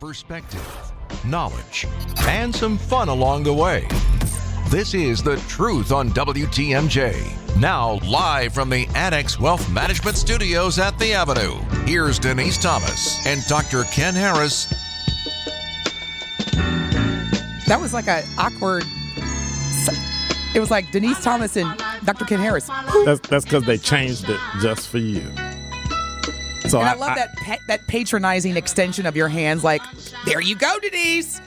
perspective, 0.00 0.92
knowledge, 1.26 1.86
and 2.20 2.54
some 2.54 2.78
fun 2.78 3.10
along 3.10 3.42
the 3.42 3.52
way. 3.52 3.86
This 4.70 4.94
is 4.94 5.22
The 5.22 5.36
Truth 5.46 5.92
on 5.92 6.08
WTMJ. 6.10 7.60
Now, 7.60 8.00
live 8.08 8.54
from 8.54 8.70
the 8.70 8.88
Annex 8.94 9.38
Wealth 9.38 9.70
Management 9.70 10.16
Studios 10.16 10.78
at 10.78 10.98
The 10.98 11.12
Avenue, 11.12 11.54
here's 11.84 12.18
Denise 12.18 12.56
Thomas 12.56 13.24
and 13.26 13.44
Dr. 13.46 13.84
Ken 13.92 14.14
Harris. 14.14 14.70
That 17.66 17.78
was 17.78 17.92
like 17.92 18.08
an 18.08 18.24
awkward. 18.38 18.84
It 20.54 20.60
was 20.60 20.70
like 20.70 20.90
Denise 20.90 21.22
Thomas 21.22 21.58
and 21.58 21.78
Dr. 22.04 22.24
Ken 22.24 22.40
Harris. 22.40 22.68
That's 23.04 23.20
that's 23.28 23.44
because 23.44 23.64
they 23.64 23.76
changed 23.76 24.30
it 24.30 24.40
just 24.60 24.88
for 24.88 24.98
you. 24.98 25.30
So 26.70 26.78
And 26.78 26.88
I, 26.88 26.94
love 26.94 27.16
that 27.16 27.36
pa- 27.36 27.58
that 27.66 27.86
patronizing 27.88 28.56
extension 28.56 29.04
of 29.06 29.16
your 29.16 29.28
hands. 29.28 29.64
Like, 29.64 29.82
there 30.24 30.40
you 30.40 30.54
go, 30.56 30.78
Denise. 30.78 31.40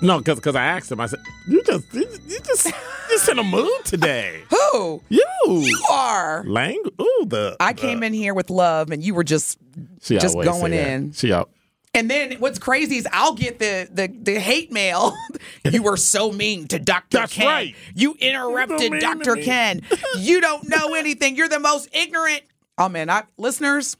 No, 0.00 0.18
because 0.18 0.36
because 0.38 0.56
I 0.56 0.64
asked 0.64 0.90
him. 0.90 1.00
I 1.00 1.06
said, 1.06 1.20
"You 1.46 1.62
just 1.64 1.92
you, 1.94 2.06
you 2.26 2.40
just 2.40 2.70
just 3.10 3.28
in 3.28 3.38
a 3.38 3.44
mood 3.44 3.70
today. 3.84 4.42
Who 4.50 5.02
You 5.08 5.24
you 5.46 5.78
are? 5.90 6.44
language. 6.46 6.94
Ooh, 7.00 7.24
the 7.26 7.56
I 7.60 7.72
came 7.74 8.02
in 8.02 8.12
here 8.12 8.34
with 8.34 8.50
love, 8.50 8.90
and 8.90 9.02
you 9.02 9.14
were 9.14 9.24
just 9.24 9.58
just 10.00 10.34
going 10.34 10.72
that. 10.72 10.88
in. 10.88 11.12
She 11.12 11.32
out. 11.32 11.50
And 11.96 12.10
then 12.10 12.32
what's 12.40 12.58
crazy 12.58 12.96
is 12.96 13.06
I'll 13.12 13.34
get 13.34 13.58
the 13.60 13.88
the, 13.92 14.08
the 14.08 14.40
hate 14.40 14.72
mail. 14.72 15.14
you 15.70 15.82
were 15.82 15.96
so 15.96 16.32
mean 16.32 16.66
to 16.68 16.78
Dr. 16.78 17.18
That's 17.18 17.32
Ken. 17.32 17.46
right. 17.46 17.74
You 17.94 18.16
interrupted 18.18 18.92
to 18.92 18.98
Dr. 18.98 19.36
Ken. 19.36 19.82
you 20.18 20.40
don't 20.40 20.68
know 20.68 20.94
anything. 20.94 21.36
You're 21.36 21.48
the 21.48 21.60
most 21.60 21.88
ignorant. 21.94 22.42
Oh 22.78 22.88
man, 22.88 23.08
I 23.10 23.22
listeners, 23.38 23.96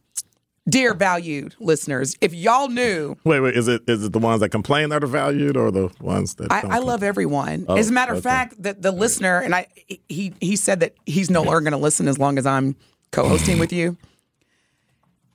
dear 0.69 0.95
valued 0.95 1.55
listeners, 1.61 2.17
if 2.21 2.35
y'all 2.35 2.69
knew 2.69 3.17
Wait, 3.25 3.41
wait. 3.41 3.57
Is 3.57 3.69
it 3.69 3.83
is 3.89 4.05
it 4.05 4.13
the 4.13 4.19
ones 4.19 4.41
that 4.41 4.49
complain 4.51 4.89
that 4.91 5.05
are 5.05 5.09
valued, 5.09 5.57
or 5.57 5.71
the 5.71 5.91
ones 6.01 6.35
that? 6.37 6.51
I, 6.51 6.77
I 6.77 6.79
love 6.79 7.03
everyone. 7.03 7.67
Oh, 7.69 7.77
As 7.77 7.91
a 7.91 7.93
matter 7.93 8.13
of 8.13 8.19
okay. 8.19 8.29
fact, 8.29 8.63
the, 8.63 8.75
the 8.75 8.93
listener 8.93 9.41
and 9.41 9.55
I 9.55 9.67
he 10.09 10.35
he 10.41 10.57
said 10.57 10.81
that 10.81 10.95
he's 11.07 11.31
no 11.31 11.43
longer 11.43 11.61
going 11.61 11.73
to 11.73 11.79
listen 11.79 12.09
as 12.09 12.19
long 12.19 12.39
as 12.39 12.47
I'm 12.47 12.77
co-hosting 13.13 13.59
with 13.59 13.73
you. 13.73 13.97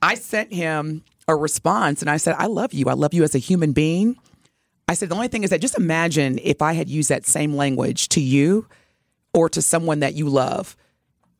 I 0.02 0.14
sent 0.14 0.52
him 0.52 1.04
a 1.28 1.36
response 1.36 2.00
and 2.00 2.10
I 2.10 2.16
said, 2.16 2.34
"I 2.38 2.46
love 2.46 2.72
you. 2.72 2.86
I 2.88 2.94
love 2.94 3.14
you 3.14 3.22
as 3.22 3.34
a 3.34 3.38
human 3.38 3.72
being." 3.72 4.16
I 4.88 4.94
said, 4.94 5.08
"The 5.08 5.14
only 5.14 5.28
thing 5.28 5.44
is 5.44 5.50
that 5.50 5.60
just 5.60 5.78
imagine 5.78 6.40
if 6.42 6.62
I 6.62 6.72
had 6.72 6.88
used 6.88 7.08
that 7.10 7.26
same 7.26 7.54
language 7.54 8.08
to 8.10 8.20
you 8.20 8.66
or 9.32 9.48
to 9.50 9.62
someone 9.62 10.00
that 10.00 10.14
you 10.14 10.28
love." 10.28 10.76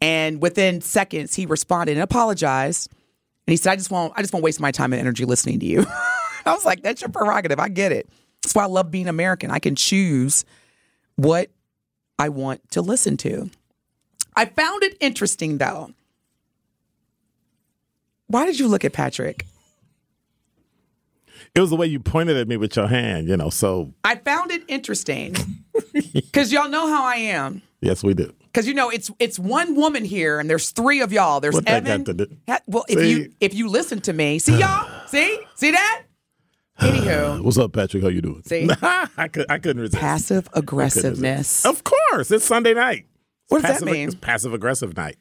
And 0.01 0.41
within 0.41 0.81
seconds, 0.81 1.35
he 1.35 1.45
responded 1.45 1.93
and 1.93 2.03
apologized. 2.03 2.91
And 3.51 3.55
he 3.55 3.57
said, 3.57 3.73
"I 3.73 3.77
just 3.77 3.91
won't. 3.91 4.13
I 4.15 4.21
just 4.21 4.33
won't 4.33 4.45
waste 4.45 4.61
my 4.61 4.71
time 4.71 4.93
and 4.93 5.01
energy 5.01 5.25
listening 5.25 5.59
to 5.59 5.67
you." 5.67 5.85
I 6.47 6.53
was 6.53 6.65
like, 6.65 6.85
"That's 6.85 7.01
your 7.01 7.11
prerogative. 7.11 7.59
I 7.59 7.69
get 7.69 7.91
it. 7.91 8.09
That's 8.45 8.55
why 8.55 8.63
I 8.63 8.67
love 8.67 8.93
being 8.93 9.09
American. 9.09 9.51
I 9.51 9.59
can 9.59 9.75
choose 9.75 10.45
what 11.17 11.51
I 12.17 12.29
want 12.29 12.71
to 12.71 12.81
listen 12.81 13.17
to." 13.17 13.51
I 14.37 14.45
found 14.45 14.85
it 14.85 14.97
interesting, 15.01 15.59
though. 15.59 15.91
Why 18.29 18.47
did 18.47 18.61
you 18.61 18.69
look 18.69 18.85
at 18.85 18.93
Patrick? 18.93 19.45
It 21.53 21.59
was 21.59 21.71
the 21.71 21.77
way 21.77 21.89
you 21.89 21.99
pointed 21.99 22.37
at 22.37 22.47
me 22.47 22.57
with 22.57 22.77
your 22.77 22.87
hand. 22.87 23.27
You 23.27 23.37
know. 23.37 23.51
So 23.51 23.93
I 24.05 24.15
found 24.15 24.53
it 24.53 24.63
interesting 24.69 25.35
because 26.15 26.53
y'all 26.53 26.69
know 26.69 26.87
how 26.87 27.03
I 27.05 27.17
am. 27.17 27.63
Yes, 27.81 28.03
we 28.03 28.15
do. 28.15 28.33
Because 28.45 28.67
you 28.67 28.75
know 28.75 28.91
it's 28.91 29.11
it's 29.19 29.39
one 29.39 29.75
woman 29.77 30.05
here, 30.05 30.39
and 30.41 30.49
there's 30.51 30.71
three 30.71 31.01
of 31.01 31.13
y'all. 31.13 31.41
There's 31.41 31.55
What 31.55 31.69
Evan. 31.69 32.03
got 32.05 32.17
to 32.17 32.27
do- 32.27 32.37
Ha- 32.49 32.61
well, 32.67 32.85
if 32.89 32.99
See? 32.99 33.11
you 33.11 33.33
if 33.41 33.55
you 33.55 33.69
listen 33.69 34.01
to 34.03 34.13
me, 34.13 34.39
see 34.39 34.59
y'all, 34.59 34.89
see 35.07 35.39
see 35.55 35.71
that. 35.71 36.03
Anywho, 36.81 37.41
What's 37.45 37.59
up, 37.59 37.73
Patrick? 37.73 38.03
How 38.03 38.09
you 38.09 38.23
doing? 38.23 38.43
See? 38.45 38.69
I 38.83 39.29
could 39.33 39.47
I 39.51 39.59
couldn't 39.59 39.83
resist. 39.83 40.01
passive 40.01 40.49
aggressiveness. 40.55 41.65
Of 41.67 41.85
course, 41.85 42.31
it's 42.31 42.45
Sunday 42.45 42.75
night. 42.75 43.07
What 43.49 43.63
does 43.63 43.71
passive, 43.73 43.87
that 43.87 43.93
mean? 43.93 44.09
It's 44.09 44.17
passive 44.17 44.53
aggressive 44.55 44.97
night. 44.97 45.17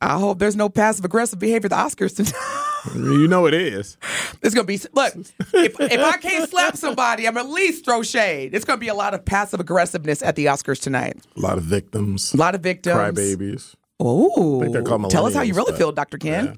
I 0.00 0.18
hope 0.18 0.38
there's 0.38 0.56
no 0.56 0.68
passive 0.70 1.04
aggressive 1.04 1.38
behavior 1.38 1.66
at 1.66 1.70
the 1.70 1.76
Oscars 1.76 2.16
tonight. 2.16 2.32
You 2.94 3.28
know 3.28 3.46
it 3.46 3.54
is. 3.54 3.96
It's 4.42 4.54
gonna 4.54 4.66
be 4.66 4.78
look. 4.92 5.14
If, 5.52 5.80
if 5.80 6.00
I 6.00 6.16
can't 6.18 6.48
slap 6.48 6.76
somebody, 6.76 7.26
I'm 7.26 7.36
at 7.36 7.48
least 7.48 7.84
throw 7.84 8.02
shade. 8.02 8.54
It's 8.54 8.64
gonna 8.64 8.78
be 8.78 8.88
a 8.88 8.94
lot 8.94 9.14
of 9.14 9.24
passive 9.24 9.60
aggressiveness 9.60 10.22
at 10.22 10.36
the 10.36 10.46
Oscars 10.46 10.80
tonight. 10.80 11.18
A 11.36 11.40
lot 11.40 11.58
of 11.58 11.64
victims. 11.64 12.32
A 12.32 12.36
lot 12.36 12.54
of 12.54 12.62
victims. 12.62 12.96
Crybabies. 12.96 13.74
Oh, 13.98 14.60
think 14.60 14.72
they're 14.72 14.82
called 14.82 15.10
tell 15.10 15.26
us 15.26 15.34
how 15.34 15.42
you 15.42 15.54
really 15.54 15.76
feel, 15.76 15.92
Dr. 15.92 16.16
Ken. 16.18 16.46
Yeah. 16.46 16.52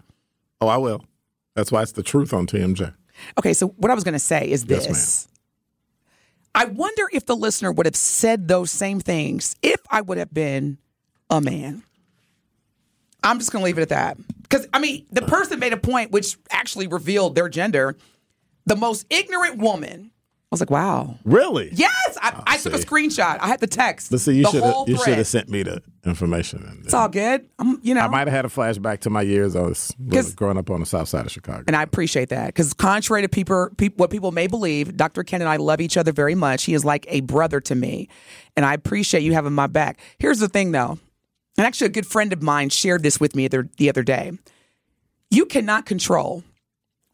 Oh, 0.61 0.69
I 0.69 0.77
will. 0.77 1.05
That's 1.55 1.73
why 1.73 1.83
it's 1.83 1.93
the 1.93 2.03
truth 2.03 2.33
on 2.33 2.47
TMJ. 2.47 2.95
Okay, 3.39 3.53
so 3.53 3.69
what 3.69 3.91
I 3.91 3.95
was 3.95 4.05
going 4.05 4.15
to 4.15 4.19
say 4.19 4.49
is 4.49 4.65
Yes, 4.67 4.87
this. 4.87 5.29
I 6.55 6.67
wonder 6.67 7.09
if 7.13 7.27
the 7.27 7.37
listener 7.37 7.73
would 7.73 7.87
have 7.87 7.97
said 7.97 8.49
those 8.49 8.71
same 8.71 9.01
things 9.01 9.57
if 9.63 9.81
I 9.91 10.01
would 10.03 10.19
have 10.19 10.33
been 10.33 10.79
a 11.31 11.41
man. 11.41 11.83
I'm 13.23 13.39
just 13.39 13.53
going 13.53 13.63
to 13.63 13.65
leave 13.67 13.79
it 13.79 13.83
at 13.83 13.89
that. 13.91 14.19
Because, 14.43 14.67
I 14.73 14.79
mean, 14.79 15.07
the 15.11 15.23
person 15.23 15.59
made 15.59 15.73
a 15.73 15.79
point 15.79 16.11
which 16.11 16.37
actually 16.51 16.87
revealed 16.87 17.35
their 17.35 17.49
gender. 17.49 17.97
The 18.67 18.77
most 18.77 19.07
ignorant 19.11 19.59
woman. 19.59 20.11
I 20.53 20.55
was 20.55 20.61
like, 20.61 20.71
wow. 20.71 21.17
Really? 21.25 21.71
Yes, 21.73 22.19
I, 22.21 22.33
oh, 22.37 22.43
I 22.47 22.59
took 22.59 22.75
a 22.75 22.77
screenshot. 22.77 23.39
I 23.41 23.49
had 23.49 23.61
the 23.61 23.67
text. 23.67 24.11
But 24.11 24.21
see, 24.21 24.35
you 24.35 24.45
should 24.51 24.63
have 24.63 24.87
you 24.87 24.99
should 24.99 25.17
have 25.17 25.27
sent 25.27 25.49
me 25.49 25.63
the 25.63 25.83
information. 26.05 26.63
And 26.69 26.85
It's 26.85 26.93
all 26.93 27.09
good. 27.09 27.49
I'm, 27.59 27.81
you 27.83 27.95
know. 27.95 28.03
I 28.03 28.09
might 28.09 28.29
have 28.29 28.37
had 28.37 28.45
a 28.45 28.49
flashback 28.49 29.01
to 29.01 29.11
my 29.11 29.23
years 29.23 29.57
I 29.57 29.63
was 29.63 29.95
growing 30.37 30.59
up 30.59 30.71
on 30.71 30.81
the 30.81 30.87
south 30.87 31.09
side 31.09 31.25
of 31.25 31.33
Chicago. 31.33 31.65
And 31.67 31.75
I 31.75 31.83
appreciate 31.83 32.29
that 32.29 32.49
because, 32.49 32.75
contrary 32.75 33.23
to 33.23 33.31
people, 33.31 33.71
peop 33.79 33.97
what 33.97 34.11
people 34.11 34.31
may 34.31 34.47
believe, 34.47 34.95
Dr. 34.95 35.25
Ken 35.25 35.41
and 35.41 35.49
I 35.49 35.57
love 35.57 35.81
each 35.81 35.97
other 35.97 36.13
very 36.13 36.35
much. 36.35 36.65
He 36.65 36.75
is 36.75 36.85
like 36.85 37.07
a 37.09 37.23
brother 37.23 37.59
to 37.63 37.75
me, 37.75 38.11
and 38.55 38.67
I 38.67 38.75
appreciate 38.75 39.23
you 39.23 39.33
having 39.33 39.55
my 39.55 39.69
back. 39.69 40.01
Here's 40.19 40.39
the 40.39 40.49
thing, 40.49 40.73
though, 40.73 40.99
and 41.59 41.67
actually, 41.67 41.87
a 41.87 41.91
good 41.91 42.07
friend 42.07 42.33
of 42.33 42.43
mine 42.43 42.71
shared 42.71 43.03
this 43.03 43.21
with 43.21 43.37
me 43.37 43.49
the, 43.49 43.69
the 43.77 43.89
other 43.89 44.03
day. 44.03 44.33
You 45.31 45.47
cannot 45.47 45.87
control 45.87 46.45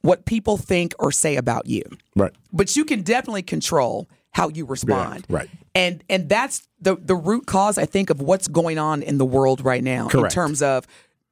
what 0.03 0.25
people 0.25 0.56
think 0.56 0.94
or 0.99 1.10
say 1.10 1.37
about 1.37 1.66
you, 1.66 1.82
right. 2.15 2.32
but 2.53 2.76
you 2.76 2.84
can 2.84 3.03
definitely 3.03 3.43
control 3.43 4.09
how 4.31 4.49
you 4.49 4.65
respond. 4.65 5.26
right. 5.28 5.49
And 5.75 6.04
and 6.09 6.28
that's 6.28 6.69
the 6.81 6.97
the 6.97 7.16
root 7.16 7.47
cause, 7.47 7.78
I 7.78 7.87
think, 7.87 8.10
of 8.10 8.21
what's 8.21 8.49
going 8.49 8.78
on 8.78 9.03
in 9.03 9.19
the 9.19 9.25
world 9.25 9.65
right 9.65 9.82
now 9.82 10.09
in 10.09 10.28
terms 10.28 10.62
of 10.62 10.87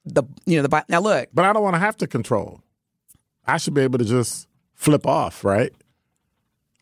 the 0.04 0.24
you 0.44 0.56
know 0.56 0.66
the 0.66 0.84
now 0.88 1.00
look 1.00 1.28
But 1.32 1.44
I 1.44 1.52
don't 1.52 1.62
want 1.62 1.74
to 1.74 1.80
have 1.80 1.96
to 1.98 2.06
control. 2.06 2.60
I 3.46 3.58
should 3.58 3.74
be 3.74 3.82
able 3.82 3.98
to 3.98 4.04
just 4.04 4.48
flip 4.74 5.06
off, 5.06 5.44
right? 5.44 5.72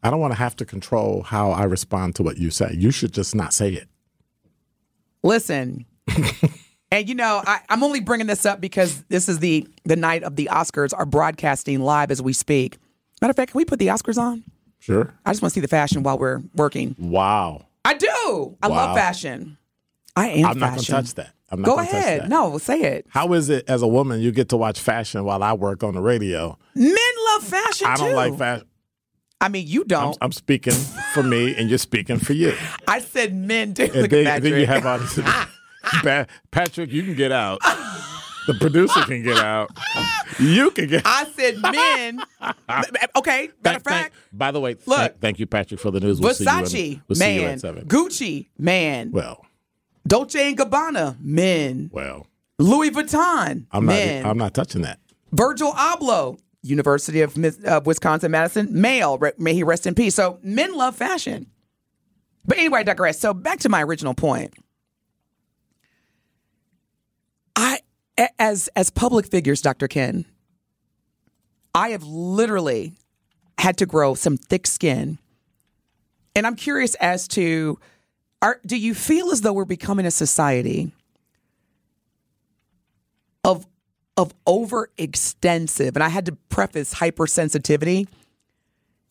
I 0.03 0.11
don't 0.11 0.21
want 0.21 0.33
to 0.33 0.39
have 0.39 0.57
to 0.57 0.65
control 0.65 1.23
how 1.23 1.51
I 1.51 1.65
respond 1.65 2.15
to 2.17 2.23
what 2.23 2.37
you 2.37 2.51
say. 2.51 2.75
You 2.77 2.91
should 2.91 3.13
just 3.13 3.35
not 3.35 3.55
say 3.55 3.71
it. 3.73 3.89
Listen, 5.23 5.87
and 6.91 7.09
you 7.09 7.15
know, 7.15 7.43
I, 7.47 7.61
I'm 7.69 7.83
only 7.83 8.01
bringing 8.01 8.27
this 8.27 8.45
up 8.47 8.61
because 8.61 9.03
this 9.09 9.29
is 9.29 9.39
the 9.39 9.67
the 9.85 9.97
night 9.97 10.23
of 10.23 10.37
the 10.37 10.49
Oscars 10.53 10.93
are 10.97 11.07
broadcasting 11.07 11.81
live 11.81 12.11
as 12.11 12.21
we 12.23 12.33
speak. 12.33 12.79
Matter 13.21 13.31
of 13.31 13.37
fact, 13.37 13.53
can 13.53 13.59
we 13.59 13.65
put 13.65 13.79
the 13.79 13.89
Oscars 13.89 14.19
on? 14.19 14.45
Sure. 14.81 15.15
I 15.25 15.33
just 15.33 15.41
want 15.41 15.53
to 15.53 15.55
see 15.55 15.61
the 15.63 15.69
fashion 15.69 16.03
while 16.03 16.19
we're 16.19 16.43
working. 16.55 16.95
Wow. 16.99 17.67
I 17.85 17.95
do. 17.95 18.57
I 18.63 18.69
love 18.69 18.97
fashion. 18.97 19.57
I 20.17 20.29
am 20.29 20.47
I'm 20.47 20.59
not 20.59 20.71
going 20.71 20.81
to 20.81 20.87
touch 20.87 21.15
that. 21.15 21.35
I'm 21.51 21.61
not 21.61 21.67
Go 21.67 21.79
ahead. 21.79 22.29
No, 22.29 22.59
say 22.59 22.83
it. 22.83 23.07
How 23.09 23.33
is 23.33 23.49
it 23.49 23.65
as 23.69 23.83
a 23.83 23.87
woman 23.87 24.21
you 24.21 24.33
get 24.33 24.49
to 24.51 24.57
watch 24.57 24.81
fashion 24.81 25.25
while 25.25 25.43
I 25.43 25.53
work 25.53 25.83
on 25.83 25.95
the 25.95 26.01
radio? 26.01 26.59
Men 26.75 26.97
love 27.33 27.45
fashion 27.45 27.87
I 27.87 27.97
don't 27.97 28.11
too. 28.11 28.17
like 28.17 28.39
fashion. 28.39 28.67
I 29.41 29.49
mean, 29.49 29.67
you 29.67 29.85
don't. 29.85 30.17
I'm 30.21 30.33
speaking 30.33 30.73
for 31.13 31.23
me, 31.23 31.55
and 31.55 31.69
you're 31.69 31.79
speaking 31.79 32.19
for 32.19 32.33
you. 32.33 32.55
I 32.89 33.01
said 33.01 33.35
men 33.35 33.75
too. 33.75 33.91
And 33.95 34.11
then, 34.11 34.43
then 34.43 34.61
you 34.61 34.67
have 34.67 34.87
all 34.87 34.99
this. 34.99 35.19
Pa- 36.03 36.27
Patrick, 36.51 36.91
you 36.93 37.03
can 37.03 37.15
get 37.15 37.33
out. 37.33 37.61
The 38.47 38.55
producer 38.61 39.01
can 39.03 39.23
get 39.23 39.39
out. 39.39 39.71
You 40.39 40.71
can 40.71 40.89
get. 40.89 41.03
I 41.05 41.25
said 41.35 41.57
men. 41.63 42.21
okay. 43.17 43.49
Matter 43.63 43.77
of 43.79 43.83
Thank- 43.83 43.85
thank- 43.85 44.13
by 44.33 44.51
the 44.51 44.61
way, 44.61 44.77
Look. 44.87 44.99
thank, 44.99 45.21
thank 45.21 45.39
you, 45.39 45.47
Patrick, 45.47 45.81
for 45.81 45.91
the 45.91 46.01
news. 46.01 46.21
We'll 46.21 46.35
see 46.35 46.45
you 46.45 46.51
at- 46.51 46.65
Versace, 46.65 47.01
we'll 47.09 47.19
man. 47.19 47.51
at 47.53 47.61
seven. 47.61 47.87
Gucci, 47.87 48.49
man. 48.59 49.13
Well, 49.13 49.47
Dolce 50.07 50.49
and 50.49 50.59
Gabbana, 50.59 51.17
men. 51.21 51.89
well, 51.93 52.27
Louis 52.59 52.91
Vuitton, 52.91 53.67
I'm 53.73 53.87
not. 53.87 53.95
I'm 53.99 54.37
not 54.39 54.53
touching 54.55 54.83
that. 54.83 54.99
Virgil 55.33 55.73
Abloh, 55.73 56.39
University 56.63 57.23
of 57.23 57.37
uh, 57.67 57.81
Wisconsin 57.85 58.31
Madison, 58.31 58.69
male. 58.71 59.19
May 59.39 59.55
he 59.55 59.63
rest 59.63 59.87
in 59.87 59.95
peace. 59.95 60.15
So 60.15 60.39
men 60.43 60.75
love 60.77 60.95
fashion. 60.97 61.47
But 62.47 62.59
anyway, 62.59 62.81
I 62.81 62.83
digress. 62.83 63.19
So 63.19 63.33
back 63.33 63.61
to 63.61 63.69
my 63.71 63.83
original 63.83 64.13
point. 64.15 64.53
I, 67.57 67.81
as 68.39 68.69
as 68.77 68.91
public 68.91 69.27
figures, 69.27 69.61
Dr. 69.61 69.89
Ken, 69.89 70.25
I 71.75 71.91
have 71.91 72.03
literally 72.03 72.95
had 73.59 73.77
to 73.79 73.87
grow 73.87 74.15
some 74.15 74.37
thick 74.37 74.67
skin, 74.67 75.19
and 76.35 76.47
I'm 76.47 76.57
curious 76.57 76.95
as 76.97 77.29
to, 77.29 77.79
are 78.43 78.61
do 78.67 78.77
you 78.77 78.95
feel 78.95 79.31
as 79.31 79.41
though 79.41 79.53
we're 79.53 79.65
becoming 79.65 80.07
a 80.07 80.11
society 80.11 80.93
of 83.45 83.67
of 84.17 84.33
overextensive, 84.45 85.95
and 85.95 86.03
I 86.03 86.09
had 86.09 86.27
to 86.27 86.33
preface 86.49 86.95
hypersensitivity 86.95 88.07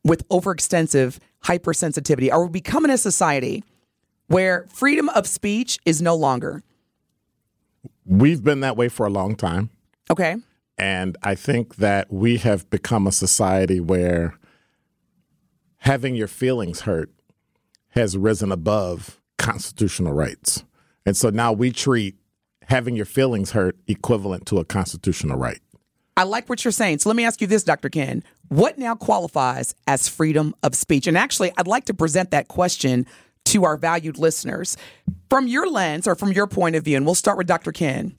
with 0.03 0.27
overextensive 0.29 1.19
hypersensitivity? 1.43 2.31
Are 2.31 2.43
we 2.45 2.49
becoming 2.49 2.91
a 2.91 2.97
society 2.97 3.63
where 4.27 4.65
freedom 4.73 5.09
of 5.09 5.27
speech 5.27 5.77
is 5.85 6.01
no 6.01 6.15
longer? 6.15 6.63
We've 8.05 8.43
been 8.43 8.59
that 8.61 8.77
way 8.77 8.89
for 8.89 9.05
a 9.05 9.09
long 9.09 9.35
time. 9.35 9.69
Okay. 10.09 10.35
And 10.77 11.17
I 11.23 11.35
think 11.35 11.75
that 11.75 12.11
we 12.11 12.37
have 12.37 12.69
become 12.69 13.07
a 13.07 13.11
society 13.11 13.79
where 13.79 14.37
having 15.77 16.15
your 16.15 16.27
feelings 16.27 16.81
hurt 16.81 17.11
has 17.89 18.17
risen 18.17 18.51
above 18.51 19.21
constitutional 19.37 20.13
rights. 20.13 20.63
And 21.05 21.15
so 21.15 21.29
now 21.29 21.53
we 21.53 21.71
treat 21.71 22.15
having 22.67 22.95
your 22.95 23.05
feelings 23.05 23.51
hurt 23.51 23.77
equivalent 23.87 24.45
to 24.47 24.57
a 24.57 24.65
constitutional 24.65 25.37
right. 25.37 25.59
I 26.15 26.23
like 26.23 26.47
what 26.47 26.63
you're 26.63 26.71
saying. 26.71 26.99
So 26.99 27.09
let 27.09 27.15
me 27.15 27.25
ask 27.25 27.41
you 27.41 27.47
this, 27.47 27.63
Dr. 27.63 27.89
Ken. 27.89 28.23
What 28.49 28.77
now 28.77 28.95
qualifies 28.95 29.73
as 29.87 30.07
freedom 30.07 30.53
of 30.63 30.75
speech? 30.75 31.07
And 31.07 31.17
actually, 31.17 31.51
I'd 31.57 31.67
like 31.67 31.85
to 31.85 31.93
present 31.93 32.31
that 32.31 32.47
question 32.47 33.05
to 33.45 33.65
our 33.65 33.77
valued 33.77 34.17
listeners 34.17 34.77
from 35.29 35.47
your 35.47 35.67
lens 35.67 36.07
or 36.07 36.15
from 36.15 36.31
your 36.31 36.47
point 36.47 36.75
of 36.75 36.83
view. 36.83 36.97
And 36.97 37.05
we'll 37.05 37.15
start 37.15 37.37
with 37.37 37.47
Dr. 37.47 37.71
Ken. 37.71 38.15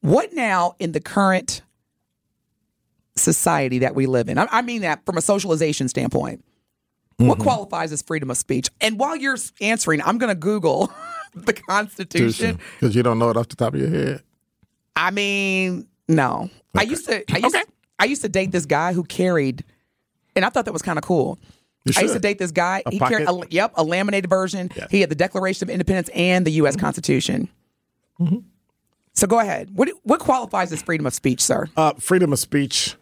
What 0.00 0.32
now 0.32 0.74
in 0.78 0.92
the 0.92 1.00
current 1.00 1.62
society 3.16 3.80
that 3.80 3.94
we 3.94 4.06
live 4.06 4.28
in? 4.28 4.38
I, 4.38 4.62
mean 4.62 4.82
that 4.82 5.04
from 5.04 5.16
a 5.16 5.20
socialization 5.20 5.88
standpoint. 5.88 6.44
Mm-hmm. 7.18 7.28
What 7.28 7.38
qualifies 7.40 7.92
as 7.92 8.02
freedom 8.02 8.30
of 8.30 8.36
speech? 8.36 8.68
And 8.80 8.98
while 8.98 9.16
you're 9.16 9.36
answering, 9.60 10.00
I'm 10.02 10.18
going 10.18 10.28
to 10.28 10.38
Google 10.38 10.92
the 11.34 11.52
Constitution 11.52 12.58
because 12.78 12.94
you 12.94 13.02
don't 13.02 13.18
know 13.18 13.30
it 13.30 13.36
off 13.36 13.48
the 13.48 13.56
top 13.56 13.74
of 13.74 13.80
your 13.80 13.90
head. 13.90 14.22
I 14.94 15.10
mean, 15.10 15.88
no. 16.08 16.50
Okay. 16.76 16.86
I 16.86 16.88
used 16.88 17.06
to. 17.06 17.24
I 17.32 17.38
used, 17.38 17.56
okay. 17.56 17.64
I 17.98 18.04
used 18.04 18.22
to 18.22 18.28
date 18.28 18.52
this 18.52 18.66
guy 18.66 18.92
who 18.92 19.02
carried, 19.04 19.64
and 20.36 20.44
I 20.44 20.48
thought 20.48 20.64
that 20.64 20.72
was 20.72 20.82
kind 20.82 20.98
of 20.98 21.04
cool. 21.04 21.38
I 21.96 22.02
used 22.02 22.14
to 22.14 22.20
date 22.20 22.38
this 22.38 22.50
guy. 22.50 22.82
A 22.86 22.90
he 22.90 22.98
pocket? 22.98 23.26
carried, 23.26 23.28
a, 23.28 23.46
yep, 23.50 23.72
a 23.76 23.84
laminated 23.84 24.28
version. 24.28 24.70
He 24.90 25.00
had 25.00 25.10
the 25.10 25.14
Declaration 25.14 25.66
of 25.66 25.70
Independence 25.70 26.10
and 26.14 26.46
the 26.46 26.52
U.S. 26.52 26.74
Mm-hmm. 26.74 26.84
Constitution. 26.84 27.48
Mm-hmm. 28.20 28.38
So 29.14 29.26
go 29.26 29.40
ahead. 29.40 29.70
What 29.74 29.90
what 30.02 30.20
qualifies 30.20 30.72
as 30.72 30.82
freedom 30.82 31.06
of 31.06 31.14
speech, 31.14 31.40
sir? 31.40 31.68
Uh, 31.76 31.94
freedom 31.94 32.32
of 32.32 32.38
speech 32.38 32.96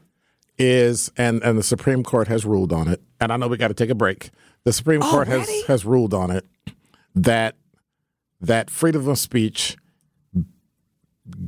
is, 0.58 1.10
and 1.16 1.42
and 1.42 1.58
the 1.58 1.62
Supreme 1.62 2.02
Court 2.02 2.28
has 2.28 2.44
ruled 2.46 2.72
on 2.72 2.88
it. 2.88 3.02
And 3.20 3.32
I 3.32 3.36
know 3.36 3.48
we 3.48 3.56
got 3.56 3.68
to 3.68 3.74
take 3.74 3.90
a 3.90 3.94
break. 3.94 4.30
The 4.64 4.72
Supreme 4.72 5.00
Court 5.00 5.28
has 5.28 5.48
has 5.66 5.84
ruled 5.84 6.14
on 6.14 6.30
it 6.30 6.46
that 7.14 7.56
that 8.40 8.70
freedom 8.70 9.08
of 9.08 9.18
speech 9.18 9.76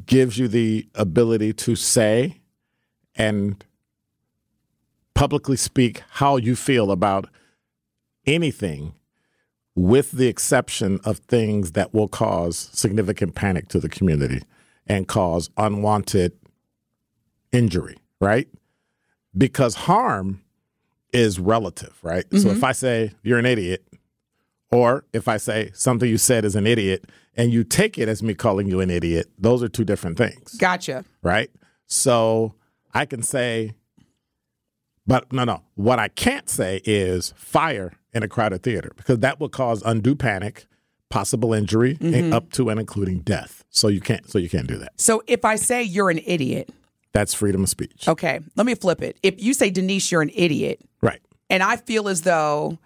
gives 0.07 0.39
you 0.39 0.49
the 0.49 0.89
ability 0.95 1.53
to 1.53 1.77
say 1.77 2.41
and 3.15 3.65
publicly 5.19 5.57
speak 5.57 6.03
how 6.11 6.37
you 6.37 6.55
feel 6.55 6.93
about 6.93 7.29
anything 8.25 8.95
with 9.75 10.13
the 10.13 10.29
exception 10.29 11.01
of 11.05 11.19
things 11.19 11.73
that 11.73 11.93
will 11.93 12.07
cause 12.07 12.71
significant 12.73 13.35
panic 13.35 13.67
to 13.67 13.81
the 13.81 13.89
community 13.89 14.41
and 14.87 15.09
cause 15.09 15.51
unwanted 15.57 16.33
injury, 17.51 17.97
right? 18.21 18.47
Because 19.37 19.75
harm 19.75 20.41
is 21.13 21.41
relative, 21.41 21.99
right? 22.03 22.29
Mm-hmm. 22.31 22.39
So 22.39 22.51
if 22.51 22.63
I 22.63 22.71
say 22.71 23.11
you're 23.25 23.41
an 23.41 23.47
idiot, 23.47 23.85
or 24.71 25.05
if 25.13 25.27
I 25.27 25.39
say 25.39 25.73
something 25.75 26.09
you 26.09 26.19
said 26.19 26.45
is 26.45 26.55
an 26.55 26.67
idiot 26.67 27.07
and 27.37 27.53
you 27.53 27.65
take 27.65 27.99
it 27.99 28.09
as 28.09 28.23
me 28.23 28.35
calling 28.35 28.69
you 28.69 28.81
an 28.81 28.91
idiot, 28.91 29.29
those 29.37 29.65
are 29.65 29.69
two 29.69 29.85
different 29.85 30.17
things. 30.17 30.55
Gotcha. 30.59 31.05
Right? 31.23 31.51
So 31.87 32.55
I 32.95 33.05
can 33.05 33.25
say, 33.25 33.75
but 35.09 35.33
no, 35.33 35.45
no. 35.45 35.63
What 35.75 35.99
I 35.99 36.09
can't 36.09 36.49
say 36.49 36.83
is 36.85 37.33
fire 37.35 37.95
in 38.13 38.23
a 38.23 38.29
crowded 38.29 38.63
theater 38.63 38.93
because 38.97 39.19
that 39.21 39.41
would 39.41 39.51
cause 39.51 39.83
undue 39.85 40.15
panic, 40.15 40.67
possible 41.09 41.55
injury, 41.55 41.97
mm-hmm. 41.97 42.33
up 42.33 42.53
to 42.53 42.69
and 42.69 42.79
including 42.79 43.21
death. 43.21 43.65
So 43.71 43.89
you 43.89 44.01
can't. 44.01 44.31
So 44.31 44.39
you 44.39 44.51
can't 44.51 44.67
do 44.67 44.77
that. 44.79 44.93
So 45.01 45.23
if 45.27 45.45
I 45.45 45.57
say 45.57 45.83
you're 45.83 46.11
an 46.11 46.21
idiot, 46.25 46.71
that's 47.13 47.33
freedom 47.33 47.65
of 47.65 47.71
speech. 47.71 48.07
Okay, 48.07 48.39
let 48.55 48.67
me 48.67 48.75
flip 48.75 49.03
it. 49.03 49.19
If 49.23 49.43
you 49.43 49.55
say 49.55 49.71
Denise, 49.71 50.13
you're 50.13 50.23
an 50.23 50.31
idiot, 50.35 50.81
right? 51.01 51.23
And 51.49 51.63
I 51.63 51.77
feel 51.77 52.09
as 52.09 52.21
though 52.21 52.79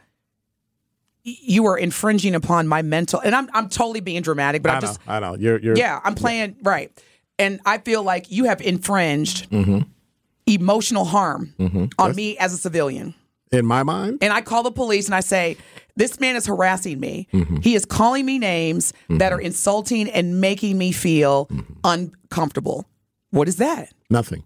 you 1.24 1.66
are 1.66 1.76
infringing 1.76 2.34
upon 2.34 2.66
my 2.66 2.82
mental 2.82 3.20
and 3.20 3.34
I'm 3.34 3.48
I'm 3.52 3.68
totally 3.68 4.00
being 4.00 4.22
dramatic, 4.22 4.62
but 4.62 4.70
I, 4.70 4.76
I 4.76 4.80
just 4.80 5.00
I 5.08 5.20
know 5.20 5.34
you're 5.34 5.58
you're 5.58 5.76
yeah 5.76 6.00
I'm 6.04 6.14
playing 6.14 6.56
yeah. 6.62 6.68
right, 6.70 7.04
and 7.38 7.60
I 7.66 7.78
feel 7.78 8.04
like 8.04 8.30
you 8.30 8.44
have 8.44 8.60
infringed 8.60 9.50
mm-hmm. 9.50 9.80
Emotional 10.54 11.04
harm 11.04 11.54
mm-hmm. 11.58 11.86
on 11.98 12.08
That's, 12.08 12.16
me 12.16 12.38
as 12.38 12.52
a 12.52 12.56
civilian. 12.56 13.14
In 13.50 13.66
my 13.66 13.82
mind, 13.82 14.18
and 14.22 14.32
I 14.32 14.40
call 14.40 14.62
the 14.62 14.70
police 14.70 15.06
and 15.06 15.14
I 15.14 15.20
say 15.20 15.58
this 15.94 16.18
man 16.18 16.36
is 16.36 16.46
harassing 16.46 16.98
me. 16.98 17.28
Mm-hmm. 17.34 17.56
He 17.56 17.74
is 17.74 17.84
calling 17.84 18.24
me 18.24 18.38
names 18.38 18.92
that 19.08 19.18
mm-hmm. 19.18 19.34
are 19.34 19.40
insulting 19.40 20.08
and 20.08 20.40
making 20.40 20.78
me 20.78 20.90
feel 20.90 21.46
mm-hmm. 21.46 21.72
uncomfortable. 21.84 22.86
What 23.30 23.48
is 23.48 23.56
that? 23.56 23.92
Nothing. 24.08 24.44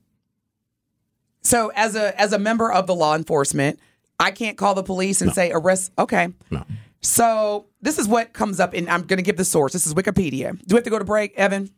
So 1.43 1.71
as 1.77 1.95
a 1.95 2.21
as 2.21 2.33
a 2.33 2.39
member 2.39 2.73
of 2.73 2.89
the 2.89 2.95
law 2.95 3.15
enforcement, 3.15 3.79
I 4.19 4.33
can't 4.33 4.57
call 4.57 4.75
the 4.75 4.83
police 4.83 5.21
and 5.21 5.29
no. 5.29 5.35
say 5.35 5.53
arrest. 5.53 5.93
Okay. 5.97 6.29
No. 6.51 6.65
So 7.01 7.67
this 7.81 7.99
is 7.99 8.09
what 8.09 8.33
comes 8.33 8.59
up, 8.59 8.75
and 8.75 8.89
I'm 8.89 9.03
going 9.03 9.19
to 9.19 9.23
give 9.23 9.37
the 9.37 9.45
source. 9.45 9.73
This 9.73 9.87
is 9.87 9.95
Wikipedia. 9.95 10.59
Do 10.67 10.75
we 10.75 10.79
have 10.79 10.85
to 10.85 10.91
go 10.91 10.99
to 10.99 11.05
break, 11.05 11.35
Evan? 11.37 11.71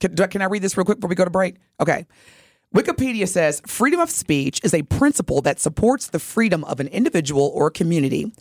Can, 0.00 0.20
I, 0.20 0.26
can 0.26 0.42
I 0.42 0.46
read 0.46 0.62
this 0.62 0.76
real 0.76 0.84
quick 0.84 0.98
before 0.98 1.08
we 1.10 1.14
go 1.14 1.24
to 1.24 1.30
break? 1.30 1.56
Okay. 1.78 2.06
Wikipedia 2.74 3.28
says 3.28 3.62
freedom 3.66 4.00
of 4.00 4.10
speech 4.10 4.60
is 4.64 4.74
a 4.74 4.82
principle 4.82 5.40
that 5.42 5.60
supports 5.60 6.08
the 6.08 6.18
freedom 6.18 6.64
of 6.64 6.80
an 6.80 6.88
individual 6.88 7.52
or 7.54 7.70
community 7.70 8.32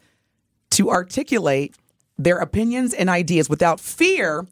to 0.71 0.89
articulate 0.89 1.75
their 2.17 2.39
opinions 2.39 2.93
and 2.95 3.09
ideas 3.09 3.47
without 3.47 3.79
fear 3.79 4.47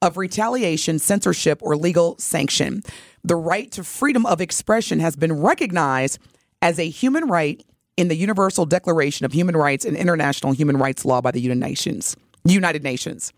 of 0.00 0.16
retaliation, 0.16 1.00
censorship, 1.00 1.58
or 1.62 1.76
legal 1.76 2.16
sanction. 2.18 2.82
The 3.24 3.34
right 3.34 3.72
to 3.72 3.82
freedom 3.82 4.24
of 4.24 4.40
expression 4.40 5.00
has 5.00 5.16
been 5.16 5.32
recognized 5.32 6.18
as 6.62 6.78
a 6.78 6.88
human 6.88 7.26
right 7.26 7.64
in 7.96 8.08
the 8.08 8.16
Universal 8.16 8.66
Declaration 8.66 9.26
of 9.26 9.32
Human 9.32 9.56
Rights 9.56 9.84
and 9.84 9.96
International 9.96 10.52
Human 10.52 10.76
Rights 10.76 11.04
Law 11.04 11.20
by 11.20 11.30
the 11.32 11.40
United 11.40 11.60
Nations. 11.60 12.16
United 12.44 12.84
Nations. 12.84 13.32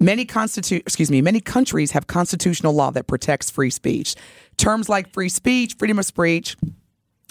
Many 0.00 0.26
constitu- 0.26 0.80
excuse 0.80 1.10
me, 1.10 1.22
many 1.22 1.40
countries 1.40 1.92
have 1.92 2.06
constitutional 2.06 2.74
law 2.74 2.90
that 2.90 3.06
protects 3.06 3.50
free 3.50 3.70
speech. 3.70 4.14
Terms 4.56 4.88
like 4.88 5.12
free 5.12 5.28
speech, 5.28 5.74
freedom 5.78 5.98
of 5.98 6.04
speech 6.04 6.56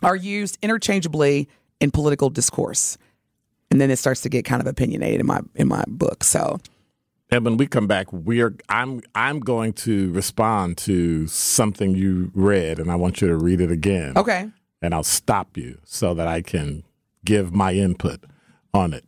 are 0.01 0.15
used 0.15 0.57
interchangeably 0.61 1.47
in 1.79 1.91
political 1.91 2.29
discourse. 2.29 2.97
And 3.71 3.81
then 3.81 3.89
it 3.89 3.97
starts 3.97 4.21
to 4.21 4.29
get 4.29 4.45
kind 4.45 4.61
of 4.61 4.67
opinionated 4.67 5.19
in 5.19 5.25
my 5.25 5.41
in 5.55 5.67
my 5.67 5.83
book. 5.87 6.23
So 6.23 6.59
and 7.31 7.43
when 7.43 7.57
we 7.57 7.65
come 7.65 7.87
back, 7.87 8.11
we 8.13 8.41
are 8.41 8.53
I'm 8.69 9.01
I'm 9.15 9.39
going 9.39 9.73
to 9.73 10.11
respond 10.11 10.77
to 10.79 11.27
something 11.27 11.95
you 11.95 12.31
read 12.35 12.79
and 12.79 12.91
I 12.91 12.95
want 12.95 13.21
you 13.21 13.27
to 13.27 13.35
read 13.35 13.61
it 13.61 13.71
again. 13.71 14.17
Okay 14.17 14.49
and 14.83 14.93
I'll 14.93 15.01
stop 15.01 15.57
you 15.57 15.79
so 15.85 16.13
that 16.13 16.27
I 16.27 16.41
can 16.41 16.83
give 17.25 17.53
my 17.53 17.73
input 17.73 18.25
on 18.73 18.93
it. 18.93 19.05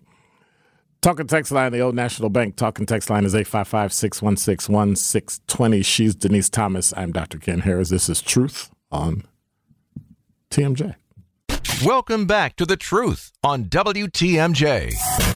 Talking 1.06 1.28
text 1.28 1.52
line, 1.52 1.72
the 1.72 1.82
old 1.82 1.94
National 1.94 2.32
Bank 2.32 2.56
talking 2.56 2.88
text 2.88 3.12
line 3.12 3.26
is 3.26 3.36
855 3.36 3.94
616 3.94 4.74
1620. 4.74 5.84
She's 5.84 6.16
Denise 6.16 6.50
Thomas. 6.50 6.96
I'm 6.98 7.12
Dr. 7.12 7.38
Ken 7.38 7.60
Harris. 7.60 7.90
This 7.90 8.10
is 8.10 8.24
Truth 8.24 8.72
on 8.92 9.22
TMJ. 10.50 10.96
Welcome 11.86 12.26
back 12.26 12.56
to 12.56 12.66
The 12.66 12.76
Truth 12.76 13.34
on 13.44 13.66
WTMJ. 13.66 15.35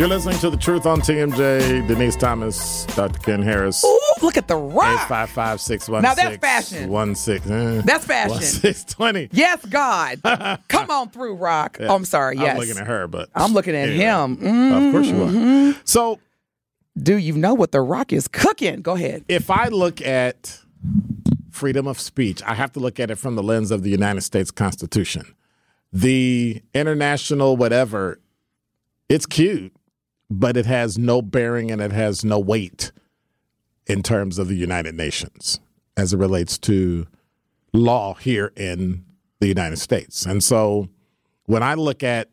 You're 0.00 0.08
listening 0.08 0.38
to 0.38 0.48
The 0.48 0.56
Truth 0.56 0.86
on 0.86 1.02
TMJ. 1.02 1.86
Denise 1.86 2.16
Thomas, 2.16 2.86
Dr. 2.96 3.18
Ken 3.18 3.42
Harris. 3.42 3.84
Ooh, 3.84 4.00
look 4.22 4.38
at 4.38 4.48
the 4.48 4.56
rock. 4.56 4.94
855 5.10 5.60
616 5.60 6.00
Now 6.00 6.14
that's 6.14 6.38
fashion. 6.38 7.14
16. 7.14 7.52
Eh, 7.52 7.82
that's 7.84 8.06
fashion. 8.06 8.40
620. 8.40 9.28
Yes, 9.30 9.62
God. 9.66 10.22
Come 10.68 10.90
on 10.90 11.10
through, 11.10 11.34
Rock. 11.34 11.76
Yeah. 11.78 11.88
Oh, 11.88 11.96
I'm 11.96 12.06
sorry. 12.06 12.38
Yes. 12.38 12.54
I'm 12.54 12.60
looking 12.60 12.78
at 12.78 12.86
her, 12.86 13.08
but. 13.08 13.28
I'm 13.34 13.52
looking 13.52 13.74
at 13.74 13.90
anyway. 13.90 14.04
him. 14.04 14.36
Mm-hmm. 14.38 14.86
Of 14.86 14.92
course 14.92 15.06
you 15.06 15.22
are. 15.22 15.26
Mm-hmm. 15.26 15.80
So. 15.84 16.18
Do 16.96 17.18
you 17.18 17.34
know 17.34 17.52
what 17.52 17.70
The 17.70 17.82
Rock 17.82 18.14
is 18.14 18.26
cooking? 18.26 18.80
Go 18.80 18.94
ahead. 18.94 19.26
If 19.28 19.50
I 19.50 19.68
look 19.68 20.00
at 20.00 20.60
freedom 21.50 21.86
of 21.86 22.00
speech, 22.00 22.42
I 22.46 22.54
have 22.54 22.72
to 22.72 22.80
look 22.80 22.98
at 23.00 23.10
it 23.10 23.16
from 23.16 23.36
the 23.36 23.42
lens 23.42 23.70
of 23.70 23.82
the 23.82 23.90
United 23.90 24.22
States 24.22 24.50
Constitution. 24.50 25.34
The 25.92 26.62
international 26.72 27.58
whatever, 27.58 28.18
it's 29.10 29.26
cute 29.26 29.74
but 30.30 30.56
it 30.56 30.66
has 30.66 30.96
no 30.96 31.20
bearing 31.20 31.70
and 31.70 31.82
it 31.82 31.92
has 31.92 32.24
no 32.24 32.38
weight 32.38 32.92
in 33.86 34.02
terms 34.02 34.38
of 34.38 34.46
the 34.46 34.54
United 34.54 34.94
Nations 34.94 35.58
as 35.96 36.14
it 36.14 36.18
relates 36.18 36.56
to 36.56 37.06
law 37.72 38.14
here 38.14 38.52
in 38.56 39.04
the 39.40 39.48
United 39.48 39.78
States. 39.78 40.24
And 40.24 40.42
so 40.42 40.88
when 41.46 41.62
I 41.62 41.74
look 41.74 42.04
at 42.04 42.30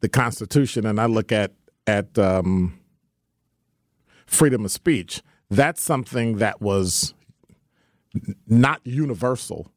the 0.00 0.08
Constitution 0.08 0.84
and 0.84 1.00
I 1.00 1.06
look 1.06 1.30
at 1.32 1.52
at 1.86 2.18
um, 2.18 2.78
freedom 4.26 4.64
of 4.64 4.70
speech, 4.70 5.22
that's 5.48 5.80
something 5.80 6.36
that 6.36 6.60
was 6.60 7.14
not 8.46 8.80
universal, 8.84 9.70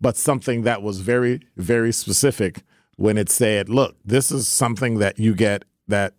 but 0.00 0.16
something 0.16 0.62
that 0.62 0.82
was 0.82 1.00
very, 1.00 1.40
very 1.56 1.92
specific 1.92 2.62
when 2.96 3.16
it 3.16 3.28
said, 3.28 3.68
look, 3.68 3.96
this 4.04 4.32
is 4.32 4.48
something 4.48 4.98
that 4.98 5.18
you 5.18 5.34
get 5.34 5.64
that 5.86 6.14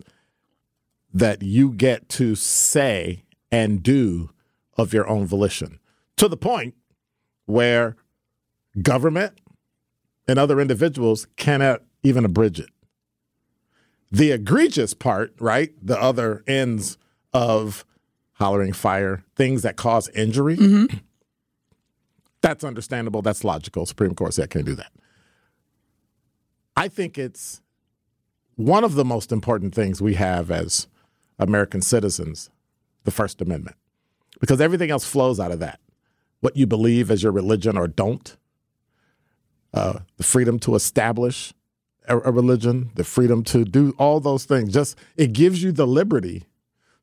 that 1.14 1.44
you 1.44 1.72
get 1.72 2.10
to 2.10 2.36
say 2.36 3.24
and 3.52 3.84
do 3.84 4.32
of 4.78 4.94
your 4.94 5.08
own 5.08 5.26
volition. 5.26 5.80
To 6.18 6.28
the 6.28 6.38
point 6.38 6.74
where 7.46 7.96
government 8.82 9.40
and 10.28 10.40
other 10.40 10.60
individuals 10.60 11.28
cannot 11.36 11.82
even 12.02 12.26
abridge 12.26 12.60
it. 12.60 12.70
The 14.12 14.32
egregious 14.32 14.94
part, 14.94 15.34
right? 15.40 15.72
The 15.82 16.00
other 16.00 16.44
ends 16.48 16.98
of 17.34 17.86
hollering 18.34 18.74
fire, 18.74 19.24
things 19.36 19.62
that 19.62 19.76
cause 19.76 20.10
injury. 20.10 20.58
Mm-hmm. 20.58 20.98
That's 22.42 22.64
understandable. 22.64 23.22
That's 23.22 23.44
logical. 23.44 23.86
Supreme 23.86 24.16
Court 24.16 24.34
said 24.34 24.50
can't 24.50 24.66
do 24.66 24.76
that. 24.76 24.92
I 26.76 26.88
think 26.88 27.18
it's 27.18 27.62
one 28.56 28.84
of 28.84 28.96
the 28.96 29.06
most 29.06 29.32
important 29.32 29.74
things 29.74 30.02
we 30.02 30.16
have 30.16 30.52
as 30.52 30.88
American 31.40 31.82
citizens, 31.82 32.50
the 33.04 33.12
First 33.12 33.42
Amendment, 33.42 33.76
because 34.40 34.62
everything 34.62 34.92
else 34.92 35.06
flows 35.06 35.40
out 35.40 35.52
of 35.52 35.60
that. 35.60 35.80
What 36.42 36.58
you 36.58 36.68
believe 36.68 37.10
as 37.10 37.24
your 37.24 37.32
religion 37.32 37.78
or 37.78 37.88
don't, 37.88 38.36
uh, 39.74 40.00
the 40.18 40.24
freedom 40.24 40.60
to 40.60 40.76
establish 40.76 41.54
a, 42.08 42.18
a 42.20 42.32
religion, 42.32 42.92
the 42.96 43.04
freedom 43.04 43.44
to 43.46 43.66
do 43.66 43.94
all 43.98 44.20
those 44.20 44.46
things. 44.46 44.74
Just 44.74 44.98
it 45.16 45.34
gives 45.34 45.64
you 45.64 45.72
the 45.72 45.88
liberty 45.88 46.44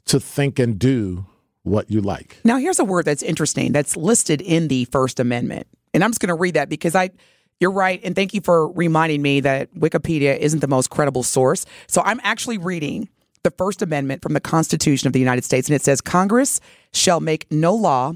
to 0.07 0.21
think 0.21 0.59
and 0.59 0.79
do 0.79 1.27
what 1.63 1.91
you 1.91 2.01
like. 2.01 2.39
Now, 2.45 2.57
here's 2.57 2.79
a 2.79 2.85
word 2.85 3.05
that's 3.05 3.23
interesting 3.23 3.73
that's 3.73 3.97
listed 3.97 4.41
in 4.41 4.69
the 4.69 4.85
First 4.87 5.21
Amendment. 5.21 5.67
And 5.93 6.05
I'm 6.05 6.11
just 6.11 6.21
going 6.21 6.29
to 6.29 6.35
read 6.35 6.55
that 6.55 6.69
because 6.69 6.95
I, 6.95 7.11
you're 7.59 7.71
right. 7.71 8.01
And 8.03 8.15
thank 8.15 8.33
you 8.33 8.41
for 8.41 8.71
reminding 8.73 9.23
me 9.23 9.41
that 9.41 9.75
Wikipedia 9.75 10.37
isn't 10.39 10.61
the 10.61 10.69
most 10.69 10.91
credible 10.91 11.23
source. 11.23 11.67
So 11.87 12.03
I'm 12.03 12.21
actually 12.23 12.59
reading 12.59 13.09
the 13.43 13.51
First 13.51 13.83
Amendment 13.83 14.23
from 14.23 14.35
the 14.35 14.41
Constitution 14.41 15.07
of 15.07 15.13
the 15.13 15.19
United 15.19 15.45
States. 15.45 15.69
And 15.69 15.77
it 15.77 15.83
says 15.83 16.01
Congress 16.01 16.61
shall 16.93 17.21
make 17.21 17.51
no 17.51 17.75
law 17.75 18.15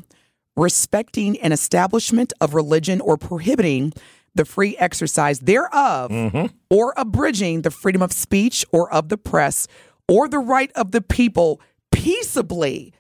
respecting 0.57 1.39
an 1.41 1.53
establishment 1.53 2.33
of 2.41 2.55
religion 2.55 3.01
or 3.01 3.17
prohibiting 3.17 3.93
the 4.35 4.45
free 4.45 4.77
exercise 4.79 5.41
thereof 5.41 6.11
mm-hmm. 6.11 6.47
or 6.71 6.93
abridging 6.97 7.63
the 7.63 7.71
freedom 7.71 8.03
of 8.03 8.13
speech 8.13 8.65
or 8.73 8.93
of 8.93 9.09
the 9.09 9.19
press 9.19 9.67
or 10.09 10.29
the 10.29 10.39
right 10.39 10.71
of 10.73 10.91
the 10.93 11.01
people 11.01 11.61
peaceably 11.93 12.93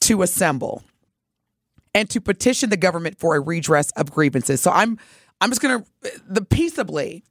to 0.00 0.22
assemble 0.22 0.82
and 1.94 2.08
to 2.10 2.20
petition 2.20 2.70
the 2.70 2.76
government 2.76 3.18
for 3.18 3.36
a 3.36 3.40
redress 3.40 3.90
of 3.92 4.10
grievances. 4.10 4.60
So 4.60 4.70
I'm 4.70 4.98
I'm 5.40 5.50
just 5.50 5.60
going 5.60 5.82
to 5.82 6.10
the 6.26 6.42
peaceably 6.42 7.22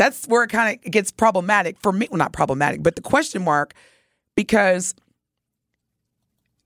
that's 0.00 0.26
where 0.28 0.42
it 0.44 0.48
kind 0.48 0.78
of 0.82 0.90
gets 0.90 1.10
problematic 1.10 1.76
for 1.78 1.92
me. 1.92 2.08
Well, 2.10 2.16
not 2.16 2.32
problematic, 2.32 2.82
but 2.82 2.96
the 2.96 3.02
question 3.02 3.44
mark, 3.44 3.74
because 4.34 4.94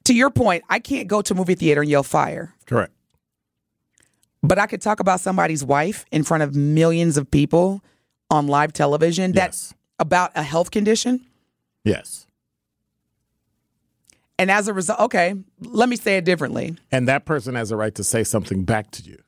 to 0.05 0.15
your 0.15 0.31
point, 0.31 0.63
I 0.71 0.79
can't 0.79 1.09
go 1.09 1.21
to 1.21 1.35
a 1.35 1.37
movie 1.37 1.57
theater 1.57 1.81
and 1.81 1.91
yell 1.91 2.05
fire, 2.05 2.55
Correct. 2.67 2.93
but 4.43 4.59
I 4.61 4.67
could 4.67 4.81
talk 4.81 5.01
about 5.01 5.19
somebody's 5.21 5.65
wife 5.65 6.05
in 6.13 6.23
front 6.23 6.45
of 6.45 6.55
millions 6.55 7.17
of 7.17 7.29
people 7.29 7.83
on 8.31 8.47
live 8.47 8.73
television. 8.73 9.33
That's 9.33 9.71
Yes. 9.71 9.75
about 9.99 10.31
a 10.37 10.43
health 10.45 10.71
condition. 10.71 11.27
Yes. 11.83 12.27
And 14.39 14.51
as 14.51 14.69
a 14.69 14.73
result, 14.75 15.01
okay, 15.01 15.35
let 15.61 15.89
me 15.89 15.97
say 15.97 16.19
it 16.19 16.25
differently. 16.25 16.77
And 16.93 17.09
that 17.09 17.25
person 17.25 17.55
has 17.57 17.71
a 17.73 17.77
right 17.77 17.95
to 17.97 18.05
say 18.05 18.23
something 18.25 18.65
back 18.65 18.91
to 18.93 19.03
you. 19.03 19.19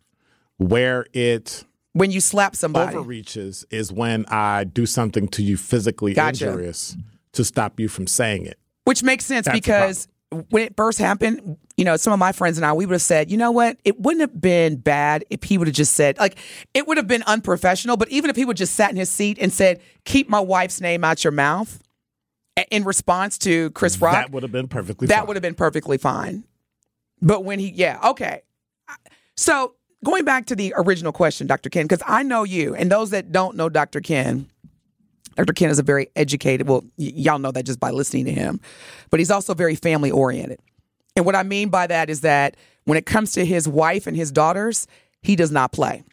Where 0.58 1.06
it 1.12 1.64
When 1.96 2.10
you 2.10 2.20
slap 2.20 2.54
somebody, 2.54 2.94
overreaches 2.94 3.64
is 3.70 3.90
when 3.90 4.26
I 4.28 4.64
do 4.64 4.84
something 4.84 5.28
to 5.28 5.42
you 5.42 5.56
physically 5.56 6.12
Gotcha. 6.12 6.46
injurious 6.48 6.94
to 7.32 7.42
stop 7.42 7.80
you 7.80 7.88
from 7.88 8.06
saying 8.06 8.44
it. 8.44 8.58
which 8.84 9.02
makes 9.02 9.24
sense 9.24 9.46
That's 9.46 9.56
because 9.56 10.08
when 10.50 10.64
it 10.64 10.76
first 10.76 10.98
happened, 10.98 11.56
you 11.78 11.86
know, 11.86 11.96
some 11.96 12.12
of 12.12 12.18
my 12.18 12.32
friends 12.32 12.58
and 12.58 12.66
I, 12.66 12.74
we 12.74 12.84
would 12.84 12.92
have 12.92 13.00
said, 13.02 13.30
you 13.30 13.38
know 13.38 13.50
what, 13.50 13.78
it 13.84 13.98
wouldn't 13.98 14.20
have 14.20 14.38
been 14.38 14.76
bad 14.76 15.24
if 15.30 15.42
he 15.44 15.56
would 15.56 15.68
have 15.68 15.74
just 15.74 15.94
said, 15.94 16.18
like, 16.18 16.36
it 16.74 16.86
would 16.86 16.98
have 16.98 17.06
been 17.06 17.22
unprofessional, 17.22 17.96
but 17.96 18.10
even 18.10 18.28
if 18.28 18.36
he 18.36 18.44
would 18.44 18.58
just 18.58 18.74
sat 18.74 18.90
in 18.90 18.96
his 18.96 19.08
seat 19.08 19.38
and 19.40 19.50
said, 19.50 19.80
keep 20.04 20.28
my 20.28 20.40
wife's 20.40 20.82
name 20.82 21.02
out 21.02 21.24
your 21.24 21.30
mouth 21.30 21.82
in 22.70 22.84
response 22.84 23.38
to 23.38 23.70
Chris 23.70 23.98
Rock, 24.02 24.12
That 24.14 24.32
would 24.32 24.42
have 24.42 24.52
been 24.52 24.68
perfectly 24.68 25.06
that 25.08 25.20
fine. 25.20 25.26
would 25.28 25.36
have 25.36 25.42
been 25.42 25.54
perfectly 25.54 25.96
fine. 25.96 26.44
But 27.22 27.42
when 27.44 27.58
he, 27.58 27.70
yeah, 27.70 27.98
okay. 28.10 28.42
So 29.36 29.74
going 30.06 30.24
back 30.24 30.46
to 30.46 30.54
the 30.54 30.72
original 30.76 31.10
question, 31.10 31.48
Dr. 31.48 31.68
Ken, 31.68 31.84
because 31.84 32.02
I 32.06 32.22
know 32.22 32.44
you, 32.44 32.76
and 32.76 32.92
those 32.92 33.10
that 33.10 33.32
don't 33.32 33.56
know 33.56 33.68
Dr. 33.68 34.00
Ken, 34.00 34.48
Dr. 35.34 35.52
Ken 35.52 35.68
is 35.68 35.80
a 35.80 35.82
very 35.82 36.08
educated, 36.14 36.68
well, 36.68 36.82
y- 36.96 37.12
y'all 37.16 37.40
know 37.40 37.50
that 37.50 37.66
just 37.66 37.80
by 37.80 37.90
listening 37.90 38.24
to 38.26 38.32
him, 38.32 38.60
but 39.10 39.18
he's 39.18 39.32
also 39.32 39.52
very 39.52 39.74
family 39.74 40.12
oriented. 40.12 40.60
And 41.16 41.26
what 41.26 41.34
I 41.34 41.42
mean 41.42 41.70
by 41.70 41.88
that 41.88 42.08
is 42.08 42.20
that 42.20 42.56
when 42.84 42.96
it 42.96 43.04
comes 43.04 43.32
to 43.32 43.44
his 43.44 43.66
wife 43.66 44.06
and 44.06 44.16
his 44.16 44.30
daughters, 44.30 44.86
he 45.22 45.34
does 45.34 45.50
not 45.50 45.72
play. 45.72 46.04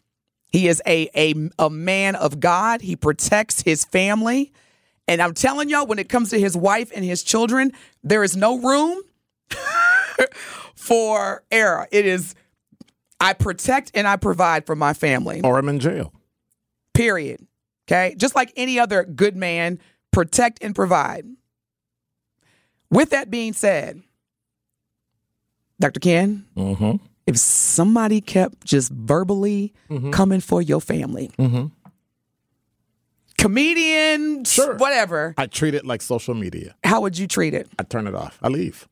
He 0.50 0.66
is 0.66 0.82
a, 0.86 1.08
a, 1.14 1.34
a 1.60 1.70
man 1.70 2.16
of 2.16 2.40
God. 2.40 2.80
He 2.80 2.96
protects 2.96 3.62
his 3.62 3.84
family. 3.84 4.52
And 5.06 5.22
I'm 5.22 5.34
telling 5.34 5.68
y'all, 5.68 5.86
when 5.86 6.00
it 6.00 6.08
comes 6.08 6.30
to 6.30 6.40
his 6.40 6.56
wife 6.56 6.90
and 6.92 7.04
his 7.04 7.22
children, 7.22 7.70
there 8.02 8.24
is 8.24 8.36
no 8.36 8.58
room 8.58 9.02
for 10.74 11.44
error. 11.52 11.86
It 11.92 12.06
is, 12.06 12.34
I 13.24 13.32
protect 13.32 13.90
and 13.94 14.06
I 14.06 14.16
provide 14.16 14.66
for 14.66 14.76
my 14.76 14.92
family, 14.92 15.40
or 15.42 15.58
I'm 15.58 15.68
in 15.68 15.80
jail. 15.80 16.12
period. 16.92 17.40
Okay. 17.88 18.14
Just 18.16 18.34
like 18.34 18.52
any 18.56 18.78
other 18.78 19.04
good 19.04 19.34
man, 19.36 19.78
protect 20.10 20.62
and 20.62 20.74
provide. 20.74 21.24
With 22.90 23.10
that 23.10 23.30
being 23.30 23.52
said, 23.54 24.02
Dr. 25.80 26.00
Ken, 26.00 26.44
Mm-hmm. 26.56 27.04
if 27.26 27.36
somebody 27.38 28.20
kept 28.20 28.64
just 28.64 28.90
verbally 28.92 29.72
coming 30.12 30.40
for 30.40 30.62
your 30.62 30.80
family, 30.80 31.30
comedian, 33.38 34.44
Sure. 34.44 34.76
whatever, 34.76 35.34
I 35.36 35.46
treat 35.46 35.74
it 35.74 35.84
like 35.84 36.02
social 36.02 36.34
media. 36.34 36.74
how 36.84 37.00
would 37.00 37.18
you 37.18 37.26
treat 37.26 37.54
it? 37.54 37.68
I 37.78 37.82
turn 37.82 38.06
it 38.06 38.14
off. 38.14 38.38
I 38.42 38.48
leave. 38.48 38.86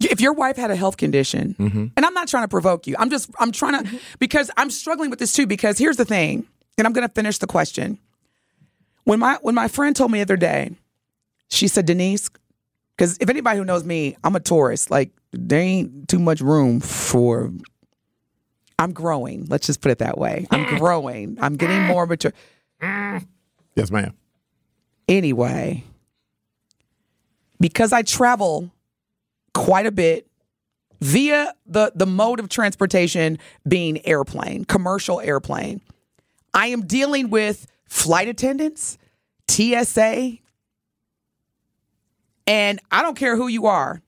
If 0.00 0.20
your 0.20 0.32
wife 0.32 0.56
had 0.56 0.70
a 0.70 0.76
health 0.76 0.96
condition, 0.96 1.54
mm-hmm. 1.58 1.86
and 1.96 2.06
I'm 2.06 2.14
not 2.14 2.28
trying 2.28 2.44
to 2.44 2.48
provoke 2.48 2.86
you, 2.86 2.96
I'm 2.98 3.10
just 3.10 3.30
I'm 3.38 3.52
trying 3.52 3.82
to 3.82 3.88
mm-hmm. 3.88 3.96
because 4.18 4.50
I'm 4.56 4.70
struggling 4.70 5.10
with 5.10 5.18
this 5.18 5.32
too. 5.32 5.46
Because 5.46 5.78
here's 5.78 5.96
the 5.96 6.04
thing, 6.04 6.46
and 6.78 6.86
I'm 6.86 6.92
going 6.92 7.06
to 7.06 7.12
finish 7.12 7.38
the 7.38 7.46
question. 7.46 7.98
When 9.04 9.18
my 9.18 9.38
when 9.42 9.54
my 9.54 9.68
friend 9.68 9.94
told 9.94 10.10
me 10.10 10.18
the 10.18 10.22
other 10.22 10.36
day, 10.36 10.72
she 11.48 11.68
said, 11.68 11.86
Denise, 11.86 12.30
because 12.96 13.18
if 13.20 13.28
anybody 13.28 13.58
who 13.58 13.64
knows 13.64 13.84
me, 13.84 14.16
I'm 14.24 14.36
a 14.36 14.40
Taurus. 14.40 14.90
Like 14.90 15.10
there 15.32 15.60
ain't 15.60 16.08
too 16.08 16.18
much 16.18 16.40
room 16.40 16.80
for. 16.80 17.50
I'm 18.78 18.92
growing. 18.92 19.44
Let's 19.46 19.66
just 19.66 19.82
put 19.82 19.90
it 19.90 19.98
that 19.98 20.16
way. 20.16 20.46
I'm 20.50 20.78
growing. 20.78 21.36
I'm 21.40 21.56
getting 21.56 21.82
more 21.82 22.06
mature. 22.06 22.32
Yes, 22.80 23.90
ma'am. 23.90 24.14
anyway, 25.06 25.84
because 27.60 27.92
I 27.92 28.02
travel 28.02 28.70
quite 29.54 29.86
a 29.86 29.92
bit 29.92 30.26
via 31.00 31.54
the 31.66 31.92
the 31.94 32.06
mode 32.06 32.40
of 32.40 32.48
transportation 32.48 33.38
being 33.66 34.04
airplane, 34.06 34.64
commercial 34.64 35.20
airplane. 35.20 35.80
I 36.52 36.68
am 36.68 36.86
dealing 36.86 37.30
with 37.30 37.66
flight 37.86 38.28
attendants, 38.28 38.98
TSA, 39.48 40.38
and 42.46 42.80
I 42.90 43.02
don't 43.02 43.16
care 43.16 43.36
who 43.36 43.48
you 43.48 43.66
are. 43.66 44.02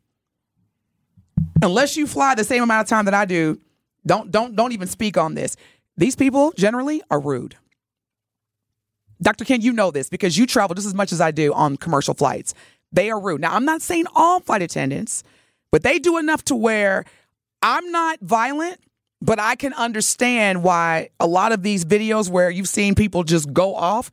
Unless 1.63 1.97
you 1.97 2.07
fly 2.07 2.35
the 2.35 2.45
same 2.45 2.63
amount 2.63 2.83
of 2.83 2.89
time 2.89 3.05
that 3.05 3.15
I 3.15 3.25
do, 3.25 3.61
don't 4.05 4.31
don't 4.31 4.57
don't 4.57 4.73
even 4.73 4.89
speak 4.89 5.17
on 5.17 5.35
this. 5.35 5.57
These 5.97 6.17
people 6.17 6.53
generally 6.57 7.03
are 7.11 7.21
rude. 7.21 7.57
Dr. 9.21 9.45
Ken, 9.45 9.61
you 9.61 9.73
know 9.73 9.93
this 9.93 10.09
because 10.09 10.37
you 10.37 10.47
travel 10.47 10.75
just 10.75 10.87
as 10.87 10.95
much 10.95 11.13
as 11.13 11.21
I 11.21 11.31
do 11.31 11.53
on 11.53 11.77
commercial 11.77 12.15
flights. 12.15 12.55
They 12.93 13.11
are 13.11 13.19
rude. 13.19 13.41
Now, 13.41 13.55
I'm 13.55 13.65
not 13.65 13.83
saying 13.83 14.07
all 14.15 14.41
flight 14.41 14.63
attendants, 14.63 15.25
but 15.71 15.83
they 15.83 15.99
do 15.99 16.19
enough 16.19 16.45
to 16.45 16.55
where 16.55 17.05
I'm 17.63 17.91
not 17.91 18.19
violent, 18.21 18.81
but 19.21 19.39
I 19.41 19.55
can 19.55 19.73
understand 19.75 20.63
why 20.63 21.11
a 21.19 21.27
lot 21.27 21.53
of 21.53 21.63
these 21.63 21.85
videos 21.85 22.29
where 22.29 22.51
you've 22.51 22.69
seen 22.69 22.95
people 22.95 23.23
just 23.23 23.53
go 23.53 23.75
off, 23.75 24.11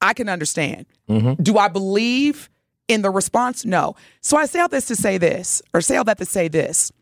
I 0.00 0.12
can 0.12 0.28
understand. 0.28 0.86
Mm-hmm. 1.08 1.42
Do 1.42 1.58
I 1.58 1.68
believe 1.68 2.50
in 2.88 3.02
the 3.02 3.10
response? 3.10 3.64
No. 3.64 3.96
So 4.20 4.36
I 4.36 4.46
say 4.46 4.60
all 4.60 4.68
this 4.68 4.86
to 4.86 4.96
say 4.96 5.18
this, 5.18 5.62
or 5.72 5.80
say 5.80 5.96
all 5.96 6.04
that 6.04 6.18
to 6.18 6.24
say 6.24 6.48
this. 6.48 6.92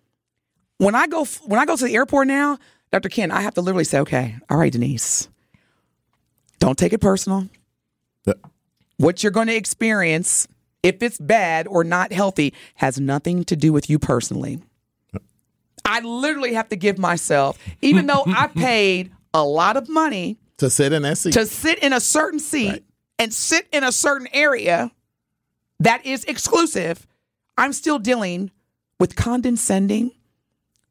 When 0.78 0.94
I 0.94 1.06
go 1.06 1.24
when 1.44 1.60
I 1.60 1.64
go 1.64 1.76
to 1.76 1.84
the 1.84 1.94
airport 1.94 2.28
now, 2.28 2.58
Dr. 2.90 3.08
Ken, 3.08 3.30
I 3.30 3.40
have 3.40 3.54
to 3.54 3.60
literally 3.60 3.84
say, 3.84 4.00
okay, 4.00 4.36
all 4.50 4.56
right, 4.56 4.72
Denise, 4.72 5.28
don't 6.58 6.78
take 6.78 6.92
it 6.92 7.00
personal. 7.00 7.48
Yep. 8.26 8.38
what 8.98 9.22
you're 9.22 9.32
going 9.32 9.48
to 9.48 9.54
experience, 9.54 10.46
if 10.82 11.02
it's 11.02 11.18
bad 11.18 11.66
or 11.68 11.84
not 11.84 12.12
healthy, 12.12 12.52
has 12.76 12.98
nothing 13.00 13.44
to 13.44 13.56
do 13.56 13.72
with 13.72 13.88
you 13.90 13.98
personally. 13.98 14.60
I 15.84 16.00
literally 16.00 16.54
have 16.54 16.68
to 16.70 16.76
give 16.76 16.98
myself, 16.98 17.58
even 17.80 18.06
though 18.06 18.22
I 18.26 18.46
paid 18.54 19.10
a 19.34 19.44
lot 19.44 19.76
of 19.76 19.88
money 19.88 20.38
To 20.58 20.70
sit 20.70 20.92
in 20.92 21.02
that 21.02 21.18
seat. 21.18 21.32
to 21.34 21.46
sit 21.46 21.78
in 21.80 21.92
a 21.92 22.00
certain 22.00 22.38
seat 22.38 22.68
Right. 22.70 22.84
and 23.18 23.32
sit 23.34 23.66
in 23.72 23.82
a 23.82 23.90
certain 23.92 24.28
area 24.32 24.90
that 25.80 26.04
is 26.06 26.24
exclusive, 26.24 27.06
I'm 27.58 27.72
still 27.72 27.98
dealing 27.98 28.50
with 29.00 29.16
condescending, 29.16 30.12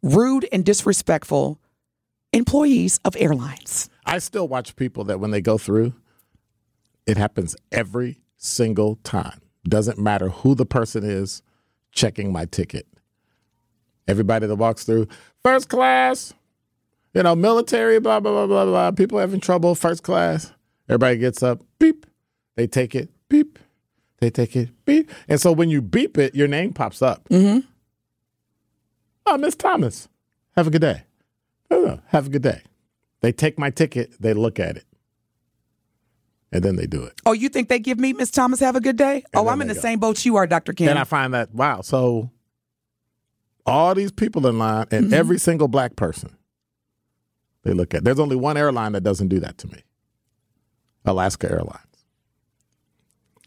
rude, 0.04 0.48
and 0.52 0.66
disrespectful 0.66 1.60
employees 2.34 3.00
of 3.06 3.16
airlines. 3.18 3.90
I 4.06 4.18
still 4.20 4.48
watch 4.48 4.76
people 4.76 5.06
that 5.06 5.20
when 5.22 5.32
they 5.32 5.42
go 5.42 5.58
through, 5.58 5.94
it 7.06 7.16
happens 7.18 7.56
every 7.72 8.20
single 8.38 8.98
time. 9.04 9.42
Doesn't 9.68 10.00
matter 10.00 10.30
who 10.30 10.56
the 10.56 10.66
person 10.66 11.04
is 11.04 11.42
checking 11.92 12.32
my 12.32 12.46
ticket. 12.46 12.88
Everybody 14.08 14.48
that 14.48 14.56
walks 14.56 14.84
through, 14.84 15.08
first 15.44 15.70
class, 15.70 16.34
you 17.14 17.24
know, 17.24 17.36
military, 17.36 18.00
blah, 18.00 18.20
blah, 18.20 18.32
blah, 18.32 18.48
blah, 18.48 18.66
blah. 18.66 18.92
People 18.92 19.20
having 19.20 19.40
trouble, 19.40 19.76
first 19.76 20.04
class. 20.04 20.52
Everybody 20.90 21.18
gets 21.18 21.44
up, 21.44 21.62
beep. 21.80 22.06
They 22.56 22.68
take 22.68 22.96
it, 22.96 23.10
beep. 23.30 23.60
They 24.20 24.30
take 24.30 24.56
it, 24.56 24.70
beep. 24.86 25.12
And 25.28 25.40
so 25.40 25.52
when 25.52 25.70
you 25.70 25.82
beep 25.82 26.18
it, 26.18 26.36
your 26.36 26.48
name 26.48 26.74
pops 26.74 27.02
up. 27.02 27.28
Mm-hmm. 27.30 27.68
Oh, 29.26 29.38
Miss 29.38 29.56
Thomas, 29.56 30.10
have 30.56 30.68
a 30.68 30.72
good 30.72 30.82
day. 30.82 31.04
Oh, 31.70 32.00
have 32.08 32.28
a 32.28 32.30
good 32.30 32.42
day. 32.42 32.62
They 33.22 33.32
take 33.32 33.58
my 33.58 33.70
ticket, 33.70 34.14
they 34.20 34.34
look 34.34 34.60
at 34.60 34.78
it, 34.78 34.86
and 36.52 36.64
then 36.64 36.76
they 36.76 36.86
do 36.86 37.04
it. 37.04 37.14
Oh, 37.26 37.32
you 37.32 37.50
think 37.50 37.70
they 37.70 37.80
give 37.80 38.00
me 38.00 38.14
Miss 38.14 38.32
Thomas 38.32 38.60
have 38.60 38.76
a 38.76 38.82
good 38.82 38.98
day? 38.98 39.24
oh, 39.34 39.48
I'm 39.48 39.62
in 39.62 39.68
the 39.68 39.74
go. 39.74 39.80
same 39.80 40.00
boat 40.00 40.24
you 40.26 40.36
are, 40.36 40.48
Dr. 40.48 40.74
Ken. 40.74 40.90
And 40.90 41.00
I 41.00 41.04
find 41.04 41.34
that, 41.34 41.54
wow, 41.54 41.82
so 41.82 42.30
all 43.66 43.96
these 43.96 44.12
people 44.12 44.48
in 44.48 44.58
line 44.58 44.88
and 44.92 45.06
mm-hmm. 45.06 45.14
every 45.14 45.38
single 45.40 45.68
black 45.68 45.96
person 45.96 46.36
they 47.64 47.74
look 47.74 47.94
at. 47.94 48.04
There's 48.04 48.20
only 48.20 48.36
one 48.36 48.58
airline 48.58 48.94
that 48.94 49.02
doesn't 49.02 49.28
do 49.28 49.40
that 49.40 49.58
to 49.60 49.68
me 49.68 49.84
Alaska 51.06 51.50
Airlines. 51.50 51.86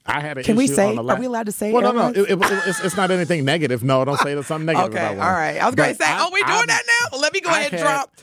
I 0.06 0.20
had 0.20 0.38
an 0.38 0.44
Can 0.44 0.56
we 0.56 0.66
say- 0.66 0.90
on 0.90 0.98
Ala- 0.98 1.14
are 1.14 1.20
we 1.20 1.26
allowed 1.26 1.46
to 1.46 1.52
say 1.52 1.72
Well, 1.72 1.82
no, 1.82 1.92
no, 1.92 2.08
it, 2.08 2.30
it, 2.30 2.32
it- 2.32 2.62
it's, 2.66 2.84
it's 2.84 2.96
not 2.96 3.10
anything 3.10 3.44
negative. 3.44 3.82
No, 3.82 4.04
don't 4.04 4.18
say 4.20 4.34
that 4.34 4.44
something 4.44 4.66
negative 4.66 4.94
okay, 4.94 5.06
all 5.18 5.32
right. 5.32 5.56
I 5.58 5.66
was 5.66 5.74
going 5.74 5.90
to 5.90 5.94
say, 5.96 6.04
I- 6.06 6.24
oh, 6.24 6.30
we 6.32 6.40
doing 6.42 6.52
I'm- 6.52 6.66
that 6.66 6.82
now? 6.86 7.08
Well, 7.12 7.20
let 7.20 7.32
me 7.32 7.40
go 7.40 7.50
I 7.50 7.60
ahead 7.60 7.72
and 7.72 7.80
had- 7.80 7.86
drop. 7.86 8.16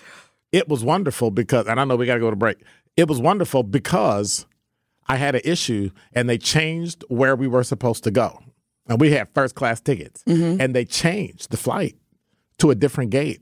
it 0.52 0.70
was 0.70 0.84
wonderful 0.84 1.32
because, 1.32 1.68
and 1.68 1.80
I 1.80 1.86
know 1.86 1.96
we 1.96 2.06
got 2.06 2.16
to 2.16 2.20
go 2.20 2.30
to 2.30 2.36
break. 2.36 2.58
It 2.96 3.08
was 3.08 3.20
wonderful 3.20 3.64
because 3.64 4.46
I 5.08 5.18
had 5.18 5.36
an 5.36 5.42
issue 5.44 5.92
and 6.14 6.30
they 6.30 6.38
changed 6.38 7.04
where 7.10 7.36
we 7.36 7.48
were 7.48 7.64
supposed 7.64 8.04
to 8.06 8.12
go. 8.12 8.40
And 8.88 9.00
we 9.00 9.12
had 9.12 9.30
first 9.34 9.56
class 9.56 9.80
tickets 9.80 10.24
mm-hmm. 10.26 10.60
and 10.60 10.76
they 10.76 10.86
changed 10.86 11.52
the 11.52 11.58
flight 11.58 11.96
to 12.60 12.72
a 12.72 12.76
different 12.76 13.12
gate. 13.12 13.42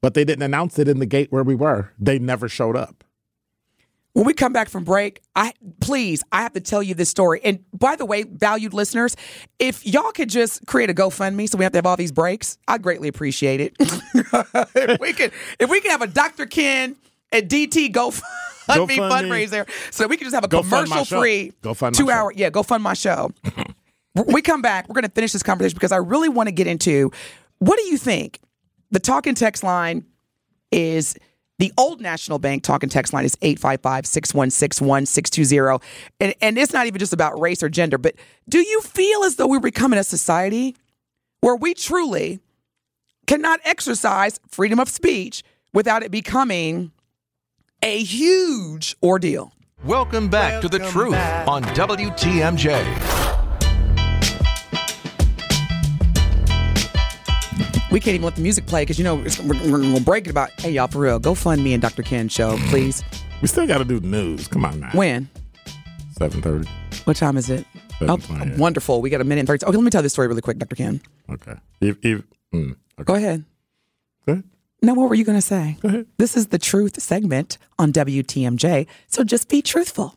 But 0.00 0.14
they 0.14 0.24
didn't 0.24 0.42
announce 0.42 0.78
it 0.78 0.88
in 0.88 0.98
the 0.98 1.06
gate 1.06 1.30
where 1.30 1.44
we 1.44 1.54
were. 1.54 1.92
They 1.98 2.18
never 2.18 2.48
showed 2.48 2.76
up. 2.76 3.04
When 4.14 4.26
we 4.26 4.34
come 4.34 4.52
back 4.52 4.68
from 4.68 4.84
break, 4.84 5.22
I 5.34 5.54
please, 5.80 6.22
I 6.32 6.42
have 6.42 6.52
to 6.52 6.60
tell 6.60 6.82
you 6.82 6.94
this 6.94 7.08
story. 7.08 7.40
And 7.42 7.64
by 7.72 7.96
the 7.96 8.04
way, 8.04 8.24
valued 8.24 8.74
listeners, 8.74 9.16
if 9.58 9.86
y'all 9.86 10.12
could 10.12 10.28
just 10.28 10.66
create 10.66 10.90
a 10.90 10.94
GoFundMe 10.94 11.48
so 11.48 11.56
we 11.56 11.64
have 11.64 11.72
to 11.72 11.78
have 11.78 11.86
all 11.86 11.96
these 11.96 12.12
breaks, 12.12 12.58
I'd 12.68 12.82
greatly 12.82 13.08
appreciate 13.08 13.60
it. 13.60 13.74
if 13.80 15.00
we 15.00 15.14
could, 15.14 15.32
if 15.58 15.70
we 15.70 15.80
could 15.80 15.90
have 15.92 16.02
a 16.02 16.08
Dr. 16.08 16.44
Ken 16.44 16.96
and 17.30 17.48
DT 17.48 17.92
GoFundMe 17.92 18.22
GoFundMe. 18.68 19.10
fundraiser, 19.10 19.68
so 19.92 20.06
we 20.06 20.16
can 20.16 20.24
just 20.24 20.34
have 20.34 20.44
a 20.44 20.48
Go 20.48 20.62
commercial 20.62 21.04
free 21.04 21.52
Go 21.62 21.74
fund 21.74 21.96
my 21.96 21.98
two 21.98 22.10
hour, 22.10 22.32
yeah, 22.34 22.50
go 22.50 22.62
fund 22.62 22.82
my 22.82 22.94
show. 22.94 23.30
We 24.14 24.42
come 24.42 24.60
back, 24.60 24.88
we're 24.88 24.94
going 24.94 25.04
to 25.04 25.10
finish 25.10 25.32
this 25.32 25.42
conversation 25.42 25.74
because 25.74 25.92
I 25.92 25.96
really 25.96 26.28
want 26.28 26.48
to 26.48 26.52
get 26.52 26.66
into 26.66 27.10
what 27.60 27.78
do 27.78 27.84
you 27.84 27.96
think? 27.96 28.40
The 28.90 29.00
talk 29.00 29.26
and 29.26 29.36
text 29.36 29.62
line 29.62 30.04
is 30.70 31.16
the 31.58 31.72
old 31.78 32.00
National 32.00 32.38
Bank 32.38 32.62
talk 32.62 32.82
and 32.82 32.90
text 32.90 33.12
line 33.12 33.24
is 33.24 33.36
855-616-1620. 33.36 35.82
And 36.20 36.34
and 36.40 36.58
it's 36.58 36.72
not 36.72 36.86
even 36.86 36.98
just 36.98 37.12
about 37.12 37.38
race 37.40 37.62
or 37.62 37.68
gender, 37.68 37.98
but 37.98 38.14
do 38.48 38.58
you 38.58 38.80
feel 38.82 39.24
as 39.24 39.36
though 39.36 39.46
we're 39.46 39.60
becoming 39.60 39.98
a 39.98 40.04
society 40.04 40.76
where 41.40 41.56
we 41.56 41.74
truly 41.74 42.40
cannot 43.26 43.60
exercise 43.64 44.40
freedom 44.48 44.80
of 44.80 44.88
speech 44.88 45.42
without 45.72 46.02
it 46.02 46.10
becoming 46.10 46.92
a 47.82 48.02
huge 48.02 48.96
ordeal? 49.02 49.52
Welcome 49.84 50.28
back 50.28 50.62
to 50.62 50.68
The 50.68 50.78
Truth 50.78 51.14
on 51.48 51.64
WTMJ. 51.64 53.10
We 57.90 58.00
can't 58.00 58.14
even 58.14 58.24
let 58.24 58.36
the 58.36 58.40
music 58.42 58.66
play 58.66 58.82
because 58.82 58.98
you 58.98 59.04
know 59.04 59.20
it's, 59.20 59.38
we're, 59.40 59.70
we're 59.70 59.80
gonna 59.80 60.00
break 60.00 60.26
it 60.26 60.30
about. 60.30 60.50
Hey 60.58 60.70
y'all, 60.70 60.86
for 60.86 61.00
real, 61.00 61.18
go 61.18 61.34
fund 61.34 61.62
me 61.62 61.74
and 61.74 61.82
Dr. 61.82 62.02
Ken 62.02 62.28
show, 62.28 62.56
please. 62.68 63.02
We 63.42 63.48
still 63.48 63.66
got 63.66 63.78
to 63.78 63.84
do 63.84 63.98
the 63.98 64.06
news. 64.06 64.46
Come 64.48 64.64
on 64.64 64.80
now. 64.80 64.90
When? 64.92 65.28
7.30. 66.14 66.68
What 67.06 67.16
time 67.16 67.36
is 67.36 67.50
it? 67.50 67.66
Oh, 68.00 68.18
wonderful. 68.56 69.02
We 69.02 69.10
got 69.10 69.20
a 69.20 69.24
minute 69.24 69.40
and 69.40 69.48
thirty. 69.48 69.66
Okay, 69.66 69.76
let 69.76 69.82
me 69.84 69.90
tell 69.90 70.02
this 70.02 70.12
story 70.12 70.28
really 70.28 70.40
quick, 70.40 70.58
Dr. 70.58 70.76
Ken. 70.76 71.00
Okay. 71.28 71.54
Eve, 71.80 71.98
Eve, 72.02 72.24
mm, 72.54 72.70
okay. 72.98 73.04
Go 73.04 73.14
ahead. 73.14 73.44
Go 74.26 74.32
ahead. 74.34 74.44
No, 74.84 74.94
what 74.94 75.08
were 75.08 75.14
you 75.14 75.24
going 75.24 75.38
to 75.38 75.42
say? 75.42 75.76
This 76.18 76.36
is 76.36 76.48
the 76.48 76.58
truth 76.58 77.00
segment 77.00 77.56
on 77.78 77.92
WTMJ, 77.92 78.86
so 79.06 79.22
just 79.22 79.48
be 79.48 79.62
truthful. 79.62 80.16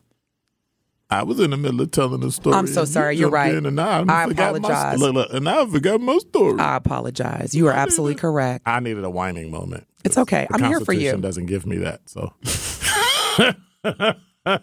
I 1.08 1.22
was 1.22 1.38
in 1.38 1.50
the 1.50 1.56
middle 1.56 1.80
of 1.82 1.92
telling 1.92 2.20
the 2.20 2.32
story. 2.32 2.56
I'm 2.56 2.66
so 2.66 2.80
and 2.80 2.88
you 2.88 2.92
sorry. 2.92 3.16
You're 3.16 3.30
right. 3.30 3.54
in 3.54 3.64
and 3.64 3.80
I, 3.80 4.00
I 4.00 4.26
forgot 4.26 4.52
my- 4.54 4.58
apologize. 4.58 4.98
look, 4.98 5.14
look, 5.14 5.32
and 5.32 5.48
I 5.48 5.64
forgot 5.66 6.00
my 6.00 6.18
story. 6.18 6.58
I 6.58 6.74
apologize. 6.76 7.54
You 7.54 7.68
are 7.68 7.72
absolutely 7.72 8.16
correct. 8.16 8.64
I 8.66 8.80
needed 8.80 9.04
a 9.04 9.10
whining 9.10 9.52
moment. 9.52 9.86
It's 10.04 10.18
okay. 10.18 10.48
The 10.50 10.56
I'm 10.56 10.64
here 10.64 10.80
for 10.80 10.92
you. 10.92 11.12
Constitution 11.12 11.20
doesn't 11.20 11.46
give 11.46 11.64
me 11.64 11.76
that, 11.78 12.00
so. 12.06 12.34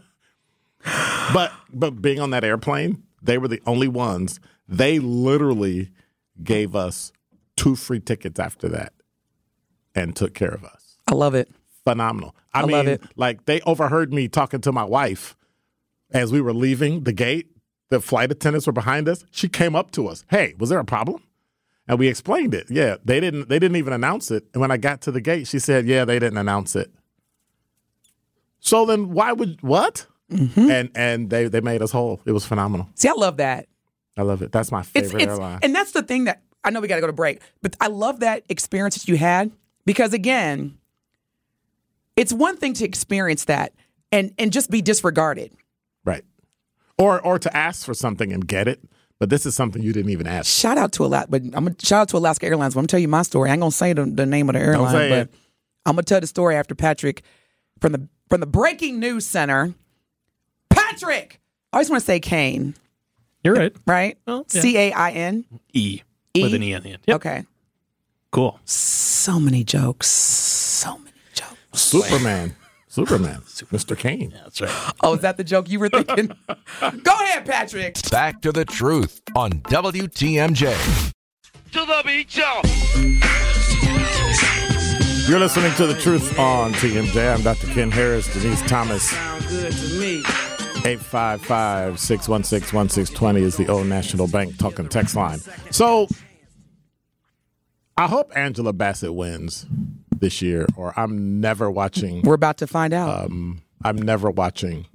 but 1.33 1.51
but 1.73 2.01
being 2.01 2.19
on 2.19 2.31
that 2.31 2.43
airplane, 2.43 3.03
they 3.21 3.37
were 3.37 3.47
the 3.47 3.61
only 3.65 3.87
ones. 3.87 4.41
They 4.67 4.99
literally 4.99 5.91
gave 6.43 6.75
us 6.75 7.13
two 7.55 7.75
free 7.75 7.99
tickets 8.01 8.39
after 8.39 8.67
that, 8.69 8.91
and 9.95 10.15
took 10.15 10.33
care 10.33 10.51
of 10.53 10.63
us. 10.63 10.97
I 11.07 11.15
love 11.15 11.35
it. 11.35 11.49
Phenomenal. 11.83 12.35
I, 12.53 12.61
I 12.61 12.65
mean, 12.65 12.71
love 12.71 12.87
it. 12.87 13.01
like 13.15 13.45
they 13.45 13.61
overheard 13.61 14.13
me 14.13 14.27
talking 14.27 14.61
to 14.61 14.71
my 14.71 14.83
wife 14.83 15.35
as 16.11 16.31
we 16.31 16.41
were 16.41 16.53
leaving 16.53 17.03
the 17.03 17.13
gate. 17.13 17.47
The 17.89 17.99
flight 17.99 18.31
attendants 18.31 18.65
were 18.65 18.73
behind 18.73 19.07
us. 19.07 19.23
She 19.31 19.47
came 19.49 19.75
up 19.75 19.91
to 19.91 20.07
us. 20.07 20.23
Hey, 20.29 20.55
was 20.57 20.69
there 20.69 20.79
a 20.79 20.85
problem? 20.85 21.21
And 21.87 21.99
we 21.99 22.07
explained 22.07 22.53
it. 22.53 22.67
Yeah, 22.69 22.95
they 23.03 23.19
didn't. 23.19 23.49
They 23.49 23.59
didn't 23.59 23.75
even 23.75 23.91
announce 23.93 24.31
it. 24.31 24.45
And 24.53 24.61
when 24.61 24.71
I 24.71 24.77
got 24.77 25.01
to 25.01 25.11
the 25.11 25.19
gate, 25.19 25.47
she 25.47 25.59
said, 25.59 25.85
"Yeah, 25.85 26.05
they 26.05 26.17
didn't 26.17 26.37
announce 26.37 26.75
it." 26.77 26.89
So 28.59 28.85
then, 28.85 29.11
why 29.11 29.33
would 29.33 29.61
what? 29.61 30.07
Mm-hmm. 30.31 30.71
And 30.71 30.89
and 30.95 31.29
they 31.29 31.47
they 31.49 31.59
made 31.59 31.81
us 31.81 31.91
whole. 31.91 32.21
It 32.25 32.31
was 32.31 32.45
phenomenal. 32.45 32.87
See, 32.95 33.09
I 33.09 33.13
love 33.13 33.37
that. 33.37 33.67
I 34.15 34.21
love 34.21 34.41
it. 34.41 34.51
That's 34.51 34.71
my 34.71 34.79
It's, 34.79 34.89
favorite 34.89 35.23
it's 35.23 35.31
airline. 35.31 35.59
and 35.61 35.75
that's 35.75 35.91
the 35.91 36.03
thing 36.03 36.23
that 36.25 36.41
I 36.63 36.69
know 36.69 36.79
we 36.79 36.87
got 36.87 36.95
to 36.95 37.01
go 37.01 37.07
to 37.07 37.13
break, 37.13 37.41
but 37.61 37.75
I 37.81 37.87
love 37.87 38.21
that 38.21 38.43
experience 38.47 38.95
that 38.95 39.07
you 39.07 39.17
had 39.17 39.51
because 39.85 40.13
again, 40.13 40.77
it's 42.15 42.31
one 42.33 42.57
thing 42.57 42.73
to 42.75 42.85
experience 42.85 43.45
that 43.45 43.73
and 44.11 44.33
and 44.37 44.51
just 44.51 44.69
be 44.69 44.81
disregarded. 44.81 45.51
right. 46.05 46.23
Or 46.97 47.19
or 47.21 47.39
to 47.39 47.55
ask 47.57 47.85
for 47.85 47.93
something 47.95 48.31
and 48.31 48.47
get 48.47 48.67
it, 48.67 48.79
but 49.19 49.29
this 49.31 49.45
is 49.47 49.55
something 49.55 49.81
you 49.81 49.93
didn't 49.93 50.11
even 50.11 50.27
ask. 50.27 50.45
Shout 50.47 50.77
out 50.77 50.91
to 50.93 51.05
Alaska, 51.05 51.27
but 51.31 51.41
I'm 51.41 51.51
gonna 51.51 51.75
shout 51.81 52.01
out 52.01 52.09
to 52.09 52.17
Alaska 52.17 52.45
Airlines. 52.45 52.75
But 52.75 52.79
I'm 52.79 52.83
gonna 52.83 52.87
tell 52.89 52.99
you 52.99 53.07
my 53.07 53.23
story. 53.23 53.49
I 53.49 53.53
ain't 53.53 53.61
gonna 53.61 53.71
say 53.71 53.93
the, 53.93 54.05
the 54.05 54.27
name 54.27 54.47
of 54.47 54.53
the 54.53 54.59
airline, 54.61 54.91
say 54.91 55.09
but 55.09 55.17
it. 55.29 55.33
I'm 55.87 55.93
gonna 55.95 56.03
tell 56.03 56.21
the 56.21 56.27
story 56.27 56.55
after 56.55 56.75
Patrick 56.75 57.23
from 57.81 57.93
the 57.93 58.07
from 58.29 58.41
the 58.41 58.45
Breaking 58.45 58.99
News 58.99 59.25
Center. 59.25 59.73
Patrick, 60.69 61.39
I 61.71 61.77
always 61.77 61.89
want 61.89 62.01
to 62.01 62.05
say 62.05 62.19
Kane, 62.19 62.75
You're 63.43 63.55
right. 63.55 63.75
right? 63.87 64.17
Well, 64.27 64.45
yeah. 64.53 64.61
C 64.61 64.77
A 64.77 64.91
I 64.93 65.11
N. 65.11 65.45
E, 65.73 66.01
E? 66.35 66.43
with 66.43 66.53
an 66.53 66.61
E 66.63 66.73
on 66.75 66.83
the 66.83 66.89
end. 66.91 66.99
Yep. 67.07 67.15
Okay. 67.17 67.43
Cool. 68.33 68.59
So 68.65 69.39
many 69.39 69.63
jokes. 69.63 70.07
So 70.07 70.97
many 70.97 71.11
jokes. 71.33 71.79
Superman. 71.79 72.55
Superman. 72.87 73.41
Mr. 73.41 73.95
Kane. 73.95 74.33
That's 74.43 74.59
right. 74.59 74.91
Oh, 75.01 75.13
is 75.13 75.21
that 75.21 75.37
the 75.37 75.43
joke 75.43 75.69
you 75.69 75.79
were 75.79 75.87
thinking? 75.87 76.27
Go 76.81 77.13
ahead, 77.13 77.45
Patrick. 77.45 78.09
Back 78.09 78.41
to 78.41 78.51
the 78.51 78.65
truth 78.65 79.21
on 79.35 79.51
WTMJ. 79.51 81.11
to 81.73 81.85
the 81.85 82.01
beach, 82.03 82.35
y'all. 82.35 82.63
You're 85.27 85.39
listening 85.39 85.71
to 85.75 85.85
The 85.85 85.97
Truth 86.01 86.37
on 86.37 86.73
TMJ. 86.73 87.35
I'm 87.35 87.43
Dr. 87.43 87.67
Ken 87.67 87.91
Harris, 87.91 88.33
Denise 88.33 88.61
Thomas. 88.63 89.09
Sound 89.11 89.47
good 89.47 89.71
to 89.71 89.99
me. 89.99 90.17
855 90.85 91.99
616 91.99 92.75
1620 92.75 93.41
is 93.41 93.57
the 93.57 93.67
Old 93.69 93.87
National 93.87 94.27
Bank 94.27 94.57
talking 94.57 94.89
text 94.89 95.15
line. 95.15 95.39
So 95.69 96.07
I 97.97 98.07
hope 98.07 98.31
Angela 98.35 98.73
Bassett 98.73 99.13
wins 99.13 99.65
this 100.17 100.41
year, 100.41 100.65
or 100.75 100.93
I'm 100.99 101.39
never 101.39 101.69
watching. 101.69 102.21
We're 102.23 102.33
about 102.33 102.57
to 102.57 102.67
find 102.67 102.93
out. 102.93 103.25
Um, 103.25 103.61
I'm 103.83 103.97
never 103.97 104.31
watching 104.31 104.87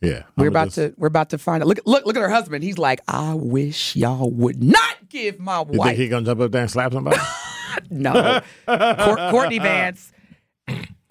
Yeah. 0.00 0.22
We're 0.36 0.48
about 0.48 0.66
just- 0.66 0.76
to 0.76 0.94
we're 0.96 1.08
about 1.08 1.30
to 1.30 1.38
find 1.38 1.62
out. 1.62 1.66
Look 1.68 1.80
look 1.84 2.04
look 2.06 2.16
at 2.16 2.22
her 2.22 2.28
husband. 2.30 2.64
He's 2.64 2.78
like, 2.78 3.00
I 3.08 3.34
wish 3.34 3.94
y'all 3.96 4.30
would 4.30 4.62
not 4.62 5.08
give 5.08 5.38
my 5.38 5.60
wife. 5.60 5.74
You 5.74 5.82
think 5.84 5.98
he 5.98 6.08
gonna 6.08 6.26
jump 6.26 6.40
up 6.40 6.50
there 6.52 6.62
and 6.62 6.70
slap 6.70 6.92
somebody? 6.92 7.18
no 7.90 8.40
Cour- 8.66 9.30
Courtney 9.30 9.58
Vance. 9.58 10.12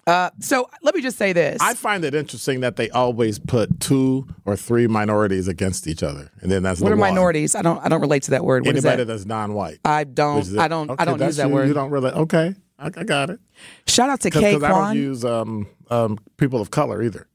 Uh, 0.06 0.30
so 0.38 0.70
let 0.82 0.94
me 0.94 1.02
just 1.02 1.18
say 1.18 1.32
this. 1.32 1.60
I 1.60 1.74
find 1.74 2.04
it 2.04 2.14
interesting 2.14 2.60
that 2.60 2.76
they 2.76 2.88
always 2.90 3.40
put 3.40 3.80
two 3.80 4.26
or 4.44 4.56
three 4.56 4.86
minorities 4.86 5.48
against 5.48 5.88
each 5.88 6.02
other, 6.02 6.30
and 6.40 6.50
then 6.50 6.62
that's 6.62 6.80
what 6.80 6.88
the 6.88 6.94
are 6.94 6.96
one. 6.96 7.10
minorities? 7.10 7.56
I 7.56 7.62
don't 7.62 7.84
I 7.84 7.88
don't 7.88 8.00
relate 8.00 8.22
to 8.24 8.30
that 8.32 8.44
word. 8.44 8.64
What 8.64 8.76
is 8.76 8.84
Anybody 8.84 9.02
that? 9.04 9.12
that's 9.12 9.26
non-white. 9.26 9.78
I 9.84 10.04
don't? 10.04 10.56
I 10.58 10.68
don't 10.68 10.90
Okay, 10.90 11.02
I 11.02 11.04
don't 11.04 11.20
use 11.20 11.36
that 11.38 11.48
you. 11.48 11.54
word. 11.54 11.66
You 11.68 11.74
don't 11.74 11.90
really. 11.90 12.10
Okay, 12.12 12.54
I, 12.78 12.86
I 12.86 13.02
got 13.04 13.30
it. 13.30 13.40
Shout 13.88 14.08
out 14.08 14.20
to 14.20 14.28
Because 14.30 14.60
Ke 14.60 14.62
I 14.62 14.68
don't 14.68 14.96
use 14.96 15.24
um, 15.24 15.66
um, 15.90 16.18
people 16.36 16.60
of 16.60 16.70
color 16.70 17.02
either. 17.02 17.26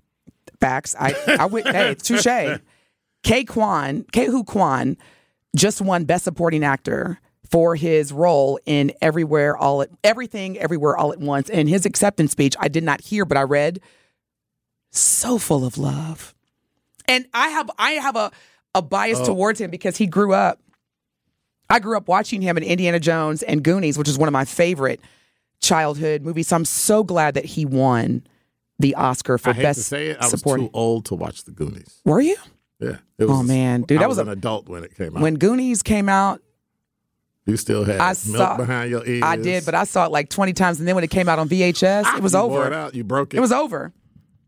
Facts. 0.62 0.96
I 0.98 1.14
I 1.40 1.48
would 1.48 1.68
hey, 1.68 1.96
touche. 1.96 2.26
Ke 3.24 3.46
Quan, 3.48 4.04
Ke 4.14 4.28
Huy 4.30 4.44
Quan 4.44 4.96
just 5.56 5.82
won 5.82 6.06
Best 6.06 6.24
Supporting 6.24 6.64
Actor 6.64 7.20
for 7.52 7.76
his 7.76 8.14
role 8.14 8.60
in 8.66 8.94
Everywhere 9.02 9.58
All 9.58 9.82
at 9.82 9.90
Everything 10.04 10.58
Everywhere 10.58 10.96
All 10.96 11.12
at 11.12 11.20
Once. 11.20 11.50
And 11.50 11.68
his 11.68 11.86
acceptance 11.86 12.32
speech, 12.32 12.56
I 12.60 12.70
did 12.70 12.84
not 12.84 13.02
hear, 13.02 13.26
but 13.26 13.38
I 13.38 13.44
read, 13.44 13.82
so 14.92 15.38
full 15.38 15.66
of 15.66 15.78
love. 15.78 16.34
And 17.08 17.26
I 17.34 17.50
have 17.50 17.70
I 17.78 17.92
have 17.92 18.16
a, 18.16 18.32
a 18.74 18.82
bias 18.82 19.20
oh. 19.20 19.26
towards 19.26 19.60
him 19.60 19.70
because 19.70 19.98
he 19.98 20.08
grew 20.08 20.34
up. 20.34 20.60
I 21.70 21.80
grew 21.80 21.98
up 21.98 22.08
watching 22.08 22.42
him 22.42 22.58
in 22.58 22.64
Indiana 22.64 23.00
Jones 23.00 23.44
and 23.44 23.64
Goonies, 23.64 23.98
which 23.98 24.10
is 24.10 24.18
one 24.18 24.28
of 24.28 24.34
my 24.34 24.46
favorite 24.46 25.00
childhood 25.62 26.22
movies. 26.22 26.50
So 26.50 26.56
I'm 26.56 26.66
so 26.66 27.04
glad 27.04 27.34
that 27.36 27.46
he 27.46 27.66
won 27.66 28.24
the 28.80 28.96
Oscar 28.96 29.38
for 29.38 29.52
I 29.52 29.54
best 29.54 29.80
to 29.80 29.84
say 29.84 30.08
it, 30.08 30.18
I 30.20 30.28
was 30.28 30.42
too 30.42 30.70
old 30.74 31.06
to 31.06 31.16
watch 31.16 31.44
the 31.44 31.52
Goonies. 31.52 32.02
Were 32.04 32.20
you? 32.20 32.36
Yeah. 32.80 32.98
It 33.18 33.26
Oh, 33.26 33.44
man. 33.44 33.84
Dude, 33.84 34.00
I 34.00 34.02
that 34.02 34.10
was, 34.10 34.18
was 34.18 34.28
a- 34.28 34.32
an 34.32 34.38
adult 34.38 34.68
when 34.68 34.84
it 34.84 34.96
came 34.96 35.16
out. 35.16 35.22
When 35.22 35.36
Goonies 35.36 35.84
came 35.84 36.10
out, 36.10 36.42
you 37.46 37.58
still 37.58 37.84
had 37.84 38.00
I 38.00 38.08
milk 38.10 38.18
saw- 38.18 38.58
behind 38.58 38.90
your 38.92 39.06
ears. 39.06 39.24
I 39.24 39.36
did, 39.36 39.66
but 39.66 39.76
I 39.76 39.84
saw 39.86 40.06
it 40.06 40.12
like 40.12 40.30
20 40.30 40.54
times. 40.54 40.80
And 40.80 40.88
then 40.88 40.96
when 40.96 41.04
it 41.04 41.10
came 41.10 41.28
out 41.28 41.40
on 41.40 41.50
VHS, 41.50 42.18
it 42.18 42.24
was 42.24 42.36
over. 42.36 42.68
It, 42.68 42.74
out. 42.74 42.94
You 42.96 43.04
broke 43.04 43.34
it. 43.34 43.38
It 43.38 43.42
was 43.42 43.52
over. 43.52 43.92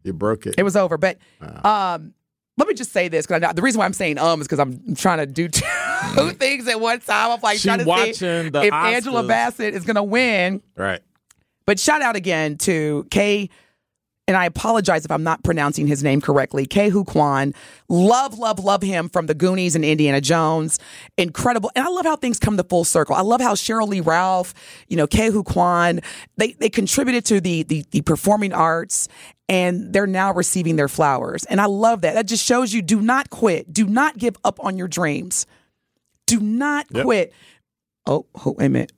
You 0.04 0.14
broke 0.14 0.46
it. 0.46 0.56
It 0.58 0.64
was 0.64 0.76
over. 0.76 0.98
But 0.98 1.18
um, 1.64 2.14
let 2.58 2.68
me 2.68 2.74
just 2.74 2.92
say 2.92 3.08
this 3.08 3.26
because 3.26 3.54
the 3.56 3.62
reason 3.62 3.80
why 3.80 3.86
I'm 3.86 3.94
saying 3.94 4.18
um 4.20 4.42
is 4.42 4.48
because 4.48 4.60
I'm 4.60 4.96
trying 4.96 5.20
to 5.20 5.26
do 5.26 5.48
two 6.16 6.32
things 6.32 6.68
at 6.68 6.80
one 6.80 7.00
time. 7.00 7.32
I'm 7.32 7.40
like 7.42 7.58
She 7.58 7.68
trying 7.68 7.80
to 7.80 7.84
see 7.86 7.90
watching 7.90 8.52
the 8.52 8.64
if 8.64 8.74
Angela 8.74 9.24
Bassett 9.24 9.74
is 9.74 9.86
going 9.86 9.96
to 9.96 10.04
win. 10.04 10.62
right. 10.76 11.02
But 11.66 11.80
shout 11.80 12.02
out 12.02 12.18
again 12.18 12.58
to 12.60 13.06
Ke, 13.10 13.50
and 14.28 14.38
I 14.38 14.46
apologize 14.46 15.04
if 15.04 15.12
I'm 15.12 15.24
not 15.24 15.44
pronouncing 15.44 15.86
his 15.88 16.02
name 16.04 16.22
correctly. 16.22 16.66
Ke 16.66 16.90
Huy 16.92 17.04
Quan. 17.04 17.54
Love, 17.90 18.40
love, 18.40 18.58
love 18.60 18.82
him 18.82 19.10
from 19.10 19.26
the 19.26 19.34
Goonies 19.34 19.76
and 19.76 19.84
Indiana 19.84 20.22
Jones. 20.22 20.80
Incredible. 21.18 21.72
And 21.76 21.86
I 21.86 21.90
love 21.90 22.06
how 22.06 22.16
things 22.16 22.40
come 22.40 22.56
to 22.58 22.64
full 22.64 22.86
circle. 22.86 23.16
I 23.16 23.22
love 23.22 23.42
how 23.42 23.54
Sheryl 23.54 23.88
Lee 23.88 24.00
Ralph, 24.00 24.54
you 24.88 24.96
know, 24.96 25.08
Ke 25.08 25.30
Huy 25.32 25.44
Quan, 25.44 26.00
they, 26.38 26.54
they 26.54 26.70
contributed 26.70 27.26
to 27.26 27.42
the, 27.42 27.64
the, 27.64 27.84
the 27.92 28.02
performing 28.02 28.54
arts 28.54 29.10
and 29.50 29.92
they're 29.92 30.08
now 30.08 30.34
receiving 30.34 30.78
their 30.78 30.88
flowers. 30.88 31.44
And 31.46 31.60
I 31.60 31.66
love 31.66 32.02
that. 32.02 32.14
That 32.14 32.26
just 32.28 32.46
shows 32.46 32.74
you 32.74 32.82
do 32.82 33.02
not 33.02 33.30
quit. 33.30 33.74
Do 33.74 33.86
not 33.86 34.18
give 34.18 34.38
up 34.46 34.58
on 34.64 34.78
your 34.78 34.88
dreams. 34.88 35.46
Do 36.28 36.40
not 36.40 36.86
Yep. 36.92 37.04
quit. 37.04 37.34
Oh, 38.06 38.26
oh, 38.46 38.52
wait 38.58 38.68
a 38.68 38.70
minute. 38.70 38.92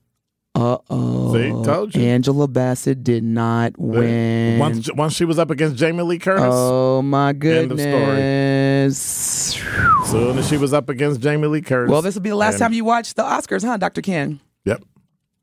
Uh 0.55 0.77
oh. 0.89 1.33
See, 1.33 1.49
told 1.65 1.93
you. 1.95 2.01
Angela 2.03 2.47
Bassett 2.47 3.03
did 3.03 3.23
not 3.25 3.77
win. 3.77 4.57
Once, 4.57 4.89
once 4.93 5.13
she 5.13 5.25
was 5.25 5.37
up 5.37 5.51
against 5.51 5.75
Jamie 5.75 6.03
Lee 6.03 6.17
Curtis, 6.17 6.45
oh 6.47 7.01
my 7.01 7.29
End 7.31 7.43
of 7.73 7.77
story. 7.79 7.91
goodness. 8.05 8.97
soon 10.05 10.37
as 10.37 10.47
she 10.47 10.55
was 10.57 10.71
up 10.73 10.87
against 10.87 11.19
Jamie 11.19 11.47
Lee 11.47 11.61
Curtis. 11.61 11.91
Well, 11.91 12.01
this 12.01 12.15
will 12.15 12.21
be 12.21 12.29
the 12.29 12.35
last 12.37 12.53
and- 12.53 12.61
time 12.61 12.73
you 12.73 12.85
watch 12.85 13.13
the 13.15 13.23
Oscars, 13.23 13.65
huh, 13.65 13.75
Dr. 13.77 14.01
Ken? 14.01 14.39
Yep. 14.63 14.81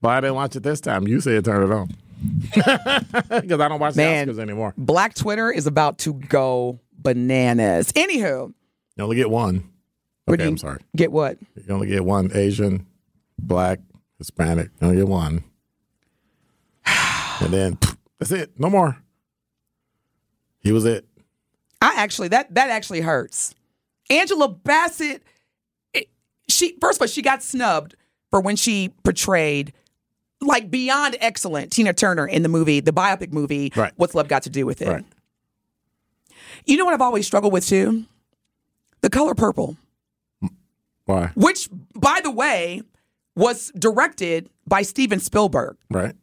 Well, 0.00 0.12
I 0.12 0.20
didn't 0.20 0.36
watch 0.36 0.56
it 0.56 0.62
this 0.62 0.80
time. 0.80 1.06
You 1.06 1.20
said 1.20 1.44
turn 1.44 1.70
it 1.70 1.74
on. 1.74 1.88
Because 3.42 3.60
I 3.60 3.68
don't 3.68 3.80
watch 3.80 3.96
Man. 3.96 4.28
the 4.28 4.32
Oscars 4.32 4.38
anymore. 4.38 4.74
Black 4.78 5.14
Twitter 5.14 5.50
is 5.50 5.66
about 5.66 5.98
to 5.98 6.14
go 6.14 6.80
bananas. 6.96 7.92
Anywho, 7.92 8.52
You 8.96 9.04
only 9.04 9.16
get 9.16 9.28
one. 9.28 9.68
Okay, 10.28 10.44
I'm 10.46 10.56
sorry. 10.56 10.80
get 10.96 11.10
what? 11.12 11.36
You 11.56 11.74
only 11.74 11.88
get 11.88 12.04
one 12.04 12.30
Asian, 12.32 12.86
black, 13.38 13.80
Hispanic. 14.22 14.70
You 14.80 14.86
only 14.86 14.96
get 14.98 15.08
one. 15.08 15.44
and 16.86 17.52
then 17.52 17.78
that's 18.18 18.30
it. 18.30 18.52
No 18.58 18.70
more. 18.70 18.96
He 20.60 20.70
was 20.72 20.84
it. 20.84 21.04
I 21.80 21.94
actually 21.96 22.28
that 22.28 22.54
that 22.54 22.70
actually 22.70 23.00
hurts. 23.00 23.54
Angela 24.08 24.48
Bassett, 24.48 25.22
it, 25.92 26.08
she 26.48 26.76
first 26.80 26.98
of 26.98 27.02
all 27.02 27.08
she 27.08 27.22
got 27.22 27.42
snubbed 27.42 27.96
for 28.30 28.40
when 28.40 28.54
she 28.56 28.90
portrayed 29.02 29.72
like 30.40 30.70
beyond 30.70 31.16
excellent 31.20 31.72
Tina 31.72 31.92
Turner 31.92 32.26
in 32.26 32.42
the 32.42 32.48
movie, 32.48 32.78
the 32.80 32.92
biopic 32.92 33.32
movie. 33.32 33.72
Right. 33.74 33.92
What's 33.96 34.14
love 34.14 34.28
got 34.28 34.44
to 34.44 34.50
do 34.50 34.66
with 34.66 34.82
it? 34.82 34.88
Right. 34.88 35.04
You 36.64 36.76
know 36.76 36.84
what 36.84 36.94
I've 36.94 37.00
always 37.00 37.26
struggled 37.26 37.52
with 37.52 37.66
too? 37.66 38.04
The 39.00 39.10
color 39.10 39.34
purple, 39.34 39.76
Why? 41.06 41.32
which 41.34 41.68
by 41.94 42.20
the 42.22 42.30
way 42.30 42.82
was 43.36 43.72
directed 43.78 44.48
by 44.66 44.82
Steven 44.82 45.20
Spielberg. 45.20 45.76
Right. 45.90 46.14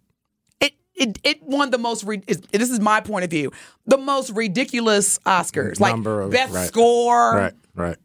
It 0.62 0.74
it 0.96 1.20
it 1.24 1.44
won 1.44 1.72
the 1.72 1.78
most. 1.78 2.04
Re- 2.04 2.22
is, 2.28 2.42
this 2.52 2.70
is 2.70 2.80
my 2.80 3.02
point 3.02 3.24
of 3.24 3.30
view. 3.30 3.52
The 3.86 3.98
most 3.98 4.32
ridiculous 4.32 5.18
Oscars, 5.20 5.80
like 5.80 5.94
Number 5.94 6.22
of- 6.22 6.32
best 6.32 6.54
right. 6.54 6.68
score. 6.68 7.36
Right. 7.36 7.54
Right. 7.76 7.98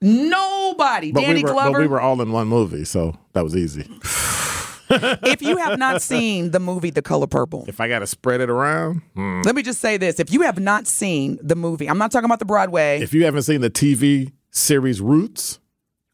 Nobody. 0.00 1.12
But 1.12 1.20
Danny 1.22 1.40
we 1.40 1.44
were, 1.44 1.52
Glover. 1.52 1.72
but 1.72 1.80
we 1.80 1.86
were 1.88 2.00
all 2.00 2.20
in 2.22 2.32
one 2.32 2.46
movie, 2.48 2.84
so 2.84 3.16
that 3.32 3.42
was 3.44 3.56
easy. 3.56 3.82
if 4.90 5.42
you 5.42 5.56
have 5.58 5.78
not 5.78 6.00
seen 6.00 6.52
the 6.52 6.60
movie 6.60 6.90
The 6.90 7.02
Color 7.02 7.26
Purple, 7.26 7.64
If 7.68 7.80
I 7.80 7.88
got 7.88 7.98
to 7.98 8.06
spread 8.06 8.40
it 8.40 8.48
around, 8.48 9.02
hmm. 9.14 9.42
let 9.44 9.54
me 9.54 9.62
just 9.62 9.80
say 9.80 9.96
this: 9.96 10.18
if 10.20 10.32
you 10.32 10.42
have 10.42 10.58
not 10.58 10.86
seen 10.86 11.38
the 11.42 11.56
movie, 11.56 11.88
I'm 11.88 11.98
not 11.98 12.10
talking 12.12 12.24
about 12.26 12.38
the 12.38 12.44
Broadway 12.46 13.00
if 13.02 13.12
you 13.12 13.24
haven't 13.24 13.42
seen 13.42 13.60
the 13.60 13.70
TV 13.70 14.32
series 14.50 15.00
Roots, 15.00 15.58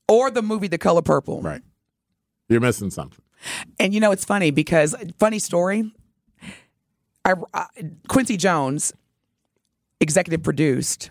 or 0.09 0.31
the 0.31 0.43
movie 0.43 0.69
The 0.69 0.79
Color 0.79 1.03
Purple. 1.03 1.41
right, 1.43 1.63
you're 2.49 2.61
missing 2.61 2.91
something. 2.91 3.23
And 3.79 3.93
you 3.93 4.01
know, 4.01 4.13
it's 4.13 4.25
funny 4.25 4.51
because 4.51 4.95
funny 5.19 5.39
story. 5.39 5.93
I, 7.25 7.35
I 7.53 7.67
Quincy 8.09 8.37
Jones 8.37 8.93
executive 10.01 10.43
produced 10.43 11.11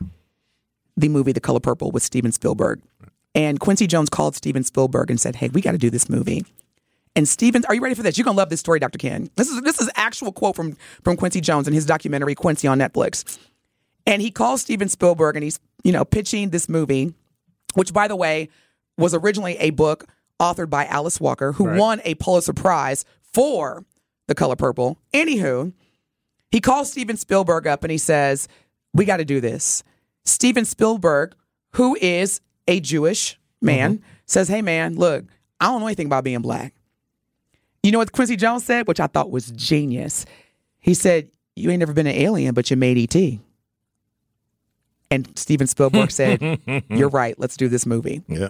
the 0.96 1.10
movie 1.10 1.32
The 1.32 1.40
Color 1.40 1.60
Purple 1.60 1.92
with 1.92 2.04
Steven 2.04 2.32
Spielberg, 2.32 2.82
and 3.34 3.60
Quincy 3.60 3.88
Jones 3.88 4.10
called 4.10 4.36
Steven 4.36 4.64
Spielberg 4.64 5.10
and 5.10 5.20
said, 5.20 5.38
"Hey, 5.38 5.50
we 5.50 5.62
got 5.62 5.72
to 5.72 5.78
do 5.78 5.90
this 5.90 6.10
movie." 6.10 6.46
And 7.16 7.28
Steven, 7.28 7.64
are 7.66 7.76
you 7.76 7.82
ready 7.82 7.94
for 7.94 8.02
this? 8.02 8.18
You're 8.18 8.26
gonna 8.26 8.38
love 8.38 8.50
this 8.50 8.60
story, 8.60 8.80
Dr. 8.80 8.98
Ken. 8.98 9.30
This 9.36 9.50
is 9.50 9.62
this 9.62 9.80
is 9.80 9.90
actual 9.96 10.32
quote 10.32 10.56
from 10.56 10.76
from 11.04 11.16
Quincy 11.18 11.42
Jones 11.42 11.68
in 11.68 11.74
his 11.74 11.86
documentary 11.86 12.36
Quincy 12.36 12.68
on 12.68 12.80
Netflix. 12.80 13.38
And 14.06 14.22
he 14.22 14.32
calls 14.32 14.62
Steven 14.62 14.90
Spielberg 14.90 15.36
and 15.36 15.44
he's, 15.44 15.60
you 15.84 15.92
know, 15.92 16.04
pitching 16.04 16.50
this 16.50 16.68
movie, 16.68 17.14
which 17.74 17.94
by 17.94 18.08
the 18.08 18.16
way 18.16 18.50
was 18.98 19.14
originally 19.14 19.58
a 19.58 19.70
book 19.70 20.06
authored 20.44 20.70
by 20.70 20.86
Alice 20.86 21.20
Walker, 21.22 21.54
who 21.54 21.66
Right. 21.68 21.80
won 21.80 22.02
a 22.04 22.16
Pulitzer 22.16 22.54
Prize 22.54 23.06
for 23.22 23.86
The 24.28 24.36
Color 24.36 24.58
Purple. 24.58 25.00
Anywho, 25.14 25.72
he 26.52 26.60
calls 26.60 26.92
Steven 26.92 27.18
Spielberg 27.18 27.66
up 27.66 27.84
and 27.84 27.92
he 27.92 27.98
says, 27.98 28.48
We 28.94 29.06
got 29.06 29.18
to 29.18 29.26
do 29.26 29.40
this. 29.42 29.84
Steven 30.26 30.66
Spielberg, 30.66 31.34
who 31.74 31.98
is 32.00 32.42
a 32.68 32.80
Jewish 32.80 33.40
man, 33.62 33.98
mm-hmm. 33.98 34.06
says, 34.26 34.48
Hey, 34.50 34.62
man, 34.62 34.96
look, 34.96 35.26
I 35.60 35.68
don't 35.68 35.80
know 35.80 35.88
anything 35.88 36.08
about 36.08 36.24
being 36.24 36.42
black. 36.42 36.74
You 37.82 37.92
know 37.92 37.98
what 37.98 38.12
Quincy 38.12 38.36
Jones 38.36 38.64
said, 38.66 38.88
which 38.88 39.00
I 39.00 39.08
thought 39.08 39.32
was 39.32 39.52
genius? 39.52 40.26
He 40.80 40.94
said, 40.94 41.30
You 41.56 41.70
ain't 41.72 41.80
never 41.80 41.94
been 41.94 42.08
an 42.08 42.16
alien, 42.16 42.54
but 42.54 42.70
you 42.70 42.78
made 42.78 42.98
E.T. 42.98 43.40
And 45.12 45.38
Steven 45.38 45.68
Spielberg 45.68 46.12
said, 46.12 46.60
You're 46.90 47.10
right, 47.10 47.38
let's 47.40 47.56
do 47.58 47.68
this 47.68 47.86
movie. 47.86 48.24
Yeah, 48.28 48.50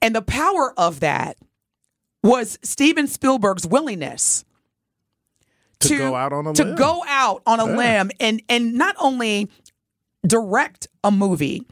And 0.00 0.14
the 0.14 0.22
power 0.22 0.72
of 0.78 1.00
that 1.00 1.36
was 2.22 2.58
Steven 2.62 3.06
Spielberg's 3.06 3.66
willingness 3.66 4.44
To 5.80 5.96
go 5.98 6.14
out 6.14 6.32
on 6.32 6.46
a 6.46 6.52
to 6.54 6.64
limb. 6.64 6.76
go 6.76 7.02
out 7.06 7.42
on 7.46 7.60
a 7.60 7.66
Yeah. 7.66 7.76
limb 7.76 8.10
and 8.20 8.42
and 8.48 8.74
not 8.74 8.96
only 8.98 9.48
direct 10.26 10.88
a 11.04 11.10
movie 11.10 11.66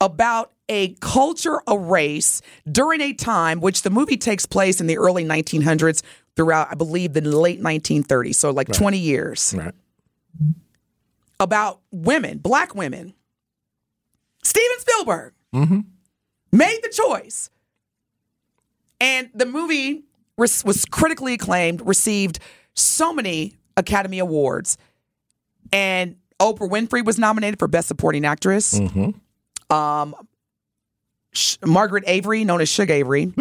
about 0.00 0.52
a 0.68 0.94
culture, 1.00 1.60
a 1.66 1.76
race 1.76 2.40
during 2.70 3.00
a 3.00 3.12
time 3.12 3.60
which 3.60 3.82
the 3.82 3.90
movie 3.90 4.16
takes 4.16 4.46
place 4.46 4.80
in 4.80 4.86
the 4.86 4.96
early 4.96 5.24
1900s 5.24 6.02
throughout, 6.36 6.68
I 6.70 6.74
believe, 6.76 7.12
the 7.12 7.20
late 7.22 7.60
1930s, 7.60 8.36
so 8.36 8.50
like 8.52 8.68
20 8.68 8.96
years 8.96 9.52
right. 9.56 9.74
about 11.40 11.80
women, 11.90 12.38
black 12.38 12.74
women. 12.74 13.14
Steven 14.44 14.78
Spielberg 14.80 15.32
Mm-hmm. 15.54 15.80
made 16.52 16.78
the 16.84 16.88
choice. 16.90 17.50
And 19.00 19.30
the 19.34 19.46
movie 19.46 20.04
was, 20.36 20.64
was 20.64 20.84
critically 20.84 21.34
acclaimed, 21.34 21.80
received 21.86 22.38
so 22.74 23.12
many 23.12 23.56
Academy 23.76 24.18
Awards. 24.18 24.76
And 25.72 26.16
Oprah 26.38 26.68
Winfrey 26.70 27.04
was 27.04 27.18
nominated 27.18 27.58
for 27.58 27.68
Best 27.68 27.88
Supporting 27.88 28.24
Actress. 28.24 28.78
Um, 29.70 30.14
Sh- 31.32 31.56
Margaret 31.64 32.04
Avery, 32.06 32.44
known 32.44 32.60
as 32.60 32.68
Shug 32.68 32.90
Avery, 32.90 33.32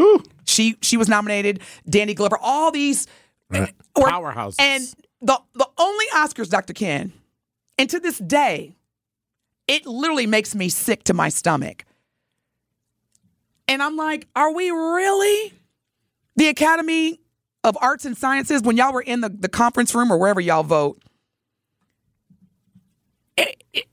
she 0.45 0.77
she 0.81 0.95
was 0.95 1.07
nominated. 1.09 1.59
Danny 1.89 2.13
Glover, 2.13 2.37
all 2.39 2.71
these 2.71 3.07
Right. 3.49 3.73
or- 3.95 4.07
Powerhouses. 4.07 4.55
And 4.59 4.83
the 5.21 5.39
the 5.53 5.67
only 5.79 6.05
Oscars, 6.13 6.49
Dr. 6.49 6.73
Ken, 6.73 7.11
and 7.79 7.89
to 7.89 7.99
this 7.99 8.19
day, 8.19 8.75
it 9.67 9.87
literally 9.87 10.27
makes 10.27 10.53
me 10.53 10.69
sick 10.69 11.03
to 11.05 11.15
my 11.15 11.29
stomach. 11.29 11.83
And 13.69 13.83
I'm 13.83 13.95
like, 13.95 14.27
are 14.35 14.51
we 14.51 14.71
really 14.71 15.53
the 16.35 16.47
Academy 16.47 17.19
of 17.63 17.77
Arts 17.79 18.03
and 18.03 18.17
Sciences 18.17 18.63
when 18.63 18.75
y'all 18.75 18.91
were 18.91 19.01
in 19.01 19.21
the, 19.21 19.29
the 19.29 19.47
conference 19.47 19.93
room 19.93 20.11
or 20.11 20.17
wherever 20.17 20.41
y'all 20.41 20.63
vote? 20.63 20.99
It, 23.37 23.63
it, 23.71 23.85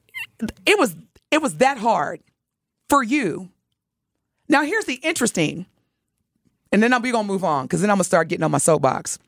it 0.64 0.78
was 0.78 0.96
it 1.30 1.42
was 1.42 1.56
that 1.58 1.76
hard 1.76 2.20
for 2.88 3.02
you. 3.02 3.50
Now 4.48 4.62
here's 4.62 4.86
the 4.86 4.94
interesting, 4.94 5.66
and 6.72 6.82
then 6.82 6.94
I'll 6.94 7.00
be 7.00 7.10
gonna 7.12 7.28
move 7.28 7.44
on 7.44 7.66
because 7.66 7.82
then 7.82 7.90
I'm 7.90 7.96
gonna 7.96 8.04
start 8.04 8.28
getting 8.28 8.44
on 8.44 8.50
my 8.50 8.58
soapbox 8.58 9.18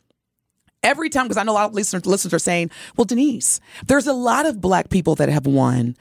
every 0.83 1.11
time 1.11 1.25
because 1.25 1.37
I 1.37 1.43
know 1.43 1.53
a 1.53 1.55
lot 1.55 1.69
of 1.71 1.75
listeners, 1.75 2.07
listeners 2.07 2.33
are 2.33 2.39
saying, 2.39 2.71
"Well, 2.97 3.05
Denise, 3.05 3.61
there's 3.87 4.07
a 4.07 4.15
lot 4.15 4.47
of 4.47 4.63
black 4.63 4.89
people 4.89 5.15
that 5.17 5.29
have 5.29 5.47
won 5.47 5.95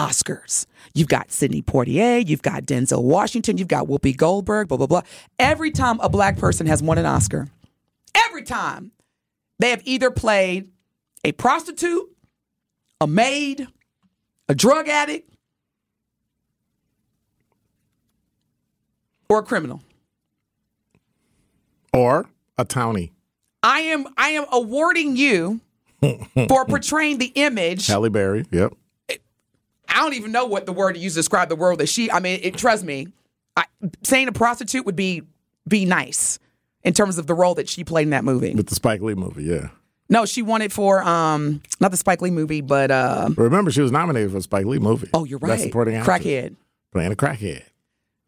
Oscars. 0.00 0.64
You've 0.94 1.08
got 1.08 1.30
Sidney 1.30 1.60
Poitier, 1.62 2.26
you've 2.26 2.40
got 2.42 2.62
Denzel 2.64 3.02
Washington, 3.02 3.58
you've 3.58 3.68
got 3.68 3.86
Whoopi 3.86 4.16
Goldberg, 4.16 4.68
blah 4.68 4.78
blah 4.78 4.86
blah. 4.86 5.02
Every 5.38 5.70
time 5.70 6.00
a 6.00 6.08
black 6.08 6.38
person 6.38 6.66
has 6.66 6.82
won 6.82 6.96
an 6.96 7.04
Oscar, 7.06 7.48
every 8.14 8.42
time 8.42 8.92
they 9.58 9.70
have 9.70 9.82
either 9.84 10.10
played 10.10 10.70
a 11.22 11.32
prostitute, 11.32 12.08
a 13.00 13.06
maid, 13.06 13.66
a 14.48 14.54
drug 14.54 14.88
addict, 14.88 15.30
or 19.28 19.40
a 19.40 19.42
criminal. 19.42 19.82
or 21.92 22.28
a 22.56 22.64
townie. 22.64 23.10
I 23.62 23.80
am 23.80 24.06
I 24.16 24.30
am 24.30 24.46
awarding 24.50 25.16
you 25.16 25.60
for 26.48 26.64
portraying 26.64 27.18
the 27.18 27.32
image. 27.34 27.86
Halle 27.86 28.08
Berry. 28.08 28.46
Yep. 28.50 28.72
I 29.90 29.96
don't 30.02 30.14
even 30.14 30.32
know 30.32 30.46
what 30.46 30.66
the 30.66 30.72
word 30.72 30.94
to 30.94 30.98
use 31.00 31.14
to 31.14 31.18
describe 31.20 31.48
the 31.48 31.56
world 31.56 31.80
that 31.80 31.88
she. 31.88 32.10
I 32.10 32.20
mean, 32.20 32.40
it, 32.42 32.56
trust 32.56 32.84
me, 32.84 33.08
I, 33.56 33.64
saying 34.02 34.28
a 34.28 34.32
prostitute 34.32 34.86
would 34.86 34.96
be 34.96 35.22
be 35.68 35.84
nice 35.84 36.38
in 36.82 36.94
terms 36.94 37.18
of 37.18 37.26
the 37.26 37.34
role 37.34 37.54
that 37.56 37.68
she 37.68 37.84
played 37.84 38.04
in 38.04 38.10
that 38.10 38.24
movie. 38.24 38.54
With 38.54 38.68
the 38.68 38.74
Spike 38.74 39.00
Lee 39.02 39.14
movie. 39.14 39.44
Yeah. 39.44 39.68
No, 40.08 40.26
she 40.26 40.42
won 40.42 40.62
it 40.62 40.72
for 40.72 41.02
um 41.02 41.62
not 41.80 41.90
the 41.90 41.96
Spike 41.96 42.22
Lee 42.22 42.30
movie, 42.30 42.60
but 42.60 42.90
uh 42.90 43.30
remember, 43.36 43.70
she 43.70 43.82
was 43.82 43.92
nominated 43.92 44.30
for 44.32 44.38
a 44.38 44.42
Spike 44.42 44.66
Lee 44.66 44.78
movie. 44.78 45.08
oh, 45.14 45.24
you're 45.24 45.38
right, 45.38 45.60
supporting 45.60 45.94
actress. 45.96 46.20
crackhead. 46.22 46.56
Playing 46.92 47.12
a 47.12 47.16
crackhead. 47.16 47.62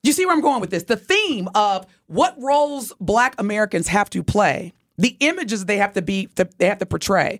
You 0.05 0.13
see 0.13 0.27
where 0.27 0.35
I'm 0.35 0.41
going 0.41 0.61
with 0.61 0.71
this? 0.71 0.85
The 0.85 0.97
theme 0.97 1.49
of 1.55 1.87
what 2.07 2.35
roles 2.39 2.93
Black 3.01 3.35
Americans 3.39 3.87
have 3.89 4.11
to 4.11 4.23
play, 4.23 4.73
the 4.99 5.17
images 5.21 5.65
they 5.65 5.77
have 5.79 5.93
to 5.95 6.03
be, 6.03 6.29
they 6.59 6.67
have 6.67 6.79
to 6.79 6.87
portray. 6.87 7.39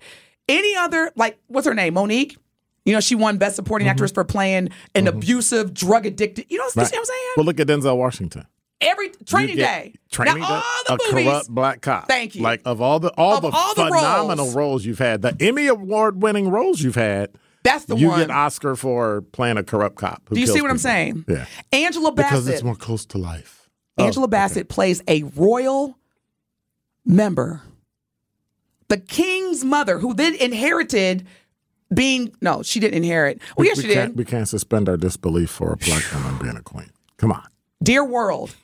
Any 0.49 0.75
other, 0.77 1.11
like, 1.17 1.39
what's 1.49 1.67
her 1.67 1.75
name? 1.75 1.95
Mo'Nique. 1.95 2.37
You 2.85 2.93
know, 2.93 3.01
she 3.01 3.15
won 3.15 3.39
Best 3.39 3.57
Supporting 3.57 3.87
mm-hmm. 3.87 3.93
Actress 3.93 4.13
for 4.13 4.25
playing 4.25 4.71
an 4.95 5.05
mm-hmm. 5.05 5.17
abusive, 5.17 5.73
drug 5.73 6.07
addicted. 6.07 6.47
You 6.49 6.59
know, 6.59 6.65
you 6.65 6.71
see 6.71 6.81
what 6.81 6.95
I'm 6.95 7.05
saying? 7.05 7.21
Well, 7.37 7.47
look 7.47 7.61
at 7.61 7.67
Denzel 7.67 7.97
Washington. 7.97 8.47
Every 8.81 9.11
training 9.25 9.57
day. 9.57 9.95
Training 10.11 10.41
now, 10.41 10.49
Day, 10.49 10.55
all 10.55 10.63
the 10.87 10.93
a 10.95 11.13
movies. 11.13 11.25
corrupt 11.27 11.49
black 11.49 11.81
cop. 11.83 12.09
Thank 12.09 12.35
you. 12.35 12.43
Like 12.43 12.63
of 12.65 12.81
all 12.81 12.99
the 12.99 13.11
all 13.17 13.37
Of 13.37 13.43
the 13.43 13.51
all 13.55 13.75
the 13.75 13.85
phenomenal 13.85 14.47
roles. 14.47 14.57
roles. 14.57 14.85
you've 14.85 14.99
had, 14.99 15.23
the 15.23 15.37
Emmy 15.39 15.69
award 15.69 16.21
winning 16.21 16.49
roles 16.49 16.81
you've 16.81 16.97
had, 16.97 17.31
That's 17.63 17.85
the 17.85 17.95
you 17.95 18.09
one. 18.09 18.19
get 18.19 18.31
Oscar 18.31 18.75
for 18.75 19.23
playing 19.33 19.57
a 19.57 19.63
corrupt 19.63 19.97
cop. 19.97 20.23
who 20.27 20.35
Do 20.35 20.41
you 20.41 20.49
see 20.49 20.61
what 20.61 20.71
I'm 20.71 20.79
saying? 20.79 21.25
Yeah. 21.29 21.47
Angela 21.73 22.11
Bassett. 22.11 22.31
Because 22.31 22.49
it's 22.49 22.65
more 22.65 22.75
close 22.75 23.07
to 23.07 23.19
life. 23.19 23.71
Oh, 23.99 24.05
Angela 24.05 24.27
Bassett 24.27 24.69
plays 24.69 25.01
a 25.07 25.23
royal 25.23 25.97
member, 27.05 27.63
the 28.89 28.97
king's 28.97 29.65
mother, 29.65 29.99
who 29.99 30.13
then 30.13 30.35
inherited 30.35 31.25
being. 31.93 32.35
No, 32.41 32.63
she 32.63 32.81
didn't 32.81 32.97
inherit. 32.97 33.41
Well, 33.57 33.67
yes, 33.67 33.77
we 33.77 33.85
she 33.85 33.95
can't, 33.95 34.13
did. 34.13 34.19
We 34.19 34.25
can't 34.25 34.49
suspend 34.49 34.89
our 34.89 34.97
disbelief 34.97 35.51
for 35.51 35.73
a 35.73 35.77
black 35.77 36.03
woman 36.13 36.39
being 36.41 36.57
a 36.57 36.63
queen. 36.63 36.91
Come 37.17 37.33
on. 37.33 37.47
Dear 37.83 38.05
world, 38.05 38.55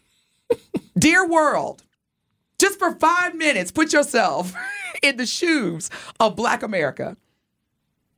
dear 0.98 1.26
world, 1.26 1.82
just 2.58 2.78
for 2.78 2.94
five 2.94 3.34
minutes, 3.34 3.70
put 3.70 3.92
yourself 3.92 4.54
in 5.02 5.16
the 5.16 5.26
shoes 5.26 5.90
of 6.20 6.36
Black 6.36 6.62
America. 6.62 7.16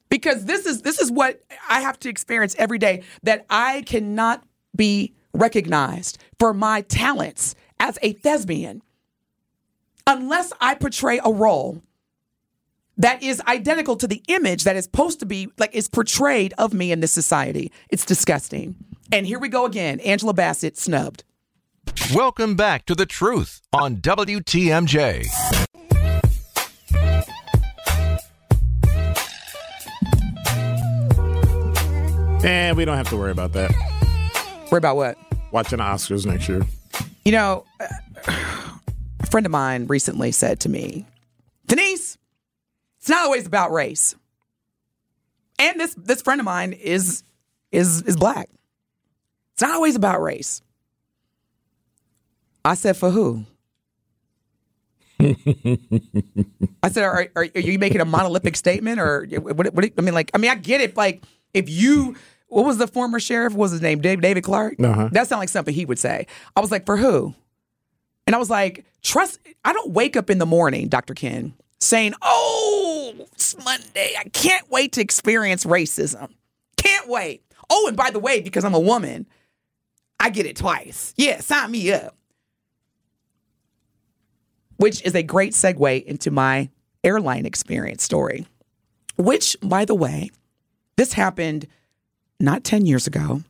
Because 0.08 0.44
this 0.44 0.66
is 0.66 0.82
this 0.82 1.00
is 1.00 1.10
what 1.10 1.40
I 1.68 1.80
have 1.80 1.98
to 2.00 2.08
experience 2.08 2.56
every 2.58 2.78
day 2.78 3.04
that 3.22 3.46
I 3.48 3.82
cannot 3.82 4.42
be 4.74 5.14
recognized 5.32 6.18
for 6.38 6.52
my 6.52 6.80
talents 6.82 7.54
as 7.78 7.98
a 8.02 8.14
thespian 8.14 8.82
unless 10.06 10.52
I 10.60 10.74
portray 10.74 11.20
a 11.24 11.32
role 11.32 11.82
that 13.00 13.22
is 13.22 13.40
identical 13.48 13.96
to 13.96 14.06
the 14.06 14.22
image 14.28 14.64
that 14.64 14.76
is 14.76 14.84
supposed 14.84 15.20
to 15.20 15.26
be 15.26 15.48
like 15.58 15.74
is 15.74 15.88
portrayed 15.88 16.52
of 16.58 16.74
me 16.74 16.92
in 16.92 17.00
this 17.00 17.12
society. 17.12 17.72
It's 17.88 18.04
disgusting. 18.04 18.76
And 19.10 19.26
here 19.26 19.38
we 19.38 19.48
go 19.48 19.64
again. 19.64 20.00
Angela 20.00 20.34
Bassett 20.34 20.76
snubbed. 20.76 21.24
Welcome 22.14 22.56
back 22.56 22.84
to 22.86 22.94
The 22.94 23.06
Truth 23.06 23.62
on 23.72 23.96
WTMJ. 23.96 25.26
And 32.44 32.76
we 32.76 32.84
don't 32.84 32.96
have 32.96 33.08
to 33.08 33.16
worry 33.16 33.32
about 33.32 33.54
that. 33.54 33.70
Worry 34.70 34.78
about 34.78 34.96
what? 34.96 35.16
Watching 35.52 35.78
the 35.78 35.84
Oscars 35.84 36.26
next 36.26 36.48
year. 36.50 36.62
You 37.24 37.32
know, 37.32 37.64
a 37.80 39.26
friend 39.30 39.46
of 39.46 39.52
mine 39.52 39.86
recently 39.86 40.32
said 40.32 40.60
to 40.60 40.68
me, 40.68 41.06
Denise, 41.66 42.18
it's 43.00 43.08
not 43.08 43.24
always 43.24 43.46
about 43.46 43.72
race. 43.72 44.14
And 45.58 45.80
this 45.80 45.94
this 45.94 46.22
friend 46.22 46.40
of 46.40 46.44
mine 46.44 46.72
is 46.72 47.22
is 47.72 48.02
is 48.02 48.16
black. 48.16 48.48
It's 49.54 49.62
not 49.62 49.72
always 49.72 49.96
about 49.96 50.22
race. 50.22 50.62
I 52.64 52.74
said, 52.74 52.96
for 52.96 53.10
who? 53.10 53.44
I 56.82 56.88
said, 56.88 57.04
are, 57.04 57.28
are, 57.36 57.46
are 57.54 57.60
you 57.60 57.78
making 57.78 58.00
a 58.00 58.06
monolithic 58.06 58.56
statement 58.56 59.00
or 59.00 59.26
what, 59.26 59.74
what? 59.74 59.90
I 59.98 60.00
mean, 60.00 60.14
like, 60.14 60.30
I 60.34 60.38
mean, 60.38 60.50
I 60.50 60.54
get 60.54 60.80
it. 60.80 60.96
Like, 60.96 61.22
if 61.52 61.68
you, 61.68 62.16
what 62.48 62.64
was 62.64 62.78
the 62.78 62.86
former 62.86 63.20
sheriff? 63.20 63.52
What 63.52 63.64
was 63.64 63.72
his 63.72 63.82
name? 63.82 64.00
Dave, 64.00 64.20
David 64.20 64.44
Clarke? 64.44 64.76
Uh-huh. 64.80 65.08
That 65.12 65.26
sounded 65.26 65.40
like 65.40 65.48
something 65.50 65.74
he 65.74 65.84
would 65.84 65.98
say. 65.98 66.26
I 66.56 66.60
was 66.60 66.70
like, 66.70 66.86
for 66.86 66.96
who? 66.96 67.34
And 68.26 68.34
I 68.34 68.38
was 68.38 68.50
like, 68.50 68.84
trust, 69.02 69.40
I 69.64 69.72
don't 69.72 69.90
wake 69.92 70.16
up 70.16 70.30
in 70.30 70.38
the 70.38 70.46
morning, 70.46 70.88
Dr. 70.88 71.14
Ken, 71.14 71.54
saying, 71.80 72.14
oh, 72.22 72.79
it's 73.32 73.56
Monday. 73.64 74.14
I 74.18 74.24
can't 74.30 74.70
wait 74.70 74.92
to 74.92 75.00
experience 75.00 75.64
racism. 75.64 76.30
Can't 76.76 77.08
wait. 77.08 77.42
Oh, 77.68 77.86
and 77.88 77.96
by 77.96 78.10
the 78.10 78.18
way, 78.18 78.40
because 78.40 78.64
I'm 78.64 78.74
a 78.74 78.80
woman, 78.80 79.26
I 80.18 80.30
get 80.30 80.46
it 80.46 80.56
twice. 80.56 81.14
Yeah, 81.16 81.40
sign 81.40 81.70
me 81.70 81.92
up. 81.92 82.16
Which 84.76 85.02
is 85.04 85.14
a 85.14 85.22
great 85.22 85.52
segue 85.52 86.04
into 86.04 86.30
my 86.30 86.70
airline 87.04 87.46
experience 87.46 88.02
story. 88.02 88.46
Which, 89.16 89.56
by 89.62 89.84
the 89.84 89.94
way, 89.94 90.30
this 90.96 91.12
happened 91.12 91.66
not 92.38 92.64
10 92.64 92.86
years 92.86 93.06
ago, 93.06 93.42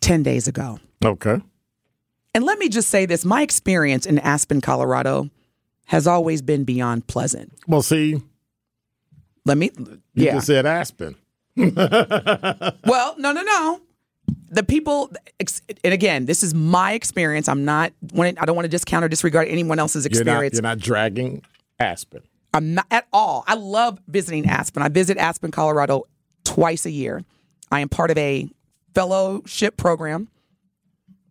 10 0.00 0.22
days 0.22 0.46
ago. 0.46 0.78
Okay. 1.04 1.40
And 2.34 2.44
let 2.44 2.58
me 2.58 2.68
just 2.68 2.90
say 2.90 3.06
this 3.06 3.24
my 3.24 3.42
experience 3.42 4.04
in 4.04 4.18
Aspen, 4.18 4.60
Colorado 4.60 5.30
has 5.86 6.06
always 6.06 6.42
been 6.42 6.64
beyond 6.64 7.06
pleasant. 7.06 7.52
Well, 7.66 7.82
see, 7.82 8.20
Let 9.44 9.56
me, 9.56 9.70
you 9.78 10.00
yeah. 10.14 10.34
just 10.34 10.46
said 10.48 10.66
Aspen. 10.66 11.16
Well, 11.56 13.14
no, 13.18 13.32
no, 13.32 13.42
no. 13.42 13.80
The 14.48 14.62
people, 14.62 15.10
and 15.40 15.92
again, 15.94 16.26
this 16.26 16.42
is 16.42 16.54
my 16.54 16.92
experience. 16.92 17.48
I'm 17.48 17.64
not, 17.64 17.92
I 18.16 18.32
don't 18.32 18.54
want 18.56 18.64
to 18.64 18.70
discount 18.70 19.04
or 19.04 19.08
disregard 19.08 19.48
anyone 19.48 19.78
else's 19.78 20.04
You're 20.04 20.24
not, 20.24 20.30
experience. 20.32 20.54
you're 20.54 20.62
not 20.62 20.78
dragging 20.78 21.42
Aspen. 21.80 22.22
I'm 22.54 22.74
not 22.74 22.86
at 22.90 23.06
all. 23.12 23.44
I 23.46 23.54
love 23.54 23.98
visiting 24.08 24.46
Aspen. 24.46 24.82
I 24.82 24.88
visit 24.88 25.18
Aspen, 25.18 25.50
Colorado 25.50 26.04
twice 26.44 26.86
a 26.86 26.90
year. 26.90 27.24
I 27.70 27.80
am 27.80 27.88
part 27.88 28.10
of 28.10 28.18
a 28.18 28.48
fellowship 28.94 29.76
program, 29.76 30.28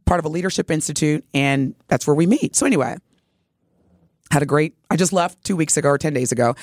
part 0.06 0.20
of 0.20 0.26
a 0.26 0.30
leadership 0.30 0.70
institute, 0.70 1.24
and 1.34 1.74
that's 1.88 2.06
where 2.06 2.16
we 2.16 2.26
meet. 2.28 2.56
So, 2.56 2.66
anyway, 2.66 2.98
had 4.32 4.42
a 4.42 4.46
great, 4.46 4.76
I 4.90 4.96
just 4.96 5.14
left 5.14 5.44
two 5.44 5.56
weeks 5.56 5.78
ago 5.78 5.90
or 5.90 5.98
10 5.98 6.14
days 6.14 6.32
ago. 6.32 6.56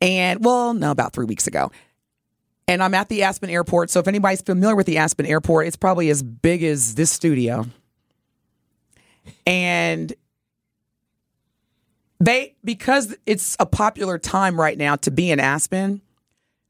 And, 0.00 0.44
well, 0.44 0.74
no, 0.74 0.90
about 0.90 1.12
three 1.12 1.26
weeks 1.26 1.46
ago. 1.46 1.70
And 2.66 2.82
I'm 2.82 2.94
at 2.94 3.08
the 3.08 3.24
Aspen 3.24 3.50
airport. 3.50 3.90
So, 3.90 3.98
if 3.98 4.06
anybody's 4.06 4.42
familiar 4.42 4.76
with 4.76 4.86
the 4.86 4.98
Aspen 4.98 5.26
airport, 5.26 5.66
it's 5.66 5.76
probably 5.76 6.08
as 6.08 6.22
big 6.22 6.62
as 6.62 6.94
this 6.94 7.10
studio. 7.10 7.66
And 9.44 10.12
they 12.20 12.54
because 12.62 13.16
it's 13.26 13.56
a 13.58 13.66
popular 13.66 14.18
time 14.18 14.60
right 14.60 14.78
now 14.78 14.94
to 14.96 15.10
be 15.10 15.30
in 15.30 15.40
Aspen, 15.40 16.00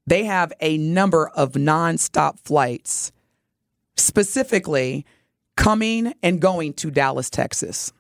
they 0.07 0.25
have 0.25 0.53
a 0.61 0.79
number 0.79 1.29
of 1.29 1.53
nonstop 1.53 2.41
flights, 2.41 3.13
specifically 3.97 5.05
coming 5.57 6.15
and 6.23 6.41
going 6.41 6.73
to 6.75 6.91
Dallas, 6.91 7.29
Texas. 7.29 7.93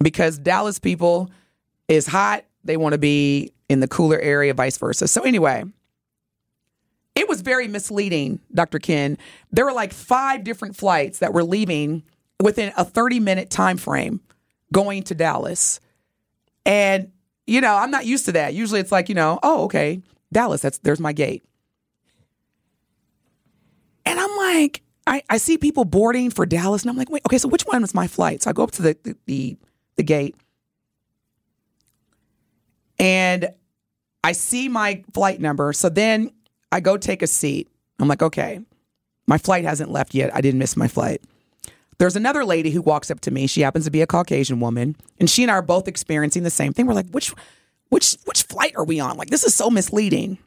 Because 0.00 0.38
Dallas 0.38 0.78
people 0.78 1.30
is 1.88 2.06
hot, 2.06 2.44
they 2.64 2.76
want 2.76 2.92
to 2.92 2.98
be 2.98 3.52
in 3.68 3.80
the 3.80 3.88
cooler 3.88 4.18
area, 4.18 4.54
vice 4.54 4.78
versa. 4.78 5.08
So, 5.08 5.22
anyway, 5.22 5.64
it 7.14 7.28
was 7.28 7.40
very 7.40 7.66
misleading, 7.68 8.40
Dr. 8.54 8.78
Ken. 8.78 9.18
There 9.50 9.64
were 9.64 9.72
like 9.72 9.92
five 9.92 10.44
different 10.44 10.76
flights 10.76 11.18
that 11.18 11.32
were 11.32 11.44
leaving 11.44 12.04
within 12.40 12.72
a 12.76 12.84
30 12.84 13.20
minute 13.20 13.50
time 13.50 13.76
frame 13.76 14.20
going 14.72 15.02
to 15.04 15.14
Dallas. 15.14 15.80
And, 16.64 17.10
you 17.46 17.60
know, 17.60 17.74
I'm 17.74 17.90
not 17.90 18.06
used 18.06 18.26
to 18.26 18.32
that. 18.32 18.54
Usually 18.54 18.80
it's 18.80 18.92
like, 18.92 19.08
you 19.08 19.14
know, 19.14 19.38
oh, 19.42 19.64
okay, 19.64 20.00
Dallas, 20.32 20.60
that's 20.60 20.78
there's 20.78 21.00
my 21.00 21.12
gate. 21.12 21.42
And 24.04 24.18
I'm 24.18 24.36
like, 24.36 24.82
I, 25.06 25.22
I 25.28 25.38
see 25.38 25.58
people 25.58 25.84
boarding 25.84 26.30
for 26.30 26.46
Dallas, 26.46 26.82
and 26.82 26.90
I'm 26.90 26.96
like, 26.96 27.10
wait, 27.10 27.22
okay, 27.26 27.38
so 27.38 27.48
which 27.48 27.62
one 27.62 27.80
was 27.82 27.94
my 27.94 28.06
flight? 28.06 28.42
So 28.42 28.50
I 28.50 28.52
go 28.52 28.62
up 28.62 28.70
to 28.72 28.82
the 28.82 28.96
the, 29.02 29.16
the, 29.26 29.56
the 29.98 30.02
gate 30.02 30.34
and 32.98 33.48
I 34.24 34.32
see 34.32 34.68
my 34.68 35.04
flight 35.12 35.40
number. 35.40 35.72
So 35.72 35.88
then 35.88 36.30
I 36.72 36.80
go 36.80 36.96
take 36.96 37.22
a 37.22 37.26
seat. 37.26 37.68
I'm 37.98 38.08
like, 38.08 38.22
okay, 38.22 38.60
my 39.26 39.38
flight 39.38 39.64
hasn't 39.64 39.90
left 39.90 40.14
yet. 40.14 40.34
I 40.34 40.40
didn't 40.40 40.58
miss 40.58 40.76
my 40.76 40.88
flight. 40.88 41.22
There's 41.98 42.16
another 42.16 42.44
lady 42.44 42.70
who 42.70 42.80
walks 42.80 43.10
up 43.10 43.20
to 43.20 43.30
me. 43.30 43.46
She 43.46 43.60
happens 43.62 43.84
to 43.84 43.90
be 43.90 44.02
a 44.02 44.06
Caucasian 44.06 44.60
woman, 44.60 44.96
and 45.18 45.28
she 45.28 45.42
and 45.42 45.50
I 45.50 45.54
are 45.54 45.62
both 45.62 45.88
experiencing 45.88 46.44
the 46.44 46.50
same 46.50 46.72
thing. 46.72 46.86
We're 46.86 46.94
like, 46.94 47.10
which 47.10 47.34
which 47.88 48.16
which 48.24 48.44
flight 48.44 48.74
are 48.76 48.84
we 48.84 49.00
on? 49.00 49.16
Like 49.16 49.30
this 49.30 49.42
is 49.42 49.54
so 49.54 49.68
misleading. 49.68 50.38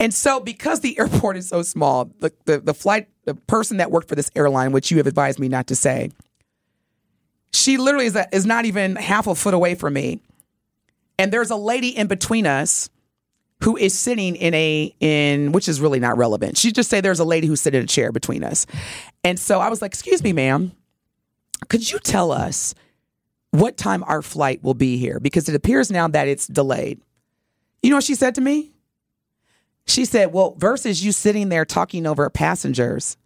And 0.00 0.12
so 0.12 0.40
because 0.40 0.80
the 0.80 0.98
airport 0.98 1.36
is 1.36 1.48
so 1.48 1.62
small, 1.62 2.06
the, 2.18 2.32
the, 2.46 2.58
the 2.58 2.74
flight 2.74 3.08
the 3.24 3.34
person 3.34 3.76
that 3.76 3.92
worked 3.92 4.08
for 4.08 4.16
this 4.16 4.32
airline, 4.34 4.72
which 4.72 4.90
you 4.90 4.96
have 4.96 5.06
advised 5.06 5.38
me 5.38 5.48
not 5.48 5.68
to 5.68 5.76
say, 5.76 6.10
she 7.52 7.76
literally 7.76 8.06
is, 8.06 8.18
is 8.32 8.46
not 8.46 8.64
even 8.64 8.96
half 8.96 9.26
a 9.26 9.34
foot 9.34 9.54
away 9.54 9.74
from 9.74 9.94
me. 9.94 10.20
And 11.18 11.32
there's 11.32 11.50
a 11.50 11.56
lady 11.56 11.96
in 11.96 12.06
between 12.06 12.46
us 12.46 12.88
who 13.62 13.76
is 13.76 13.96
sitting 13.96 14.34
in 14.34 14.54
a 14.54 14.92
in 14.98 15.52
which 15.52 15.68
is 15.68 15.80
really 15.80 16.00
not 16.00 16.16
relevant. 16.18 16.58
She 16.58 16.72
just 16.72 16.90
say 16.90 17.00
there's 17.00 17.20
a 17.20 17.24
lady 17.24 17.46
who's 17.46 17.60
sitting 17.60 17.78
in 17.78 17.84
a 17.84 17.88
chair 17.88 18.10
between 18.10 18.42
us. 18.42 18.66
And 19.22 19.38
so 19.38 19.60
I 19.60 19.68
was 19.68 19.80
like, 19.80 19.92
"Excuse 19.92 20.22
me, 20.22 20.32
ma'am. 20.32 20.72
Could 21.68 21.90
you 21.90 22.00
tell 22.00 22.32
us 22.32 22.74
what 23.52 23.76
time 23.76 24.02
our 24.04 24.22
flight 24.22 24.64
will 24.64 24.74
be 24.74 24.96
here 24.96 25.20
because 25.20 25.48
it 25.48 25.54
appears 25.54 25.90
now 25.92 26.08
that 26.08 26.26
it's 26.26 26.46
delayed?" 26.48 27.00
You 27.82 27.90
know 27.90 27.96
what 27.96 28.04
she 28.04 28.16
said 28.16 28.34
to 28.34 28.40
me? 28.40 28.72
She 29.86 30.04
said, 30.04 30.32
"Well, 30.32 30.56
versus 30.58 31.04
you 31.04 31.12
sitting 31.12 31.48
there 31.48 31.64
talking 31.64 32.06
over 32.06 32.28
passengers, 32.30 33.16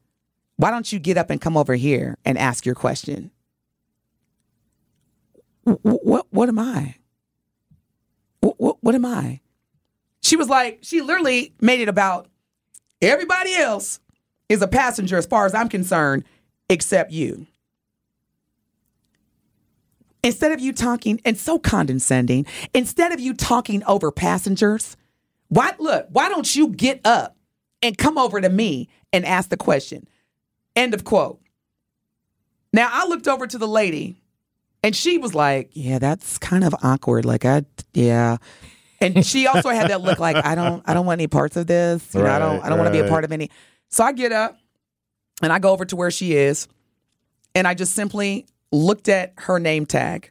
why 0.56 0.70
don't 0.70 0.92
you 0.92 0.98
get 0.98 1.16
up 1.16 1.30
and 1.30 1.40
come 1.40 1.56
over 1.56 1.76
here 1.76 2.18
and 2.26 2.36
ask 2.36 2.66
your 2.66 2.74
question?" 2.74 3.30
What 5.66 6.26
what, 6.30 6.48
am 6.48 6.60
I? 6.60 6.94
What, 8.40 8.60
what, 8.60 8.76
what 8.80 8.94
am 8.94 9.04
I? 9.04 9.40
She 10.22 10.36
was 10.36 10.48
like, 10.48 10.78
she 10.82 11.00
literally 11.00 11.54
made 11.60 11.80
it 11.80 11.88
about 11.88 12.28
everybody 13.02 13.52
else 13.54 13.98
is 14.48 14.62
a 14.62 14.68
passenger 14.68 15.16
as 15.16 15.26
far 15.26 15.44
as 15.44 15.54
I'm 15.54 15.68
concerned, 15.68 16.22
except 16.68 17.10
you. 17.10 17.48
Instead 20.22 20.52
of 20.52 20.60
you 20.60 20.72
talking, 20.72 21.20
and 21.24 21.36
so 21.36 21.58
condescending, 21.58 22.46
instead 22.72 23.10
of 23.12 23.18
you 23.18 23.34
talking 23.34 23.82
over 23.84 24.12
passengers, 24.12 24.96
why 25.48 25.72
look, 25.80 26.06
why 26.10 26.28
don't 26.28 26.54
you 26.54 26.68
get 26.68 27.00
up 27.04 27.36
and 27.82 27.98
come 27.98 28.18
over 28.18 28.40
to 28.40 28.48
me 28.48 28.88
and 29.12 29.26
ask 29.26 29.48
the 29.48 29.56
question? 29.56 30.06
End 30.76 30.94
of 30.94 31.02
quote. 31.02 31.40
Now 32.72 32.88
I 32.92 33.06
looked 33.06 33.26
over 33.26 33.48
to 33.48 33.58
the 33.58 33.68
lady 33.68 34.16
and 34.86 34.94
she 34.94 35.18
was 35.18 35.34
like, 35.34 35.70
Yeah, 35.72 35.98
that's 35.98 36.38
kind 36.38 36.62
of 36.62 36.72
awkward. 36.80 37.24
Like 37.24 37.44
I 37.44 37.62
yeah. 37.92 38.36
And 39.00 39.26
she 39.26 39.48
also 39.48 39.70
had 39.70 39.90
that 39.90 40.00
look 40.00 40.20
like 40.20 40.36
I 40.36 40.54
don't 40.54 40.80
I 40.86 40.94
don't 40.94 41.04
want 41.04 41.20
any 41.20 41.26
parts 41.26 41.56
of 41.56 41.66
this. 41.66 42.14
You 42.14 42.22
know, 42.22 42.30
I 42.30 42.38
don't 42.38 42.64
I 42.64 42.68
don't 42.68 42.78
want 42.78 42.86
to 42.86 43.02
be 43.02 43.04
a 43.04 43.08
part 43.08 43.24
of 43.24 43.32
any. 43.32 43.50
So 43.88 44.04
I 44.04 44.12
get 44.12 44.30
up 44.30 44.56
and 45.42 45.52
I 45.52 45.58
go 45.58 45.72
over 45.72 45.84
to 45.86 45.96
where 45.96 46.12
she 46.12 46.36
is 46.36 46.68
and 47.56 47.66
I 47.66 47.74
just 47.74 47.94
simply 47.94 48.46
looked 48.70 49.08
at 49.08 49.32
her 49.38 49.58
name 49.58 49.86
tag. 49.86 50.30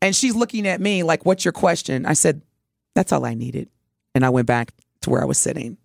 And 0.00 0.16
she's 0.16 0.34
looking 0.34 0.66
at 0.66 0.80
me 0.80 1.02
like, 1.02 1.26
What's 1.26 1.44
your 1.44 1.52
question? 1.52 2.06
I 2.06 2.14
said, 2.14 2.40
That's 2.94 3.12
all 3.12 3.26
I 3.26 3.34
needed. 3.34 3.68
And 4.14 4.24
I 4.24 4.30
went 4.30 4.46
back 4.46 4.72
to 5.02 5.10
where 5.10 5.20
I 5.20 5.26
was 5.26 5.36
sitting. 5.36 5.76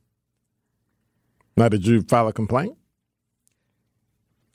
Now, 1.58 1.68
did 1.68 1.86
you 1.86 2.04
file 2.04 2.30
a 2.30 2.34
complaint? 2.34 2.78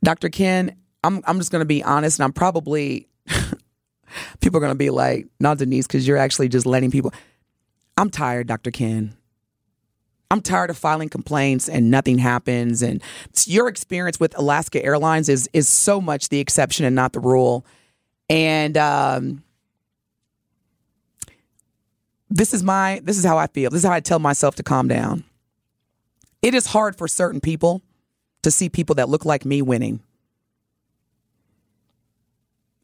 Dr. 0.03 0.31
Ken, 0.31 0.75
I'm 1.05 1.23
I'm 1.27 1.39
just 1.39 1.53
gonna 1.53 1.65
be 1.65 1.83
honest 1.83 2.19
and 2.19 2.25
I'm 2.25 2.33
probably 2.33 3.09
people 4.41 4.59
are 4.59 4.61
gonna 4.61 4.75
be 4.75 4.91
like, 4.91 5.27
not 5.41 5.59
Denise, 5.59 5.87
because 5.87 6.07
you're 6.07 6.17
actually 6.17 6.49
just 6.49 6.67
letting 6.67 6.91
people 6.91 7.13
I'm 7.99 8.11
tired, 8.11 8.47
Dr. 8.47 8.71
Ken. 8.71 9.17
I'm 10.31 10.41
tired 10.41 10.71
of 10.71 10.79
filing 10.79 11.09
complaints 11.09 11.69
and 11.69 11.91
nothing 11.91 12.19
happens. 12.19 12.81
And 12.83 13.03
your 13.47 13.67
experience 13.67 14.21
with 14.21 14.39
Alaska 14.39 14.85
Airlines 14.85 15.29
is 15.29 15.49
is 15.53 15.69
so 15.69 16.01
much 16.01 16.29
the 16.29 16.39
exception 16.39 16.85
and 16.85 16.95
not 16.95 17.13
the 17.13 17.21
rule. 17.21 17.67
And 18.31 18.77
um, 18.77 19.43
this 22.31 22.55
is 22.55 22.63
my 22.63 23.01
this 23.03 23.19
is 23.19 23.25
how 23.25 23.39
I 23.39 23.47
feel. 23.49 23.71
This 23.71 23.83
is 23.83 23.87
how 23.87 23.95
I 23.95 24.01
tell 24.01 24.19
myself 24.19 24.55
to 24.57 24.63
calm 24.63 24.87
down. 24.87 25.25
It 26.43 26.55
is 26.55 26.67
hard 26.67 26.95
for 26.95 27.09
certain 27.09 27.41
people 27.41 27.83
to 28.43 28.51
see 28.51 28.69
people 28.69 28.95
that 28.97 29.09
look 29.09 29.25
like 29.25 29.45
me 29.45 29.61
winning. 29.63 30.01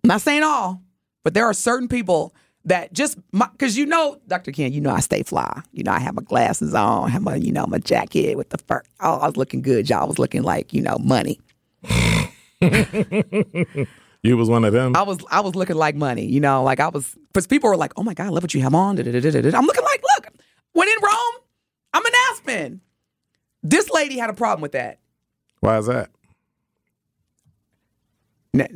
I'm 0.05 0.09
not 0.09 0.21
saying 0.21 0.43
all, 0.43 0.83
but 1.23 1.35
there 1.35 1.47
are 1.47 1.55
certain 1.55 1.89
people 1.89 2.35
that 2.67 2.93
just 2.93 3.19
because 3.31 3.77
you 3.77 3.87
know, 3.87 4.19
Dr. 4.29 4.53
Ken, 4.53 4.73
you 4.73 4.81
know 4.81 4.91
I 4.91 5.01
stay 5.01 5.23
fly. 5.23 5.63
You 5.73 5.83
know 5.83 5.93
I 5.93 5.99
have 5.99 6.15
my 6.15 6.23
glasses 6.23 6.75
on, 6.75 7.11
have 7.11 7.23
my 7.23 7.37
you 7.37 7.53
know 7.53 7.67
my 7.67 7.79
jacket 7.79 8.37
with 8.37 8.51
the 8.51 8.59
fur. 8.59 8.83
Oh, 9.01 9.19
I 9.19 9.27
was 9.27 9.37
looking 9.37 9.63
good, 9.63 9.89
y'all. 9.89 10.03
I 10.03 10.05
was 10.05 10.19
looking 10.19 10.43
like 10.43 10.73
you 10.73 10.83
know 10.83 10.99
money. 10.99 11.41
You 14.25 14.39
was 14.39 14.49
one 14.49 14.65
of 14.65 14.73
them. 14.73 14.97
I 14.97 15.03
was 15.03 15.19
I 15.31 15.41
was 15.41 15.55
looking 15.55 15.77
like 15.77 15.95
money. 15.95 16.25
You 16.25 16.41
know, 16.41 16.63
like 16.63 16.81
I 16.81 16.89
was 16.89 17.15
because 17.29 17.47
people 17.47 17.69
were 17.69 17.77
like, 17.77 17.93
"Oh 17.99 18.03
my 18.03 18.15
God, 18.15 18.25
I 18.25 18.29
love 18.31 18.43
what 18.43 18.55
you 18.55 18.63
have 18.63 18.75
on." 18.75 18.99
I'm 18.99 19.05
looking 19.05 19.85
like, 19.85 20.03
look, 20.17 20.29
when 20.73 20.89
in 20.89 20.95
Rome, 21.03 21.43
I'm 21.93 22.07
an 22.07 22.13
Aspen. 22.31 22.81
This 23.63 23.91
lady 23.91 24.17
had 24.17 24.31
a 24.31 24.33
problem 24.33 24.63
with 24.63 24.73
that. 24.73 24.99
Why 25.61 25.77
is 25.77 25.85
that? 25.89 26.09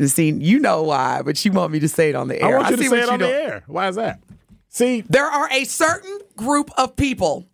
See, 0.06 0.30
you 0.30 0.58
know 0.58 0.82
why, 0.82 1.22
but 1.22 1.44
you 1.44 1.52
want 1.52 1.72
me 1.72 1.80
to 1.80 1.88
say 1.88 2.10
it 2.10 2.16
on 2.16 2.28
the 2.28 2.40
air. 2.40 2.58
I 2.58 2.60
want 2.60 2.70
you 2.70 2.76
to 2.76 2.88
say 2.88 3.00
it 3.00 3.08
on 3.08 3.18
the 3.20 3.28
air. 3.28 3.62
Why 3.66 3.88
is 3.88 3.96
that? 3.96 4.20
See, 4.68 5.02
There 5.02 5.26
are 5.26 5.48
a 5.50 5.64
certain 5.64 6.18
group 6.36 6.70
of 6.76 6.96
people 6.96 7.46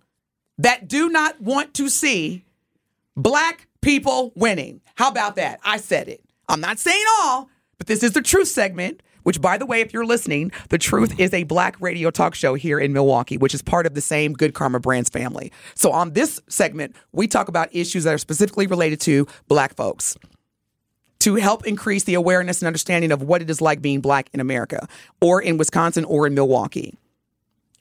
that 0.59 0.89
do 0.89 1.09
not 1.09 1.41
want 1.41 1.75
to 1.75 1.89
see 1.89 2.45
black 3.17 3.69
people 3.81 4.33
winning. 4.35 4.81
How 4.95 5.09
about 5.09 5.37
that? 5.37 5.61
I 5.65 5.77
said 5.77 6.09
it. 6.09 6.23
I'm 6.49 6.61
not 6.61 6.79
saying 6.79 7.05
all, 7.21 7.49
but 7.79 7.87
this 7.87 8.03
is 8.03 8.13
the 8.13 8.23
truth 8.23 8.49
segment. 8.49 9.03
Which, 9.23 9.41
by 9.41 9.57
the 9.57 9.65
way, 9.65 9.81
if 9.81 9.95
you're 9.95 10.05
listening, 10.05 10.53
the 10.69 10.77
truth 10.77 11.19
is 11.19 11.33
a 11.33 11.45
black 11.45 11.81
radio 11.81 12.11
talk 12.11 12.35
show 12.35 12.53
here 12.53 12.79
in 12.79 12.93
Milwaukee, 12.93 13.39
which 13.39 13.55
is 13.55 13.63
part 13.63 13.87
of 13.87 13.95
the 13.95 14.03
same 14.03 14.35
Good 14.35 14.53
Karma 14.53 14.81
Brands 14.81 15.09
family. 15.09 15.51
So, 15.75 15.93
on 15.93 16.13
this 16.13 16.43
segment, 16.47 16.95
we 17.13 17.27
talk 17.27 17.49
about 17.49 17.75
issues 17.75 18.05
that 18.05 18.13
are 18.13 18.19
specifically 18.19 18.67
related 18.67 19.01
to 19.03 19.27
black 19.49 19.75
folks 19.77 20.19
to 21.25 21.37
help 21.37 21.67
increase 21.67 22.05
the 22.05 22.13
awareness 22.13 22.61
and 22.61 22.67
understanding 22.67 23.11
of 23.11 23.23
what 23.23 23.41
it 23.41 23.49
is 23.49 23.63
like 23.63 23.81
being 23.81 24.03
black 24.03 24.29
in 24.35 24.41
America 24.41 24.87
or 25.23 25.41
in 25.41 25.57
Wisconsin 25.57 26.05
or 26.05 26.27
in 26.27 26.35
Milwaukee. 26.35 26.99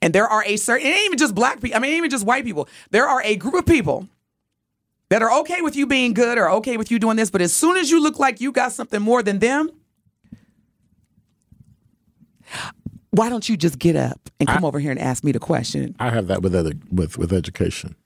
And 0.02 0.16
there 0.16 0.26
are 0.30 0.46
a 0.46 0.56
certain, 0.56 0.88
it 0.88 0.92
ain't 0.92 1.06
even 1.08 1.18
just 1.18 1.36
black 1.36 1.60
people, 1.60 1.76
I 1.76 1.80
mean, 1.80 1.92
it 1.92 1.96
ain't 1.96 1.98
even 1.98 2.10
just 2.10 2.26
white 2.26 2.46
people. 2.46 2.70
There 2.92 3.06
are 3.06 3.22
a 3.24 3.36
group 3.36 3.56
of 3.56 3.66
people 3.66 4.08
that 5.10 5.22
are 5.22 5.40
okay 5.42 5.60
with 5.60 5.76
you 5.76 5.86
being 5.86 6.14
good 6.14 6.38
or 6.38 6.50
okay 6.52 6.78
with 6.78 6.90
you 6.90 7.00
doing 7.00 7.18
this, 7.18 7.30
but 7.30 7.42
as 7.42 7.52
soon 7.52 7.76
as 7.76 7.92
you 7.92 8.02
look 8.02 8.18
like 8.18 8.40
you 8.40 8.54
got 8.54 8.72
something 8.72 9.02
more 9.02 9.22
than 9.22 9.40
them, 9.40 9.70
why 13.12 13.28
don't 13.28 13.50
you 13.50 13.58
just 13.58 13.78
get 13.78 13.98
up 13.98 14.30
and 14.40 14.48
come 14.48 14.64
over 14.64 14.80
here 14.80 14.92
and 14.92 15.00
ask 15.02 15.22
me 15.22 15.34
the 15.34 15.40
question? 15.40 15.98
I 16.00 16.12
have 16.12 16.28
that 16.28 16.42
with 16.42 16.56
other 16.56 16.72
with 16.90 17.18
with 17.18 17.34
education. 17.34 17.98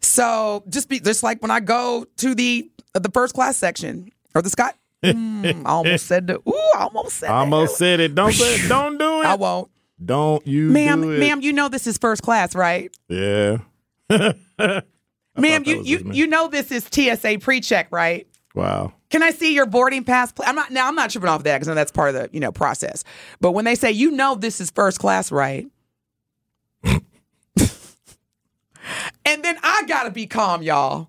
So 0.00 0.64
just 0.68 0.88
be 0.88 0.98
just 0.98 1.22
like 1.22 1.42
when 1.42 1.50
I 1.50 1.60
go 1.60 2.06
to 2.16 2.34
the 2.34 2.71
the 2.94 3.10
first 3.12 3.34
class 3.34 3.56
section 3.56 4.10
or 4.34 4.42
the 4.42 4.50
Scott. 4.50 4.76
Mm, 5.02 5.66
I 5.66 5.70
almost 5.70 6.06
said 6.06 6.28
the. 6.28 6.38
Ooh, 6.48 6.70
I 6.76 6.82
almost 6.84 7.16
said. 7.16 7.28
Almost 7.28 7.76
said 7.76 7.98
it. 7.98 8.14
Don't 8.14 8.32
say 8.32 8.54
it. 8.54 8.62
Don't 8.68 8.98
do 8.98 9.22
it. 9.22 9.26
I 9.26 9.34
won't, 9.34 9.68
Don't 10.04 10.46
you 10.46 10.68
ma'am. 10.70 11.02
do 11.02 11.10
it. 11.10 11.18
Ma'am, 11.18 11.40
you 11.40 11.52
know 11.52 11.68
this 11.68 11.88
is 11.88 11.98
first 11.98 12.22
class, 12.22 12.54
right? 12.54 12.96
Yeah. 13.08 13.56
ma'am, 14.08 15.62
you 15.66 15.82
you 15.82 16.08
you 16.12 16.26
know 16.28 16.46
this 16.46 16.70
is 16.70 16.84
TSA 16.84 17.38
pre-check, 17.40 17.88
right? 17.90 18.28
Wow. 18.54 18.92
Can 19.10 19.24
I 19.24 19.32
see 19.32 19.54
your 19.54 19.66
boarding 19.66 20.04
pass? 20.04 20.32
I'm 20.46 20.54
not 20.54 20.70
now. 20.70 20.86
I'm 20.86 20.94
not 20.94 21.10
tripping 21.10 21.28
off 21.28 21.42
that 21.42 21.60
because 21.60 21.74
that's 21.74 21.90
part 21.90 22.14
of 22.14 22.22
the 22.22 22.28
you 22.32 22.38
know 22.38 22.52
process. 22.52 23.02
But 23.40 23.52
when 23.52 23.64
they 23.64 23.74
say 23.74 23.90
you 23.90 24.12
know 24.12 24.36
this 24.36 24.60
is 24.60 24.70
first 24.70 25.00
class, 25.00 25.32
right? 25.32 25.66
And 29.24 29.42
then 29.44 29.56
I 29.62 29.84
gotta 29.86 30.10
be 30.10 30.26
calm, 30.26 30.62
y'all. 30.62 31.08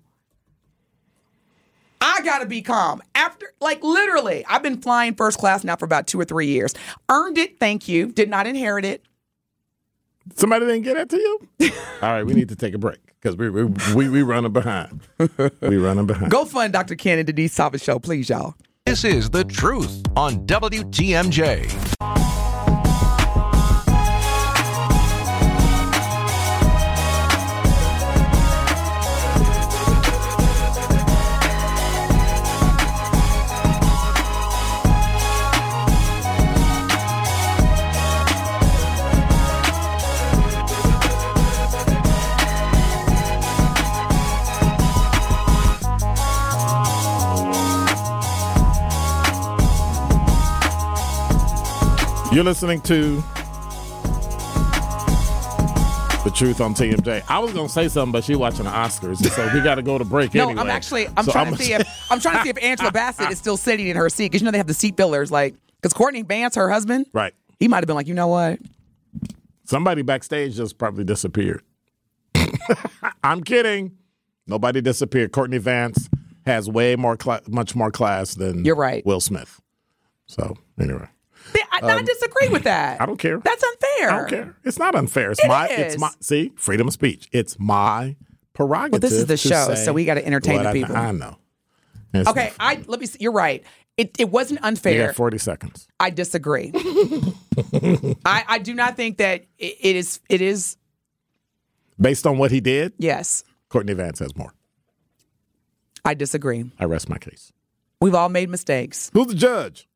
I 2.06 2.20
gotta 2.22 2.44
be 2.44 2.60
calm. 2.60 3.02
After, 3.14 3.46
like, 3.62 3.82
literally, 3.82 4.44
I've 4.46 4.62
been 4.62 4.82
flying 4.82 5.14
first 5.14 5.38
class 5.38 5.64
now 5.64 5.74
for 5.74 5.86
about 5.86 6.06
two 6.06 6.20
or 6.20 6.26
three 6.26 6.48
years. 6.48 6.74
Earned 7.08 7.38
it, 7.38 7.58
thank 7.58 7.88
you. 7.88 8.12
Did 8.12 8.28
not 8.28 8.46
inherit 8.46 8.84
it. 8.84 9.02
Somebody 10.36 10.66
didn't 10.66 10.82
get 10.82 10.96
that 10.96 11.08
to 11.08 11.16
you? 11.16 11.40
All 12.02 12.12
right, 12.12 12.22
we 12.24 12.34
need 12.34 12.50
to 12.50 12.56
take 12.56 12.74
a 12.74 12.78
break 12.78 12.98
because 13.20 13.36
we, 13.36 13.48
we, 13.48 13.64
we, 13.94 14.10
we 14.10 14.22
running 14.22 14.52
behind. 14.52 15.00
We 15.62 15.78
running 15.78 16.06
behind. 16.06 16.30
Go 16.30 16.44
fund 16.44 16.74
Dr. 16.74 16.94
Ken 16.94 17.18
and 17.18 17.26
Denise 17.26 17.54
Thomas 17.56 17.82
show, 17.82 17.98
please, 17.98 18.28
y'all. 18.28 18.54
This 18.84 19.04
is 19.04 19.30
The 19.30 19.44
Truth 19.44 20.02
on 20.14 20.46
WTMJ. 20.46 22.33
You're 52.34 52.42
listening 52.42 52.80
to 52.82 53.16
The 56.24 56.32
Truth 56.34 56.60
on 56.60 56.74
TMJ. 56.74 57.22
I 57.28 57.38
was 57.38 57.52
going 57.52 57.68
to 57.68 57.72
say 57.72 57.86
something, 57.86 58.10
but 58.10 58.24
she's 58.24 58.36
watching 58.36 58.64
the 58.64 58.70
Oscars, 58.70 59.18
so 59.24 59.50
we 59.54 59.60
got 59.60 59.76
to 59.76 59.82
go 59.82 59.98
to 59.98 60.04
break 60.04 60.34
No, 60.34 60.48
anyway. 60.48 60.60
I'm 60.60 60.68
actually 60.70 61.06
I'm 61.16 61.24
So 61.26 61.30
trying 61.32 61.46
I'm 61.48 61.56
to 61.56 61.62
see 61.62 61.72
if 61.74 62.06
I'm 62.10 62.18
trying 62.18 62.38
to 62.38 62.42
see 62.42 62.48
if 62.50 62.60
Angela 62.60 62.90
Bassett 62.90 63.30
is 63.30 63.38
still 63.38 63.56
sitting 63.56 63.86
in 63.86 63.96
her 63.96 64.08
seat 64.10 64.26
because 64.32 64.40
you 64.40 64.46
know 64.46 64.50
they 64.50 64.58
have 64.58 64.66
the 64.66 64.74
seat 64.74 64.96
fillers 64.96 65.30
like 65.30 65.54
because 65.80 65.92
Courtney 65.92 66.22
Vance, 66.22 66.56
her 66.56 66.68
husband, 66.70 67.06
Right. 67.12 67.34
he 67.60 67.68
might 67.68 67.78
have 67.78 67.86
been 67.86 67.94
like, 67.96 68.08
you 68.08 68.14
know 68.14 68.26
what? 68.28 68.58
Somebody 69.64 70.02
backstage 70.02 70.56
just 70.56 70.76
probably 70.76 71.04
disappeared. 71.04 71.62
I'm 73.22 73.44
kidding. 73.44 73.96
Nobody 74.48 74.80
disappeared. 74.80 75.30
Courtney 75.30 75.58
Vance 75.58 76.08
has 76.46 76.68
way 76.68 76.96
more, 76.96 77.16
cla- 77.16 77.42
much 77.48 77.76
more 77.76 77.90
class 77.92 78.34
than 78.34 78.64
You're 78.64 78.74
right. 78.74 79.06
Will 79.06 79.20
Smith. 79.20 79.60
So 80.26 80.56
anyway, 80.80 81.06
I, 81.72 81.80
I 81.82 82.02
disagree 82.02 82.48
with 82.48 82.64
that. 82.64 83.00
Um, 83.00 83.02
I 83.02 83.06
don't 83.06 83.18
care. 83.18 83.38
That's 83.38 83.62
unfair. 83.62 84.10
I 84.10 84.16
don't 84.18 84.28
care. 84.30 84.56
It's 84.64 84.78
not 84.78 84.94
unfair. 84.94 85.30
It's 85.32 85.42
It 85.44 85.48
my. 85.48 85.68
is. 85.68 85.78
It's 85.94 85.98
my. 85.98 86.10
See, 86.20 86.52
freedom 86.56 86.88
of 86.88 86.92
speech. 86.94 87.28
It's 87.32 87.58
my 87.58 88.16
prerogative. 88.52 88.92
Well, 88.92 89.00
this 89.00 89.12
is 89.12 89.26
the 89.26 89.36
show, 89.36 89.74
so 89.74 89.92
we 89.92 90.04
gotta 90.04 90.24
entertain 90.24 90.56
what 90.56 90.62
the 90.64 90.68
I- 90.68 90.72
people. 90.72 90.96
I 90.96 91.10
know. 91.12 91.36
It's 92.12 92.28
Okay, 92.28 92.52
I 92.60 92.82
let 92.86 93.00
me. 93.00 93.06
See, 93.06 93.18
you're 93.20 93.32
right. 93.32 93.64
It 93.96 94.16
it 94.18 94.30
wasn't 94.30 94.60
You 94.60 94.66
unfair. 94.68 95.06
got 95.08 95.16
40 95.16 95.38
seconds. 95.38 95.88
I 96.00 96.10
disagree. 96.10 96.72
I 98.24 98.44
I 98.48 98.58
do 98.58 98.74
not 98.74 98.96
think 98.96 99.18
that 99.18 99.44
it, 99.58 99.76
it 99.80 99.96
is. 99.96 100.20
It 100.28 100.40
is 100.40 100.76
Based 102.00 102.26
on 102.26 102.38
what 102.38 102.50
he 102.50 102.60
did, 102.60 102.92
yes. 102.98 103.44
Courtney 103.68 103.92
Vance 103.92 104.18
has 104.18 104.34
more. 104.36 104.52
I 106.04 106.14
disagree. 106.14 106.70
I 106.78 106.84
rest 106.86 107.08
my 107.08 107.18
case. 107.18 107.52
We've 108.00 108.14
all 108.14 108.28
made 108.28 108.50
mistakes. 108.50 109.10
Who's 109.14 109.28
the 109.28 109.34
judge? 109.34 109.88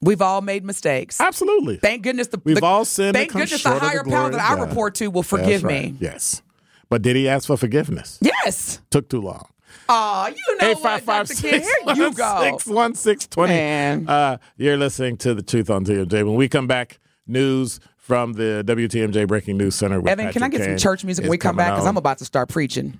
We've 0.00 0.20
all 0.22 0.42
made 0.42 0.64
mistakes. 0.64 1.20
Absolutely. 1.20 1.76
Thank 1.76 2.02
goodness 2.02 2.28
the 2.28 2.40
We've 2.44 2.56
the- 2.56 2.64
all 2.64 2.84
sinned 2.84 3.14
Thank 3.14 3.32
goodness 3.32 3.62
the 3.62 3.70
of 3.74 3.80
the 3.80 3.86
higher 3.86 4.04
power 4.04 4.30
that 4.30 4.40
I 4.40 4.54
report 4.60 4.94
to 4.96 5.08
will 5.08 5.22
forgive 5.22 5.64
right. 5.64 5.92
me. 5.92 5.96
Yes. 6.00 6.42
But 6.88 7.02
did 7.02 7.16
he 7.16 7.28
ask 7.28 7.46
for 7.46 7.56
forgiveness? 7.56 8.18
Yes. 8.20 8.80
Took 8.90 9.08
too 9.08 9.20
long. 9.20 9.46
Oh, 9.88 10.26
you 10.28 10.56
know 10.58 10.68
Eight 10.68 10.74
what, 10.74 10.82
five 10.82 11.02
five 11.02 11.28
Dr. 11.28 11.40
Ken, 11.40 11.62
six 11.62 11.66
here 11.68 11.94
you 11.94 12.02
one 12.04 12.12
go. 12.12 12.40
six 12.42 12.66
one 12.66 12.94
six 12.94 13.26
twenty. 13.26 13.54
Man. 13.54 14.08
Uh, 14.08 14.38
you're 14.56 14.76
listening 14.76 15.16
to 15.18 15.34
the 15.34 15.42
Truth 15.42 15.70
on 15.70 15.84
TMJ. 15.84 16.24
When 16.24 16.34
we 16.34 16.48
come 16.48 16.66
back, 16.66 16.98
news 17.26 17.78
from 17.96 18.32
the 18.34 18.64
WTMJ 18.66 19.26
Breaking 19.28 19.56
News 19.56 19.74
Center. 19.74 20.00
With 20.00 20.10
Evan, 20.10 20.32
can 20.32 20.42
I 20.42 20.46
Patrick 20.46 20.62
get 20.68 20.78
some 20.78 20.78
church 20.78 21.04
music 21.04 21.24
when 21.24 21.30
we 21.30 21.38
come 21.38 21.56
back? 21.56 21.72
Because 21.72 21.86
I'm 21.86 21.96
about 21.96 22.18
to 22.18 22.24
start 22.24 22.48
preaching. 22.48 22.98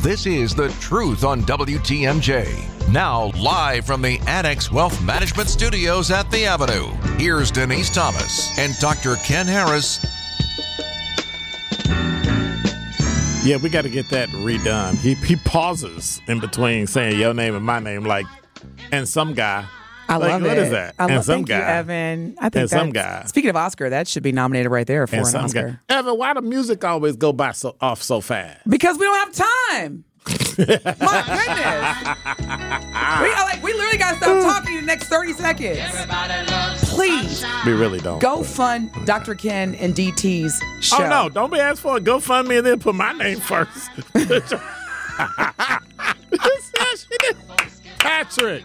This 0.00 0.26
is 0.26 0.54
The 0.54 0.68
Truth 0.80 1.24
on 1.24 1.42
WTMJ. 1.42 2.88
Now, 2.92 3.32
live 3.36 3.84
from 3.84 4.00
the 4.00 4.20
Annex 4.28 4.70
Wealth 4.70 5.02
Management 5.02 5.48
Studios 5.48 6.12
at 6.12 6.30
The 6.30 6.46
Avenue, 6.46 6.86
here's 7.18 7.50
Denise 7.50 7.90
Thomas 7.90 8.56
and 8.60 8.72
Dr. 8.78 9.16
Ken 9.24 9.44
Harris. 9.44 9.98
Yeah, 13.44 13.56
we 13.60 13.68
got 13.68 13.82
to 13.82 13.90
get 13.90 14.08
that 14.10 14.28
redone. 14.28 14.96
He 14.98 15.14
he 15.14 15.34
pauses 15.34 16.22
in 16.28 16.38
between 16.38 16.86
saying 16.86 17.18
your 17.18 17.34
name 17.34 17.56
and 17.56 17.66
my 17.66 17.80
name, 17.80 18.04
like, 18.04 18.26
and 18.92 19.06
some 19.06 19.34
guy. 19.34 19.66
I 20.08 20.16
like, 20.16 20.30
love 20.30 20.42
what 20.42 20.50
it. 20.52 20.58
is 20.58 20.70
that? 20.70 20.94
I 20.98 21.04
and 21.04 21.14
love, 21.16 21.24
some 21.24 21.34
thank 21.36 21.48
guy. 21.48 21.58
you, 21.58 21.64
Evan. 21.64 22.34
I 22.38 22.48
think 22.48 22.60
And 22.62 22.70
some 22.70 22.90
that's- 22.90 23.22
guy. 23.24 23.28
Speaking 23.28 23.50
of 23.50 23.56
Oscar, 23.56 23.90
that 23.90 24.08
should 24.08 24.22
be 24.22 24.32
nominated 24.32 24.70
right 24.72 24.86
there 24.86 25.06
for 25.06 25.16
And 25.16 25.26
an 25.26 25.30
some 25.32 25.44
Oscar. 25.44 25.80
guy. 25.88 25.98
Evan, 25.98 26.18
why 26.18 26.34
the 26.34 26.42
music 26.42 26.84
always 26.84 27.16
go 27.16 27.32
by 27.32 27.52
so 27.52 27.76
off 27.80 28.02
so 28.02 28.20
fast? 28.20 28.68
Because 28.68 28.98
we 28.98 29.06
don't 29.06 29.36
have 29.36 29.80
time. 29.82 30.04
My 30.58 30.66
goodness. 30.66 30.82
we 33.22 33.28
are 33.32 33.44
like 33.44 33.62
we 33.62 33.72
literally 33.72 33.96
gotta 33.96 34.16
stop 34.18 34.42
talking 34.42 34.74
in 34.74 34.80
the 34.82 34.86
next 34.86 35.08
30 35.08 35.32
seconds. 35.34 35.80
Please 36.90 37.44
We 37.64 37.72
really 37.72 37.98
don't. 38.00 38.20
go 38.20 38.42
fund 38.42 38.90
Dr. 39.06 39.34
Ken 39.34 39.74
and 39.76 39.94
DT's 39.94 40.60
show. 40.84 41.02
Oh 41.04 41.08
no! 41.08 41.28
Don't 41.30 41.50
be 41.52 41.60
asked 41.60 41.80
for 41.80 41.96
a 41.96 42.00
GoFundMe 42.00 42.58
and 42.58 42.66
then 42.66 42.78
put 42.80 42.94
my 42.94 43.12
name 43.12 43.40
first. 43.40 43.88
Patrick, 47.98 48.64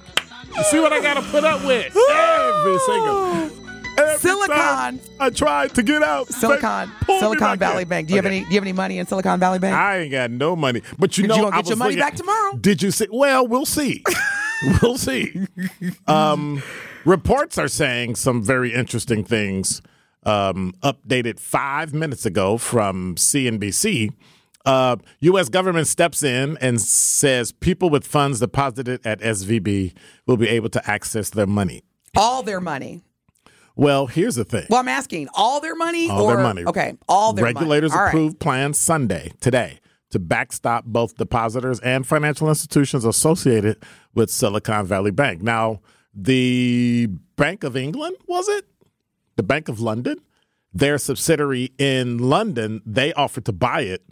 you 0.58 0.64
see 0.66 0.80
what 0.80 0.94
I 0.94 1.02
got 1.02 1.16
to 1.16 1.22
put 1.30 1.44
up 1.44 1.64
with 1.66 1.86
every 1.96 2.80
single. 2.80 3.50
every 3.98 4.18
Silicon. 4.20 5.00
I 5.20 5.30
tried 5.34 5.76
to 5.76 5.84
get 5.84 6.02
out. 6.04 6.28
Silicon 6.30 6.90
they 7.00 7.06
pulled 7.06 7.18
me 7.22 7.28
Silicon 7.38 7.60
Valley 7.60 7.82
in. 7.84 7.88
Bank. 7.88 8.08
Do 8.08 8.14
you 8.14 8.18
have 8.18 8.26
any 8.26 8.42
do 8.42 8.48
you 8.50 8.56
have 8.56 8.64
any 8.64 8.74
money 8.74 8.98
in 9.00 9.06
Silicon 9.06 9.40
Valley 9.40 9.60
Bank? 9.60 9.76
I 9.76 10.00
ain't 10.00 10.12
got 10.12 10.32
no 10.32 10.56
money, 10.56 10.82
but 10.98 11.18
you 11.18 11.24
But 11.24 11.28
know 11.30 11.36
you 11.36 11.42
gonna 11.44 11.56
get 11.58 11.68
your 11.70 11.78
money 11.78 11.92
looking- 11.96 12.00
back 12.02 12.16
tomorrow? 12.16 12.58
Did 12.58 12.82
you 12.82 12.92
see? 12.92 13.08
Well, 13.12 13.48
we'll 13.48 13.66
see. 13.66 14.04
we'll 14.82 14.98
see. 14.98 15.48
Um, 16.08 16.62
reports 17.06 17.58
are 17.58 17.68
saying 17.68 18.16
some 18.16 18.42
very 18.44 18.74
interesting 18.74 19.24
things. 19.24 19.82
Um, 20.26 20.74
updated 20.82 21.38
five 21.38 21.94
minutes 21.94 22.26
ago 22.26 22.58
from 22.58 23.16
CNBC. 23.16 24.14
Uh, 24.66 24.96
U.S. 25.20 25.50
government 25.50 25.88
steps 25.88 26.24
in 26.24 26.58
and 26.62 26.80
says 26.80 27.52
people 27.52 27.90
with 27.90 28.06
funds 28.08 28.40
deposited 28.40 29.06
at 29.06 29.20
SVB 29.20 29.94
will 30.26 30.38
be 30.38 30.48
able 30.48 30.70
to 30.70 30.90
access 30.90 31.30
their 31.32 31.48
money. 31.48 31.84
all 32.16 32.44
their 32.44 32.62
money. 32.62 33.02
Well, 33.76 34.06
here's 34.08 34.36
the 34.36 34.46
thing. 34.46 34.68
Well, 34.70 34.80
I'm 34.80 34.88
asking 34.88 35.30
all 35.34 35.60
their 35.60 35.76
money 35.76 36.08
All 36.10 36.26
or 36.26 36.36
their 36.36 36.44
money. 36.44 36.64
okay, 36.66 36.94
all 37.10 37.34
their 37.34 37.44
Regulators 37.46 37.92
money. 37.92 38.02
Right. 38.04 38.08
approved 38.10 38.40
plans 38.40 38.80
Sunday, 38.80 39.32
today, 39.42 39.80
to 40.12 40.20
backstop 40.20 40.86
both 40.86 41.18
depositors 41.18 41.80
and 41.80 42.06
financial 42.06 42.48
institutions 42.50 43.04
associated 43.04 43.84
with 44.14 44.30
Silicon 44.30 44.86
Valley 44.86 45.10
Bank. 45.12 45.42
Now, 45.42 45.82
the 46.14 47.10
Bank 47.36 47.64
of 47.64 47.76
England, 47.76 48.16
was 48.28 48.48
it? 48.48 48.66
The 49.38 49.44
Bank 49.44 49.68
of 49.70 49.80
London? 49.82 50.18
Their 50.72 51.00
subsidiary 51.00 51.72
in 51.80 52.20
London, 52.20 52.82
they 52.86 53.12
offered 53.14 53.46
to 53.46 53.52
buy 53.52 53.82
it 53.82 54.04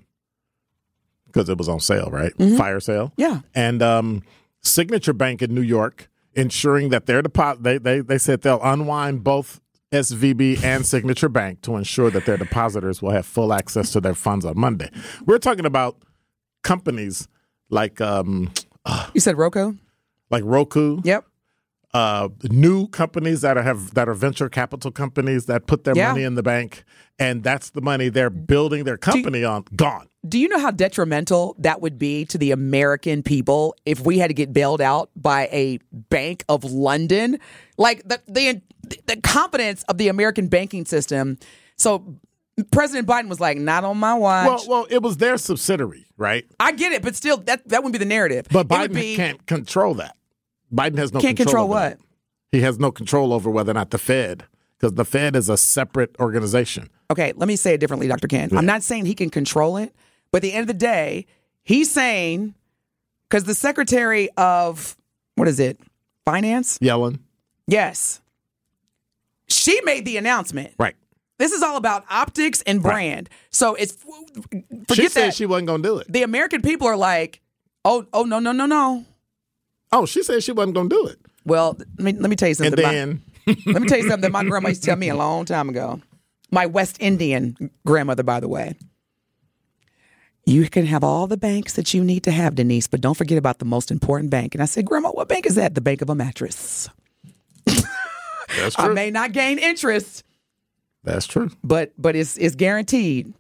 because 1.32 1.50
it 1.50 1.58
was 1.58 1.70
on 1.70 1.80
sale, 1.80 2.10
right? 2.12 2.34
Fire 2.58 2.80
sale. 2.80 3.08
Mm-hmm. 3.18 3.22
Yeah. 3.22 3.40
And 3.56 3.82
um, 3.82 4.24
Signature 4.62 5.14
Bank 5.14 5.42
in 5.42 5.54
New 5.56 5.62
York, 5.62 6.10
ensuring 6.34 6.90
that 6.90 7.06
their 7.06 7.22
deposit, 7.22 7.64
they, 7.64 7.78
they, 7.78 8.00
they 8.02 8.18
said 8.18 8.42
they'll 8.42 8.62
unwind 8.64 9.24
both 9.24 9.60
SVB 9.92 10.64
and 10.64 10.86
Signature 10.86 11.28
Bank 11.30 11.62
to 11.64 11.76
ensure 11.76 12.10
that 12.12 12.26
their 12.26 12.38
depositors 12.38 13.02
will 13.02 13.12
have 13.12 13.26
full 13.26 13.52
access 13.54 13.92
to 13.92 14.00
their 14.00 14.14
funds 14.14 14.46
on 14.46 14.58
Monday. 14.58 14.90
We're 15.26 15.38
talking 15.40 15.66
about 15.66 15.98
companies 16.64 17.28
like 17.70 18.00
um, 18.02 18.52
You 19.14 19.20
said 19.22 19.38
Roku? 19.38 19.74
like 20.30 20.44
Roku, 20.46 21.02
Yep. 21.04 21.26
uh, 21.94 22.30
new 22.50 22.88
companies 22.88 23.42
that 23.42 23.58
are, 23.58 23.64
have 23.64 23.94
that 23.96 24.08
are 24.08 24.14
venture 24.14 24.48
capital 24.48 24.92
companies 24.92 25.48
that 25.48 25.68
put 25.68 25.84
their 25.84 25.96
Yeah. 25.96 26.10
money 26.12 26.24
in 26.24 26.36
the 26.36 26.44
bank, 26.44 26.84
and 27.20 27.44
that's 27.44 27.72
the 27.72 27.82
money 27.82 28.08
they're 28.08 28.30
building 28.30 28.86
their 28.86 28.98
company 28.98 29.44
on. 29.44 29.66
Gone. 29.76 30.08
Do 30.28 30.38
you 30.38 30.48
know 30.48 30.60
how 30.60 30.72
detrimental 30.72 31.56
that 31.60 31.82
would 31.82 31.98
be 31.98 32.26
to 32.26 32.38
the 32.38 32.52
American 32.52 33.24
people 33.24 33.76
if 33.86 34.02
we 34.02 34.20
had 34.20 34.28
to 34.28 34.36
get 34.36 34.54
bailed 34.54 34.82
out 34.82 35.10
by 35.16 35.50
a 35.52 35.80
Bank 35.92 36.44
of 36.48 36.64
London? 36.64 37.40
Like 37.78 38.04
the 38.08 38.22
the 38.28 38.62
the 39.08 39.18
confidence 39.22 39.84
of 39.84 39.98
the 39.98 40.10
American 40.10 40.48
banking 40.48 40.86
system. 40.86 41.40
So 41.76 42.20
President 42.72 43.08
Biden 43.08 43.30
was 43.30 43.40
like, 43.40 43.58
"Not 43.58 43.84
on 43.84 43.98
my 43.98 44.14
watch." 44.14 44.48
Well, 44.48 44.66
well, 44.68 44.88
it 44.90 45.02
was 45.02 45.18
their 45.18 45.38
subsidiary, 45.38 46.06
right? 46.18 46.46
I 46.60 46.74
get 46.74 46.92
it, 46.92 47.02
but 47.02 47.16
still, 47.16 47.38
that 47.38 47.68
that 47.70 47.84
wouldn't 47.84 47.94
be 47.94 48.00
the 48.00 48.06
narrative. 48.06 48.46
But 48.52 48.68
Biden 48.68 48.94
be, 48.94 49.16
can't 49.16 49.44
control 49.48 49.96
that. 49.96 50.16
Biden 50.72 50.98
has 50.98 51.12
no 51.14 51.20
control. 51.20 51.22
can't 51.22 51.38
control, 51.38 51.68
control 51.68 51.68
what. 51.70 51.98
He 52.52 52.62
has 52.62 52.78
no 52.78 52.92
control 52.92 53.34
over 53.34 53.50
whether 53.50 53.72
or 53.72 53.74
not 53.74 53.92
the 53.92 53.98
Fed, 53.98 54.46
because 54.78 54.94
the 54.94 55.06
Fed 55.06 55.36
is 55.36 55.50
a 55.50 55.58
separate 55.58 56.16
organization. 56.20 56.90
Okay, 57.10 57.34
let 57.36 57.48
me 57.48 57.56
say 57.56 57.74
it 57.74 57.80
differently, 57.80 58.08
Dr. 58.08 58.28
Ken. 58.28 58.56
I'm 58.56 58.66
not 58.66 58.84
saying 58.84 59.06
he 59.06 59.16
can 59.16 59.30
control 59.30 59.78
it, 59.78 59.94
But 60.32 60.38
at 60.38 60.42
the 60.44 60.54
end 60.54 60.62
of 60.62 60.68
the 60.68 60.74
day, 60.74 61.26
he's 61.64 61.92
saying 61.92 62.54
because 63.30 63.44
the 63.46 63.56
Secretary 63.56 64.30
of 64.38 64.96
what 65.36 65.48
is 65.48 65.60
it, 65.60 65.80
Finance? 66.26 66.78
Yellen. 66.80 67.20
Yes, 67.68 68.22
she 69.48 69.80
made 69.84 70.06
the 70.06 70.18
announcement. 70.18 70.74
Right. 70.78 70.96
This 71.38 71.52
is 71.54 71.64
all 71.64 71.76
about 71.76 72.06
optics 72.10 72.62
and 72.64 72.84
brand. 72.84 73.30
So 73.50 73.74
it's 73.76 73.94
forget 73.94 74.96
she 74.96 75.08
said 75.08 75.28
that. 75.30 75.34
she 75.34 75.46
wasn't 75.46 75.68
going 75.68 75.82
to 75.82 75.88
do 75.90 75.98
it. 75.98 76.12
the 76.12 76.22
American 76.24 76.62
people 76.62 76.88
are 76.88 76.96
like, 76.98 77.42
oh, 77.84 78.06
oh, 78.14 78.24
no, 78.24 78.40
no, 78.40 78.52
no, 78.52 78.66
no. 78.68 79.06
Oh, 79.92 80.06
she 80.06 80.22
said 80.24 80.44
she 80.44 80.52
wasn't 80.52 80.76
going 80.76 80.90
to 80.90 80.96
do 80.96 81.08
it. 81.08 81.18
Well, 81.44 81.76
let 81.98 82.00
me 82.00 82.12
let 82.14 82.30
me 82.30 82.36
tell 82.36 82.48
you 82.48 82.56
And 82.60 82.78
something. 82.78 82.84
My- 82.84 82.92
then 82.94 83.22
let 83.66 83.82
me 83.82 83.88
tell 83.88 83.98
you 83.98 84.08
something 84.08 84.22
that 84.22 84.32
my 84.32 84.44
grandma 84.44 84.70
used 84.70 84.84
to 84.84 84.88
tell 84.88 84.96
me 84.98 85.10
a 85.10 85.16
long 85.16 85.46
time 85.46 85.68
ago. 85.70 86.00
My 86.52 86.68
West 86.68 86.98
Indian 87.00 87.72
grandmother, 87.86 88.24
by 88.24 88.40
the 88.40 88.48
way. 88.48 88.76
You 90.46 90.68
can 90.70 90.86
have 90.88 91.04
all 91.04 91.28
the 91.28 91.38
banks 91.38 91.74
that 91.74 91.94
you 91.94 92.04
need 92.04 92.24
to 92.24 92.32
have, 92.32 92.56
Denise, 92.56 92.88
but 92.88 93.00
don't 93.00 93.16
forget 93.16 93.38
about 93.38 93.60
the 93.60 93.66
most 93.66 93.92
important 93.92 94.32
bank. 94.32 94.56
And 94.56 94.62
I 94.62 94.66
said, 94.66 94.86
Grandma, 94.86 95.10
what 95.12 95.28
bank 95.28 95.46
is 95.46 95.56
that? 95.56 95.76
The 95.76 95.82
bank 95.82 96.02
of 96.02 96.10
a 96.10 96.16
mattress. 96.16 96.90
that's 97.66 97.84
true. 98.76 98.86
I 98.86 98.88
may 98.90 99.12
not 99.12 99.32
gain 99.34 99.60
interest, 99.60 100.24
that's 101.04 101.26
true. 101.28 101.50
but 101.64 101.92
but 101.98 102.16
it's 102.16 102.38
it's 102.38 102.56
guaranteed 102.56 103.34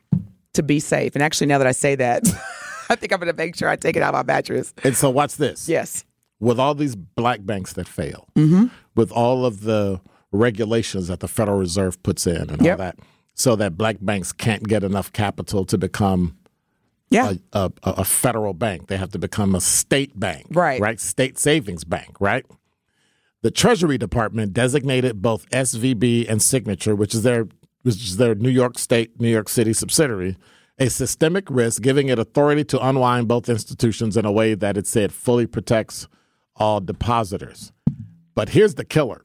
to 0.53 0.63
be 0.63 0.79
safe. 0.79 1.15
And 1.15 1.23
actually, 1.23 1.47
now 1.47 1.57
that 1.57 1.67
I 1.67 1.71
say 1.71 1.95
that, 1.95 2.23
I 2.89 2.95
think 2.95 3.11
I'm 3.13 3.19
going 3.19 3.31
to 3.33 3.37
make 3.37 3.55
sure 3.55 3.69
I 3.69 3.75
take 3.77 3.95
it 3.95 4.03
out 4.03 4.13
of 4.13 4.25
my 4.27 4.33
mattress. 4.33 4.73
And 4.83 4.95
so 4.95 5.09
watch 5.09 5.35
this. 5.37 5.67
Yes. 5.69 6.03
With 6.39 6.59
all 6.59 6.73
these 6.75 6.95
black 6.95 7.45
banks 7.45 7.73
that 7.73 7.87
fail, 7.87 8.27
Mm-hmm. 8.35 8.65
with 8.95 9.11
all 9.11 9.45
of 9.45 9.61
the 9.61 10.01
regulations 10.31 11.07
that 11.07 11.19
the 11.19 11.27
Federal 11.27 11.57
Reserve 11.57 12.01
puts 12.03 12.25
in 12.27 12.49
and 12.49 12.61
all 12.67 12.77
that, 12.77 12.97
so 13.33 13.55
that 13.57 13.77
black 13.77 13.97
banks 14.01 14.31
can't 14.31 14.67
get 14.67 14.83
enough 14.83 15.11
capital 15.13 15.65
to 15.65 15.77
become 15.77 16.35
Yeah. 17.11 17.33
a, 17.53 17.71
a, 17.83 17.91
a 17.91 18.03
federal 18.05 18.53
bank. 18.53 18.87
They 18.87 18.97
have 18.97 19.11
to 19.11 19.19
become 19.19 19.53
a 19.53 19.61
state 19.61 20.17
bank, 20.19 20.47
Right. 20.49 20.79
Right, 20.81 20.99
state 20.99 21.37
savings 21.37 21.83
bank, 21.83 22.15
right? 22.19 22.45
The 23.43 23.51
Treasury 23.51 23.97
Department 23.97 24.53
designated 24.53 25.21
both 25.21 25.49
SVB 25.49 26.29
and 26.29 26.41
Signature, 26.41 26.95
which 26.95 27.13
is 27.13 27.23
their 27.23 27.47
which 27.83 27.95
is 27.95 28.17
their 28.17 28.35
New 28.35 28.49
York 28.49 28.77
State, 28.77 29.19
New 29.19 29.29
York 29.29 29.49
City 29.49 29.73
subsidiary, 29.73 30.37
a 30.77 30.87
systemic 30.89 31.49
risk, 31.49 31.81
giving 31.81 32.09
it 32.09 32.19
authority 32.19 32.63
to 32.65 32.79
unwind 32.87 33.27
both 33.27 33.49
institutions 33.49 34.15
in 34.15 34.23
a 34.25 34.31
way 34.31 34.53
that 34.53 34.77
it 34.77 34.85
said 34.87 35.11
fully 35.11 35.47
protects 35.47 36.07
all 36.55 36.79
depositors. 36.79 37.71
But 38.35 38.49
here's 38.49 38.75
the 38.75 38.85
killer. 38.85 39.23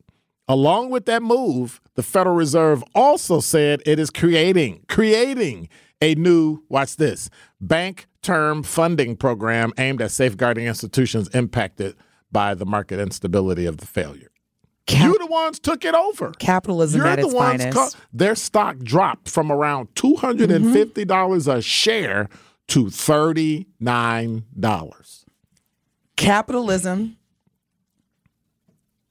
Along 0.49 0.91
with 0.91 1.05
that 1.07 1.23
move, 1.23 1.81
the 1.97 2.03
Federal 2.03 2.35
Reserve 2.37 2.83
also 2.95 3.41
said 3.41 3.83
it 3.85 3.99
is 3.99 4.11
creating 4.11 4.85
creating 4.89 5.69
a 6.01 6.15
new 6.15 6.63
watch 6.69 6.97
this 6.97 7.31
bank 7.61 8.07
term 8.23 8.63
funding 8.63 9.17
program 9.17 9.73
aimed 9.79 10.03
at 10.03 10.11
safeguarding 10.11 10.67
institutions 10.67 11.29
impacted 11.29 11.95
by 12.33 12.55
the 12.55 12.67
market 12.67 12.99
instability 12.99 13.67
of 13.67 13.79
the 13.79 13.87
failure. 13.87 14.31
you 14.91 15.17
the 15.19 15.27
ones 15.27 15.59
took 15.59 15.85
it 15.85 15.95
over. 15.95 16.33
Capitalism 16.39 17.01
You're 17.01 17.09
at 17.09 17.21
the 17.21 17.27
its 17.27 17.35
ones 17.35 17.63
finest. 17.63 17.97
their 18.13 18.35
stock 18.35 18.79
dropped 18.79 19.29
from 19.29 19.51
around 19.51 19.89
two 19.95 20.17
hundred 20.17 20.51
and 20.51 20.73
fifty 20.73 21.05
dollars 21.05 21.49
a 21.49 21.63
share 21.63 22.29
to 22.69 22.91
thirty 22.91 23.67
nine 23.81 24.45
dollars. 24.59 25.25
Capitalism 26.17 27.17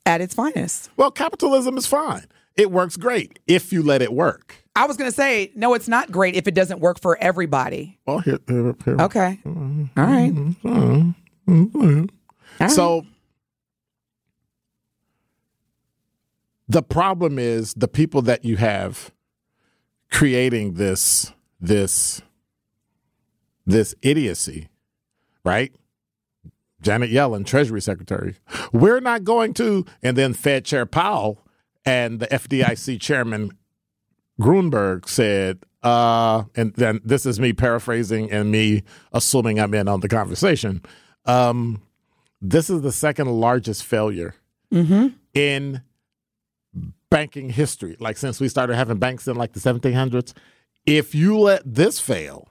at 0.06 0.22
its 0.22 0.34
finest. 0.34 0.90
Well, 0.98 1.12
capitalism 1.12 1.78
is 1.78 1.88
fine. 1.88 2.26
It 2.56 2.72
works 2.72 2.96
great 2.98 3.40
if 3.48 3.74
you 3.74 3.82
let 3.84 4.02
it 4.02 4.14
work. 4.14 4.64
I 4.76 4.86
was 4.86 4.98
going 4.98 5.10
to 5.10 5.16
say, 5.16 5.52
no, 5.56 5.74
it's 5.74 5.88
not 5.88 6.12
great 6.12 6.36
if 6.36 6.48
it 6.48 6.54
doesn't 6.54 6.82
work 6.82 7.00
for 7.00 7.18
everybody. 7.22 7.98
Well, 8.06 8.20
here, 8.20 8.40
here, 8.48 8.76
here. 8.84 8.98
Okay. 9.00 9.40
Mm-hmm. 9.46 10.00
All 10.00 10.06
right. 10.06 10.34
Mm-hmm. 10.34 12.00
All 12.02 12.08
right. 12.60 12.72
So 12.72 13.06
the 16.68 16.84
problem 16.84 17.40
is 17.40 17.74
the 17.76 17.88
people 17.88 18.22
that 18.24 18.44
you 18.44 18.58
have 18.58 19.12
creating 20.12 20.74
this 20.74 21.32
this 21.60 22.22
this 23.66 23.96
idiocy, 24.02 24.68
right? 25.44 25.74
Janet 26.82 27.10
Yellen, 27.10 27.46
Treasury 27.46 27.82
Secretary. 27.82 28.36
We're 28.72 29.00
not 29.00 29.24
going 29.24 29.56
to, 29.56 29.86
and 30.04 30.16
then 30.16 30.34
Fed 30.34 30.66
Chair 30.66 30.86
Powell 30.86 31.44
and 31.84 32.20
the 32.20 32.28
FDIC 32.28 33.02
Chairman 33.02 33.58
Gruenberg 34.40 35.08
said, 35.08 35.60
uh, 35.84 36.44
and 36.56 36.74
then 36.74 37.00
this 37.06 37.26
is 37.26 37.40
me 37.40 37.54
paraphrasing 37.54 38.32
and 38.32 38.52
me 38.52 38.84
assuming 39.14 39.60
I'm 39.60 39.74
in 39.74 39.88
on 39.88 40.00
the 40.02 40.08
conversation. 40.10 40.82
Um, 41.26 41.82
this 42.42 42.70
is 42.70 42.82
the 42.82 42.92
second 42.92 43.28
largest 43.30 43.84
failure 43.84 44.36
in 45.34 45.82
banking 47.10 47.50
history. 47.50 47.96
Like 48.00 48.18
since 48.18 48.40
we 48.42 48.50
started 48.50 48.76
having 48.76 48.98
banks 48.98 49.28
in 49.28 49.36
like 49.38 49.54
the 49.54 49.60
1700s, 49.60 50.34
if 50.86 51.16
you 51.16 51.38
let 51.40 51.62
this 51.66 52.00
fail, 52.00 52.50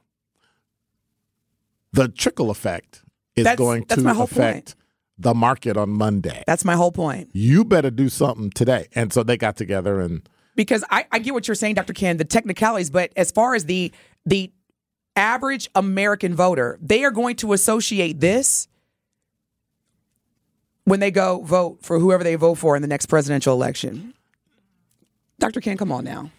the 1.92 2.08
trickle 2.08 2.50
effect 2.50 3.02
is 3.36 3.44
That's- 3.44 3.58
going 3.58 3.84
that's 3.88 4.00
to 4.00 4.04
my 4.08 4.14
whole 4.14 4.24
affect 4.24 4.74
the 5.18 5.34
market 5.34 5.76
on 5.76 5.90
Monday. 5.90 6.42
That's 6.46 6.64
my 6.64 6.74
whole 6.74 6.90
point. 6.92 7.30
You 7.32 7.64
better 7.64 7.90
do 7.90 8.08
something 8.08 8.50
today. 8.50 8.88
And 8.94 9.12
so 9.12 9.22
they 9.22 9.36
got 9.36 9.56
together 9.56 10.00
and 10.00 10.28
Because 10.54 10.84
I, 10.90 11.06
I 11.10 11.18
get 11.18 11.34
what 11.34 11.48
you're 11.48 11.54
saying, 11.54 11.74
Dr. 11.74 11.92
Ken, 11.92 12.16
the 12.16 12.24
technicalities, 12.24 12.90
but 12.90 13.12
as 13.16 13.30
far 13.30 13.54
as 13.54 13.64
the 13.64 13.92
the 14.24 14.52
average 15.16 15.68
American 15.74 16.34
voter, 16.34 16.78
they 16.80 17.04
are 17.04 17.10
going 17.10 17.36
to 17.36 17.52
associate 17.52 18.20
this 18.20 18.68
when 20.84 21.00
they 21.00 21.10
go 21.10 21.40
vote 21.42 21.78
for 21.82 21.98
whoever 21.98 22.22
they 22.22 22.34
vote 22.34 22.56
for 22.56 22.76
in 22.76 22.82
the 22.82 22.88
next 22.88 23.06
presidential 23.06 23.54
election. 23.54 24.14
Dr. 25.38 25.60
Ken, 25.60 25.76
come 25.76 25.90
on 25.92 26.04
now. 26.04 26.30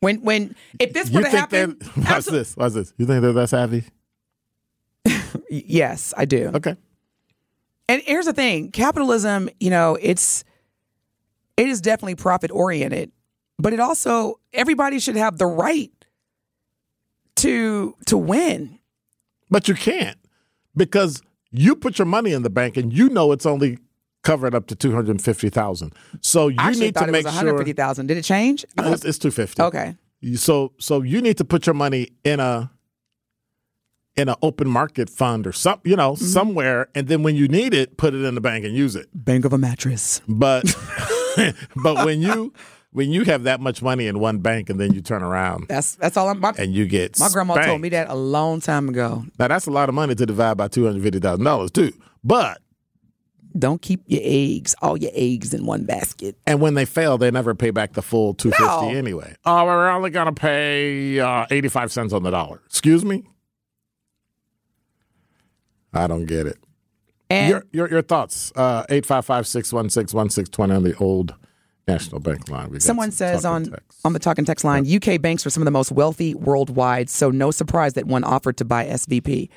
When 0.00 0.22
when 0.22 0.54
if 0.78 0.92
this 0.92 1.10
were 1.10 1.20
you 1.20 1.24
to 1.24 1.30
think 1.30 1.40
happen, 1.40 1.76
that 1.78 2.10
watch 2.10 2.24
this, 2.26 2.56
watch 2.56 2.72
this. 2.72 2.92
You 2.96 3.06
think 3.06 3.22
they're 3.22 3.32
that 3.32 3.48
savvy? 3.48 3.84
yes, 5.50 6.12
I 6.16 6.24
do. 6.24 6.50
Okay. 6.54 6.76
And 7.88 8.02
here's 8.04 8.26
the 8.26 8.32
thing 8.32 8.70
capitalism, 8.72 9.48
you 9.58 9.70
know, 9.70 9.96
it's 10.00 10.44
it 11.56 11.68
is 11.68 11.80
definitely 11.80 12.16
profit 12.16 12.50
oriented, 12.50 13.10
but 13.58 13.72
it 13.72 13.80
also 13.80 14.38
everybody 14.52 14.98
should 14.98 15.16
have 15.16 15.38
the 15.38 15.46
right 15.46 15.90
to 17.36 17.94
to 18.06 18.16
win. 18.16 18.78
But 19.50 19.68
you 19.68 19.74
can't 19.74 20.18
because 20.76 21.22
you 21.50 21.76
put 21.76 21.98
your 21.98 22.06
money 22.06 22.32
in 22.32 22.42
the 22.42 22.50
bank 22.50 22.76
and 22.76 22.92
you 22.92 23.08
know 23.08 23.32
it's 23.32 23.46
only 23.46 23.78
covered 24.22 24.54
up 24.54 24.66
to 24.66 24.74
250,000. 24.74 25.92
So 26.20 26.48
you 26.48 26.56
I 26.58 26.72
need 26.72 26.96
to 26.96 27.04
it 27.04 27.10
make 27.10 27.24
was 27.24 27.34
sure 27.34 27.44
150,000. 27.44 28.06
Did 28.08 28.16
it 28.16 28.22
change? 28.24 28.64
No, 28.76 28.92
it's, 28.92 29.04
it's 29.04 29.18
250. 29.18 29.62
Okay. 29.62 29.94
So 30.34 30.72
so 30.78 31.02
you 31.02 31.20
need 31.20 31.36
to 31.38 31.44
put 31.44 31.66
your 31.66 31.74
money 31.74 32.08
in 32.24 32.40
a 32.40 32.70
in 34.16 34.28
an 34.30 34.34
open 34.42 34.66
market 34.68 35.10
fund 35.10 35.46
or 35.46 35.52
some 35.52 35.78
you 35.84 35.94
know 35.94 36.12
Mm-hmm. 36.14 36.24
somewhere 36.24 36.88
and 36.94 37.06
then 37.06 37.22
when 37.22 37.36
you 37.36 37.46
need 37.48 37.74
it 37.74 37.96
put 37.98 38.14
it 38.14 38.24
in 38.24 38.34
the 38.34 38.40
bank 38.40 38.64
and 38.64 38.74
use 38.74 38.96
it. 38.96 39.08
Bank 39.14 39.44
of 39.44 39.52
a 39.52 39.58
mattress. 39.58 40.22
But 40.26 40.64
but 41.76 42.04
when 42.04 42.20
you 42.22 42.52
when 42.96 43.10
you 43.10 43.24
have 43.24 43.42
that 43.42 43.60
much 43.60 43.82
money 43.82 44.06
in 44.06 44.18
one 44.18 44.38
bank 44.38 44.70
and 44.70 44.80
then 44.80 44.94
you 44.94 45.02
turn 45.02 45.22
around 45.22 45.66
That's 45.68 45.96
that's 45.96 46.16
all 46.16 46.30
I'm 46.30 46.40
my, 46.40 46.52
and 46.58 46.74
you 46.74 46.86
get 46.86 47.18
my 47.18 47.28
grandma 47.28 47.54
told 47.62 47.82
me 47.82 47.90
that 47.90 48.08
a 48.08 48.14
long 48.14 48.60
time 48.60 48.88
ago. 48.88 49.24
Now 49.38 49.48
that's 49.48 49.66
a 49.66 49.70
lot 49.70 49.90
of 49.90 49.94
money 49.94 50.14
to 50.14 50.24
divide 50.24 50.56
by 50.56 50.68
two 50.68 50.86
hundred 50.86 51.02
fifty 51.02 51.18
thousand 51.20 51.44
dollars 51.44 51.70
too. 51.70 51.92
But 52.24 52.58
Don't 53.58 53.82
keep 53.82 54.02
your 54.06 54.22
eggs, 54.24 54.74
all 54.80 54.96
your 54.96 55.10
eggs 55.14 55.52
in 55.52 55.66
one 55.66 55.84
basket. 55.84 56.36
and 56.46 56.60
when 56.60 56.72
they 56.74 56.86
fail, 56.86 57.18
they 57.18 57.30
never 57.30 57.54
pay 57.54 57.70
back 57.70 57.92
the 57.92 58.02
full 58.02 58.32
two 58.32 58.50
fifty 58.50 58.64
No. 58.64 58.88
anyway. 58.90 59.34
Oh, 59.44 59.64
we're 59.66 59.88
only 59.90 60.08
gonna 60.10 60.32
pay 60.32 61.20
uh, 61.20 61.44
eighty 61.50 61.68
five 61.68 61.92
cents 61.92 62.12
on 62.14 62.22
the 62.22 62.30
dollar. 62.30 62.62
Excuse 62.66 63.04
me. 63.04 63.24
I 65.92 66.06
don't 66.06 66.26
get 66.26 66.46
it. 66.46 66.58
And 67.28 67.50
Your 67.50 67.64
your 67.72 67.90
your 67.90 68.02
thoughts? 68.02 68.52
Uh, 68.54 68.84
Eight 68.88 69.04
five 69.04 69.24
five 69.26 69.46
six 69.46 69.72
one 69.72 69.90
six 69.90 70.14
one 70.14 70.30
six 70.30 70.48
twenty 70.48 70.74
on 70.74 70.82
the 70.82 70.96
old 70.98 71.34
National 71.86 72.20
Bank 72.20 72.48
line. 72.48 72.66
We 72.70 72.72
got 72.74 72.82
Someone 72.82 73.12
says 73.12 73.44
on 73.44 73.64
text. 73.66 74.00
on 74.04 74.12
the 74.12 74.18
talking 74.18 74.44
text 74.44 74.64
line, 74.64 74.84
UK 74.92 75.20
banks 75.20 75.46
are 75.46 75.50
some 75.50 75.62
of 75.62 75.66
the 75.66 75.70
most 75.70 75.92
wealthy 75.92 76.34
worldwide, 76.34 77.08
so 77.08 77.30
no 77.30 77.50
surprise 77.50 77.92
that 77.94 78.06
one 78.06 78.24
offered 78.24 78.56
to 78.58 78.64
buy 78.64 78.86
SVB. 78.86 79.48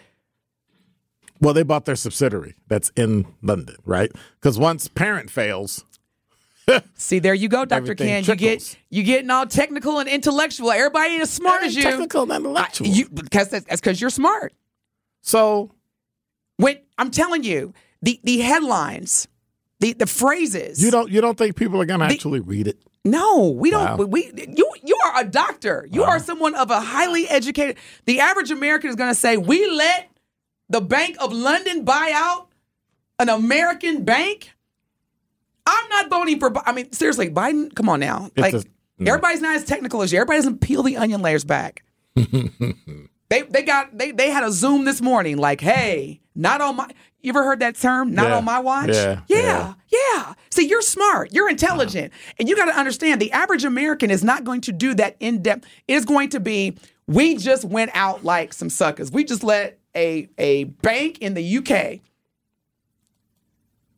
Well, 1.41 1.53
they 1.53 1.63
bought 1.63 1.86
their 1.86 1.95
subsidiary 1.95 2.55
that's 2.67 2.91
in 2.95 3.25
London, 3.41 3.77
right? 3.86 4.11
Because 4.39 4.59
once 4.59 4.88
parent 4.89 5.32
fails, 5.32 5.86
See, 6.93 7.17
there 7.17 7.34
you 7.34 7.49
go, 7.49 7.65
Dr. 7.65 7.95
Ken. 7.95 8.23
You 8.23 8.36
get 8.36 8.77
you 8.91 9.01
getting 9.01 9.32
all 9.32 9.47
technical 9.47 9.97
and 9.97 10.07
intellectual. 10.07 10.69
Everybody 10.71 11.13
ain't 11.13 11.23
as 11.23 11.32
smart 11.32 11.63
as 11.63 11.75
you. 11.75 11.82
technical 11.82 12.23
and 12.23 12.32
intellectual. 12.32 12.86
You 12.88 13.09
because 13.09 13.49
that's 13.49 13.65
because 13.82 13.99
you're 13.99 14.11
smart. 14.11 14.53
so 15.21 15.71
When 16.57 16.77
I'm 16.99 17.09
telling 17.09 17.43
you, 17.43 17.73
the 18.03 18.19
the 18.23 18.39
headlines, 18.41 19.27
the 19.80 19.93
the 19.93 20.07
phrases. 20.07 20.84
you 20.84 20.91
don't 20.91 21.09
you 21.09 21.21
don't 21.21 21.38
think 21.38 21.55
people 21.55 21.82
are 21.82 21.86
going 21.86 21.99
to 21.99 22.05
actually 22.05 22.39
read 22.39 22.67
it? 22.67 22.80
No, 23.05 23.49
we 23.49 23.71
don't. 23.71 24.09
We 24.09 24.32
you 24.36 24.69
you 24.84 24.97
are 25.05 25.21
a 25.21 25.25
doctor. 25.25 25.88
You 25.89 26.03
are 26.03 26.19
someone 26.19 26.53
of 26.55 26.69
a 26.69 26.82
highly 26.82 27.27
educated. 27.27 27.77
The 28.05 28.19
average 28.19 28.51
American 28.51 28.89
is 28.89 28.95
going 28.95 29.09
to 29.09 29.15
say 29.15 29.38
we 29.38 29.69
let 29.69 30.09
the 30.69 30.82
Bank 30.82 31.15
of 31.19 31.32
London 31.32 31.84
buy 31.86 32.11
out 32.13 32.49
an 33.17 33.30
American 33.30 34.03
bank. 34.03 34.51
I'm 35.65 35.89
not 35.89 36.09
voting 36.09 36.39
for. 36.39 36.51
I 36.67 36.71
mean, 36.71 36.91
seriously, 36.91 37.30
Biden. 37.30 37.73
Come 37.73 37.89
on 37.89 37.99
now. 37.99 38.32
It's 38.36 38.41
like 38.41 38.53
a- 38.53 38.67
mm. 39.01 39.07
everybody's 39.07 39.41
not 39.41 39.55
as 39.55 39.63
technical 39.65 40.01
as 40.01 40.11
you. 40.11 40.17
Everybody 40.17 40.39
doesn't 40.39 40.59
peel 40.59 40.84
the 40.84 40.97
onion 40.97 41.21
layers 41.21 41.45
back. 41.45 41.84
they 42.15 43.43
they 43.43 43.63
got 43.63 43.97
they 43.97 44.11
they 44.11 44.30
had 44.30 44.43
a 44.43 44.51
Zoom 44.51 44.86
this 44.86 45.01
morning. 45.01 45.38
Like, 45.38 45.61
hey, 45.61 46.21
not 46.36 46.61
on 46.61 46.75
my. 46.77 46.89
You 47.22 47.30
ever 47.32 47.43
heard 47.43 47.59
that 47.59 47.76
term? 47.76 48.13
Not 48.13 48.28
Yeah. 48.30 48.38
on 48.38 48.45
my 48.45 48.59
watch. 48.59 48.89
Yeah, 48.89 49.22
yeah, 49.28 49.74
yeah. 49.91 50.34
See, 50.51 50.67
you're 50.67 50.82
smart. 50.82 51.34
You're 51.34 51.49
intelligent, 51.49 52.13
uh-huh. 52.13 52.34
and 52.39 52.49
you 52.49 52.55
got 52.55 52.65
to 52.65 52.78
understand 52.78 53.22
the 53.22 53.32
average 53.32 53.65
American 53.65 54.09
is 54.09 54.24
not 54.24 54.43
going 54.43 54.61
to 54.61 54.72
do 54.72 54.93
that 54.95 55.15
in 55.20 55.41
depth. 55.41 55.65
It 55.88 55.95
is 55.95 56.05
going 56.05 56.30
to 56.30 56.39
be 56.39 56.78
we 57.07 57.36
just 57.36 57.65
went 57.65 57.91
out 57.93 58.24
like 58.24 58.53
some 58.53 58.70
suckers. 58.70 59.11
We 59.11 59.24
just 59.24 59.43
let 59.43 59.80
a 59.95 60.30
a 60.38 60.65
bank 60.65 61.17
in 61.20 61.34
the 61.34 61.57
UK 61.57 61.99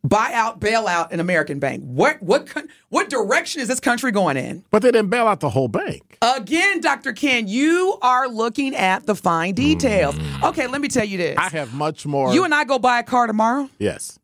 buy 0.04 0.32
out, 0.34 0.60
bail 0.60 0.88
out 0.88 1.12
an 1.12 1.20
American 1.20 1.60
bank. 1.60 1.84
What 1.84 2.22
what 2.22 2.48
what 2.90 3.10
direction 3.10 3.62
is 3.62 3.68
this 3.68 3.80
country 3.80 4.12
going 4.12 4.38
in? 4.38 4.64
But 4.72 4.82
they 4.82 4.92
didn't 4.92 5.10
bail 5.10 5.28
out 5.28 5.40
the 5.40 5.50
whole 5.50 5.68
bank. 5.68 6.18
Again, 6.22 6.82
Dr. 6.82 7.14
Ken, 7.14 7.48
you 7.48 7.98
are 8.02 8.28
looking 8.28 8.76
at 8.76 9.06
the 9.06 9.16
fine 9.16 9.54
details. 9.54 10.16
Mm. 10.16 10.50
Okay, 10.50 10.68
let 10.68 10.82
me 10.82 10.88
tell 10.88 11.06
you 11.06 11.18
this. 11.18 11.38
I 11.38 11.50
have 11.50 11.74
much 11.74 12.06
more. 12.06 12.34
you 12.34 12.44
and 12.44 12.54
I 12.54 12.64
go 12.64 12.80
buy 12.80 13.00
a 13.00 13.04
car 13.04 13.28
tomorrow. 13.28 13.70
yes. 13.80 14.18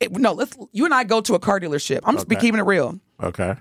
It- 0.00 0.12
no, 0.12 0.32
let's. 0.32 0.56
You 0.72 0.84
and 0.84 0.94
I 0.94 1.04
go 1.04 1.20
to 1.20 1.34
a 1.34 1.38
car 1.38 1.60
dealership. 1.60 2.00
I'm 2.04 2.14
just 2.14 2.26
Okay. 2.26 2.40
keeping 2.40 2.60
it 2.60 2.64
real. 2.64 2.98
Okay. 3.22 3.54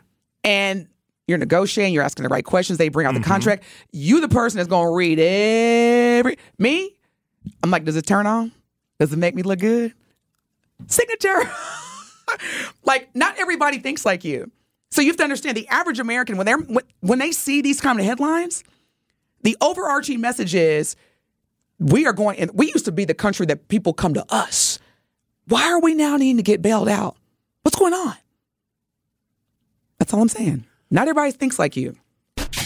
and 0.43 0.87
you're 1.27 1.37
negotiating, 1.37 1.93
you're 1.93 2.03
asking 2.03 2.23
the 2.23 2.29
right 2.29 2.43
questions, 2.43 2.77
they 2.77 2.89
bring 2.89 3.07
out 3.07 3.13
the 3.13 3.21
mm-hmm. 3.21 3.29
contract. 3.29 3.63
You 3.93 4.19
the 4.19 4.27
person 4.27 4.57
that's 4.57 4.67
gonna 4.67 4.91
read 4.91 5.19
every 5.19 6.37
me, 6.57 6.97
I'm 7.61 7.71
like, 7.71 7.85
does 7.85 7.95
it 7.95 8.05
turn 8.05 8.27
on? 8.27 8.51
Does 8.99 9.13
it 9.13 9.17
make 9.17 9.33
me 9.33 9.41
look 9.41 9.59
good? 9.59 9.93
Signature. 10.87 11.51
like, 12.83 13.15
not 13.15 13.37
everybody 13.37 13.79
thinks 13.79 14.05
like 14.05 14.23
you. 14.23 14.51
So 14.91 15.01
you 15.01 15.07
have 15.07 15.17
to 15.17 15.23
understand 15.23 15.57
the 15.57 15.67
average 15.69 15.99
American, 15.99 16.37
when 16.37 16.45
they're 16.45 16.59
when, 16.59 16.83
when 16.99 17.19
they 17.19 17.31
see 17.31 17.61
these 17.61 17.81
kind 17.81 17.99
of 17.99 18.05
headlines, 18.05 18.63
the 19.41 19.57
overarching 19.59 20.21
message 20.21 20.53
is 20.53 20.95
we 21.79 22.05
are 22.05 22.13
going 22.13 22.37
and 22.39 22.51
we 22.53 22.67
used 22.67 22.85
to 22.85 22.91
be 22.91 23.03
the 23.03 23.13
country 23.15 23.45
that 23.47 23.67
people 23.67 23.93
come 23.93 24.13
to 24.13 24.25
us. 24.29 24.79
Why 25.47 25.63
are 25.71 25.81
we 25.81 25.95
now 25.95 26.15
needing 26.17 26.37
to 26.37 26.43
get 26.43 26.61
bailed 26.61 26.87
out? 26.87 27.17
What's 27.63 27.77
going 27.77 27.93
on? 27.93 28.15
That's 29.97 30.13
all 30.13 30.21
I'm 30.21 30.29
saying. 30.29 30.65
Not 30.91 31.07
everybody 31.07 31.31
thinks 31.31 31.57
like 31.57 31.75
you. 31.75 31.95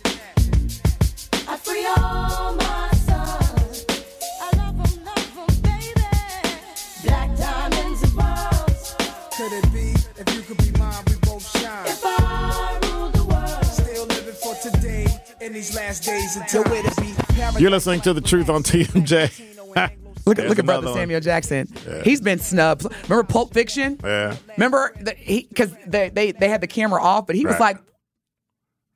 You're 17.59 17.69
listening 17.69 18.01
to 18.01 18.13
the 18.13 18.21
truth 18.21 18.49
on 18.49 18.63
TMJ. 18.63 19.47
Look 20.23 20.37
at 20.37 20.43
There's 20.43 20.49
look 20.49 20.59
at 20.59 20.65
brother 20.65 20.81
another 20.81 20.87
one. 20.91 20.95
Samuel 20.97 21.19
Jackson. 21.19 21.67
He's 22.03 22.21
been 22.21 22.37
snubbed. 22.37 22.85
Remember 23.09 23.23
Pulp 23.23 23.53
Fiction? 23.55 23.99
Yeah. 24.03 24.35
Remember 24.55 24.93
the, 24.99 25.15
he 25.15 25.47
because 25.49 25.73
they, 25.87 26.09
they 26.09 26.31
they 26.31 26.47
had 26.47 26.61
the 26.61 26.67
camera 26.67 27.01
off, 27.01 27.25
but 27.25 27.35
he 27.35 27.43
was 27.43 27.59
like, 27.59 27.77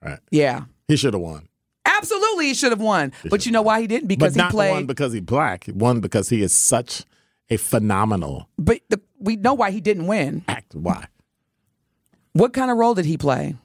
Right. 0.04 0.20
yeah, 0.30 0.66
He 0.88 0.96
should 0.98 1.16
have 1.16 1.22
won. 1.22 1.48
Absolutely, 1.98 2.48
he 2.48 2.54
should 2.54 2.72
have 2.72 2.82
won. 2.82 3.12
But 3.30 3.46
you 3.46 3.52
know 3.52 3.62
why 3.62 3.82
he 3.82 3.88
didn't? 3.88 4.08
Because 4.08 4.34
But 4.34 4.38
not 4.44 4.52
he 4.52 4.56
played. 4.58 4.72
won 4.72 4.86
because 4.86 5.14
he's 5.14 5.22
black. 5.22 5.66
He 5.66 5.72
won 5.72 6.00
because 6.02 6.30
he 6.30 6.42
is 6.42 6.54
such 6.54 7.04
a 7.50 7.58
phenomenal 7.58 8.50
but 8.58 8.80
the, 8.90 9.00
we 9.20 9.36
know 9.36 9.54
why 9.54 9.70
he 9.72 9.80
didn't 9.82 10.08
win. 10.08 10.44
actor. 10.48 10.80
Why? 10.80 11.06
What 12.34 12.54
kind 12.54 12.72
of 12.72 12.78
role 12.78 12.96
did 12.96 13.06
he 13.06 13.18
play? 13.18 13.56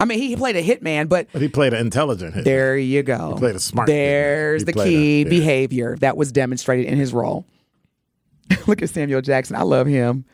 I 0.00 0.04
mean, 0.04 0.20
he 0.20 0.36
played 0.36 0.54
a 0.56 0.62
hitman, 0.62 1.08
but 1.08 1.26
But 1.32 1.42
he 1.42 1.48
played 1.48 1.74
an 1.74 1.80
intelligent 1.80 2.34
hit. 2.34 2.44
there 2.44 2.76
you 2.78 3.02
go. 3.02 3.32
He 3.34 3.38
played 3.40 3.56
a 3.56 3.60
smart 3.60 3.88
There's 3.88 4.64
the 4.64 4.72
key 4.72 5.22
a- 5.22 5.24
yeah. 5.24 5.28
behavior 5.28 5.96
that 6.00 6.16
was 6.16 6.30
demonstrated 6.30 6.86
in 6.86 6.96
his 6.98 7.12
role. 7.12 7.44
Look 8.68 8.80
at 8.80 8.90
Samuel 8.90 9.20
Jackson. 9.22 9.56
I 9.56 9.62
love 9.62 9.86
him. 9.88 10.24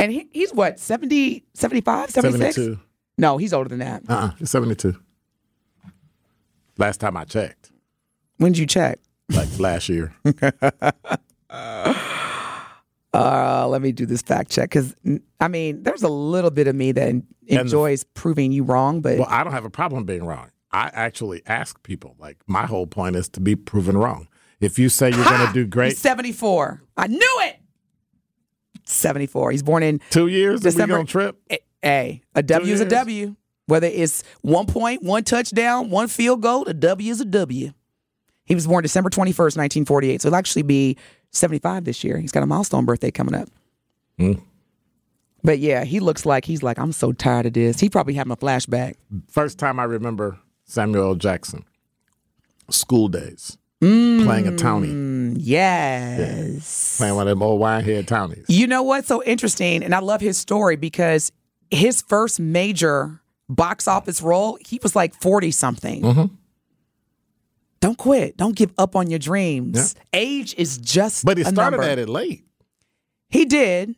And 0.00 0.10
he, 0.12 0.28
he's 0.32 0.52
what, 0.52 0.80
70, 0.80 1.44
75, 1.54 2.10
76? 2.10 2.54
72. 2.56 2.80
No, 3.18 3.36
he's 3.38 3.52
older 3.52 3.68
than 3.68 3.78
that. 3.78 4.02
Uh-uh. 4.08 4.30
He's 4.38 4.50
72. 4.50 4.96
Last 6.78 6.98
time 7.00 7.16
I 7.16 7.24
checked, 7.24 7.70
When 8.38 8.52
did 8.52 8.58
you 8.60 8.66
check? 8.66 9.00
like 9.30 9.48
last 9.58 9.88
year. 9.88 10.14
Uh, 13.14 13.66
let 13.68 13.80
me 13.80 13.90
do 13.90 14.04
this 14.04 14.20
fact 14.20 14.50
check 14.50 14.68
because 14.68 14.94
I 15.40 15.48
mean, 15.48 15.82
there's 15.82 16.02
a 16.02 16.08
little 16.10 16.50
bit 16.50 16.68
of 16.68 16.76
me 16.76 16.92
that 16.92 17.14
enjoys 17.46 18.04
proving 18.04 18.52
you 18.52 18.62
wrong, 18.62 19.00
but 19.00 19.18
Well, 19.18 19.26
I 19.30 19.42
don't 19.42 19.54
have 19.54 19.64
a 19.64 19.70
problem 19.70 20.04
being 20.04 20.24
wrong. 20.24 20.50
I 20.72 20.90
actually 20.92 21.42
ask 21.46 21.82
people. 21.82 22.16
Like 22.18 22.36
my 22.46 22.66
whole 22.66 22.86
point 22.86 23.16
is 23.16 23.28
to 23.30 23.40
be 23.40 23.56
proven 23.56 23.96
wrong. 23.96 24.28
If 24.60 24.78
you 24.78 24.90
say 24.90 25.10
you're 25.10 25.24
going 25.24 25.46
to 25.46 25.52
do 25.54 25.66
great 25.66 25.96
74. 25.96 26.82
I 26.98 27.06
knew 27.06 27.18
it. 27.44 27.56
74. 28.84 29.52
He's 29.52 29.62
born 29.62 29.82
in 29.82 30.00
two 30.10 30.26
years, 30.26 30.60
and 30.60 30.64
we 30.66 30.70
December- 30.70 30.98
to 30.98 31.04
trip. 31.04 31.40
A- 31.50 31.58
A. 31.84 32.22
A 32.34 32.42
W 32.42 32.72
is 32.74 32.80
a. 32.82 32.84
W. 32.84 33.36
Whether 33.68 33.86
it's 33.86 34.24
one 34.40 34.66
point, 34.66 35.02
one 35.02 35.22
touchdown, 35.24 35.90
one 35.90 36.08
field 36.08 36.40
goal, 36.42 36.64
a 36.66 36.74
W 36.74 37.10
is 37.12 37.20
a 37.20 37.24
W. 37.24 37.72
He 38.46 38.54
was 38.54 38.66
born 38.66 38.82
December 38.82 39.10
21st, 39.10 39.56
1948. 39.58 40.22
So 40.22 40.28
he'll 40.30 40.36
actually 40.36 40.62
be 40.62 40.96
75 41.32 41.84
this 41.84 42.02
year. 42.02 42.18
He's 42.18 42.32
got 42.32 42.42
a 42.42 42.46
milestone 42.46 42.86
birthday 42.86 43.10
coming 43.10 43.34
up. 43.34 43.48
Hmm. 44.18 44.32
But 45.44 45.58
yeah, 45.60 45.84
he 45.84 46.00
looks 46.00 46.24
like 46.26 46.44
he's 46.46 46.62
like, 46.62 46.78
I'm 46.78 46.92
so 46.92 47.12
tired 47.12 47.46
of 47.46 47.52
this. 47.52 47.78
He 47.78 47.88
probably 47.88 48.14
having 48.14 48.32
a 48.32 48.36
flashback. 48.36 48.94
First 49.28 49.58
time 49.58 49.78
I 49.78 49.84
remember 49.84 50.38
Samuel 50.64 51.08
L. 51.10 51.14
Jackson, 51.14 51.64
School 52.70 53.08
Daze, 53.08 53.56
playing 53.80 54.48
a 54.48 54.52
townie, 54.52 54.92
Mm, 54.92 55.36
yes. 55.38 56.96
playing 56.98 57.14
one 57.14 57.28
of 57.28 57.38
them 57.38 57.42
old 57.42 57.60
winehead 57.60 58.06
townies. 58.06 58.46
You 58.48 58.66
know 58.66 58.82
what's 58.82 59.08
so 59.08 59.22
interesting? 59.24 59.82
And 59.84 59.94
I 59.94 60.00
love 60.00 60.20
his 60.20 60.38
story 60.38 60.76
because 60.76 61.30
his 61.70 62.02
first 62.02 62.40
major 62.40 63.20
box 63.48 63.88
office 63.88 64.20
role, 64.22 64.58
he 64.66 64.78
was 64.82 64.94
like 64.96 65.14
40 65.14 65.50
something. 65.50 66.02
Mm-hmm. 66.02 66.34
Don't 67.80 67.96
quit. 67.98 68.36
Don't 68.36 68.56
give 68.56 68.72
up 68.76 68.96
on 68.96 69.08
your 69.08 69.18
dreams. 69.20 69.94
Age 70.12 70.54
is 70.58 70.78
just 70.78 71.24
But 71.24 71.38
he 71.38 71.44
started 71.44 71.76
number. 71.78 71.82
at 71.88 71.98
it 71.98 72.08
late. 72.08 72.44
He 73.28 73.44
did. 73.44 73.94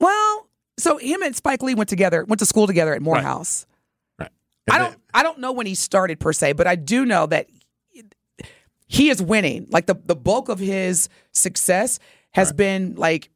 Well, 0.00 0.48
so 0.78 0.96
him 0.96 1.22
and 1.22 1.36
Spike 1.36 1.62
Lee 1.62 1.74
went 1.74 1.88
together, 1.90 2.24
went 2.24 2.38
to 2.40 2.46
school 2.46 2.66
together 2.66 2.94
at 2.94 3.02
Morehouse. 3.02 3.66
Right. 4.18 4.30
I 4.70 4.78
don't 4.78 4.96
I 5.12 5.22
don't 5.22 5.38
know 5.40 5.52
when 5.52 5.66
he 5.66 5.74
started 5.74 6.20
per 6.20 6.32
se, 6.32 6.54
but 6.54 6.66
I 6.66 6.74
do 6.76 7.04
know 7.04 7.26
that 7.26 7.48
he 8.86 9.10
is 9.10 9.22
winning. 9.22 9.66
Like 9.70 9.86
the, 9.86 9.94
the 10.06 10.16
bulk 10.16 10.48
of 10.48 10.58
his 10.58 11.08
success 11.32 11.98
has 12.32 12.52
been 12.52 12.94
like 12.94 13.28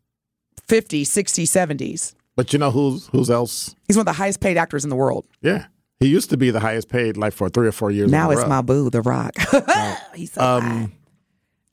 50, 0.68 1.04
60, 1.04 1.44
70s. 1.44 2.14
But 2.36 2.52
you 2.52 2.58
know 2.58 2.70
who's 2.70 3.06
who's 3.08 3.30
else? 3.30 3.74
He's 3.88 3.96
one 3.96 4.02
of 4.02 4.06
the 4.06 4.12
highest 4.12 4.40
paid 4.40 4.56
actors 4.58 4.84
in 4.84 4.90
the 4.90 4.96
world. 4.96 5.26
Yeah, 5.40 5.66
he 5.98 6.06
used 6.08 6.28
to 6.30 6.36
be 6.36 6.50
the 6.50 6.60
highest 6.60 6.88
paid, 6.88 7.16
like 7.16 7.32
for 7.32 7.48
three 7.48 7.66
or 7.66 7.72
four 7.72 7.90
years. 7.90 8.10
Now 8.10 8.30
it's 8.30 8.42
row. 8.42 8.48
my 8.48 8.60
boo, 8.62 8.90
The 8.90 9.00
Rock. 9.02 9.32
He's 10.14 10.32
so 10.32 10.40
high. 10.42 10.56
Um, 10.58 10.92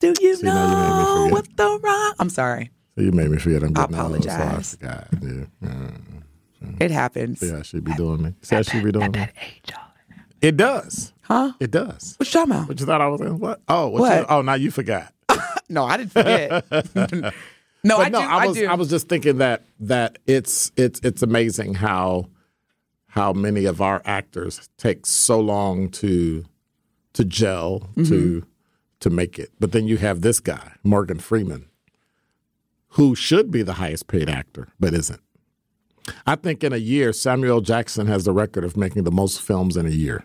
Do 0.00 0.14
you 0.20 0.34
see, 0.36 0.46
now 0.46 0.64
you 0.64 1.28
know 1.28 1.32
what 1.34 1.54
The 1.56 1.78
Rock? 1.82 2.16
I'm 2.18 2.30
sorry. 2.30 2.70
you 2.96 3.12
made 3.12 3.30
me 3.30 3.38
forget. 3.38 3.62
I'm 3.62 3.76
I 3.76 3.82
getting 3.82 3.98
old, 3.98 4.24
so 4.24 4.30
I 4.30 4.34
apologize. 4.34 4.78
Yeah, 4.82 5.04
yeah. 5.22 5.90
It 6.80 6.90
happens. 6.90 7.40
See 7.40 7.50
how 7.50 7.62
she 7.62 7.80
be 7.80 7.92
doing 7.92 8.22
me. 8.22 8.34
See 8.40 8.56
how 8.56 8.62
she 8.62 8.80
be 8.80 8.90
doing 8.90 9.12
me. 9.12 9.20
Age, 9.20 9.30
y'all. 9.70 9.80
It 10.40 10.56
does. 10.56 11.12
Huh? 11.22 11.52
It 11.60 11.70
does. 11.70 12.14
What 12.18 12.26
you 12.26 12.32
talking 12.32 12.52
about? 12.52 12.68
But 12.68 12.80
you 12.80 12.86
thought 12.86 13.00
I 13.02 13.08
was 13.08 13.20
in 13.20 13.38
what? 13.38 13.60
Oh, 13.68 13.88
what? 13.88 14.00
What? 14.00 14.18
You, 14.20 14.26
oh, 14.30 14.42
now 14.42 14.54
you 14.54 14.70
forgot. 14.70 15.12
No, 15.70 15.84
I 15.84 15.96
didn't 15.96 16.12
forget. 16.12 16.64
no, 17.84 17.98
But 17.98 18.06
I 18.06 18.08
no, 18.08 18.20
do. 18.20 18.26
I 18.26 18.46
was 18.46 18.56
do. 18.56 18.66
I 18.66 18.74
was 18.74 18.90
just 18.90 19.08
thinking 19.08 19.38
that 19.38 19.64
that 19.80 20.18
it's 20.26 20.72
it's 20.76 21.00
it's 21.04 21.22
amazing 21.22 21.74
how 21.74 22.28
how 23.08 23.32
many 23.32 23.64
of 23.66 23.80
our 23.80 24.02
actors 24.04 24.68
take 24.78 25.06
so 25.06 25.38
long 25.40 25.88
to 25.90 26.44
to 27.12 27.24
gel 27.24 27.80
Mm-hmm. 27.96 28.04
to 28.04 28.46
to 29.00 29.10
make 29.10 29.38
it. 29.38 29.50
But 29.60 29.72
then 29.72 29.86
you 29.86 29.98
have 29.98 30.22
this 30.22 30.40
guy, 30.40 30.72
Morgan 30.82 31.18
Freeman, 31.18 31.66
who 32.90 33.14
should 33.14 33.50
be 33.50 33.62
the 33.62 33.74
highest 33.74 34.06
paid 34.08 34.28
actor, 34.30 34.68
but 34.80 34.94
isn't. 34.94 35.20
I 36.26 36.36
think 36.36 36.62
in 36.64 36.72
a 36.72 36.76
year, 36.78 37.12
Samuel 37.12 37.60
Jackson 37.60 38.06
has 38.06 38.24
the 38.24 38.32
record 38.32 38.64
of 38.64 38.76
making 38.76 39.04
the 39.04 39.10
most 39.10 39.40
films 39.40 39.76
in 39.76 39.86
a 39.86 39.90
year. 39.90 40.24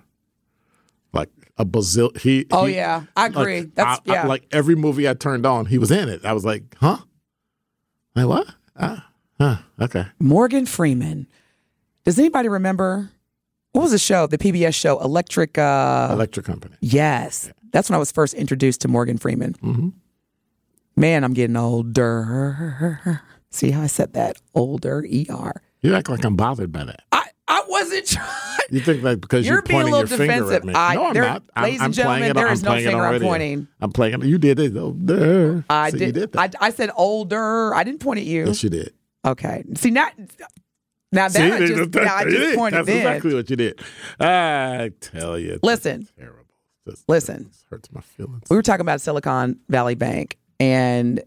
Like 1.14 1.30
a 1.58 1.66
bazil. 1.66 2.16
He. 2.18 2.46
Oh, 2.52 2.66
he- 2.66 2.76
yeah. 2.76 3.04
I 3.16 3.26
agree. 3.28 3.62
Like, 3.62 3.76
That's- 3.76 4.00
I- 4.08 4.12
I- 4.12 4.14
yeah. 4.16 4.28
like 4.28 4.46
every 4.52 4.76
movie 4.76 5.10
I 5.10 5.14
turned 5.14 5.46
on, 5.46 5.66
he 5.66 5.78
was 5.78 5.92
in 5.92 6.08
it. 6.10 6.24
I 6.26 6.34
was 6.34 6.46
like, 6.46 6.76
huh? 6.80 6.98
Like 8.16 8.28
what? 8.28 8.48
Ah, 8.78 9.10
huh? 9.40 9.58
Okay. 9.80 10.06
Morgan 10.20 10.66
Freeman. 10.66 11.28
Does 12.06 12.18
anybody 12.18 12.50
remember 12.50 13.10
what 13.72 13.84
was 13.84 13.92
the 13.92 14.00
show? 14.00 14.28
The 14.28 14.38
PBS 14.38 14.74
show 14.74 15.00
Electric. 15.00 15.58
Uh, 15.58 16.10
Electric 16.12 16.46
Company. 16.46 16.76
yes, 16.82 17.52
that's 17.72 17.90
when 17.90 17.96
I 17.96 18.00
was 18.00 18.12
first 18.12 18.34
introduced 18.34 18.82
to 18.82 18.88
Morgan 18.88 19.18
Freeman. 19.18 19.54
Mm-hmm. 19.62 19.90
Man, 20.96 21.24
I'm 21.24 21.34
getting 21.34 21.56
older. 21.56 23.22
See 23.52 23.72
how 23.72 23.82
I 23.82 23.88
said 23.88 24.14
that? 24.14 24.38
Older. 24.54 25.00
Er. 25.30 25.62
You 25.82 25.96
act 25.96 26.10
like 26.10 26.24
I'm 26.26 26.36
bothered 26.36 26.72
by 26.72 26.84
that. 26.84 27.04
I 27.52 27.64
wasn't 27.68 28.06
trying. 28.08 28.28
You 28.70 28.80
think 28.82 29.02
like 29.04 29.20
because 29.20 29.46
You're 29.46 29.56
you're, 29.56 29.62
pointing 29.64 29.92
little 29.94 30.08
your 30.08 30.18
finger 30.18 30.54
at 30.54 30.64
me? 30.64 30.74
I- 30.76 30.94
no, 30.96 31.06
I'm 31.08 31.14
there- 31.14 31.24
not. 31.24 31.44
I'm, 31.56 31.64
ladies 31.64 31.80
and 31.80 31.86
I'm 31.86 31.92
gentlemen, 31.94 32.20
playing 32.20 32.32
it, 32.32 32.34
there 32.36 32.48
I'm 32.48 32.54
is 32.54 32.64
no 32.64 32.76
finger 32.76 33.06
I'm 33.06 33.22
pointing. 33.22 33.68
I'm 33.82 33.92
playing. 33.92 34.22
You 34.22 34.38
did 34.38 34.60
it. 34.60 34.74
There. 35.08 35.66
I 35.70 35.90
See, 35.90 35.98
did. 35.98 36.14
Did. 36.14 36.38
I, 36.38 36.50
I 36.62 36.70
said 36.70 36.92
older. 36.96 37.74
I 37.74 37.84
didn't 37.84 38.00
point 38.02 38.20
at 38.20 38.26
you. 38.26 38.46
yes, 38.46 38.64
you 38.64 38.70
did. 38.70 38.94
Okay. 39.26 39.64
See 39.76 39.90
now. 39.92 40.08
Now 41.12 41.28
that 41.28 41.32
See, 41.32 41.42
I 41.52 41.60
just, 41.66 41.94
now 41.96 42.16
I 42.18 42.24
just 42.26 42.56
pointed 42.56 42.78
That's 42.78 42.88
then. 42.88 42.98
exactly 42.98 43.34
what 43.34 43.50
you 43.50 43.56
did. 43.56 43.80
I 44.20 44.92
tell 45.02 45.40
you. 45.40 45.60
Listen. 45.64 46.08
Terrible. 46.18 46.46
Just, 46.88 47.10
Listen. 47.10 47.46
This 47.46 47.66
hurts 47.70 47.92
my 47.92 48.02
feelings. 48.02 48.44
we 48.50 48.56
were 48.56 48.62
talking 48.62 48.82
about 48.82 49.02
Silicon 49.02 49.60
Valley 49.70 49.96
Bank 49.96 50.38
and 50.60 51.22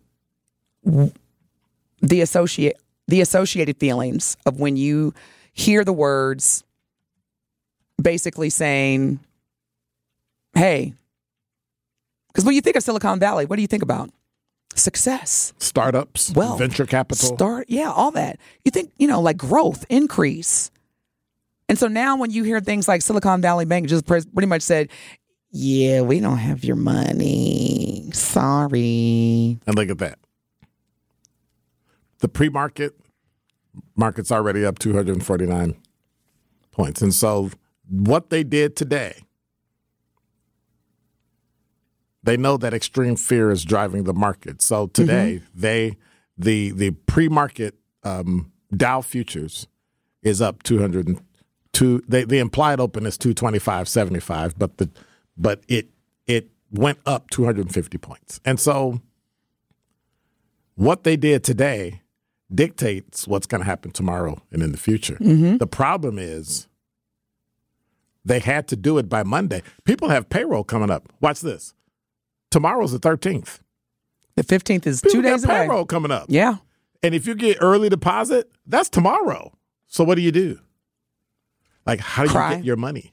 the 0.84 2.20
associate 2.20 2.76
the 3.08 3.20
associated 3.20 3.76
feelings 3.78 4.36
of 4.46 4.60
when 4.60 4.76
you 4.76 5.12
hear 5.52 5.84
the 5.84 5.92
words 5.92 6.64
basically 8.00 8.50
saying, 8.50 9.20
"Hey," 10.54 10.94
because 12.28 12.44
when 12.44 12.54
you 12.54 12.60
think 12.60 12.76
of 12.76 12.82
Silicon 12.82 13.18
Valley, 13.18 13.46
what 13.46 13.56
do 13.56 13.62
you 13.62 13.68
think 13.68 13.82
about? 13.82 14.10
Success, 14.74 15.52
Startups, 15.58 16.32
well, 16.34 16.56
venture 16.56 16.86
capital. 16.86 17.36
start, 17.36 17.66
yeah, 17.68 17.90
all 17.90 18.10
that. 18.12 18.38
You 18.64 18.70
think 18.70 18.90
you 18.96 19.06
know, 19.06 19.20
like 19.20 19.36
growth, 19.36 19.84
increase. 19.90 20.70
And 21.68 21.78
so 21.78 21.88
now, 21.88 22.16
when 22.16 22.30
you 22.30 22.42
hear 22.42 22.60
things 22.60 22.88
like 22.88 23.02
Silicon 23.02 23.40
Valley 23.40 23.64
Bank, 23.64 23.86
just 23.88 24.06
pretty 24.06 24.46
much 24.46 24.62
said, 24.62 24.88
"Yeah, 25.50 26.00
we 26.00 26.20
don't 26.20 26.38
have 26.38 26.64
your 26.64 26.76
money. 26.76 28.10
Sorry." 28.12 29.58
And 29.66 29.76
look 29.76 29.90
at 29.90 29.98
that. 29.98 30.18
The 32.20 32.28
pre 32.28 32.48
market, 32.48 32.94
market's 33.96 34.32
already 34.32 34.64
up 34.64 34.78
249 34.78 35.76
points. 36.72 37.02
And 37.02 37.14
so 37.14 37.50
what 37.88 38.30
they 38.30 38.42
did 38.42 38.76
today, 38.76 39.22
they 42.22 42.36
know 42.36 42.56
that 42.56 42.72
extreme 42.72 43.16
fear 43.16 43.50
is 43.50 43.64
driving 43.64 44.04
the 44.04 44.14
market. 44.14 44.62
So 44.62 44.86
today, 44.86 45.42
they 45.54 45.96
the 46.38 46.70
the 46.70 46.90
pre 46.90 47.28
market 47.28 47.74
um, 48.04 48.52
Dow 48.74 49.00
futures 49.00 49.66
is 50.22 50.40
up 50.40 50.62
202. 50.62 52.02
They, 52.08 52.24
the 52.24 52.38
implied 52.38 52.80
open 52.80 53.06
is 53.06 53.18
225.75, 53.18 54.54
but 54.56 54.78
the 54.78 54.88
but 55.36 55.62
it 55.68 55.88
it 56.26 56.50
went 56.70 56.98
up 57.04 57.28
250 57.30 57.98
points. 57.98 58.40
And 58.44 58.58
so 58.60 59.00
what 60.74 61.04
they 61.04 61.16
did 61.16 61.44
today 61.44 62.01
dictates 62.54 63.26
what's 63.26 63.46
going 63.46 63.60
to 63.60 63.64
happen 63.64 63.90
tomorrow 63.90 64.40
and 64.50 64.62
in 64.62 64.72
the 64.72 64.78
future. 64.78 65.16
Mm-hmm. 65.20 65.56
The 65.58 65.66
problem 65.66 66.18
is 66.18 66.68
they 68.24 68.38
had 68.38 68.68
to 68.68 68.76
do 68.76 68.98
it 68.98 69.08
by 69.08 69.22
Monday. 69.22 69.62
People 69.84 70.08
have 70.08 70.28
payroll 70.28 70.64
coming 70.64 70.90
up. 70.90 71.12
Watch 71.20 71.40
this. 71.40 71.74
Tomorrow's 72.50 72.92
the 72.92 73.00
13th. 73.00 73.60
The 74.34 74.42
fifteenth 74.42 74.86
is 74.86 75.00
People 75.02 75.16
two 75.16 75.22
days 75.22 75.44
away. 75.44 75.54
payroll 75.66 75.84
coming 75.84 76.10
up. 76.10 76.26
Yeah, 76.28 76.56
And 77.02 77.14
if 77.14 77.26
you 77.26 77.34
get 77.34 77.58
early 77.60 77.88
deposit, 77.90 78.50
that's 78.66 78.88
tomorrow. 78.88 79.52
So 79.88 80.04
what 80.04 80.14
do 80.14 80.22
you 80.22 80.32
do? 80.32 80.58
Like, 81.84 82.00
how 82.00 82.22
do 82.24 82.30
Cry. 82.30 82.50
you 82.52 82.56
get 82.56 82.64
your 82.64 82.76
money? 82.76 83.12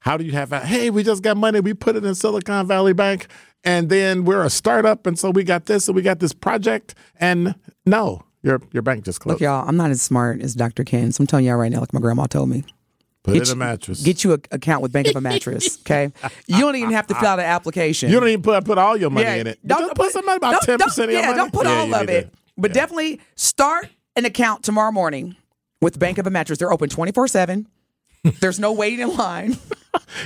How 0.00 0.16
do 0.16 0.24
you 0.24 0.32
have? 0.32 0.52
A, 0.52 0.60
hey, 0.60 0.90
we 0.90 1.02
just 1.02 1.22
got 1.22 1.36
money. 1.36 1.60
We 1.60 1.72
put 1.74 1.96
it 1.96 2.04
in 2.04 2.14
Silicon 2.14 2.66
Valley 2.66 2.92
Bank, 2.92 3.26
and 3.64 3.88
then 3.88 4.24
we're 4.24 4.44
a 4.44 4.50
startup, 4.50 5.06
and 5.06 5.18
so 5.18 5.30
we 5.30 5.44
got 5.44 5.64
this, 5.66 5.88
and 5.88 5.96
we 5.96 6.02
got 6.02 6.18
this 6.20 6.32
project. 6.34 6.94
And 7.18 7.54
no, 7.86 8.22
your 8.42 8.60
your 8.72 8.82
bank 8.82 9.04
just 9.04 9.20
closed. 9.20 9.34
look, 9.34 9.40
y'all. 9.40 9.68
I'm 9.68 9.76
not 9.76 9.90
as 9.90 10.00
smart 10.02 10.40
as 10.40 10.54
Dr. 10.54 10.84
Ken. 10.84 11.12
So 11.12 11.22
I'm 11.22 11.26
telling 11.26 11.44
y'all 11.46 11.56
right 11.56 11.70
now, 11.72 11.80
like 11.80 11.92
my 11.92 12.00
grandma 12.00 12.26
told 12.26 12.48
me. 12.48 12.64
put 13.24 13.34
get 13.34 13.42
it 13.42 13.48
in 13.48 13.52
a 13.52 13.56
mattress. 13.56 14.02
Get 14.02 14.24
you 14.24 14.32
an 14.34 14.42
account 14.52 14.82
with 14.82 14.92
Bank 14.92 15.08
of 15.08 15.16
a 15.16 15.20
Mattress. 15.20 15.78
Okay, 15.88 16.12
you 16.46 16.60
don't 16.60 16.76
even 16.76 16.92
have 16.92 17.06
to 17.08 17.14
fill 17.14 17.28
out 17.28 17.38
an 17.38 17.44
application. 17.46 18.10
you 18.10 18.20
don't 18.20 18.28
even 18.28 18.42
put 18.42 18.64
put 18.64 18.78
all 18.78 18.96
your 18.96 19.10
money 19.10 19.40
in 19.40 19.46
it. 19.46 19.58
But 19.64 19.78
just 19.78 19.94
put 19.94 20.12
something 20.12 20.36
about 20.36 20.52
don't- 20.52 20.62
ten 20.62 20.78
percent. 20.78 21.08
of 21.08 21.12
your 21.12 21.20
yeah, 21.22 21.26
money. 21.28 21.38
don't 21.38 21.52
put 21.52 21.66
Yeah, 21.66 21.72
all 21.78 21.94
of 21.94 22.08
it, 22.08 22.30
to- 22.32 22.38
but 22.56 22.70
yeah. 22.70 22.74
definitely 22.74 23.20
start 23.34 23.88
an 24.16 24.24
account 24.24 24.62
tomorrow 24.64 24.92
morning 24.92 25.36
with 25.80 25.98
Bank 25.98 26.18
of 26.18 26.26
a 26.26 26.30
Mattress. 26.30 26.58
They're 26.58 26.72
open 26.72 26.88
24 26.88 27.28
seven. 27.28 27.66
There's 28.40 28.58
no 28.58 28.72
waiting 28.72 29.00
in 29.00 29.16
line. 29.16 29.56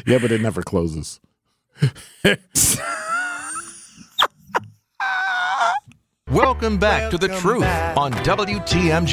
Yeah, 0.06 0.18
but 0.18 0.30
it 0.32 0.40
never 0.40 0.62
closes. 0.62 1.20
Welcome 6.32 6.78
back 6.78 7.10
to 7.10 7.18
the 7.18 7.28
truth 7.28 7.62
on 7.94 8.10
WTMJ. 8.10 9.12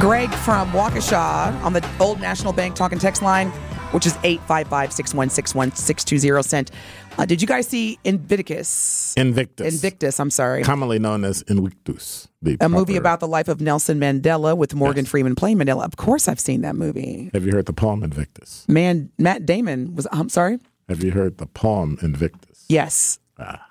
Greg 0.00 0.30
from 0.30 0.70
Waukesha 0.72 1.62
on 1.62 1.74
the 1.74 1.86
Old 2.00 2.22
National 2.22 2.54
Bank 2.54 2.74
talking 2.74 2.98
text 2.98 3.20
line, 3.20 3.52
which 3.92 4.06
is 4.06 4.16
855 4.22 4.92
616 4.92 5.58
1620 5.58 6.42
sent. 6.42 6.70
Uh, 7.18 7.26
did 7.26 7.42
you 7.42 7.48
guys 7.48 7.66
see 7.66 7.98
Invictus? 8.04 9.12
Invictus, 9.16 9.74
Invictus, 9.74 10.18
I'm 10.20 10.30
sorry. 10.30 10.62
commonly 10.62 10.98
known 10.98 11.24
as 11.24 11.42
Invictus, 11.42 12.28
the 12.40 12.56
A 12.60 12.68
movie 12.68 12.94
proper- 12.94 13.00
about 13.00 13.20
the 13.20 13.28
life 13.28 13.48
of 13.48 13.60
Nelson 13.60 13.98
Mandela 14.00 14.56
with 14.56 14.74
Morgan 14.74 15.04
Freeman 15.04 15.34
playing 15.34 15.58
Mandela. 15.58 15.84
Of 15.84 15.96
course, 15.96 16.28
I've 16.28 16.40
seen 16.40 16.62
that 16.62 16.76
movie. 16.76 17.30
Have 17.34 17.44
you 17.44 17.52
heard 17.52 17.66
the 17.66 17.72
poem 17.72 18.02
Invictus? 18.02 18.64
Man, 18.68 19.10
Matt 19.18 19.44
Damon 19.44 19.94
was. 19.94 20.06
I'm 20.12 20.28
sorry. 20.28 20.58
Have 20.88 21.02
you 21.04 21.10
heard 21.10 21.38
the 21.38 21.46
poem 21.46 21.98
Invictus? 22.02 22.64
Yes, 22.68 23.18
Ah, 23.38 23.66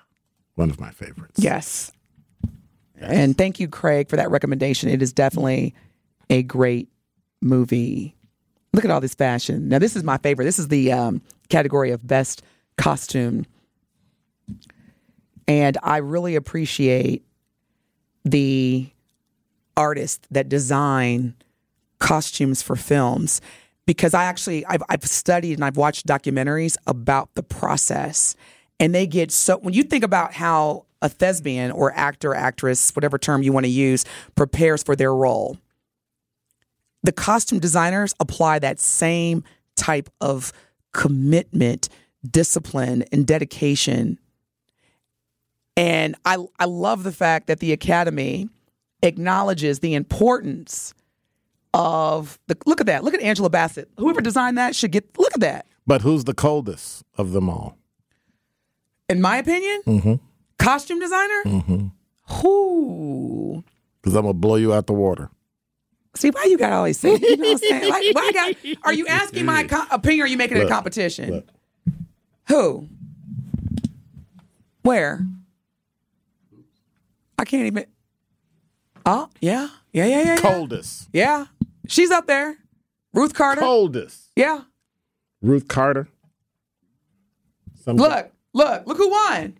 One 0.54 0.68
of 0.70 0.78
my 0.80 0.90
favorites. 0.90 1.38
yes. 1.42 1.92
And 3.00 3.36
thank 3.38 3.58
you, 3.58 3.66
Craig, 3.68 4.10
for 4.10 4.16
that 4.16 4.30
recommendation. 4.30 4.90
It 4.90 5.00
is 5.00 5.12
definitely 5.12 5.74
a 6.28 6.42
great 6.42 6.88
movie. 7.40 8.14
Look 8.72 8.84
at 8.84 8.90
all 8.90 9.00
this 9.00 9.14
fashion. 9.14 9.68
Now, 9.68 9.78
this 9.78 9.96
is 9.96 10.04
my 10.04 10.18
favorite. 10.18 10.44
This 10.44 10.58
is 10.58 10.68
the 10.68 10.92
um, 10.92 11.22
category 11.48 11.90
of 11.90 12.06
best 12.06 12.42
costume, 12.76 13.46
and 15.48 15.76
I 15.82 15.98
really 15.98 16.36
appreciate 16.36 17.24
the 18.24 18.88
artists 19.76 20.26
that 20.30 20.48
design 20.48 21.34
costumes 21.98 22.62
for 22.62 22.76
films 22.76 23.40
because 23.86 24.14
I 24.14 24.24
actually 24.24 24.64
I've, 24.66 24.82
I've 24.88 25.04
studied 25.04 25.54
and 25.54 25.64
I've 25.64 25.76
watched 25.76 26.06
documentaries 26.06 26.76
about 26.86 27.34
the 27.34 27.42
process 27.42 28.36
and 28.78 28.94
they 28.94 29.06
get 29.06 29.30
so 29.30 29.58
when 29.58 29.74
you 29.74 29.82
think 29.82 30.04
about 30.04 30.32
how 30.34 30.86
a 31.02 31.08
thespian 31.08 31.70
or 31.70 31.92
actor 31.94 32.34
actress 32.34 32.90
whatever 32.94 33.18
term 33.18 33.42
you 33.42 33.52
want 33.52 33.64
to 33.64 33.70
use 33.70 34.04
prepares 34.34 34.82
for 34.82 34.96
their 34.96 35.14
role 35.14 35.58
the 37.02 37.12
costume 37.12 37.58
designers 37.58 38.14
apply 38.20 38.58
that 38.58 38.78
same 38.80 39.42
type 39.76 40.08
of 40.20 40.52
commitment 40.92 41.88
discipline 42.30 43.04
and 43.12 43.26
dedication 43.26 44.18
and 45.76 46.14
I 46.24 46.36
I 46.58 46.64
love 46.66 47.02
the 47.04 47.12
fact 47.12 47.46
that 47.46 47.60
the 47.60 47.72
academy 47.72 48.48
acknowledges 49.02 49.78
the 49.78 49.94
importance 49.94 50.92
of 51.72 52.38
the 52.48 52.56
look 52.66 52.80
at 52.80 52.86
that. 52.88 53.04
Look 53.04 53.14
at 53.14 53.20
Angela 53.22 53.48
Bassett. 53.48 53.88
Whoever 53.96 54.20
designed 54.20 54.58
that 54.58 54.74
should 54.74 54.90
get 54.90 55.16
look 55.18 55.32
at 55.32 55.40
that. 55.40 55.66
But 55.86 56.02
who's 56.02 56.24
the 56.24 56.34
coldest 56.34 57.04
of 57.16 57.32
them 57.32 57.48
all? 57.48 57.78
In 59.08 59.22
my 59.22 59.38
opinion, 59.38 59.80
Mm-hmm. 59.86 60.14
costume 60.58 60.98
designer. 61.00 61.42
Who? 62.42 63.64
Because 64.02 64.14
I'm 64.16 64.22
gonna 64.22 64.34
blow 64.34 64.56
you 64.56 64.74
out 64.74 64.86
the 64.86 64.92
water. 64.92 65.30
See 66.16 66.30
why 66.30 66.44
you 66.44 66.58
got 66.58 66.70
to 66.70 66.76
always 66.76 66.98
say? 66.98 67.16
You 67.16 67.36
know 67.36 67.44
what 67.44 67.52
I'm 67.52 67.58
saying? 67.58 67.88
Like, 67.88 68.14
why 68.14 68.32
got? 68.34 68.54
Are 68.84 68.92
you 68.92 69.06
asking 69.06 69.46
my 69.46 69.64
co- 69.64 69.84
opinion? 69.90 70.22
Or 70.22 70.24
are 70.24 70.28
you 70.28 70.36
making 70.36 70.56
it 70.56 70.60
a 70.60 70.62
Look, 70.64 70.72
competition? 70.72 71.30
look. 71.30 71.48
Who? 72.48 72.88
Where? 74.82 75.24
I 77.38 77.44
can't 77.44 77.66
even. 77.66 77.86
Oh 79.06 79.28
yeah, 79.40 79.68
yeah, 79.92 80.04
yeah, 80.06 80.20
yeah, 80.22 80.34
yeah. 80.34 80.36
Coldest. 80.40 81.08
Yeah, 81.12 81.46
she's 81.86 82.10
up 82.10 82.26
there. 82.26 82.56
Ruth 83.14 83.32
Carter. 83.34 83.60
coldest. 83.60 84.30
Yeah. 84.36 84.62
Ruth 85.40 85.68
Carter. 85.68 86.08
Some 87.84 87.96
Look, 87.96 88.30
look, 88.52 88.86
look 88.86 88.96
who 88.98 89.08
won. 89.10 89.56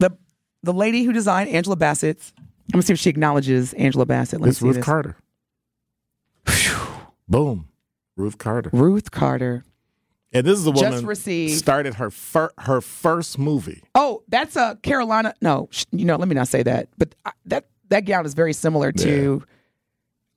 The 0.00 0.16
the 0.62 0.72
lady 0.72 1.04
who 1.04 1.12
designed 1.12 1.50
Angela 1.50 1.76
Bassett's. 1.76 2.32
I'm 2.68 2.78
gonna 2.78 2.82
see 2.82 2.92
if 2.92 2.98
she 2.98 3.10
acknowledges 3.10 3.72
Angela 3.74 4.06
Bassett. 4.06 4.40
Let 4.40 4.46
me 4.46 4.50
It's 4.50 4.58
see 4.60 4.66
Ruth 4.66 4.76
this. 4.76 4.84
Carter. 4.84 5.16
Boom. 7.28 7.68
Ruth 8.16 8.38
Carter. 8.38 8.70
Ruth 8.72 9.10
Carter. 9.10 9.64
And 10.32 10.46
this 10.46 10.58
is 10.58 10.64
the 10.64 10.72
a 10.72 10.74
Just 10.76 11.04
received- 11.04 11.54
started 11.58 11.94
her 11.94 12.10
fir- 12.10 12.50
her 12.58 12.80
first 12.80 13.38
movie. 13.38 13.82
Oh, 13.94 14.22
that's 14.28 14.56
a 14.56 14.78
Carolina. 14.82 15.34
No, 15.40 15.68
sh- 15.70 15.84
you 15.92 16.04
know, 16.04 16.16
let 16.16 16.28
me 16.28 16.34
not 16.34 16.48
say 16.48 16.62
that. 16.62 16.88
But 16.98 17.14
I- 17.24 17.32
that 17.46 17.66
that 17.88 18.00
gown 18.04 18.26
is 18.26 18.34
very 18.34 18.52
similar 18.52 18.90
to. 18.92 19.42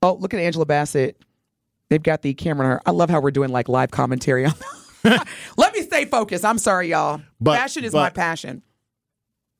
Oh, 0.02 0.14
look 0.14 0.32
at 0.32 0.40
Angela 0.40 0.64
Bassett. 0.66 1.20
They've 1.88 2.02
got 2.02 2.22
the 2.22 2.32
camera 2.34 2.64
on 2.66 2.72
her. 2.72 2.82
I 2.86 2.92
love 2.92 3.10
how 3.10 3.20
we're 3.20 3.32
doing 3.32 3.50
like 3.50 3.68
live 3.68 3.90
commentary 3.90 4.46
on. 4.46 4.54
let 5.56 5.74
me 5.74 5.82
stay 5.82 6.04
focused. 6.06 6.44
I'm 6.44 6.58
sorry, 6.58 6.88
y'all. 6.90 7.20
But- 7.40 7.56
Fashion 7.58 7.84
is 7.84 7.92
my 7.92 8.10
passion. 8.10 8.62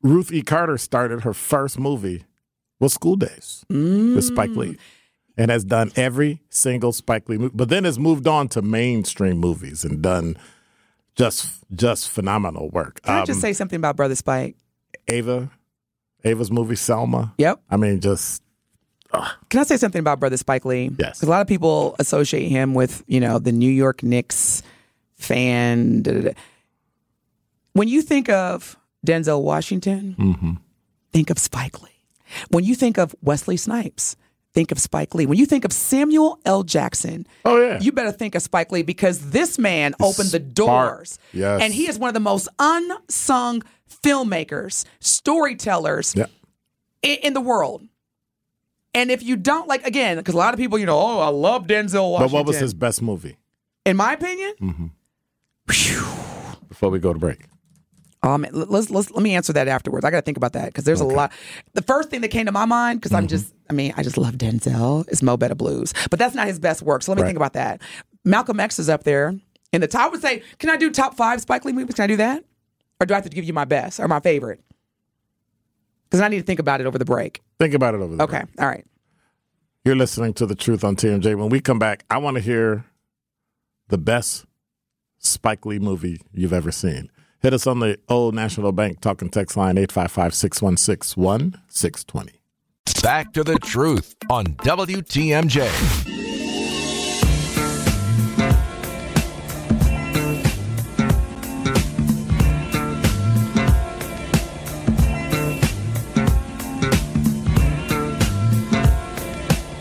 Ruth 0.03 0.33
E. 0.33 0.41
Carter 0.43 0.79
started 0.79 1.23
her 1.23 1.35
first 1.35 1.79
movie 1.79 2.25
with 2.81 2.91
School 2.93 3.15
Daze 3.17 3.65
with 3.69 4.25
Spike 4.25 4.51
Lee. 4.51 4.77
And 5.39 5.51
has 5.51 5.65
done 5.65 5.91
every 5.97 6.41
single 6.51 6.93
Spike 6.93 7.27
Lee 7.29 7.39
movie, 7.39 7.53
but 7.55 7.71
then 7.71 7.85
has 7.85 7.99
moved 7.99 8.27
on 8.27 8.49
to 8.49 8.61
mainstream 8.61 9.39
movies 9.39 9.85
and 9.85 10.03
done 10.03 10.37
just 11.15 11.63
just 11.75 12.11
phenomenal 12.11 12.69
work. 12.71 13.01
Can 13.03 13.15
I 13.15 13.21
Um, 13.21 13.27
just 13.27 13.41
say 13.41 13.53
something 13.55 13.77
about 13.77 13.97
Brother 13.97 14.17
Spike? 14.17 14.57
Ava, 15.09 15.49
Ava's 16.25 16.51
movie 16.51 16.77
Selma. 16.77 17.33
Yep. 17.39 17.61
I 17.71 17.77
mean, 17.79 18.01
just 18.01 18.43
Can 19.49 19.61
I 19.61 19.63
say 19.63 19.77
something 19.79 20.01
about 20.01 20.21
Brother 20.21 20.37
Spike 20.37 20.65
Lee? 20.67 20.91
Yes. 20.99 21.23
a 21.23 21.27
lot 21.27 21.41
of 21.41 21.47
people 21.47 21.97
associate 21.99 22.49
him 22.49 22.75
with, 22.75 23.03
you 23.07 23.21
know, 23.21 23.39
the 23.39 23.53
New 23.53 23.71
York 23.71 24.03
Knicks 24.03 24.63
fan. 25.17 26.03
da, 26.03 26.13
da, 26.13 26.21
da. 26.21 26.31
When 27.73 27.89
you 27.89 28.03
think 28.03 28.29
of 28.29 28.77
Denzel 29.07 29.43
Washington, 29.43 30.17
Mm-hmm. 30.19 30.53
think 31.13 31.31
of 31.31 31.39
Spike 31.39 31.81
Lee. 31.83 31.90
When 32.51 32.65
you 32.65 32.75
think 32.75 32.99
of 32.99 33.15
Wesley 33.23 33.57
Snipes, 33.57 34.17
think 34.53 34.73
of 34.73 34.79
Spike 34.79 35.15
Lee. 35.15 35.27
When 35.27 35.39
you 35.39 35.47
think 35.47 35.65
of 35.65 35.73
Samuel 35.73 36.41
L. 36.45 36.63
Jackson, 36.63 37.27
oh 37.45 37.61
yeah, 37.61 37.79
you 37.81 37.93
better 37.93 38.13
think 38.13 38.35
of 38.35 38.43
Spike 38.43 38.73
Lee 38.73 38.83
because 38.83 39.31
this 39.31 39.59
man 39.59 39.95
opened 40.01 40.31
the 40.31 40.39
doors. 40.39 41.19
Yes. 41.33 41.63
And 41.63 41.73
he 41.73 41.89
is 41.89 41.99
one 41.99 42.09
of 42.09 42.15
the 42.15 42.21
most 42.21 42.49
unsung 42.59 43.63
filmmakers, 44.03 44.85
storytellers 45.01 46.15
yeah. 46.17 46.27
in, 47.03 47.19
in 47.23 47.33
the 47.35 47.41
world. 47.41 47.87
And 48.93 49.11
if 49.11 49.23
you 49.23 49.37
don't 49.37 49.69
like, 49.69 49.87
again, 49.87 50.17
because 50.17 50.35
a 50.35 50.39
lot 50.39 50.53
of 50.53 50.59
people, 50.59 50.77
you 50.77 50.87
know, 50.87 50.99
oh, 50.99 51.21
I 51.21 51.29
love 51.29 51.69
Denzel 51.69 52.11
Washington. 52.11 52.19
But 52.19 52.33
what 52.33 52.47
was 52.47 52.59
his 52.59 52.75
best 52.75 53.01
movie? 53.01 53.37
In 53.87 53.97
my 53.97 54.15
opinion, 54.15 54.55
mm-hmm. 54.61 54.87
Before 56.69 56.91
we 56.91 56.99
go 56.99 57.13
to 57.13 57.19
break, 57.19 57.39
um, 58.23 58.47
let's, 58.53 58.91
let's 58.91 59.11
let 59.11 59.23
me 59.23 59.35
answer 59.35 59.53
that 59.55 59.67
afterwards. 59.69 60.05
I 60.05 60.11
got 60.11 60.19
to 60.19 60.23
think 60.23 60.37
about 60.37 60.53
that 60.53 60.67
because 60.67 60.85
there's 60.85 61.01
a 61.01 61.05
lot. 61.07 61.33
The 61.73 61.83
first 61.83 62.11
thing 62.11 62.21
that 62.21 62.29
came 62.29 62.47
to 62.47 62.53
my 62.53 62.67
mind 62.67 63.01
because 63.01 63.13
I'm 63.15 63.27
just, 63.29 63.55
I 63.71 63.73
mean, 63.73 63.95
I 63.97 64.03
just 64.03 64.19
love 64.19 64.35
Denzel 64.35 65.09
is 65.11 65.23
Mo 65.23 65.37
Better 65.37 65.55
Blues, 65.55 65.95
but 66.11 66.19
that's 66.19 66.35
not 66.35 66.47
his 66.47 66.59
best 66.59 66.83
work. 66.83 67.03
So 67.03 67.13
let 67.13 67.17
me 67.17 67.23
Right. 67.23 67.29
think 67.29 67.37
about 67.37 67.55
that. 67.55 67.81
Malcolm 68.25 68.61
X 68.61 68.79
is 68.79 68.89
up 68.91 69.05
there 69.05 69.35
in 69.73 69.81
the 69.81 69.87
top. 69.89 70.03
I 70.03 70.09
would 70.09 70.21
say, 70.21 70.43
can 70.59 70.69
I 70.69 70.77
do 70.77 70.91
top 70.91 71.17
five 71.17 71.41
Spike 71.41 71.65
Lee 71.65 71.73
movies? 71.73 71.95
Can 71.95 72.05
I 72.05 72.07
do 72.09 72.17
that, 72.17 72.45
or 73.01 73.07
do 73.07 73.15
I 73.15 73.17
have 73.17 73.25
to 73.25 73.31
give 73.31 73.45
you 73.45 73.53
my 73.55 73.65
best 73.65 73.99
or 74.01 74.07
my 74.09 74.21
favorite? 74.21 74.61
Because 76.05 76.21
I 76.21 76.29
need 76.29 76.39
to 76.39 76.43
think 76.45 76.61
about 76.61 76.81
it 76.81 76.87
over 76.87 76.99
the 76.99 77.05
break. 77.05 77.41
think 77.59 77.73
about 77.73 77.95
it 77.95 78.01
over 78.01 78.17
there. 78.17 78.25
Okay, 78.25 78.43
all 78.59 78.67
right. 78.67 78.85
You're 79.85 79.97
listening 79.97 80.35
to 80.35 80.45
the 80.45 80.55
Truth 80.55 80.85
on 80.85 80.97
TMJ. 80.97 81.37
When 81.37 81.49
we 81.49 81.61
come 81.61 81.79
back, 81.79 82.05
I 82.11 82.19
want 82.19 82.35
to 82.35 82.43
hear 82.43 82.85
the 83.89 83.97
best 83.97 84.45
Spike 85.19 85.65
Lee 85.65 85.79
movie 85.79 86.21
you've 86.33 86.53
ever 86.53 86.71
seen. 86.71 87.11
Hit 87.41 87.55
us 87.55 87.67
on 87.67 87.79
the 87.79 87.99
Old 88.07 88.35
National 88.35 88.71
Bank 88.71 89.01
talking 89.01 89.31
text 89.31 89.57
line 89.57 89.79
855 89.79 90.35
616 90.35 91.23
1620. 91.23 92.33
Back 93.03 93.33
to 93.33 93.43
the 93.43 93.59
truth 93.59 94.15
on 94.29 94.45
WTMJ. 94.45 95.67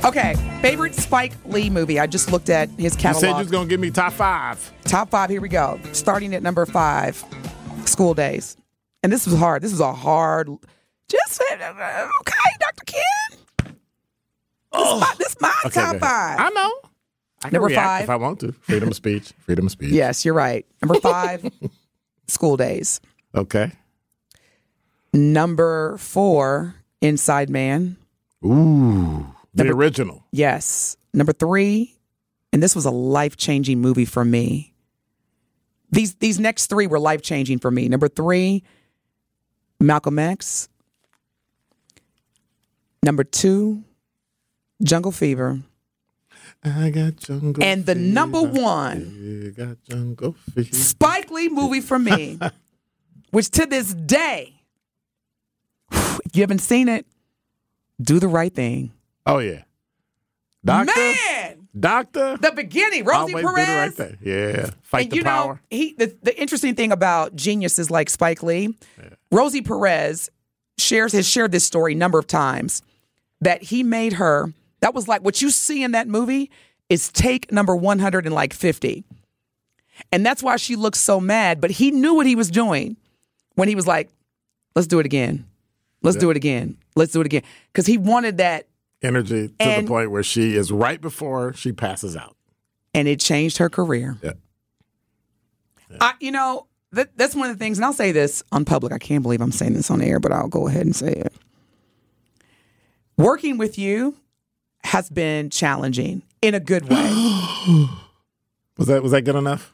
Okay, 0.05 0.33
favorite 0.61 0.95
Spike 0.95 1.33
Lee 1.45 1.69
movie. 1.69 1.99
I 1.99 2.07
just 2.07 2.31
looked 2.31 2.49
at 2.49 2.69
his 2.71 2.95
catalog. 2.95 3.23
You 3.23 3.27
said 3.29 3.35
you 3.35 3.39
was 3.43 3.51
going 3.51 3.67
to 3.67 3.69
give 3.69 3.79
me 3.79 3.91
top 3.91 4.13
five. 4.13 4.71
Top 4.83 5.09
five. 5.09 5.29
Here 5.29 5.41
we 5.41 5.49
go. 5.49 5.79
Starting 5.93 6.35
at 6.35 6.43
number 6.43 6.65
five, 6.65 7.23
School 7.85 8.13
Daze. 8.13 8.57
And 9.03 9.11
this 9.11 9.25
was 9.25 9.37
hard. 9.37 9.61
This 9.61 9.71
is 9.71 9.79
a 9.79 9.93
hard. 9.93 10.49
Just 11.07 11.41
uh, 11.41 12.07
okay, 12.21 12.37
Dr. 12.59 12.83
Ken. 12.85 13.75
This 14.73 14.87
is 14.93 14.99
my, 15.01 15.13
this 15.17 15.27
is 15.29 15.37
my 15.41 15.53
Okay, 15.65 15.81
top 15.81 15.97
five. 15.97 16.39
I 16.39 16.49
know. 16.49 16.73
I 17.43 17.49
Number 17.49 17.69
five. 17.69 18.03
If 18.03 18.09
I 18.09 18.17
want 18.17 18.41
to. 18.41 18.51
Freedom 18.51 18.89
of 18.89 18.95
speech. 18.95 19.33
Freedom 19.39 19.65
of 19.65 19.71
speech. 19.71 19.91
Yes, 19.91 20.25
you're 20.25 20.33
right. 20.33 20.65
Number 20.81 20.95
five, 21.01 21.49
School 22.27 22.57
Daze. 22.57 22.99
Okay. 23.33 23.71
Number 25.13 25.97
four, 25.97 26.75
Inside 27.01 27.49
Man. 27.49 27.95
Ooh. 28.45 29.25
The 29.53 29.63
Number- 29.63 29.81
original. 29.83 30.25
Yes. 30.31 30.95
Number 31.13 31.33
three, 31.33 31.97
and 32.53 32.61
this 32.61 32.75
was 32.75 32.85
a 32.85 32.91
life 32.91 33.35
changing 33.37 33.79
movie 33.81 34.05
for 34.05 34.23
me. 34.23 34.73
These 35.91 36.15
these 36.15 36.39
next 36.39 36.67
three 36.67 36.85
were 36.87 36.99
life 36.99 37.21
changing 37.23 37.59
for 37.59 37.71
me. 37.71 37.87
Number 37.89 38.07
three, 38.07 38.63
Malcolm 39.79 40.19
X. 40.19 40.69
Number 43.03 43.23
two, 43.23 43.83
Jungle 44.83 45.11
Fever. 45.11 45.61
I 46.63 46.89
got 46.89 47.15
jungle. 47.15 47.63
And 47.63 47.85
the 47.85 47.95
number 47.95 48.41
one 48.41 49.15
You 49.17 49.51
got 49.51 49.77
jungle 49.89 50.33
fever. 50.53 50.75
Spike 50.75 51.31
Lee 51.31 51.47
movie 51.47 51.79
for 51.79 51.97
me, 51.97 52.37
which 53.31 53.49
to 53.51 53.65
this 53.65 53.93
day, 53.93 54.53
if 55.91 56.35
you 56.35 56.41
haven't 56.41 56.59
seen 56.59 56.89
it, 56.89 57.05
do 58.01 58.19
the 58.19 58.27
right 58.27 58.53
thing. 58.53 58.91
Oh 59.29 59.37
yeah. 59.39 59.63
Doctor. 60.65 60.91
Man, 60.95 61.67
Doctor. 61.79 62.37
the 62.37 62.51
beginning, 62.51 63.05
Rosie 63.05 63.33
Perez. 63.33 63.45
right 63.45 63.93
thing. 63.93 64.17
Yeah. 64.21 64.71
Fight 64.81 65.03
and 65.03 65.11
the 65.11 65.15
you 65.17 65.23
power. 65.23 65.53
know, 65.53 65.59
he 65.69 65.93
the, 65.93 66.17
the 66.21 66.39
interesting 66.39 66.75
thing 66.75 66.91
about 66.91 67.35
geniuses 67.35 67.89
like 67.89 68.09
Spike 68.09 68.43
Lee, 68.43 68.75
Rosie 69.31 69.61
Perez 69.61 70.29
shares 70.77 71.13
has 71.13 71.27
shared 71.27 71.51
this 71.51 71.63
story 71.63 71.93
a 71.93 71.95
number 71.95 72.17
of 72.19 72.27
times 72.27 72.81
that 73.41 73.63
he 73.63 73.83
made 73.83 74.13
her. 74.13 74.53
That 74.81 74.93
was 74.93 75.07
like 75.07 75.21
what 75.23 75.41
you 75.41 75.49
see 75.49 75.83
in 75.83 75.91
that 75.91 76.07
movie 76.07 76.49
is 76.89 77.09
take 77.11 77.51
number 77.51 77.75
one 77.75 77.99
hundred 77.99 78.25
and 78.25 78.33
like 78.33 78.53
fifty, 78.53 79.03
and 80.11 80.25
that's 80.25 80.41
why 80.41 80.57
she 80.57 80.75
looks 80.75 80.99
so 80.99 81.21
mad. 81.21 81.61
But 81.61 81.71
he 81.71 81.91
knew 81.91 82.15
what 82.15 82.25
he 82.25 82.35
was 82.35 82.49
doing 82.49 82.97
when 83.55 83.67
he 83.67 83.75
was 83.75 83.85
like, 83.87 84.09
"Let's 84.75 84.87
do 84.87 84.99
it 84.99 85.05
again, 85.05 85.45
let's 86.01 86.17
do 86.17 86.31
it 86.31 86.37
again, 86.37 86.77
let's 86.95 87.11
do 87.11 87.21
it 87.21 87.25
again," 87.27 87.43
because 87.71 87.85
he 87.85 87.97
wanted 87.97 88.37
that, 88.37 88.65
Energy 89.01 89.47
to 89.47 89.53
And- 89.59 89.85
the 89.87 89.89
point 89.89 90.11
where 90.11 90.23
she 90.23 90.55
is 90.55 90.71
right 90.71 90.99
before 90.99 91.53
she 91.53 91.71
passes 91.71 92.15
out. 92.17 92.35
and 92.93 93.07
it 93.07 93.19
changed 93.19 93.57
her 93.59 93.69
career. 93.69 94.17
Yeah. 94.21 94.33
I, 96.01 96.13
you 96.19 96.31
know, 96.31 96.65
that, 96.91 97.09
that's 97.17 97.35
one 97.35 97.49
of 97.49 97.55
the 97.57 97.63
things, 97.63 97.77
and 97.77 97.85
I'll 97.85 97.93
say 97.93 98.11
this 98.11 98.43
on 98.51 98.65
public. 98.65 98.91
I 98.91 98.97
can't 98.97 99.21
believe 99.23 99.41
I'm 99.41 99.51
saying 99.51 99.73
this 99.73 99.89
on 99.91 100.01
air, 100.01 100.19
but 100.19 100.31
I'll 100.31 100.47
go 100.47 100.67
ahead 100.67 100.85
and 100.85 100.95
say 100.95 101.11
it. 101.13 101.33
Working 103.17 103.57
with 103.57 103.77
you 103.77 104.15
has 104.83 105.09
been 105.09 105.49
challenging 105.49 106.23
in 106.41 106.53
a 106.55 106.59
good 106.59 106.89
way. 106.89 107.09
Was 108.77 108.87
that 108.87 109.03
was 109.03 109.11
that 109.11 109.23
good 109.23 109.35
enough? 109.35 109.73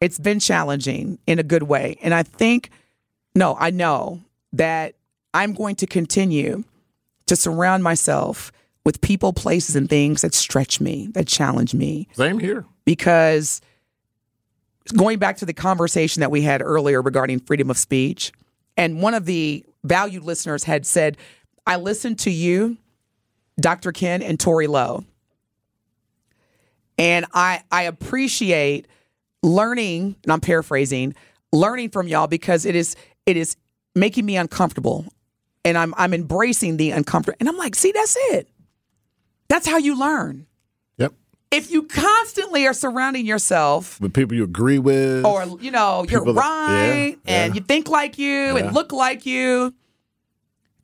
it's 0.00 0.18
been 0.18 0.38
challenging 0.38 1.18
in 1.26 1.38
a 1.38 1.42
good 1.42 1.62
way. 1.64 1.96
And 2.02 2.12
I 2.14 2.22
think, 2.22 2.70
no, 3.34 3.56
I 3.58 3.70
know 3.70 4.20
that 4.52 4.94
I'm 5.32 5.54
going 5.54 5.76
to 5.76 5.86
continue 5.86 6.62
to 7.26 7.36
surround 7.36 7.82
myself 7.82 8.52
with 8.84 9.00
people, 9.00 9.32
places, 9.32 9.76
and 9.76 9.88
things 9.88 10.22
that 10.22 10.34
stretch 10.34 10.80
me, 10.80 11.08
that 11.12 11.26
challenge 11.26 11.74
me. 11.74 12.08
Same 12.12 12.38
here. 12.38 12.64
because 12.84 13.60
going 14.96 15.18
back 15.18 15.38
to 15.38 15.46
the 15.46 15.54
conversation 15.54 16.20
that 16.20 16.30
we 16.30 16.42
had 16.42 16.60
earlier 16.60 17.00
regarding 17.00 17.40
freedom 17.40 17.70
of 17.70 17.78
speech, 17.78 18.32
and 18.76 19.00
one 19.00 19.14
of 19.14 19.24
the 19.24 19.64
valued 19.84 20.22
listeners 20.24 20.64
had 20.64 20.84
said, 20.84 21.16
I 21.66 21.76
listened 21.76 22.18
to 22.20 22.30
you, 22.30 22.76
Dr. 23.58 23.92
Ken, 23.92 24.20
and 24.20 24.38
Tori 24.38 24.66
Lowe. 24.66 25.04
And 26.98 27.26
I, 27.32 27.62
I 27.72 27.82
appreciate 27.82 28.86
learning, 29.42 30.16
and 30.22 30.32
I'm 30.32 30.40
paraphrasing, 30.40 31.14
learning 31.52 31.90
from 31.90 32.06
y'all 32.06 32.26
because 32.26 32.64
it 32.64 32.76
is 32.76 32.96
it 33.26 33.36
is 33.36 33.56
making 33.94 34.26
me 34.26 34.36
uncomfortable. 34.36 35.06
And 35.64 35.78
I'm 35.78 35.94
I'm 35.96 36.12
embracing 36.14 36.76
the 36.76 36.90
uncomfortable. 36.90 37.36
And 37.40 37.48
I'm 37.48 37.56
like, 37.56 37.74
see, 37.74 37.90
that's 37.92 38.16
it. 38.30 38.48
That's 39.54 39.68
how 39.68 39.76
you 39.76 39.96
learn 39.96 40.46
Yep. 40.98 41.12
if 41.52 41.70
you 41.70 41.84
constantly 41.84 42.66
are 42.66 42.74
surrounding 42.74 43.24
yourself 43.24 44.00
with 44.00 44.12
people 44.12 44.34
you 44.36 44.42
agree 44.42 44.80
with. 44.80 45.24
or 45.24 45.44
you 45.60 45.70
know 45.70 46.04
you're 46.10 46.22
People 46.22 46.32
that- 46.34 46.40
right 46.40 47.16
yeah, 47.24 47.32
and 47.44 47.54
yeah. 47.54 47.60
you 47.60 47.64
think 47.64 47.88
like 47.88 48.18
you 48.18 48.28
Yeah. 48.32 48.56
and 48.56 48.74
look 48.74 48.90
like 48.90 49.24
you 49.24 49.72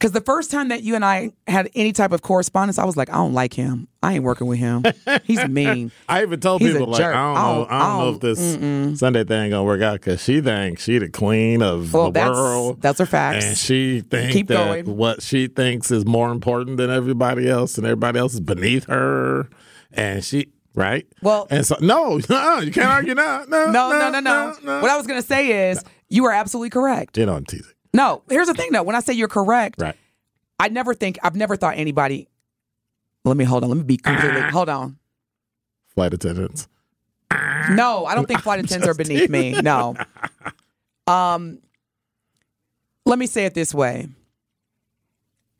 because 0.00 0.12
the 0.12 0.20
first 0.22 0.50
time 0.50 0.68
that 0.68 0.82
you 0.82 0.94
and 0.94 1.04
i 1.04 1.30
had 1.46 1.68
any 1.74 1.92
type 1.92 2.10
of 2.12 2.22
correspondence 2.22 2.78
i 2.78 2.84
was 2.84 2.96
like 2.96 3.10
i 3.10 3.14
don't 3.14 3.34
like 3.34 3.52
him 3.52 3.86
i 4.02 4.14
ain't 4.14 4.24
working 4.24 4.46
with 4.46 4.58
him 4.58 4.82
he's 5.24 5.46
mean 5.48 5.92
I 6.08 6.22
even 6.22 6.40
told 6.40 6.62
He's 6.62 6.72
people 6.72 6.86
like 6.88 6.98
jerk. 7.00 7.14
I 7.14 7.18
don't 7.34 7.36
I 7.36 7.42
know, 7.52 7.58
don't- 7.58 7.70
I 7.70 7.78
don't 7.78 7.90
I 7.90 7.98
know 8.04 8.14
if 8.14 8.20
this 8.20 8.98
Sunday 8.98 9.24
thing 9.24 9.50
gonna 9.50 9.62
work 9.64 9.82
out 9.82 9.94
because 10.00 10.22
she 10.22 10.40
thinks 10.40 10.82
she 10.84 10.98
the 10.98 11.08
queen 11.10 11.60
of 11.62 11.92
well 11.92 12.06
the 12.06 12.12
that's 12.20 12.30
world. 12.30 12.80
that's 12.80 12.98
her 12.98 13.06
facts 13.06 13.44
and 13.44 13.56
she 13.56 14.00
thinks 14.00 14.32
Keep 14.32 14.48
that 14.48 14.84
going. 14.84 14.96
what 14.96 15.22
she 15.22 15.46
thinks 15.48 15.90
is 15.90 16.06
more 16.06 16.30
important 16.32 16.78
than 16.78 16.88
everybody 16.90 17.48
else, 17.48 17.76
and 17.78 17.86
everybody 17.86 18.18
else 18.18 18.32
is 18.34 18.40
beneath 18.40 18.86
her. 18.86 19.48
And 19.92 20.24
she, 20.24 20.48
right? 20.74 21.06
Well- 21.22 21.46
and 21.50 21.66
so 21.66 21.76
no, 21.80 22.18
no, 22.30 22.60
you 22.60 22.70
can't 22.72 22.88
argue 22.88 23.14
now. 23.14 23.44
No, 23.48 23.70
no 23.70 23.90
no 23.90 24.10
no 24.10 24.20
no, 24.20 24.56
no. 24.64 24.80
what 24.80 24.90
i 24.90 24.96
was 24.96 25.06
going 25.06 25.20
to 25.20 25.26
say 25.26 25.70
is 25.70 25.82
you 26.08 26.24
are 26.24 26.32
absolutely 26.32 26.70
correct 26.70 27.16
You 27.18 27.26
know, 27.26 27.34
I'm 27.34 27.44
teasing. 27.44 27.72
No 27.94 28.22
here's 28.28 28.46
the 28.46 28.54
thing 28.54 28.70
though 28.72 28.82
when 28.82 28.94
i 28.96 29.00
say 29.00 29.12
you're 29.12 29.28
correct 29.28 29.80
Right. 29.80 29.96
i 30.58 30.68
never 30.68 30.94
think 30.94 31.18
i've 31.22 31.36
never 31.36 31.56
thought 31.56 31.74
anybody 31.76 32.28
let 33.24 33.36
me 33.36 33.44
hold 33.44 33.62
on 33.64 33.70
let 33.70 33.76
me 33.76 33.82
be 33.84 33.96
completely 33.96 34.40
hold 34.42 34.68
on 34.68 34.96
Flight 35.94 36.14
attendants. 36.14 36.68
No, 37.72 38.06
I 38.06 38.14
don't 38.14 38.26
think 38.28 38.42
flight 38.42 38.60
attendants 38.60 38.86
are 38.88 38.94
beneath 38.94 39.28
me. 39.28 39.60
No. 39.60 39.96
Um, 41.08 41.58
let 43.04 43.18
me 43.18 43.26
say 43.26 43.44
it 43.44 43.54
this 43.54 43.74
way: 43.74 44.08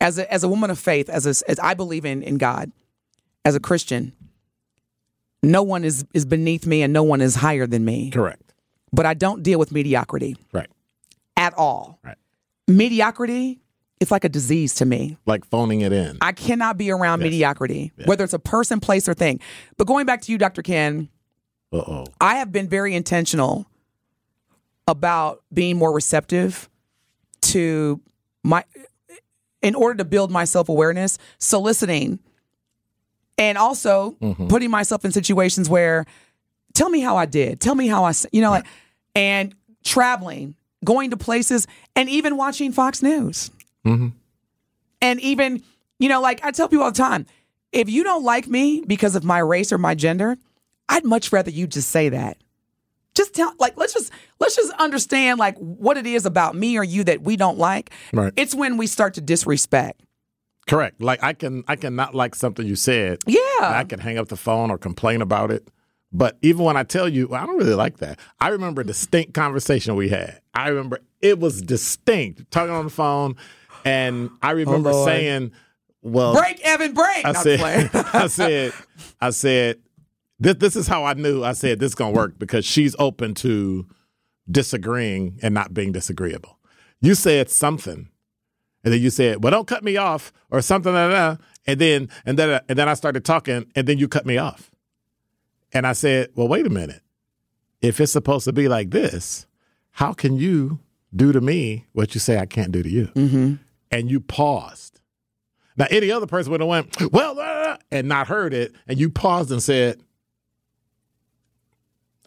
as 0.00 0.18
a 0.18 0.32
as 0.32 0.44
a 0.44 0.48
woman 0.48 0.70
of 0.70 0.78
faith, 0.78 1.08
as 1.10 1.26
a, 1.26 1.50
as 1.50 1.58
I 1.58 1.74
believe 1.74 2.04
in 2.04 2.22
in 2.22 2.38
God, 2.38 2.70
as 3.44 3.56
a 3.56 3.60
Christian, 3.60 4.12
no 5.42 5.64
one 5.64 5.82
is 5.84 6.04
is 6.14 6.24
beneath 6.24 6.64
me 6.64 6.82
and 6.82 6.92
no 6.92 7.02
one 7.02 7.20
is 7.20 7.34
higher 7.34 7.66
than 7.66 7.84
me. 7.84 8.10
Correct. 8.10 8.54
But 8.92 9.04
I 9.04 9.14
don't 9.14 9.42
deal 9.42 9.58
with 9.58 9.72
mediocrity 9.72 10.36
Right. 10.52 10.70
at 11.36 11.54
all. 11.54 11.98
Right. 12.04 12.16
Mediocrity, 12.76 13.60
it's 14.00 14.10
like 14.10 14.24
a 14.24 14.28
disease 14.28 14.74
to 14.76 14.86
me. 14.86 15.16
Like 15.26 15.44
phoning 15.44 15.82
it 15.82 15.92
in. 15.92 16.18
I 16.20 16.32
cannot 16.32 16.78
be 16.78 16.90
around 16.90 17.20
mediocrity, 17.20 17.92
whether 18.06 18.24
it's 18.24 18.32
a 18.32 18.38
person, 18.38 18.80
place, 18.80 19.08
or 19.08 19.14
thing. 19.14 19.40
But 19.76 19.86
going 19.86 20.06
back 20.06 20.22
to 20.22 20.32
you, 20.32 20.38
Dr. 20.38 20.62
Ken. 20.62 21.08
Uh 21.72 21.76
oh. 21.76 22.06
I 22.20 22.36
have 22.36 22.50
been 22.50 22.68
very 22.68 22.94
intentional 22.94 23.66
about 24.88 25.42
being 25.52 25.76
more 25.76 25.92
receptive 25.92 26.68
to 27.42 28.00
my 28.42 28.64
in 29.62 29.74
order 29.74 29.98
to 29.98 30.04
build 30.04 30.30
my 30.30 30.44
self-awareness, 30.44 31.18
soliciting 31.38 32.18
and 33.38 33.56
also 33.56 34.12
putting 34.48 34.70
myself 34.70 35.04
in 35.04 35.12
situations 35.12 35.68
where 35.68 36.04
tell 36.74 36.90
me 36.90 37.00
how 37.00 37.16
I 37.16 37.26
did. 37.26 37.60
Tell 37.60 37.74
me 37.74 37.86
how 37.86 38.04
I, 38.04 38.12
you 38.32 38.42
know 38.42 38.50
like 38.50 38.66
and 39.14 39.54
traveling, 39.84 40.54
going 40.84 41.10
to 41.10 41.16
places 41.16 41.66
and 41.96 42.08
even 42.08 42.36
watching 42.36 42.72
Fox 42.72 43.02
News. 43.02 43.50
Mm-hmm. 43.84 44.08
And 45.02 45.20
even 45.20 45.62
you 45.98 46.08
know 46.08 46.20
like 46.20 46.44
I 46.44 46.50
tell 46.50 46.68
people 46.68 46.84
all 46.84 46.92
the 46.92 46.98
time, 46.98 47.26
if 47.72 47.88
you 47.88 48.04
don't 48.04 48.24
like 48.24 48.46
me 48.46 48.82
because 48.86 49.14
of 49.14 49.24
my 49.24 49.38
race 49.38 49.72
or 49.72 49.78
my 49.78 49.94
gender, 49.94 50.36
I'd 50.88 51.04
much 51.04 51.32
rather 51.32 51.50
you 51.50 51.66
just 51.66 51.90
say 51.90 52.08
that. 52.10 52.36
Just 53.14 53.34
tell 53.34 53.52
like 53.58 53.76
let's 53.76 53.94
just 53.94 54.12
let's 54.38 54.56
just 54.56 54.72
understand 54.74 55.38
like 55.38 55.56
what 55.58 55.96
it 55.96 56.06
is 56.06 56.26
about 56.26 56.54
me 56.54 56.78
or 56.78 56.84
you 56.84 57.04
that 57.04 57.22
we 57.22 57.36
don't 57.36 57.58
like. 57.58 57.90
Right. 58.12 58.32
It's 58.36 58.54
when 58.54 58.76
we 58.76 58.86
start 58.86 59.14
to 59.14 59.20
disrespect. 59.20 60.02
Correct. 60.68 61.02
Like 61.02 61.22
I 61.22 61.32
can 61.32 61.64
I 61.66 61.76
can 61.76 61.96
not 61.96 62.14
like 62.14 62.34
something 62.34 62.66
you 62.66 62.76
said. 62.76 63.18
Yeah. 63.26 63.40
I 63.60 63.84
can 63.88 63.98
hang 63.98 64.18
up 64.18 64.28
the 64.28 64.36
phone 64.36 64.70
or 64.70 64.78
complain 64.78 65.22
about 65.22 65.50
it. 65.50 65.66
But 66.12 66.38
even 66.42 66.64
when 66.64 66.76
I 66.76 66.82
tell 66.82 67.08
you, 67.08 67.28
well, 67.28 67.42
I 67.42 67.46
don't 67.46 67.56
really 67.56 67.74
like 67.74 67.98
that. 67.98 68.18
I 68.40 68.48
remember 68.48 68.80
a 68.80 68.84
mm-hmm. 68.84 68.88
distinct 68.88 69.34
conversation 69.34 69.94
we 69.94 70.08
had. 70.08 70.40
I 70.54 70.68
remember 70.68 71.00
it 71.20 71.38
was 71.38 71.62
distinct 71.62 72.50
talking 72.50 72.74
on 72.74 72.84
the 72.84 72.90
phone, 72.90 73.36
and 73.84 74.30
I 74.42 74.52
oh, 74.52 74.56
remember 74.56 74.92
Lord. 74.92 75.08
saying, 75.08 75.52
"Well, 76.02 76.34
Break, 76.34 76.60
Evan, 76.62 76.92
break. 76.92 77.24
I 77.24 77.32
said. 77.32 77.60
I 77.94 78.26
said, 78.26 78.72
I 79.20 79.30
said, 79.30 79.78
this, 80.40 80.56
this 80.56 80.76
is 80.76 80.88
how 80.88 81.04
I 81.04 81.14
knew. 81.14 81.44
I 81.44 81.52
said 81.52 81.78
this 81.78 81.90
is 81.90 81.94
gonna 81.94 82.16
work 82.16 82.38
because 82.38 82.64
she's 82.64 82.96
open 82.98 83.34
to 83.34 83.86
disagreeing 84.50 85.38
and 85.42 85.54
not 85.54 85.72
being 85.72 85.92
disagreeable. 85.92 86.58
You 87.00 87.14
said 87.14 87.50
something, 87.50 88.08
and 88.82 88.92
then 88.92 89.00
you 89.00 89.10
said, 89.10 89.44
"Well, 89.44 89.52
don't 89.52 89.68
cut 89.68 89.84
me 89.84 89.96
off," 89.96 90.32
or 90.50 90.60
something 90.60 90.92
like 90.92 91.10
that. 91.10 91.38
And 91.66 91.80
then, 91.80 92.08
and 92.26 92.38
then, 92.38 92.60
and 92.68 92.78
then 92.78 92.88
I 92.88 92.94
started 92.94 93.24
talking, 93.24 93.70
and 93.76 93.86
then 93.86 93.98
you 93.98 94.08
cut 94.08 94.26
me 94.26 94.38
off. 94.38 94.69
And 95.72 95.86
I 95.86 95.92
said, 95.92 96.30
"Well, 96.34 96.48
wait 96.48 96.66
a 96.66 96.70
minute. 96.70 97.02
If 97.80 98.00
it's 98.00 98.12
supposed 98.12 98.44
to 98.44 98.52
be 98.52 98.68
like 98.68 98.90
this, 98.90 99.46
how 99.92 100.12
can 100.12 100.36
you 100.36 100.80
do 101.14 101.32
to 101.32 101.40
me 101.40 101.86
what 101.92 102.14
you 102.14 102.20
say 102.20 102.38
I 102.38 102.46
can't 102.46 102.72
do 102.72 102.82
to 102.82 102.88
you?" 102.88 103.06
Mm-hmm. 103.14 103.54
And 103.90 104.10
you 104.10 104.20
paused. 104.20 105.00
Now, 105.76 105.86
any 105.90 106.10
other 106.12 106.26
person 106.26 106.50
would 106.52 106.60
have 106.60 106.68
went, 106.68 107.12
well, 107.12 107.38
uh, 107.40 107.76
and 107.90 108.06
not 108.06 108.26
heard 108.28 108.52
it, 108.52 108.74
and 108.86 108.98
you 109.00 109.08
paused 109.08 109.50
and 109.50 109.62
said, 109.62 110.00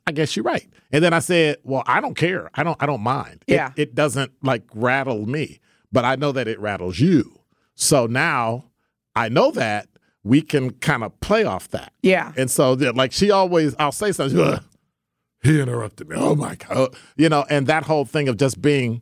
I 0.06 0.12
guess 0.12 0.36
you're 0.36 0.44
right. 0.44 0.68
And 0.92 1.04
then 1.04 1.14
I 1.14 1.20
said, 1.20 1.58
well, 1.64 1.84
I 1.86 2.02
don't 2.02 2.16
care. 2.16 2.50
I 2.56 2.64
don't 2.64 2.82
I 2.82 2.86
don't 2.86 3.02
mind. 3.02 3.44
It- 3.48 3.54
Yeah. 3.56 3.72
It, 3.76 3.96
doesn't 3.96 4.32
like 4.42 4.64
rattle 4.74 5.26
me, 5.28 5.60
but 5.92 6.04
I 6.04 6.16
know 6.16 6.32
that 6.34 6.48
it 6.48 6.60
rattles 6.60 7.00
you. 7.00 7.40
So 7.76 8.06
now 8.08 8.66
I 9.16 9.30
know 9.30 9.52
that 9.52 9.88
we 10.24 10.42
can 10.42 10.72
kind 10.72 11.04
of 11.04 11.20
play 11.20 11.44
off 11.44 11.70
that. 11.70 11.94
Yeah. 12.02 12.32
And 12.38 12.50
so 12.50 12.74
like 12.74 13.12
she 13.12 13.32
always 13.32 13.76
I'll 13.80 13.92
say 13.92 14.12
something, 14.12 14.40
"Ugh, 14.40 14.64
he 15.44 15.60
interrupted 15.60 16.10
me. 16.10 16.16
Oh 16.18 16.36
my 16.36 16.56
God. 16.56 16.96
You 17.18 17.30
know, 17.30 17.46
and 17.50 17.68
that 17.68 17.84
whole 17.84 18.06
thing 18.06 18.30
of 18.30 18.38
just 18.38 18.62
being 18.62 19.02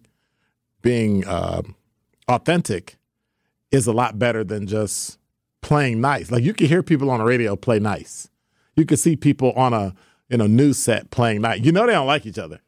being 0.81 1.25
um, 1.27 1.75
authentic 2.27 2.97
is 3.71 3.87
a 3.87 3.93
lot 3.93 4.17
better 4.17 4.43
than 4.43 4.67
just 4.67 5.19
playing 5.61 6.01
nice. 6.01 6.31
Like 6.31 6.43
you 6.43 6.53
can 6.53 6.67
hear 6.67 6.81
people 6.81 7.09
on 7.11 7.19
the 7.19 7.25
radio 7.25 7.55
play 7.55 7.79
nice. 7.79 8.29
You 8.75 8.85
can 8.85 8.97
see 8.97 9.15
people 9.15 9.51
on 9.53 9.73
a 9.73 9.93
in 10.29 10.41
a 10.41 10.47
news 10.47 10.79
set 10.79 11.11
playing 11.11 11.41
nice. 11.41 11.61
You 11.61 11.71
know 11.71 11.85
they 11.85 11.93
don't 11.93 12.07
like 12.07 12.25
each 12.25 12.39
other. 12.39 12.59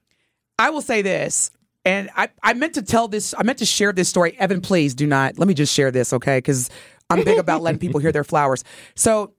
I 0.59 0.69
will 0.69 0.81
say 0.81 1.01
this, 1.01 1.49
and 1.85 2.09
I, 2.15 2.29
I 2.41 2.53
meant 2.53 2.75
to 2.75 2.81
tell 2.81 3.07
this, 3.07 3.33
I 3.37 3.43
meant 3.43 3.59
to 3.59 3.65
share 3.65 3.91
this 3.91 4.07
story. 4.07 4.37
Evan, 4.39 4.61
please 4.61 4.95
do 4.95 5.05
not, 5.05 5.37
let 5.37 5.47
me 5.47 5.53
just 5.53 5.73
share 5.73 5.91
this, 5.91 6.13
okay? 6.13 6.37
Because 6.37 6.69
I'm 7.13 7.23
big 7.23 7.37
about 7.39 7.61
letting 7.61 7.79
people 7.79 7.99
hear 7.99 8.11
their 8.11 8.23
flowers. 8.23 8.63
So, 8.95 9.33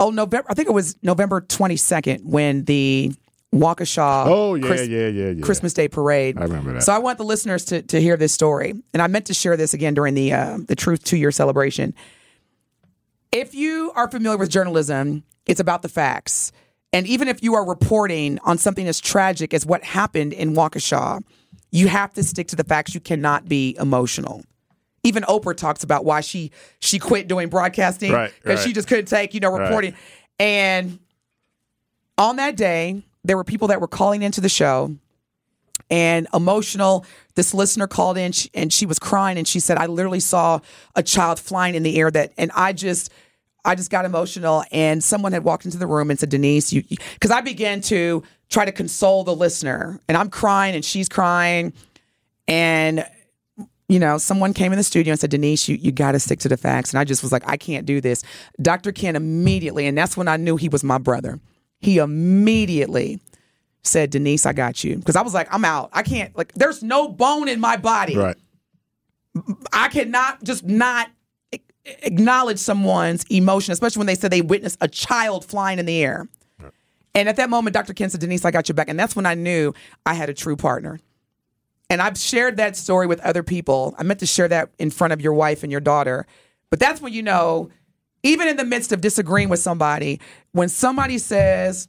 oh, 0.00 0.10
November, 0.10 0.46
I 0.50 0.54
think 0.54 0.68
it 0.68 0.72
was 0.72 0.96
November 1.02 1.40
22nd 1.40 2.24
when 2.24 2.64
the 2.64 3.12
Waukesha 3.54 4.24
Oh 4.26 4.54
yeah, 4.54 4.66
Chris- 4.66 4.88
yeah, 4.88 5.08
yeah, 5.08 5.30
yeah. 5.30 5.42
Christmas 5.42 5.72
Day 5.72 5.88
parade. 5.88 6.36
I 6.38 6.42
remember 6.42 6.74
that. 6.74 6.82
So 6.82 6.92
I 6.92 6.98
want 6.98 7.18
the 7.18 7.24
listeners 7.24 7.64
to, 7.66 7.80
to 7.82 8.00
hear 8.00 8.16
this 8.16 8.32
story, 8.32 8.74
and 8.92 9.02
I 9.02 9.06
meant 9.06 9.26
to 9.26 9.34
share 9.34 9.56
this 9.56 9.72
again 9.72 9.94
during 9.94 10.14
the 10.14 10.32
uh, 10.32 10.58
the 10.66 10.76
Truth 10.76 11.04
Two 11.04 11.16
Year 11.16 11.30
celebration. 11.32 11.94
If 13.32 13.54
you 13.54 13.92
are 13.94 14.10
familiar 14.10 14.36
with 14.36 14.50
journalism, 14.50 15.24
it's 15.46 15.60
about 15.60 15.80
the 15.82 15.88
facts, 15.88 16.52
and 16.92 17.06
even 17.06 17.26
if 17.26 17.42
you 17.42 17.54
are 17.54 17.66
reporting 17.66 18.38
on 18.44 18.58
something 18.58 18.86
as 18.86 19.00
tragic 19.00 19.54
as 19.54 19.64
what 19.64 19.82
happened 19.82 20.34
in 20.34 20.54
Waukesha, 20.54 21.22
you 21.70 21.88
have 21.88 22.12
to 22.14 22.22
stick 22.22 22.48
to 22.48 22.56
the 22.56 22.64
facts. 22.64 22.94
You 22.94 23.00
cannot 23.00 23.48
be 23.48 23.76
emotional. 23.80 24.44
Even 25.08 25.22
Oprah 25.24 25.56
talks 25.56 25.82
about 25.82 26.04
why 26.04 26.20
she 26.20 26.52
she 26.80 26.98
quit 26.98 27.28
doing 27.28 27.48
broadcasting 27.48 28.12
Right, 28.12 28.32
because 28.42 28.62
she 28.62 28.72
just 28.72 28.88
couldn't 28.88 29.06
take 29.06 29.32
you 29.34 29.40
know 29.40 29.50
reporting. 29.50 29.94
And 30.38 30.98
on 32.18 32.36
that 32.36 32.56
day, 32.56 33.02
there 33.24 33.36
were 33.36 33.44
people 33.44 33.68
that 33.68 33.80
were 33.80 33.88
calling 33.88 34.22
into 34.22 34.40
the 34.40 34.48
show 34.48 34.94
and 35.90 36.26
emotional. 36.34 37.04
This 37.34 37.54
listener 37.54 37.86
called 37.86 38.18
in 38.18 38.32
and 38.54 38.72
she 38.72 38.86
was 38.86 38.98
crying 38.98 39.38
and 39.38 39.46
she 39.46 39.60
said, 39.60 39.78
I 39.78 39.86
literally 39.86 40.20
saw 40.20 40.60
a 40.94 41.02
child 41.02 41.38
flying 41.38 41.74
in 41.74 41.82
the 41.82 41.98
air 41.98 42.10
that, 42.10 42.32
and 42.36 42.50
I 42.54 42.72
just, 42.72 43.12
I 43.64 43.74
just 43.74 43.90
got 43.90 44.04
emotional. 44.04 44.64
And 44.72 45.02
someone 45.02 45.32
had 45.32 45.44
walked 45.44 45.64
into 45.64 45.78
the 45.78 45.86
room 45.86 46.10
and 46.10 46.18
said, 46.18 46.28
Denise, 46.28 46.72
you, 46.72 46.82
because 47.14 47.30
I 47.30 47.40
began 47.40 47.80
to 47.82 48.22
try 48.48 48.64
to 48.64 48.72
console 48.72 49.24
the 49.24 49.34
listener 49.34 50.00
and 50.08 50.16
I'm 50.16 50.30
crying 50.30 50.74
and 50.74 50.84
she's 50.84 51.08
crying. 51.08 51.72
And, 52.46 53.06
you 53.88 53.98
know, 53.98 54.18
someone 54.18 54.52
came 54.52 54.72
in 54.72 54.78
the 54.78 54.84
studio 54.84 55.12
and 55.12 55.20
said, 55.20 55.30
Denise, 55.30 55.66
you, 55.68 55.76
you 55.76 55.90
got 55.90 56.12
to 56.12 56.20
stick 56.20 56.40
to 56.40 56.48
the 56.48 56.56
facts. 56.56 56.90
And 56.92 56.98
I 56.98 57.04
just 57.04 57.22
was 57.22 57.32
like, 57.32 57.42
I 57.46 57.56
can't 57.56 57.86
do 57.86 58.00
this. 58.00 58.22
Dr. 58.60 58.92
Ken 58.92 59.16
immediately, 59.16 59.86
and 59.86 59.96
that's 59.96 60.16
when 60.16 60.28
I 60.28 60.36
knew 60.36 60.56
he 60.56 60.68
was 60.68 60.84
my 60.84 60.98
brother. 60.98 61.40
He 61.80 61.98
immediately 61.98 63.20
said, 63.82 64.10
Denise, 64.10 64.44
I 64.44 64.52
got 64.52 64.84
you. 64.84 64.96
Because 64.96 65.16
I 65.16 65.22
was 65.22 65.32
like, 65.32 65.52
I'm 65.52 65.64
out. 65.64 65.88
I 65.92 66.02
can't, 66.02 66.36
like, 66.36 66.52
there's 66.54 66.82
no 66.82 67.08
bone 67.08 67.48
in 67.48 67.60
my 67.60 67.76
body. 67.76 68.16
Right. 68.16 68.36
I 69.72 69.88
cannot 69.88 70.42
just 70.42 70.64
not 70.64 71.08
acknowledge 72.02 72.58
someone's 72.58 73.24
emotion, 73.30 73.72
especially 73.72 74.00
when 74.00 74.06
they 74.06 74.14
said 74.14 74.30
they 74.30 74.42
witnessed 74.42 74.78
a 74.80 74.88
child 74.88 75.44
flying 75.44 75.78
in 75.78 75.86
the 75.86 76.02
air. 76.02 76.28
And 77.14 77.28
at 77.28 77.36
that 77.36 77.48
moment, 77.48 77.74
Dr. 77.74 77.94
Ken 77.94 78.10
said, 78.10 78.20
Denise, 78.20 78.44
I 78.44 78.50
got 78.50 78.68
your 78.68 78.74
back. 78.74 78.88
And 78.88 79.00
that's 79.00 79.16
when 79.16 79.26
I 79.26 79.34
knew 79.34 79.72
I 80.04 80.14
had 80.14 80.28
a 80.28 80.34
true 80.34 80.56
partner. 80.56 81.00
And 81.90 82.02
I've 82.02 82.18
shared 82.18 82.58
that 82.58 82.76
story 82.76 83.06
with 83.06 83.20
other 83.20 83.42
people. 83.42 83.94
I 83.98 84.02
meant 84.02 84.20
to 84.20 84.26
share 84.26 84.48
that 84.48 84.70
in 84.78 84.90
front 84.90 85.12
of 85.12 85.20
your 85.20 85.32
wife 85.32 85.62
and 85.62 85.72
your 85.72 85.80
daughter. 85.80 86.26
But 86.70 86.80
that's 86.80 87.00
when 87.00 87.12
you 87.12 87.22
know, 87.22 87.70
even 88.22 88.48
in 88.48 88.56
the 88.56 88.64
midst 88.64 88.92
of 88.92 89.00
disagreeing 89.00 89.48
with 89.48 89.60
somebody, 89.60 90.20
when 90.52 90.68
somebody 90.68 91.18
says, 91.18 91.88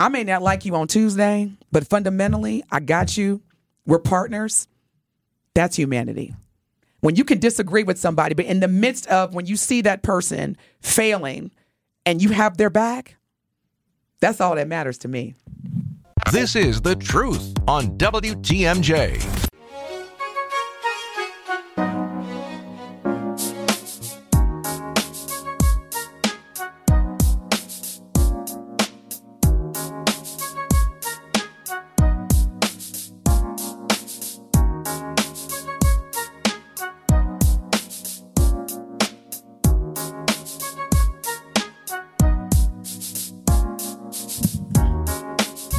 I 0.00 0.08
may 0.08 0.24
not 0.24 0.42
like 0.42 0.64
you 0.64 0.74
on 0.74 0.88
Tuesday, 0.88 1.52
but 1.70 1.86
fundamentally, 1.86 2.64
I 2.70 2.80
got 2.80 3.16
you, 3.16 3.42
we're 3.86 3.98
partners, 3.98 4.66
that's 5.54 5.76
humanity. 5.76 6.34
When 7.00 7.16
you 7.16 7.24
can 7.24 7.38
disagree 7.38 7.82
with 7.82 7.98
somebody, 7.98 8.34
but 8.34 8.46
in 8.46 8.60
the 8.60 8.68
midst 8.68 9.06
of 9.08 9.34
when 9.34 9.46
you 9.46 9.56
see 9.56 9.82
that 9.82 10.02
person 10.02 10.56
failing 10.80 11.50
and 12.06 12.22
you 12.22 12.30
have 12.30 12.56
their 12.56 12.70
back, 12.70 13.16
that's 14.20 14.40
all 14.40 14.54
that 14.56 14.68
matters 14.68 14.96
to 14.98 15.08
me. 15.08 15.34
This 16.34 16.56
is 16.56 16.80
The 16.80 16.96
Truth 16.96 17.54
on 17.68 17.96
WTMJ. 17.96 19.53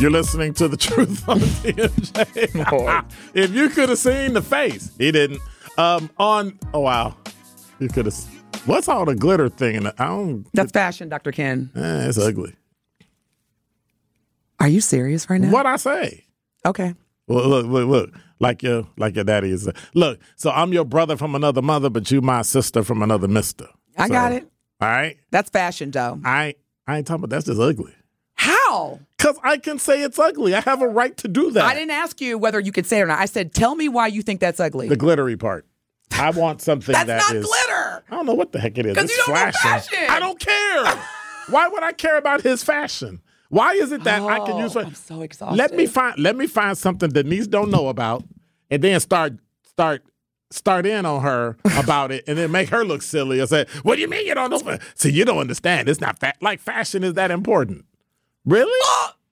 You're 0.05 0.11
listening 0.11 0.53
to 0.53 0.67
the 0.67 0.77
truth 0.77 1.27
on 1.27 1.39
TMJ. 1.39 3.11
if 3.33 3.49
you 3.49 3.69
could 3.69 3.89
have 3.89 3.97
seen 3.97 4.33
the 4.33 4.41
face, 4.43 4.91
he 4.99 5.11
didn't. 5.11 5.41
Um, 5.79 6.11
on 6.19 6.59
oh 6.75 6.81
wow, 6.81 7.17
you 7.79 7.87
could 7.87 8.05
have. 8.05 8.15
What's 8.67 8.87
all 8.87 9.05
the 9.05 9.15
glitter 9.15 9.49
thing? 9.49 9.73
In 9.77 9.83
the, 9.85 9.95
I 9.99 10.05
don't. 10.05 10.45
That's 10.53 10.71
fashion, 10.71 11.09
Dr. 11.09 11.31
Ken. 11.31 11.71
Eh, 11.75 12.07
it's 12.07 12.19
ugly. 12.19 12.53
Are 14.59 14.67
you 14.67 14.79
serious 14.79 15.27
right 15.27 15.41
now? 15.41 15.49
What 15.49 15.65
I 15.65 15.75
say? 15.77 16.25
Okay. 16.63 16.93
Well, 17.25 17.47
look, 17.47 17.65
look, 17.65 17.87
look. 17.89 18.11
Like 18.39 18.61
your 18.61 18.85
like 18.97 19.15
your 19.15 19.23
daddy 19.23 19.49
is. 19.49 19.67
Look, 19.95 20.19
so 20.35 20.51
I'm 20.51 20.71
your 20.71 20.85
brother 20.85 21.17
from 21.17 21.33
another 21.33 21.63
mother, 21.63 21.89
but 21.89 22.11
you 22.11 22.21
my 22.21 22.43
sister 22.43 22.83
from 22.83 23.01
another 23.01 23.27
mister. 23.27 23.65
I 23.97 24.05
So, 24.07 24.13
got 24.13 24.33
it. 24.33 24.43
All 24.81 24.87
right. 24.87 25.17
That's 25.31 25.49
fashion, 25.49 25.89
though. 25.89 26.19
I 26.23 26.53
I 26.85 26.97
ain't 26.97 27.07
talking 27.07 27.23
about 27.23 27.31
that's 27.31 27.47
just 27.47 27.59
ugly. 27.59 27.95
How? 28.75 28.99
Cause 29.17 29.39
I 29.43 29.57
can 29.57 29.79
say 29.79 30.01
it's 30.03 30.19
ugly. 30.19 30.53
I 30.53 30.61
have 30.61 30.81
a 30.81 30.87
right 30.87 31.15
to 31.17 31.27
do 31.27 31.49
that. 31.51 31.63
I 31.65 31.73
didn't 31.73 31.91
ask 31.91 32.21
you 32.21 32.37
whether 32.37 32.59
you 32.59 32.71
could 32.71 32.85
say 32.85 32.99
it 32.99 33.03
or 33.03 33.07
not. 33.07 33.19
I 33.19 33.25
said, 33.25 33.53
tell 33.53 33.75
me 33.75 33.89
why 33.89 34.07
you 34.07 34.21
think 34.21 34.39
that's 34.39 34.59
ugly. 34.59 34.87
The 34.87 34.95
glittery 34.97 35.37
part. 35.37 35.65
I 36.11 36.29
want 36.29 36.61
something 36.61 36.93
that's 36.93 37.07
that 37.07 37.17
not 37.17 37.35
is- 37.35 37.45
glitter. 37.45 38.03
I 38.09 38.15
don't 38.15 38.25
know 38.25 38.33
what 38.35 38.51
the 38.51 38.59
heck 38.59 38.77
it 38.77 38.85
is. 38.85 38.95
It's 38.97 39.11
you 39.11 39.17
don't 39.17 39.25
flashing. 39.25 39.61
fashion. 39.61 40.09
I 40.09 40.19
don't 40.19 40.39
care. 40.39 41.01
Why 41.49 41.67
would 41.67 41.83
I 41.83 41.91
care 41.91 42.17
about 42.17 42.41
his 42.41 42.63
fashion? 42.63 43.21
Why 43.49 43.73
is 43.73 43.91
it 43.91 44.03
that 44.03 44.21
I 44.21 44.39
can 44.45 44.55
Oh, 44.55 44.59
use? 44.63 44.75
I'm 44.75 44.93
so 44.95 45.21
exhausted. 45.21 45.57
Let 45.57 45.73
me 45.75 45.85
find. 45.85 46.17
Let 46.19 46.35
me 46.35 46.45
find 46.47 46.77
something 46.77 47.09
Denise 47.09 47.47
don't 47.47 47.69
know 47.71 47.87
about, 47.89 48.23
and 48.71 48.83
then 48.83 48.99
start 48.99 49.33
start 49.67 50.03
start 50.51 50.85
in 50.85 51.05
on 51.05 51.21
her 51.21 51.55
about 51.77 52.11
it, 52.11 52.23
and 52.27 52.37
then 52.37 52.51
make 52.51 52.69
her 52.69 52.83
look 52.83 53.01
silly 53.03 53.39
and 53.39 53.47
say, 53.47 53.65
"What 53.83 53.95
do 53.95 54.01
you 54.01 54.07
mean 54.07 54.25
you 54.25 54.33
don't 54.33 54.49
know?" 54.49 54.57
fa-" 54.59 54.79
See, 54.95 55.11
you 55.11 55.25
don't 55.25 55.37
understand. 55.37 55.87
It's 55.87 56.01
not 56.01 56.19
fa- 56.19 56.33
like 56.41 56.59
fashion 56.59 57.03
is 57.03 57.13
that 57.13 57.29
important. 57.31 57.85
Really? 58.45 58.79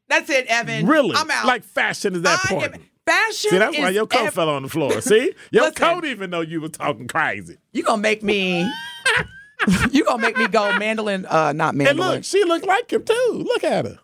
That's 0.09 0.29
it, 0.29 0.45
Evan. 0.47 0.85
really? 0.87 1.15
I'm 1.15 1.29
out. 1.31 1.45
Like 1.45 1.63
fashion 1.63 2.15
is 2.15 2.21
that 2.23 2.39
I 2.49 2.53
am- 2.55 2.73
fashion. 3.05 3.49
See, 3.51 3.57
that's 3.57 3.77
why 3.77 3.89
your 3.89 4.07
coat 4.07 4.27
ev- 4.27 4.33
fell 4.33 4.49
on 4.49 4.63
the 4.63 4.69
floor. 4.69 5.01
See, 5.01 5.33
your 5.51 5.63
Listen. 5.65 5.75
coat 5.75 6.05
even 6.05 6.29
though 6.29 6.41
you 6.41 6.61
were 6.61 6.69
talking 6.69 7.07
crazy. 7.07 7.57
You 7.71 7.83
gonna 7.83 8.01
make 8.01 8.21
me? 8.23 8.61
you 9.91 10.03
gonna 10.05 10.21
make 10.21 10.37
me 10.37 10.47
go 10.47 10.77
mandolin? 10.77 11.25
Uh, 11.25 11.53
not 11.53 11.75
mandolin. 11.75 11.99
And 12.01 12.15
look, 12.17 12.23
she 12.23 12.43
looked 12.43 12.65
like 12.65 12.91
him 12.91 13.03
too. 13.03 13.43
Look 13.47 13.63
at 13.63 13.85
her, 13.85 13.99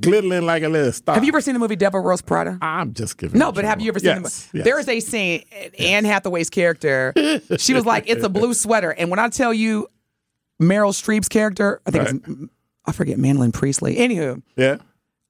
glittering 0.00 0.44
like 0.44 0.62
a 0.62 0.68
little 0.68 0.92
star. 0.92 1.14
have 1.14 1.24
you 1.24 1.28
ever 1.28 1.40
seen 1.40 1.54
the 1.54 1.60
movie 1.60 1.76
Devil 1.76 2.02
Wears 2.02 2.22
Prada? 2.22 2.58
I'm 2.60 2.92
just 2.92 3.16
giving. 3.18 3.38
No, 3.38 3.52
but 3.52 3.64
have 3.64 3.80
you 3.80 3.88
ever 3.88 3.98
seen 3.98 4.22
yes, 4.22 4.46
the 4.46 4.58
yes. 4.58 4.64
There 4.64 4.78
is 4.78 4.88
a 4.88 5.00
scene. 5.00 5.44
Anne 5.78 6.04
Hathaway's 6.04 6.50
character. 6.50 7.12
She 7.58 7.72
was 7.74 7.86
like, 7.86 8.04
"It's 8.08 8.24
a 8.24 8.28
blue 8.28 8.52
sweater," 8.64 8.90
and 8.90 9.10
when 9.10 9.18
I 9.18 9.28
tell 9.28 9.54
you, 9.54 9.88
Meryl 10.60 10.90
Streep's 10.92 11.28
character, 11.28 11.80
I 11.86 11.90
think 11.90 12.08
it's, 12.26 12.50
I 12.86 12.92
forget 12.92 13.18
Mandolin 13.18 13.52
Priestly. 13.52 13.96
Anywho, 13.96 14.42
Yeah. 14.56 14.76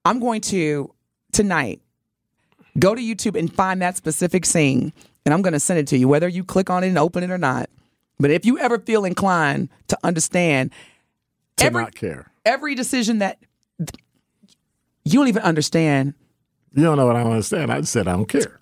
I'm 0.05 0.21
going 0.21 0.41
to 0.43 0.93
tonight 1.33 1.81
go 2.79 2.95
to 2.95 3.01
YouTube 3.01 3.39
and 3.39 3.53
find 3.53 3.81
that 3.83 3.97
specific 3.97 4.45
scene, 4.45 4.93
and 5.25 5.33
I'm 5.35 5.43
going 5.43 5.53
to 5.55 5.61
send 5.61 5.79
it 5.79 5.87
to 5.89 5.97
you, 5.99 6.07
whether 6.09 6.29
you 6.29 6.45
click 6.45 6.69
on 6.71 6.85
it 6.85 6.89
and 6.89 6.99
open 6.99 7.23
it 7.25 7.31
or 7.31 7.39
not. 7.39 7.69
But 8.19 8.31
if 8.31 8.45
you 8.47 8.59
ever 8.59 8.79
feel 8.79 9.05
inclined 9.05 9.69
to 9.89 9.99
understand 10.05 10.73
To 11.57 11.65
every 11.67 11.83
not 11.83 11.95
care. 11.95 12.31
every 12.45 12.75
decision 12.75 13.19
that 13.19 13.39
you 15.05 15.19
don't 15.19 15.29
even 15.29 15.43
understand. 15.43 16.15
You 16.75 16.83
don't 16.83 16.97
know 16.97 17.07
what 17.07 17.17
I 17.17 17.23
don't 17.23 17.33
understand. 17.33 17.71
I 17.73 17.81
said 17.83 18.07
I 18.09 18.13
don't 18.13 18.29
care. 18.29 18.61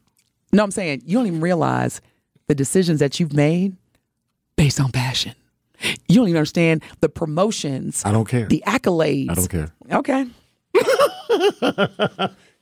No, 0.52 0.62
I'm 0.62 0.70
saying 0.70 1.02
you 1.04 1.18
don't 1.18 1.26
even 1.26 1.40
realize 1.40 2.00
the 2.46 2.54
decisions 2.54 3.00
that 3.00 3.18
you've 3.18 3.32
made 3.32 3.76
based 4.56 4.78
on 4.80 4.92
passion. 4.92 5.34
You 6.14 6.20
don't 6.20 6.28
even 6.28 6.38
understand 6.38 6.82
the 7.00 7.08
promotions, 7.08 8.02
I 8.04 8.12
don't 8.12 8.28
care. 8.28 8.46
the 8.46 8.62
accolades. 8.66 9.30
I 9.30 9.34
don't 9.34 9.48
care 9.50 9.72
Okay. 9.92 10.26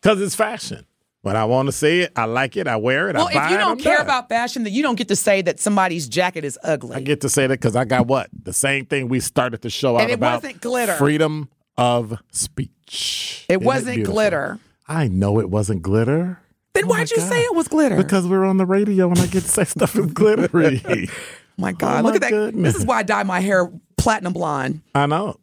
because 0.00 0.20
it's 0.20 0.34
fashion. 0.34 0.86
But 1.24 1.36
I 1.36 1.44
want 1.44 1.66
to 1.68 1.72
see 1.72 2.00
it, 2.00 2.12
I 2.16 2.24
like 2.24 2.56
it. 2.56 2.66
I 2.66 2.74
wear 2.76 3.08
it. 3.08 3.14
Well, 3.14 3.28
I 3.28 3.34
buy 3.34 3.44
if 3.44 3.50
you 3.52 3.56
don't 3.58 3.70
I'm 3.72 3.78
care 3.78 3.98
done. 3.98 4.06
about 4.06 4.28
fashion, 4.28 4.64
then 4.64 4.72
you 4.72 4.82
don't 4.82 4.96
get 4.96 5.06
to 5.08 5.14
say 5.16 5.40
that 5.42 5.60
somebody's 5.60 6.08
jacket 6.08 6.44
is 6.44 6.58
ugly. 6.64 6.96
I 6.96 7.00
get 7.00 7.20
to 7.20 7.28
say 7.28 7.46
that 7.46 7.60
because 7.60 7.76
I 7.76 7.84
got 7.84 8.08
what 8.08 8.28
the 8.42 8.52
same 8.52 8.86
thing 8.86 9.08
we 9.08 9.20
started 9.20 9.60
the 9.60 9.70
show 9.70 9.94
out 9.96 10.02
And 10.02 10.10
it 10.10 10.14
about. 10.14 10.42
wasn't 10.42 10.60
glitter. 10.60 10.94
Freedom 10.94 11.48
of 11.76 12.20
speech. 12.32 13.46
it 13.48 13.52
Isn't 13.54 13.64
wasn't 13.64 13.94
beautiful? 13.96 14.14
glitter. 14.14 14.58
I 14.88 15.06
know 15.06 15.38
it 15.38 15.48
wasn't 15.48 15.82
glitter. 15.82 16.40
Then 16.74 16.84
Oh 16.84 16.88
why'd 16.88 17.10
you 17.10 17.18
God. 17.18 17.28
say 17.28 17.40
it 17.42 17.54
was 17.54 17.68
glitter? 17.68 17.96
Because 17.96 18.26
we're 18.26 18.44
on 18.44 18.56
the 18.56 18.66
radio 18.66 19.08
and 19.08 19.18
I 19.20 19.26
get 19.26 19.42
to 19.44 19.48
say 19.48 19.64
stuff 19.66 19.94
is 19.94 20.06
glittery. 20.06 20.82
oh 21.62 21.66
my 21.66 21.72
God, 21.72 22.00
Oh 22.00 22.02
look 22.08 22.12
my 22.12 22.16
at 22.16 22.20
that. 22.22 22.30
goodness. 22.30 22.72
This 22.74 22.82
is 22.82 22.86
why 22.86 22.98
I 22.98 23.02
dye 23.02 23.22
my 23.22 23.40
hair 23.40 23.70
platinum 23.96 24.32
blonde 24.32 24.82
I 24.94 25.06
know. 25.06 25.38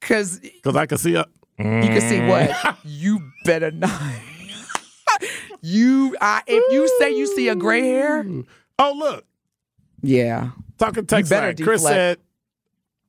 because 0.00 0.38
Because 0.40 0.76
I 0.76 0.86
can 0.86 0.98
see 0.98 1.14
a. 1.16 1.24
you 1.58 1.64
can 1.64 2.00
see 2.00 2.20
what 2.20 2.78
you 2.84 3.20
better 3.44 3.70
not. 3.70 3.90
you, 5.62 6.16
I, 6.20 6.42
if 6.46 6.72
you 6.72 6.88
say 6.98 7.10
you 7.16 7.26
see 7.34 7.48
a 7.48 7.54
gray 7.56 7.80
hair, 7.82 8.24
Oh, 8.78 8.94
look. 8.96 9.24
yeah, 10.02 10.50
Talking 10.78 11.06
text 11.06 11.30
better 11.30 11.46
line. 11.48 11.56
Chris 11.56 11.82
said, 11.82 12.18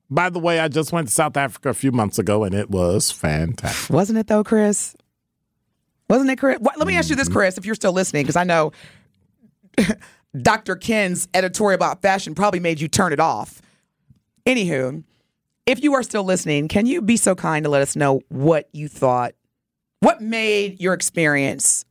by 0.09 0.29
the 0.29 0.39
way, 0.39 0.59
I 0.61 0.69
just 0.69 0.93
went 0.93 1.09
to 1.09 1.13
South 1.13 1.35
Africa 1.35 1.69
a 1.69 1.73
few 1.73 1.91
months 1.91 2.17
ago 2.17 2.45
and 2.45 2.55
it 2.55 2.69
was 2.69 3.11
fantastic. 3.11 3.93
wasn't 3.93 4.17
it 4.19 4.27
though, 4.27 4.43
Chris? 4.43 4.95
Wasn't 6.09 6.29
it, 6.29 6.37
Chris? 6.37 6.57
What, 6.59 6.77
let 6.77 6.87
me 6.87 6.95
ask 6.95 7.09
you 7.09 7.15
Mm-hmm. 7.15 7.19
this, 7.19 7.27
Chris, 7.29 7.57
if 7.57 7.65
you're 7.65 7.75
still 7.75 7.91
listening, 7.91 8.23
because 8.23 8.37
I 8.37 8.45
know 8.45 8.71
Dr. 10.41 10.75
Ken's 10.75 11.27
editorial 11.33 11.75
about 11.75 12.01
fashion 12.01 12.35
probably 12.35 12.59
made 12.59 12.79
you 12.79 12.87
turn 12.87 13.13
it 13.13 13.19
off. 13.19 13.61
Anywho, 14.45 15.03
if 15.65 15.83
you 15.83 15.93
are 15.93 16.03
still 16.03 16.23
listening, 16.23 16.67
can 16.67 16.85
you 16.85 17.01
be 17.01 17.17
so 17.17 17.35
kind 17.35 17.63
to 17.63 17.69
let 17.69 17.81
us 17.81 17.95
know 17.95 18.21
what 18.29 18.69
you 18.71 18.87
thought, 18.87 19.33
what 19.99 20.21
made 20.21 20.79
your 20.79 20.93
experience 20.93 21.85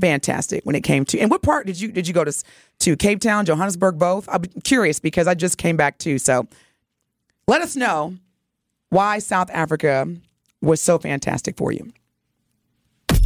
fantastic 0.00 0.64
when 0.64 0.76
it 0.76 0.82
came 0.82 1.04
to, 1.06 1.18
and 1.18 1.30
what 1.30 1.42
part 1.42 1.66
did 1.66 1.80
you 1.80 1.90
did 1.90 2.06
you 2.06 2.14
go 2.14 2.24
to 2.24 2.44
to 2.80 2.96
Cape 2.96 3.20
Town, 3.20 3.44
Johannesburg, 3.44 3.98
both? 3.98 4.28
I'm 4.28 4.44
curious 4.64 5.00
because 5.00 5.26
I 5.26 5.34
just 5.34 5.58
came 5.58 5.76
back 5.76 5.98
too. 5.98 6.18
So 6.18 6.46
let 7.48 7.62
us 7.62 7.74
know 7.76 8.14
why 8.90 9.18
South 9.18 9.50
Africa 9.50 10.08
was 10.62 10.80
so 10.80 10.98
fantastic 10.98 11.56
for 11.56 11.72
you. 11.72 11.92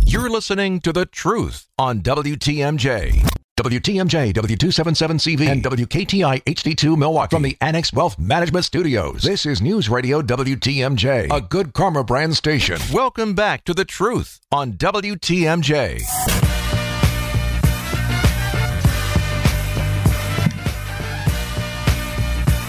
You're 0.07 0.31
listening 0.31 0.81
to 0.81 0.93
The 0.93 1.07
Truth 1.07 1.67
on 1.79 2.01
WTMJ. 2.01 3.34
WTMJ, 3.57 4.33
W277CV, 4.33 5.47
and 5.47 5.63
WKTI 5.63 6.43
HD2 6.43 6.99
Milwaukee 6.99 7.37
from 7.37 7.45
the 7.45 7.57
Annex 7.61 7.93
Wealth 7.93 8.19
Management 8.19 8.65
Studios. 8.65 9.23
This 9.23 9.47
is 9.47 9.63
News 9.63 9.89
Radio 9.89 10.21
WTMJ, 10.23 11.31
a 11.33 11.41
good 11.41 11.73
karma 11.73 12.03
brand 12.03 12.37
station. 12.37 12.81
Welcome 12.93 13.33
back 13.35 13.63
to 13.67 13.73
The 13.73 13.85
Truth 13.85 14.41
on 14.51 14.73
WTMJ. 14.73 16.03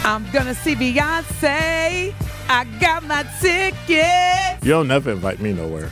I'm 0.05 0.29
gonna 0.31 0.53
see 0.53 0.75
Beyonce. 0.75 2.13
I 2.47 2.63
got 2.79 3.03
my 3.05 3.23
ticket. 3.41 4.63
You'll 4.63 4.83
never 4.83 5.09
invite 5.13 5.39
me 5.39 5.51
nowhere. 5.51 5.91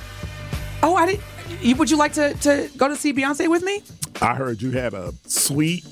Oh, 0.83 0.93
I 0.93 1.07
didn't. 1.07 1.79
Would 1.79 1.89
you 1.89 1.97
like 1.97 2.13
to, 2.13 2.35
to 2.35 2.69
go 2.77 2.87
to 2.87 2.95
see 2.95 3.11
Beyonce 3.11 3.47
with 3.47 3.63
me? 3.63 3.81
I 4.21 4.35
heard 4.35 4.61
you 4.61 4.71
had 4.71 4.93
a 4.93 5.13
suite 5.25 5.85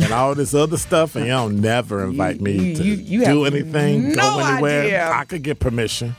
and 0.00 0.12
all 0.12 0.34
this 0.34 0.54
other 0.54 0.76
stuff, 0.76 1.16
and 1.16 1.24
you 1.26 1.30
don't 1.32 1.60
never 1.60 2.04
invite 2.04 2.40
me 2.40 2.74
to 2.74 2.82
you- 2.82 2.94
you 2.94 3.24
do 3.24 3.44
anything, 3.44 4.12
no 4.14 4.22
go 4.22 4.38
anywhere. 4.46 4.82
idea. 4.82 5.10
I 5.10 5.24
could 5.24 5.42
get 5.42 5.58
permission. 5.60 6.14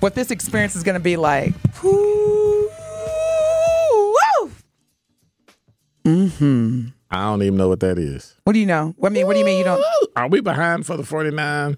What 0.00 0.14
this 0.14 0.30
experience 0.30 0.76
is 0.76 0.82
gonna 0.82 1.00
be 1.00 1.16
like? 1.16 1.54
Woo! 1.82 2.68
Woo! 6.04 6.92
I 7.10 7.22
don't 7.22 7.42
even 7.42 7.56
know 7.56 7.68
what 7.68 7.80
that 7.80 7.98
is. 7.98 8.34
What 8.44 8.52
do 8.54 8.58
you 8.58 8.66
know? 8.66 8.94
What 8.96 9.12
I 9.12 9.14
mean? 9.14 9.26
What 9.26 9.34
do 9.34 9.38
you 9.38 9.44
mean 9.44 9.58
you 9.58 9.64
don't? 9.64 9.82
Are 10.16 10.28
we 10.28 10.40
behind 10.40 10.84
for 10.86 10.96
the 10.96 11.04
49? 11.04 11.76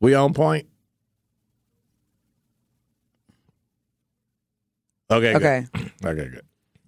We 0.00 0.14
on 0.14 0.34
point? 0.34 0.66
Okay. 5.10 5.32
good. 5.32 5.36
Okay. 5.36 5.66
Okay, 6.04 6.28
good. 6.28 6.42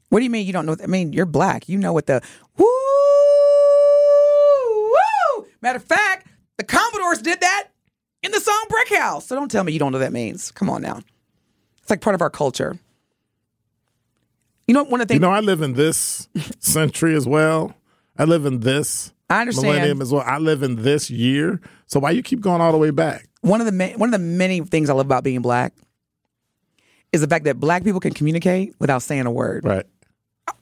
What 0.08 0.20
do 0.20 0.24
you 0.24 0.30
mean 0.30 0.46
you 0.46 0.52
don't 0.52 0.66
know? 0.66 0.76
I 0.82 0.86
mean, 0.86 1.12
you're 1.12 1.26
black. 1.26 1.68
You 1.68 1.78
know 1.78 1.92
what 1.92 2.06
the 2.06 2.20
woo 2.56 2.66
woo. 5.38 5.46
Matter 5.60 5.76
of 5.78 5.84
fact, 5.84 6.26
the 6.56 6.64
Commodores 6.64 7.22
did 7.22 7.40
that 7.40 7.68
in 8.22 8.30
the 8.32 8.40
song 8.40 8.64
Brick 8.68 8.94
House. 8.94 9.26
So 9.26 9.34
don't 9.36 9.50
tell 9.50 9.64
me 9.64 9.72
you 9.72 9.78
don't 9.78 9.92
know 9.92 9.98
what 9.98 10.04
that 10.04 10.12
means. 10.12 10.50
Come 10.50 10.70
on 10.70 10.82
now. 10.82 11.00
It's 11.82 11.90
like 11.90 12.00
part 12.00 12.14
of 12.14 12.22
our 12.22 12.30
culture. 12.30 12.78
You 14.66 14.74
know, 14.74 14.84
one 14.84 15.00
of 15.00 15.08
the 15.08 15.14
You 15.14 15.20
know, 15.20 15.30
I 15.30 15.40
live 15.40 15.62
in 15.62 15.74
this 15.74 16.28
century 16.58 17.14
as 17.14 17.26
well. 17.26 17.74
I 18.18 18.24
live 18.24 18.46
in 18.46 18.60
this 18.60 19.12
I 19.30 19.40
understand. 19.42 19.68
millennium 19.68 20.02
as 20.02 20.12
well. 20.12 20.24
I 20.26 20.38
live 20.38 20.62
in 20.62 20.82
this 20.82 21.10
year. 21.10 21.60
So 21.86 22.00
why 22.00 22.10
you 22.12 22.22
keep 22.22 22.40
going 22.40 22.60
all 22.60 22.72
the 22.72 22.78
way 22.78 22.90
back? 22.90 23.28
one 23.42 23.60
of 23.60 23.66
the 23.66 23.72
ma- 23.72 23.96
one 23.96 24.12
of 24.12 24.12
the 24.12 24.26
many 24.26 24.60
things 24.60 24.90
I 24.90 24.92
love 24.94 25.06
about 25.06 25.22
being 25.22 25.40
black 25.40 25.72
is 27.12 27.20
the 27.20 27.28
fact 27.28 27.44
that 27.44 27.60
black 27.60 27.84
people 27.84 28.00
can 28.00 28.12
communicate 28.12 28.74
without 28.80 29.02
saying 29.02 29.24
a 29.26 29.30
word. 29.30 29.64
Right. 29.64 29.86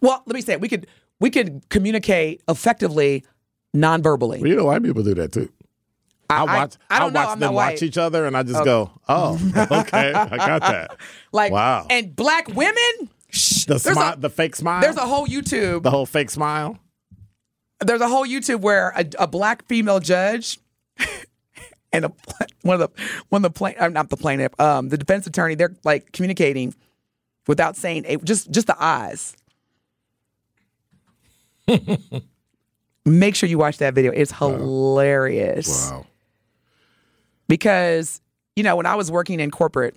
Well, 0.01 0.23
let 0.27 0.35
me 0.35 0.41
say 0.41 0.55
it. 0.55 0.61
we 0.61 0.69
could 0.69 0.87
we 1.21 1.31
could 1.31 1.63
communicate 1.69 2.43
effectively 2.49 3.25
non-verbally. 3.73 4.41
Well, 4.41 4.49
you 4.49 4.57
know, 4.57 4.65
white 4.67 4.83
people 4.83 5.03
do 5.03 5.15
that 5.15 5.33
too. 5.33 5.51
I, 6.31 6.39
I- 6.41 6.45
watch. 6.45 6.77
I 6.91 6.99
don't 7.01 7.13
know. 7.13 7.21
watch 7.21 7.29
I'm 7.31 7.41
them 7.41 7.55
watch 7.55 7.83
each 7.83 7.99
other, 7.99 8.27
and 8.27 8.37
I 8.37 8.43
just 8.43 8.65
go, 8.65 8.91
"Oh, 9.09 9.35
okay, 9.71 10.13
I 10.13 10.37
got 10.37 10.63
that." 10.63 10.97
Like 11.33 11.53
Wow. 11.53 11.87
and 11.91 12.15
black 12.17 12.49
women. 12.49 13.11
Shh, 13.31 13.65
The 13.65 13.79
smile, 13.79 14.15
a, 14.15 14.17
the 14.17 14.31
fake 14.31 14.55
smile, 14.57 14.81
there's 14.81 14.97
a 14.97 15.01
whole 15.07 15.27
YouTube. 15.27 15.83
the 15.83 15.91
whole 15.91 16.07
fake 16.07 16.31
smile. 16.31 16.79
there's 17.85 18.01
a 18.01 18.09
whole 18.09 18.25
YouTube 18.27 18.61
where 18.61 18.91
a, 18.97 19.05
a 19.19 19.27
black 19.27 19.67
female 19.67 19.99
judge 19.99 20.61
and 21.93 22.05
a, 22.05 22.13
one 22.63 22.81
of 22.81 22.93
the 22.95 23.03
one 23.29 23.45
of 23.45 23.53
the 23.53 23.57
plain 23.59 23.75
uh, 23.79 23.89
not 23.89 24.09
the 24.09 24.17
plaintiff, 24.17 24.59
um, 24.61 24.89
the 24.89 24.97
defense 24.97 25.27
attorney, 25.27 25.57
they're 25.57 25.75
like 25.85 26.13
communicating 26.13 26.75
without 27.49 27.77
saying 27.77 28.05
a, 28.07 28.17
just 28.19 28.51
just 28.53 28.69
the 28.69 28.77
eyes. 28.83 29.37
Make 33.07 33.35
sure 33.35 33.49
you 33.49 33.59
watch 33.59 33.79
that 33.79 33.95
video. 33.95 34.13
It's 34.13 34.33
hilarious 34.33 35.91
Wow. 35.91 36.07
because 37.49 38.21
you 38.57 38.63
know 38.63 38.77
when 38.77 38.87
I 38.87 38.95
was 38.95 39.11
working 39.11 39.41
in 39.41 39.51
corporate, 39.51 39.95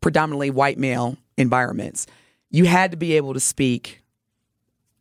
predominantly 0.00 0.50
white 0.50 0.78
male 0.78 1.16
environments, 1.36 2.06
you 2.50 2.64
had 2.64 2.90
to 2.90 2.96
be 2.96 3.16
able 3.16 3.34
to 3.34 3.40
speak 3.40 4.02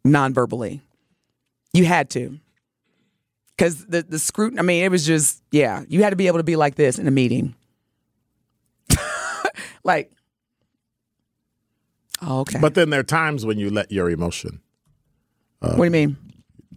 non-verbally. 0.03 0.81
You 1.73 1.85
had 1.85 2.09
to. 2.11 2.39
Because 3.57 3.85
the, 3.85 4.03
the 4.03 4.19
scrutiny, 4.19 4.59
I 4.59 4.61
mean, 4.61 4.83
it 4.83 4.91
was 4.91 5.05
just, 5.05 5.41
yeah, 5.51 5.83
you 5.87 6.03
had 6.03 6.11
to 6.11 6.15
be 6.15 6.27
able 6.27 6.37
to 6.37 6.43
be 6.43 6.55
like 6.55 6.75
this 6.75 6.99
in 6.99 7.07
a 7.07 7.11
meeting. 7.11 7.55
like, 9.83 10.11
oh, 12.21 12.41
okay. 12.41 12.59
But 12.59 12.75
then 12.75 12.91
there 12.91 12.99
are 12.99 13.03
times 13.03 13.45
when 13.47 13.57
you 13.57 13.71
let 13.71 13.91
your 13.91 14.11
emotion. 14.11 14.61
What 15.75 15.77
do 15.77 15.83
you 15.85 15.91
mean? 15.91 16.17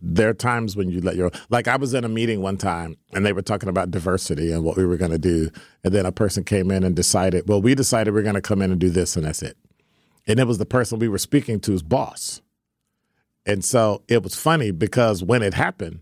There 0.02 0.30
are 0.30 0.34
times 0.34 0.76
when 0.76 0.88
you 0.88 1.00
let 1.02 1.16
your 1.16 1.30
like. 1.50 1.68
I 1.68 1.76
was 1.76 1.92
in 1.92 2.04
a 2.04 2.08
meeting 2.08 2.40
one 2.40 2.56
time, 2.56 2.96
and 3.12 3.24
they 3.24 3.34
were 3.34 3.42
talking 3.42 3.68
about 3.68 3.90
diversity 3.90 4.50
and 4.50 4.64
what 4.64 4.76
we 4.76 4.86
were 4.86 4.96
going 4.96 5.10
to 5.10 5.18
do, 5.18 5.50
and 5.84 5.92
then 5.92 6.06
a 6.06 6.12
person 6.12 6.42
came 6.42 6.70
in 6.70 6.84
and 6.84 6.96
decided, 6.96 7.46
well, 7.48 7.60
we 7.60 7.74
decided 7.74 8.14
we're 8.14 8.22
going 8.22 8.34
to 8.34 8.40
come 8.40 8.62
in 8.62 8.70
and 8.70 8.80
do 8.80 8.88
this, 8.88 9.16
and 9.16 9.26
that's 9.26 9.42
it. 9.42 9.58
And 10.26 10.40
it 10.40 10.46
was 10.46 10.58
the 10.58 10.66
person 10.66 10.98
we 10.98 11.08
were 11.08 11.18
speaking 11.18 11.60
to's 11.60 11.82
boss. 11.82 12.40
And 13.46 13.64
so 13.64 14.02
it 14.08 14.22
was 14.22 14.34
funny 14.34 14.70
because 14.70 15.22
when 15.22 15.42
it 15.42 15.54
happened, 15.54 16.00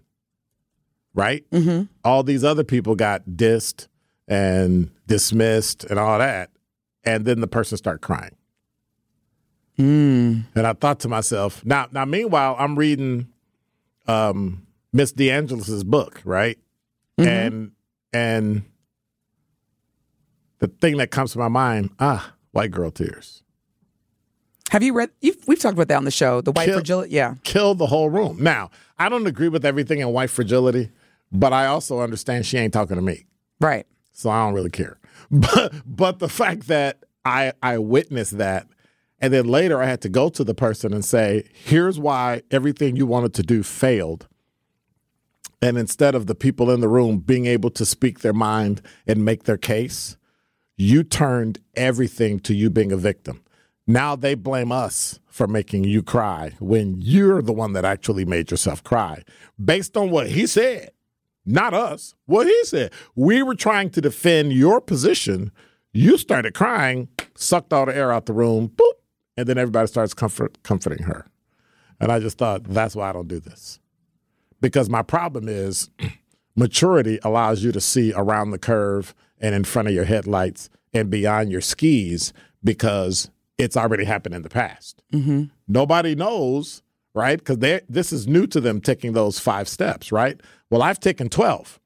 right? 1.14 1.48
Mm-hmm. 1.50 1.84
All 2.04 2.22
these 2.22 2.44
other 2.44 2.64
people 2.64 2.94
got 2.94 3.22
dissed 3.30 3.88
and 4.26 4.90
dismissed 5.06 5.84
and 5.84 5.98
all 5.98 6.18
that. 6.18 6.50
And 7.04 7.24
then 7.24 7.40
the 7.40 7.46
person 7.46 7.78
started 7.78 8.00
crying. 8.00 8.36
And 9.78 10.44
I 10.56 10.72
thought 10.72 11.00
to 11.00 11.08
myself, 11.08 11.64
now, 11.64 11.86
now, 11.92 12.04
meanwhile, 12.04 12.56
I'm 12.58 12.76
reading 12.76 13.28
um, 14.08 14.66
Miss 14.92 15.12
DiAngelo's 15.12 15.84
book, 15.84 16.20
right? 16.24 16.58
And 17.16 17.72
and 18.12 18.62
the 20.60 20.68
thing 20.68 20.96
that 20.98 21.10
comes 21.10 21.32
to 21.32 21.38
my 21.38 21.48
mind, 21.48 21.90
ah, 21.98 22.32
white 22.52 22.70
girl 22.70 22.90
tears. 22.90 23.42
Have 24.70 24.82
you 24.82 24.92
read? 24.92 25.10
You've, 25.20 25.36
we've 25.48 25.58
talked 25.58 25.74
about 25.74 25.88
that 25.88 25.96
on 25.96 26.04
the 26.04 26.10
show. 26.10 26.40
The 26.40 26.52
white 26.52 26.66
Kill- 26.66 26.74
fragility. 26.74 27.14
Yeah. 27.14 27.34
killed 27.42 27.78
the 27.78 27.86
whole 27.86 28.08
room. 28.10 28.36
Now, 28.42 28.70
I 28.98 29.08
don't 29.08 29.26
agree 29.26 29.48
with 29.48 29.64
everything 29.64 29.98
in 30.00 30.08
white 30.12 30.30
fragility, 30.30 30.90
but 31.32 31.52
I 31.52 31.66
also 31.66 32.00
understand 32.00 32.46
she 32.46 32.58
ain't 32.58 32.72
talking 32.72 32.96
to 32.96 33.02
me. 33.02 33.26
Right. 33.60 33.86
So 34.12 34.30
I 34.30 34.44
don't 34.44 34.54
really 34.54 34.70
care. 34.70 34.98
But 35.30 35.72
but 35.84 36.18
the 36.20 36.28
fact 36.28 36.68
that 36.68 37.02
I 37.24 37.52
I 37.62 37.78
witnessed 37.78 38.38
that 38.38 38.66
and 39.20 39.32
then 39.32 39.46
later 39.46 39.82
I 39.82 39.86
had 39.86 40.00
to 40.02 40.08
go 40.08 40.28
to 40.28 40.44
the 40.44 40.54
person 40.54 40.92
and 40.92 41.04
say, 41.04 41.44
"Here's 41.52 41.98
why 41.98 42.42
everything 42.50 42.96
you 42.96 43.06
wanted 43.06 43.34
to 43.34 43.42
do 43.42 43.62
failed." 43.62 44.28
And 45.60 45.76
instead 45.76 46.14
of 46.14 46.26
the 46.26 46.34
people 46.34 46.70
in 46.70 46.80
the 46.80 46.88
room 46.88 47.18
being 47.18 47.46
able 47.46 47.70
to 47.70 47.84
speak 47.84 48.20
their 48.20 48.32
mind 48.32 48.80
and 49.06 49.24
make 49.24 49.44
their 49.44 49.56
case, 49.56 50.16
you 50.76 51.02
turned 51.02 51.58
everything 51.74 52.38
to 52.40 52.54
you 52.54 52.70
being 52.70 52.92
a 52.92 52.96
victim. 52.96 53.42
Now 53.86 54.14
they 54.14 54.34
blame 54.34 54.70
us 54.70 55.18
for 55.26 55.46
making 55.46 55.84
you 55.84 56.02
cry 56.02 56.52
when 56.60 57.00
you're 57.00 57.42
the 57.42 57.52
one 57.52 57.72
that 57.72 57.84
actually 57.84 58.24
made 58.24 58.50
yourself 58.50 58.84
cry 58.84 59.22
based 59.62 59.96
on 59.96 60.10
what 60.10 60.28
he 60.28 60.46
said, 60.46 60.90
not 61.44 61.72
us. 61.72 62.14
What 62.26 62.46
he 62.46 62.64
said. 62.64 62.92
We 63.16 63.42
were 63.42 63.54
trying 63.54 63.90
to 63.90 64.00
defend 64.00 64.52
your 64.52 64.80
position. 64.80 65.50
You 65.92 66.18
started 66.18 66.54
crying, 66.54 67.08
sucked 67.34 67.72
all 67.72 67.86
the 67.86 67.96
air 67.96 68.12
out 68.12 68.26
the 68.26 68.34
room, 68.34 68.68
boop, 68.68 68.92
and 69.38 69.46
then 69.46 69.56
everybody 69.56 69.86
starts 69.86 70.14
comfort, 70.14 70.60
comforting 70.64 71.04
her. 71.04 71.24
And 72.00 72.10
I 72.10 72.18
just 72.18 72.38
thought, 72.38 72.64
that's 72.64 72.96
why 72.96 73.08
I 73.08 73.12
don't 73.12 73.28
do 73.28 73.38
this. 73.38 73.78
Because 74.60 74.90
my 74.90 75.02
problem 75.02 75.48
is 75.48 75.90
maturity 76.56 77.20
allows 77.22 77.62
you 77.62 77.70
to 77.70 77.80
see 77.80 78.12
around 78.16 78.50
the 78.50 78.58
curve 78.58 79.14
and 79.40 79.54
in 79.54 79.62
front 79.62 79.86
of 79.86 79.94
your 79.94 80.06
headlights 80.06 80.68
and 80.92 81.08
beyond 81.08 81.52
your 81.52 81.60
skis 81.60 82.32
because 82.64 83.30
it's 83.58 83.76
already 83.76 84.04
happened 84.04 84.34
in 84.34 84.42
the 84.42 84.48
past. 84.48 85.04
Mm-hmm. 85.12 85.44
Nobody 85.68 86.16
knows, 86.16 86.82
right? 87.14 87.38
Because 87.38 87.58
this 87.88 88.12
is 88.12 88.26
new 88.26 88.48
to 88.48 88.60
them 88.60 88.80
taking 88.80 89.12
those 89.12 89.38
five 89.38 89.68
steps, 89.68 90.10
right? 90.10 90.40
Well, 90.68 90.82
I've 90.82 90.98
taken 90.98 91.28
12. 91.28 91.78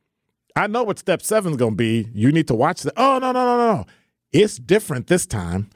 I 0.57 0.69
know 0.69 0.85
what 0.85 0.99
step 0.99 1.21
seven 1.21 1.53
is 1.53 1.59
going 1.59 1.73
to 1.73 1.77
be. 1.77 2.09
You 2.15 2.33
need 2.33 2.49
to 2.49 2.55
watch 2.55 2.81
the. 2.81 2.95
Oh, 2.97 3.19
no, 3.19 3.31
no, 3.33 3.45
no, 3.45 3.57
no, 3.59 3.75
no. 3.75 3.87
It's 4.33 4.57
different 4.57 5.09
this 5.09 5.27
time. 5.27 5.69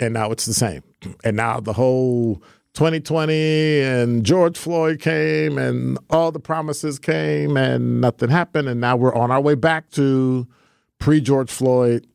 And 0.00 0.14
now 0.14 0.30
it's 0.30 0.46
the 0.46 0.54
same. 0.54 0.82
And 1.24 1.36
now 1.36 1.60
the 1.60 1.72
whole 1.72 2.42
2020 2.74 3.80
and 3.80 4.24
George 4.24 4.56
Floyd 4.56 5.00
came 5.00 5.58
and 5.58 5.98
all 6.10 6.32
the 6.32 6.40
promises 6.40 6.98
came 6.98 7.56
and 7.56 8.00
nothing 8.00 8.30
happened. 8.30 8.68
And 8.68 8.80
now 8.80 8.96
we're 8.96 9.14
on 9.14 9.30
our 9.30 9.40
way 9.40 9.54
back 9.54 9.90
to 9.90 10.46
pre 10.98 11.20
George 11.20 11.50
Floyd. 11.50 12.06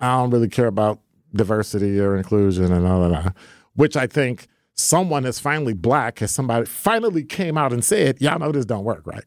I 0.00 0.16
don't 0.16 0.30
really 0.30 0.48
care 0.48 0.68
about 0.68 1.00
diversity 1.34 1.98
or 1.98 2.16
inclusion 2.16 2.72
and 2.72 2.86
all 2.86 3.08
that, 3.08 3.34
which 3.74 3.96
I 3.96 4.06
think 4.06 4.46
someone 4.74 5.24
is 5.24 5.40
finally 5.40 5.74
black, 5.74 6.20
has 6.20 6.30
somebody 6.30 6.64
finally 6.64 7.24
came 7.24 7.58
out 7.58 7.72
and 7.72 7.84
said, 7.84 8.20
y'all 8.20 8.38
know 8.38 8.52
this 8.52 8.64
don't 8.64 8.84
work, 8.84 9.06
right? 9.06 9.24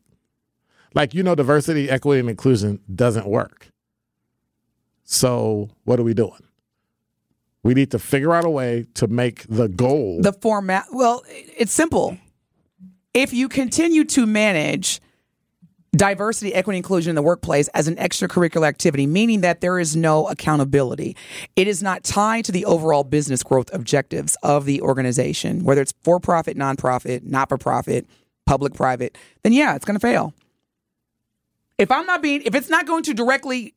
Like, 0.93 1.13
you 1.13 1.23
know, 1.23 1.35
diversity, 1.35 1.89
equity, 1.89 2.21
and 2.21 2.29
inclusion 2.29 2.79
doesn't 2.93 3.27
work. 3.27 3.67
So 5.03 5.69
what 5.83 5.99
are 5.99 6.03
we 6.03 6.13
doing? 6.13 6.39
We 7.63 7.73
need 7.75 7.91
to 7.91 7.99
figure 7.99 8.33
out 8.33 8.43
a 8.43 8.49
way 8.49 8.87
to 8.95 9.07
make 9.07 9.45
the 9.47 9.67
goal. 9.67 10.19
the 10.21 10.33
format 10.33 10.85
well 10.91 11.23
it's 11.27 11.71
simple 11.73 12.17
if 13.13 13.33
you 13.33 13.49
continue 13.49 14.03
to 14.05 14.25
manage 14.25 14.99
diversity 15.93 16.53
equity 16.53 16.77
inclusion 16.77 17.09
in 17.11 17.15
the 17.15 17.21
workplace 17.21 17.67
as 17.69 17.87
an 17.87 17.95
extracurricular 17.97 18.65
activity 18.65 19.05
meaning 19.05 19.41
that 19.41 19.59
there 19.59 19.77
is 19.77 19.95
no 19.95 20.25
accountability 20.27 21.15
it 21.57 21.67
is 21.67 21.83
not 21.83 22.03
tied 22.03 22.45
to 22.45 22.51
the 22.51 22.63
overall 22.65 23.03
business 23.03 23.43
growth 23.43 23.69
objectives 23.73 24.37
of 24.41 24.65
the 24.65 24.81
organization 24.81 25.63
whether 25.65 25.81
it's 25.81 25.93
for 26.01 26.19
profit 26.19 26.57
nonprofit 26.57 27.23
not 27.23 27.49
for 27.49 27.57
profit 27.57 28.07
public 28.45 28.73
private 28.73 29.17
then 29.43 29.51
yeah 29.51 29.75
it's 29.75 29.83
going 29.83 29.99
to 29.99 29.99
fail 29.99 30.33
if 31.77 31.91
i'm 31.91 32.05
not 32.05 32.21
being 32.21 32.41
if 32.43 32.55
it's 32.55 32.69
not 32.69 32.87
going 32.87 33.03
to 33.03 33.13
directly 33.13 33.73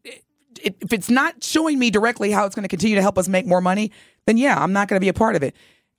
if 0.63 0.93
it's 0.93 1.11
not 1.11 1.43
showing 1.43 1.79
me 1.79 1.91
directly 1.91 2.31
how 2.31 2.47
it's 2.47 2.55
going 2.55 2.65
to 2.65 2.69
continue 2.69 2.97
to 2.97 3.03
help 3.03 3.19
us 3.19 3.29
make 3.29 3.47
more 3.47 3.61
money, 3.61 3.91
then 4.27 4.37
yeah, 4.37 4.63
I'm 4.63 4.73
not 4.73 4.89
going 4.89 4.97
to 4.97 5.05
be 5.05 5.09
a 5.09 5.15
part 5.15 5.37
of 5.37 5.43
it. 5.43 5.55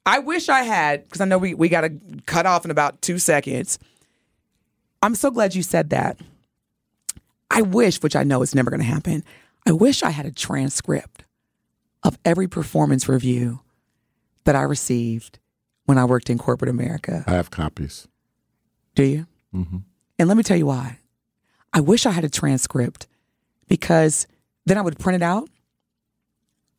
I 0.05 0.19
wish 0.19 0.49
I 0.49 0.61
had, 0.61 1.03
because 1.03 1.21
I 1.21 1.25
know 1.25 1.37
we, 1.37 1.53
we 1.53 1.67
got 1.69 1.81
to 1.81 1.91
cut 2.25 2.45
off 2.45 2.65
in 2.65 2.71
about 2.71 3.01
two 3.01 3.17
seconds. 3.17 3.79
I'm 5.01 5.15
so 5.15 5.31
glad 5.31 5.55
you 5.55 5.63
said 5.63 5.89
that. 5.89 6.19
I 7.49 7.61
wish, 7.61 8.01
which 8.01 8.15
I 8.15 8.23
know 8.23 8.41
is 8.41 8.53
never 8.53 8.69
going 8.69 8.81
to 8.81 8.85
happen, 8.85 9.23
I 9.65 9.71
wish 9.71 10.03
I 10.03 10.11
had 10.11 10.25
a 10.25 10.31
transcript 10.31 11.23
of 12.03 12.19
every 12.23 12.47
performance 12.47 13.09
review 13.09 13.61
that 14.43 14.55
I 14.55 14.61
received 14.61 15.39
when 15.85 15.97
I 15.97 16.05
worked 16.05 16.29
in 16.29 16.37
corporate 16.37 16.69
America. 16.69 17.23
I 17.25 17.33
have 17.33 17.49
copies. 17.49 18.07
Do 18.93 19.03
you? 19.03 19.27
Mm-hmm. 19.53 19.77
And 20.19 20.27
let 20.27 20.37
me 20.37 20.43
tell 20.43 20.57
you 20.57 20.67
why. 20.67 20.99
I 21.73 21.81
wish 21.81 22.05
I 22.05 22.11
had 22.11 22.23
a 22.23 22.29
transcript 22.29 23.07
because 23.67 24.27
then 24.65 24.77
I 24.77 24.81
would 24.81 24.97
print 24.99 25.15
it 25.21 25.25
out. 25.25 25.49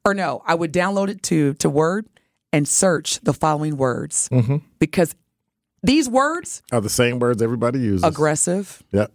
Or 0.04 0.14
no, 0.14 0.42
I 0.46 0.54
would 0.54 0.72
download 0.72 1.08
it 1.08 1.22
to 1.24 1.54
to 1.54 1.68
Word 1.70 2.06
and 2.52 2.66
search 2.68 3.20
the 3.20 3.32
following 3.32 3.76
words 3.76 4.28
Mm-hmm. 4.30 4.56
because 4.78 5.14
these 5.82 6.08
words 6.08 6.62
Are 6.72 6.80
the 6.80 6.88
same 6.88 7.18
words 7.18 7.42
everybody 7.42 7.80
uses. 7.80 8.04
aggressive, 8.04 8.82
Yep. 8.92 9.12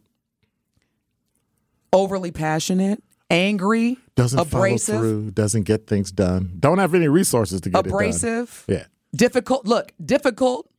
overly 1.94 2.32
passionate, 2.32 3.04
angry, 3.30 3.98
Doesn't 4.16 4.40
abrasive, 4.40 4.96
follow 4.96 5.02
through. 5.08 5.32
Doesn't 5.32 5.64
get 5.64 5.88
things 5.88 6.12
done. 6.12 6.54
Don't 6.60 6.78
have 6.78 6.94
any 6.94 7.08
resources 7.08 7.62
to 7.62 7.70
get 7.70 7.86
abrasive, 7.86 8.24
it 8.24 8.30
done. 8.30 8.42
Abrasive. 8.42 8.66
Yeah. 8.68 8.86
difficult. 9.16 9.66
Look, 9.66 9.92
difficult 10.04 10.70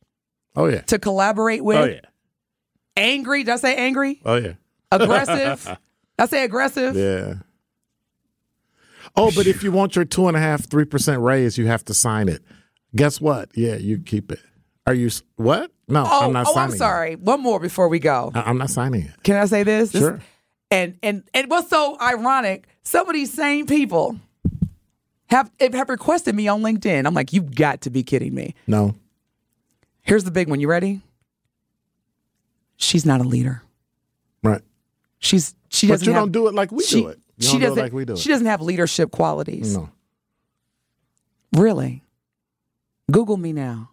Oh 0.55 0.67
yeah. 0.67 0.81
to 0.81 0.99
collaborate 0.99 1.63
with. 1.63 1.77
Oh 1.77 1.85
yeah. 1.85 2.01
Angry. 2.95 3.43
Did 3.43 3.53
I 3.53 3.55
say 3.57 3.75
angry? 3.75 4.21
Oh 4.25 4.35
yeah. 4.35 4.53
Aggressive. 4.91 5.77
I 6.19 6.25
say 6.27 6.43
aggressive. 6.43 6.95
Yeah. 6.95 7.35
Oh, 9.15 9.31
but 9.35 9.45
if 9.45 9.63
you 9.63 9.71
want 9.71 9.95
your 9.95 10.05
two 10.05 10.27
and 10.27 10.35
a 10.35 10.39
half, 10.39 10.67
three 10.67 10.85
percent 10.85 11.21
raise, 11.21 11.57
you 11.57 11.67
have 11.67 11.85
to 11.85 11.93
sign 11.93 12.27
it. 12.29 12.43
Guess 12.95 13.21
what? 13.21 13.49
Yeah, 13.55 13.75
you 13.75 13.99
keep 13.99 14.31
it. 14.31 14.39
Are 14.85 14.93
you 14.93 15.09
what? 15.35 15.71
No, 15.87 16.03
oh, 16.03 16.09
oh, 16.09 16.25
I'm 16.25 16.33
not 16.33 16.47
signing 16.47 16.47
it. 16.47 16.49
oh, 16.49 16.53
signing. 16.53 16.69
I'm 16.69 16.73
it. 16.73 16.77
sorry. 16.77 17.15
One 17.15 17.41
more 17.41 17.59
before 17.59 17.87
we 17.89 17.99
go. 17.99 18.31
I- 18.33 18.41
I'm 18.41 18.57
not 18.57 18.69
signing 18.69 19.03
it. 19.03 19.23
Can 19.23 19.35
I 19.35 19.45
say 19.45 19.63
this? 19.63 19.91
This- 19.91 20.01
Sure. 20.01 20.19
And 20.71 20.97
and 21.03 21.23
and 21.35 21.51
what's 21.51 21.69
so 21.69 21.97
ironic? 22.01 22.67
Some 22.81 23.07
of 23.07 23.13
these 23.13 23.31
same 23.31 23.67
people 23.67 24.19
have 25.27 25.51
have 25.59 25.89
requested 25.89 26.33
me 26.33 26.47
on 26.47 26.63
LinkedIn. 26.63 27.05
I'm 27.05 27.13
like, 27.13 27.31
you've 27.31 27.53
got 27.53 27.81
to 27.81 27.91
be 27.91 28.01
kidding 28.01 28.33
me. 28.33 28.55
No. 28.65 28.95
Here's 30.01 30.23
the 30.23 30.31
big 30.31 30.49
one. 30.49 30.59
You 30.59 30.67
ready? 30.67 31.01
She's 32.77 33.05
not 33.05 33.21
a 33.21 33.23
leader. 33.23 33.61
Right. 34.43 34.61
She's 35.19 35.53
she 35.69 35.87
doesn't. 35.87 36.05
But 36.05 36.07
you 36.07 36.13
have, 36.13 36.21
don't 36.23 36.31
do 36.31 36.47
it 36.47 36.55
like 36.55 36.71
we 36.71 36.83
she, 36.83 37.01
do 37.01 37.07
it. 37.09 37.19
You 37.37 37.47
she 37.47 37.53
do 37.57 37.63
doesn't. 37.63 37.77
like 37.83 37.93
we 37.93 38.05
do. 38.05 38.15
She 38.17 38.29
doesn't 38.29 38.45
have 38.45 38.61
leadership 38.61 39.11
qualities. 39.11 39.75
No. 39.75 39.89
Really? 41.55 42.03
Google 43.11 43.37
me 43.37 43.53
now. 43.53 43.89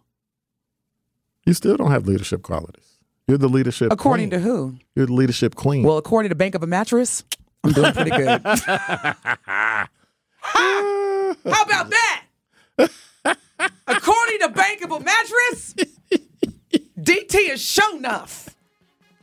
You 1.45 1.53
still 1.53 1.75
don't 1.77 1.91
have 1.91 2.05
leadership 2.07 2.43
qualities. 2.43 2.97
You're 3.27 3.37
the 3.37 3.49
leadership. 3.49 3.91
According 3.91 4.29
queen. 4.29 4.39
to 4.41 4.45
who? 4.45 4.75
You're 4.95 5.05
the 5.07 5.13
leadership 5.13 5.55
queen. 5.55 5.83
Well, 5.83 5.97
according 5.97 6.29
to 6.29 6.35
Bank 6.35 6.55
of 6.55 6.63
a 6.63 6.67
Mattress, 6.67 7.23
I'm 7.63 7.71
doing 7.71 7.93
pretty 7.93 8.11
good. 8.11 8.41
How 8.45 9.87
about 11.43 11.89
that? 11.91 12.23
According 13.87 14.39
to 14.39 14.49
Bank 14.49 14.81
of 14.81 14.91
a 14.91 14.99
Mattress, 14.99 15.75
DT 16.99 17.51
is 17.51 17.61
show 17.61 17.95
enough 17.97 18.49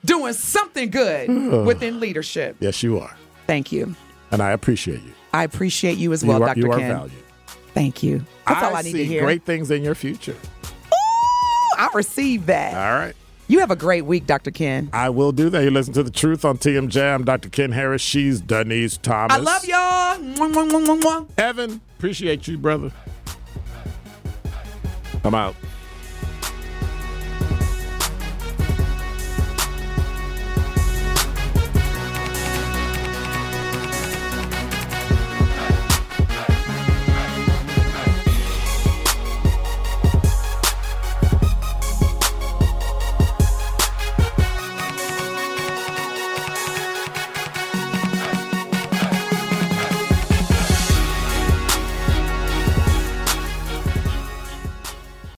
doing 0.05 0.33
something 0.33 0.91
good 0.91 1.29
within 1.67 1.99
leadership. 2.01 2.57
yes, 2.61 2.83
you 2.83 2.99
are, 2.99 3.15
Thank 3.47 3.73
you. 3.73 3.95
And 4.31 4.43
I 4.43 4.51
appreciate 4.53 5.03
you. 5.03 5.13
I 5.33 5.45
appreciate 5.45 5.99
you 5.99 6.13
as 6.13 6.25
well, 6.25 6.39
you 6.39 6.45
are, 6.45 6.49
Dr. 6.49 6.61
you 6.61 6.73
are 6.73 6.79
Ken. 6.79 6.93
valued. 6.93 7.25
Thank 7.75 8.03
you. 8.03 8.25
That's 8.47 8.63
all 8.65 8.75
I 8.75 8.83
need 8.83 8.93
see 8.93 8.99
to 8.99 9.05
hear. 9.05 9.23
great 9.23 9.45
things 9.45 9.71
in 9.71 9.85
your 9.85 9.95
future. 9.95 10.33
Ooh, 10.35 11.77
I 11.77 11.89
received 11.95 12.47
that. 12.47 12.75
All 12.75 12.99
right. 12.99 13.15
You 13.51 13.61
have 13.61 13.71
a 13.71 13.77
great 13.77 14.05
week, 14.05 14.27
Dr. 14.27 14.51
Ken. 14.51 14.91
I 14.93 15.09
will 15.09 15.33
do 15.33 15.49
that. 15.49 15.63
You 15.65 15.71
listen 15.71 15.95
to 15.95 16.03
the 16.03 16.11
truth 16.11 16.45
on 16.45 16.59
TMJ. 16.59 17.15
I'm 17.15 17.25
Dr. 17.25 17.49
Ken 17.49 17.73
Harris. 17.73 18.03
She's 18.03 18.43
Denise 18.43 18.99
Thomas. 18.99 19.37
I 19.37 19.41
love 19.41 19.65
y'all. 19.65 20.19
Mwah, 20.37 20.71
mwah, 20.71 21.01
mwah. 21.01 21.29
Evan, 21.39 21.81
appreciate 21.97 22.47
you, 22.47 22.59
brother. 22.59 22.93
I'm 25.25 25.35
out. 25.35 25.55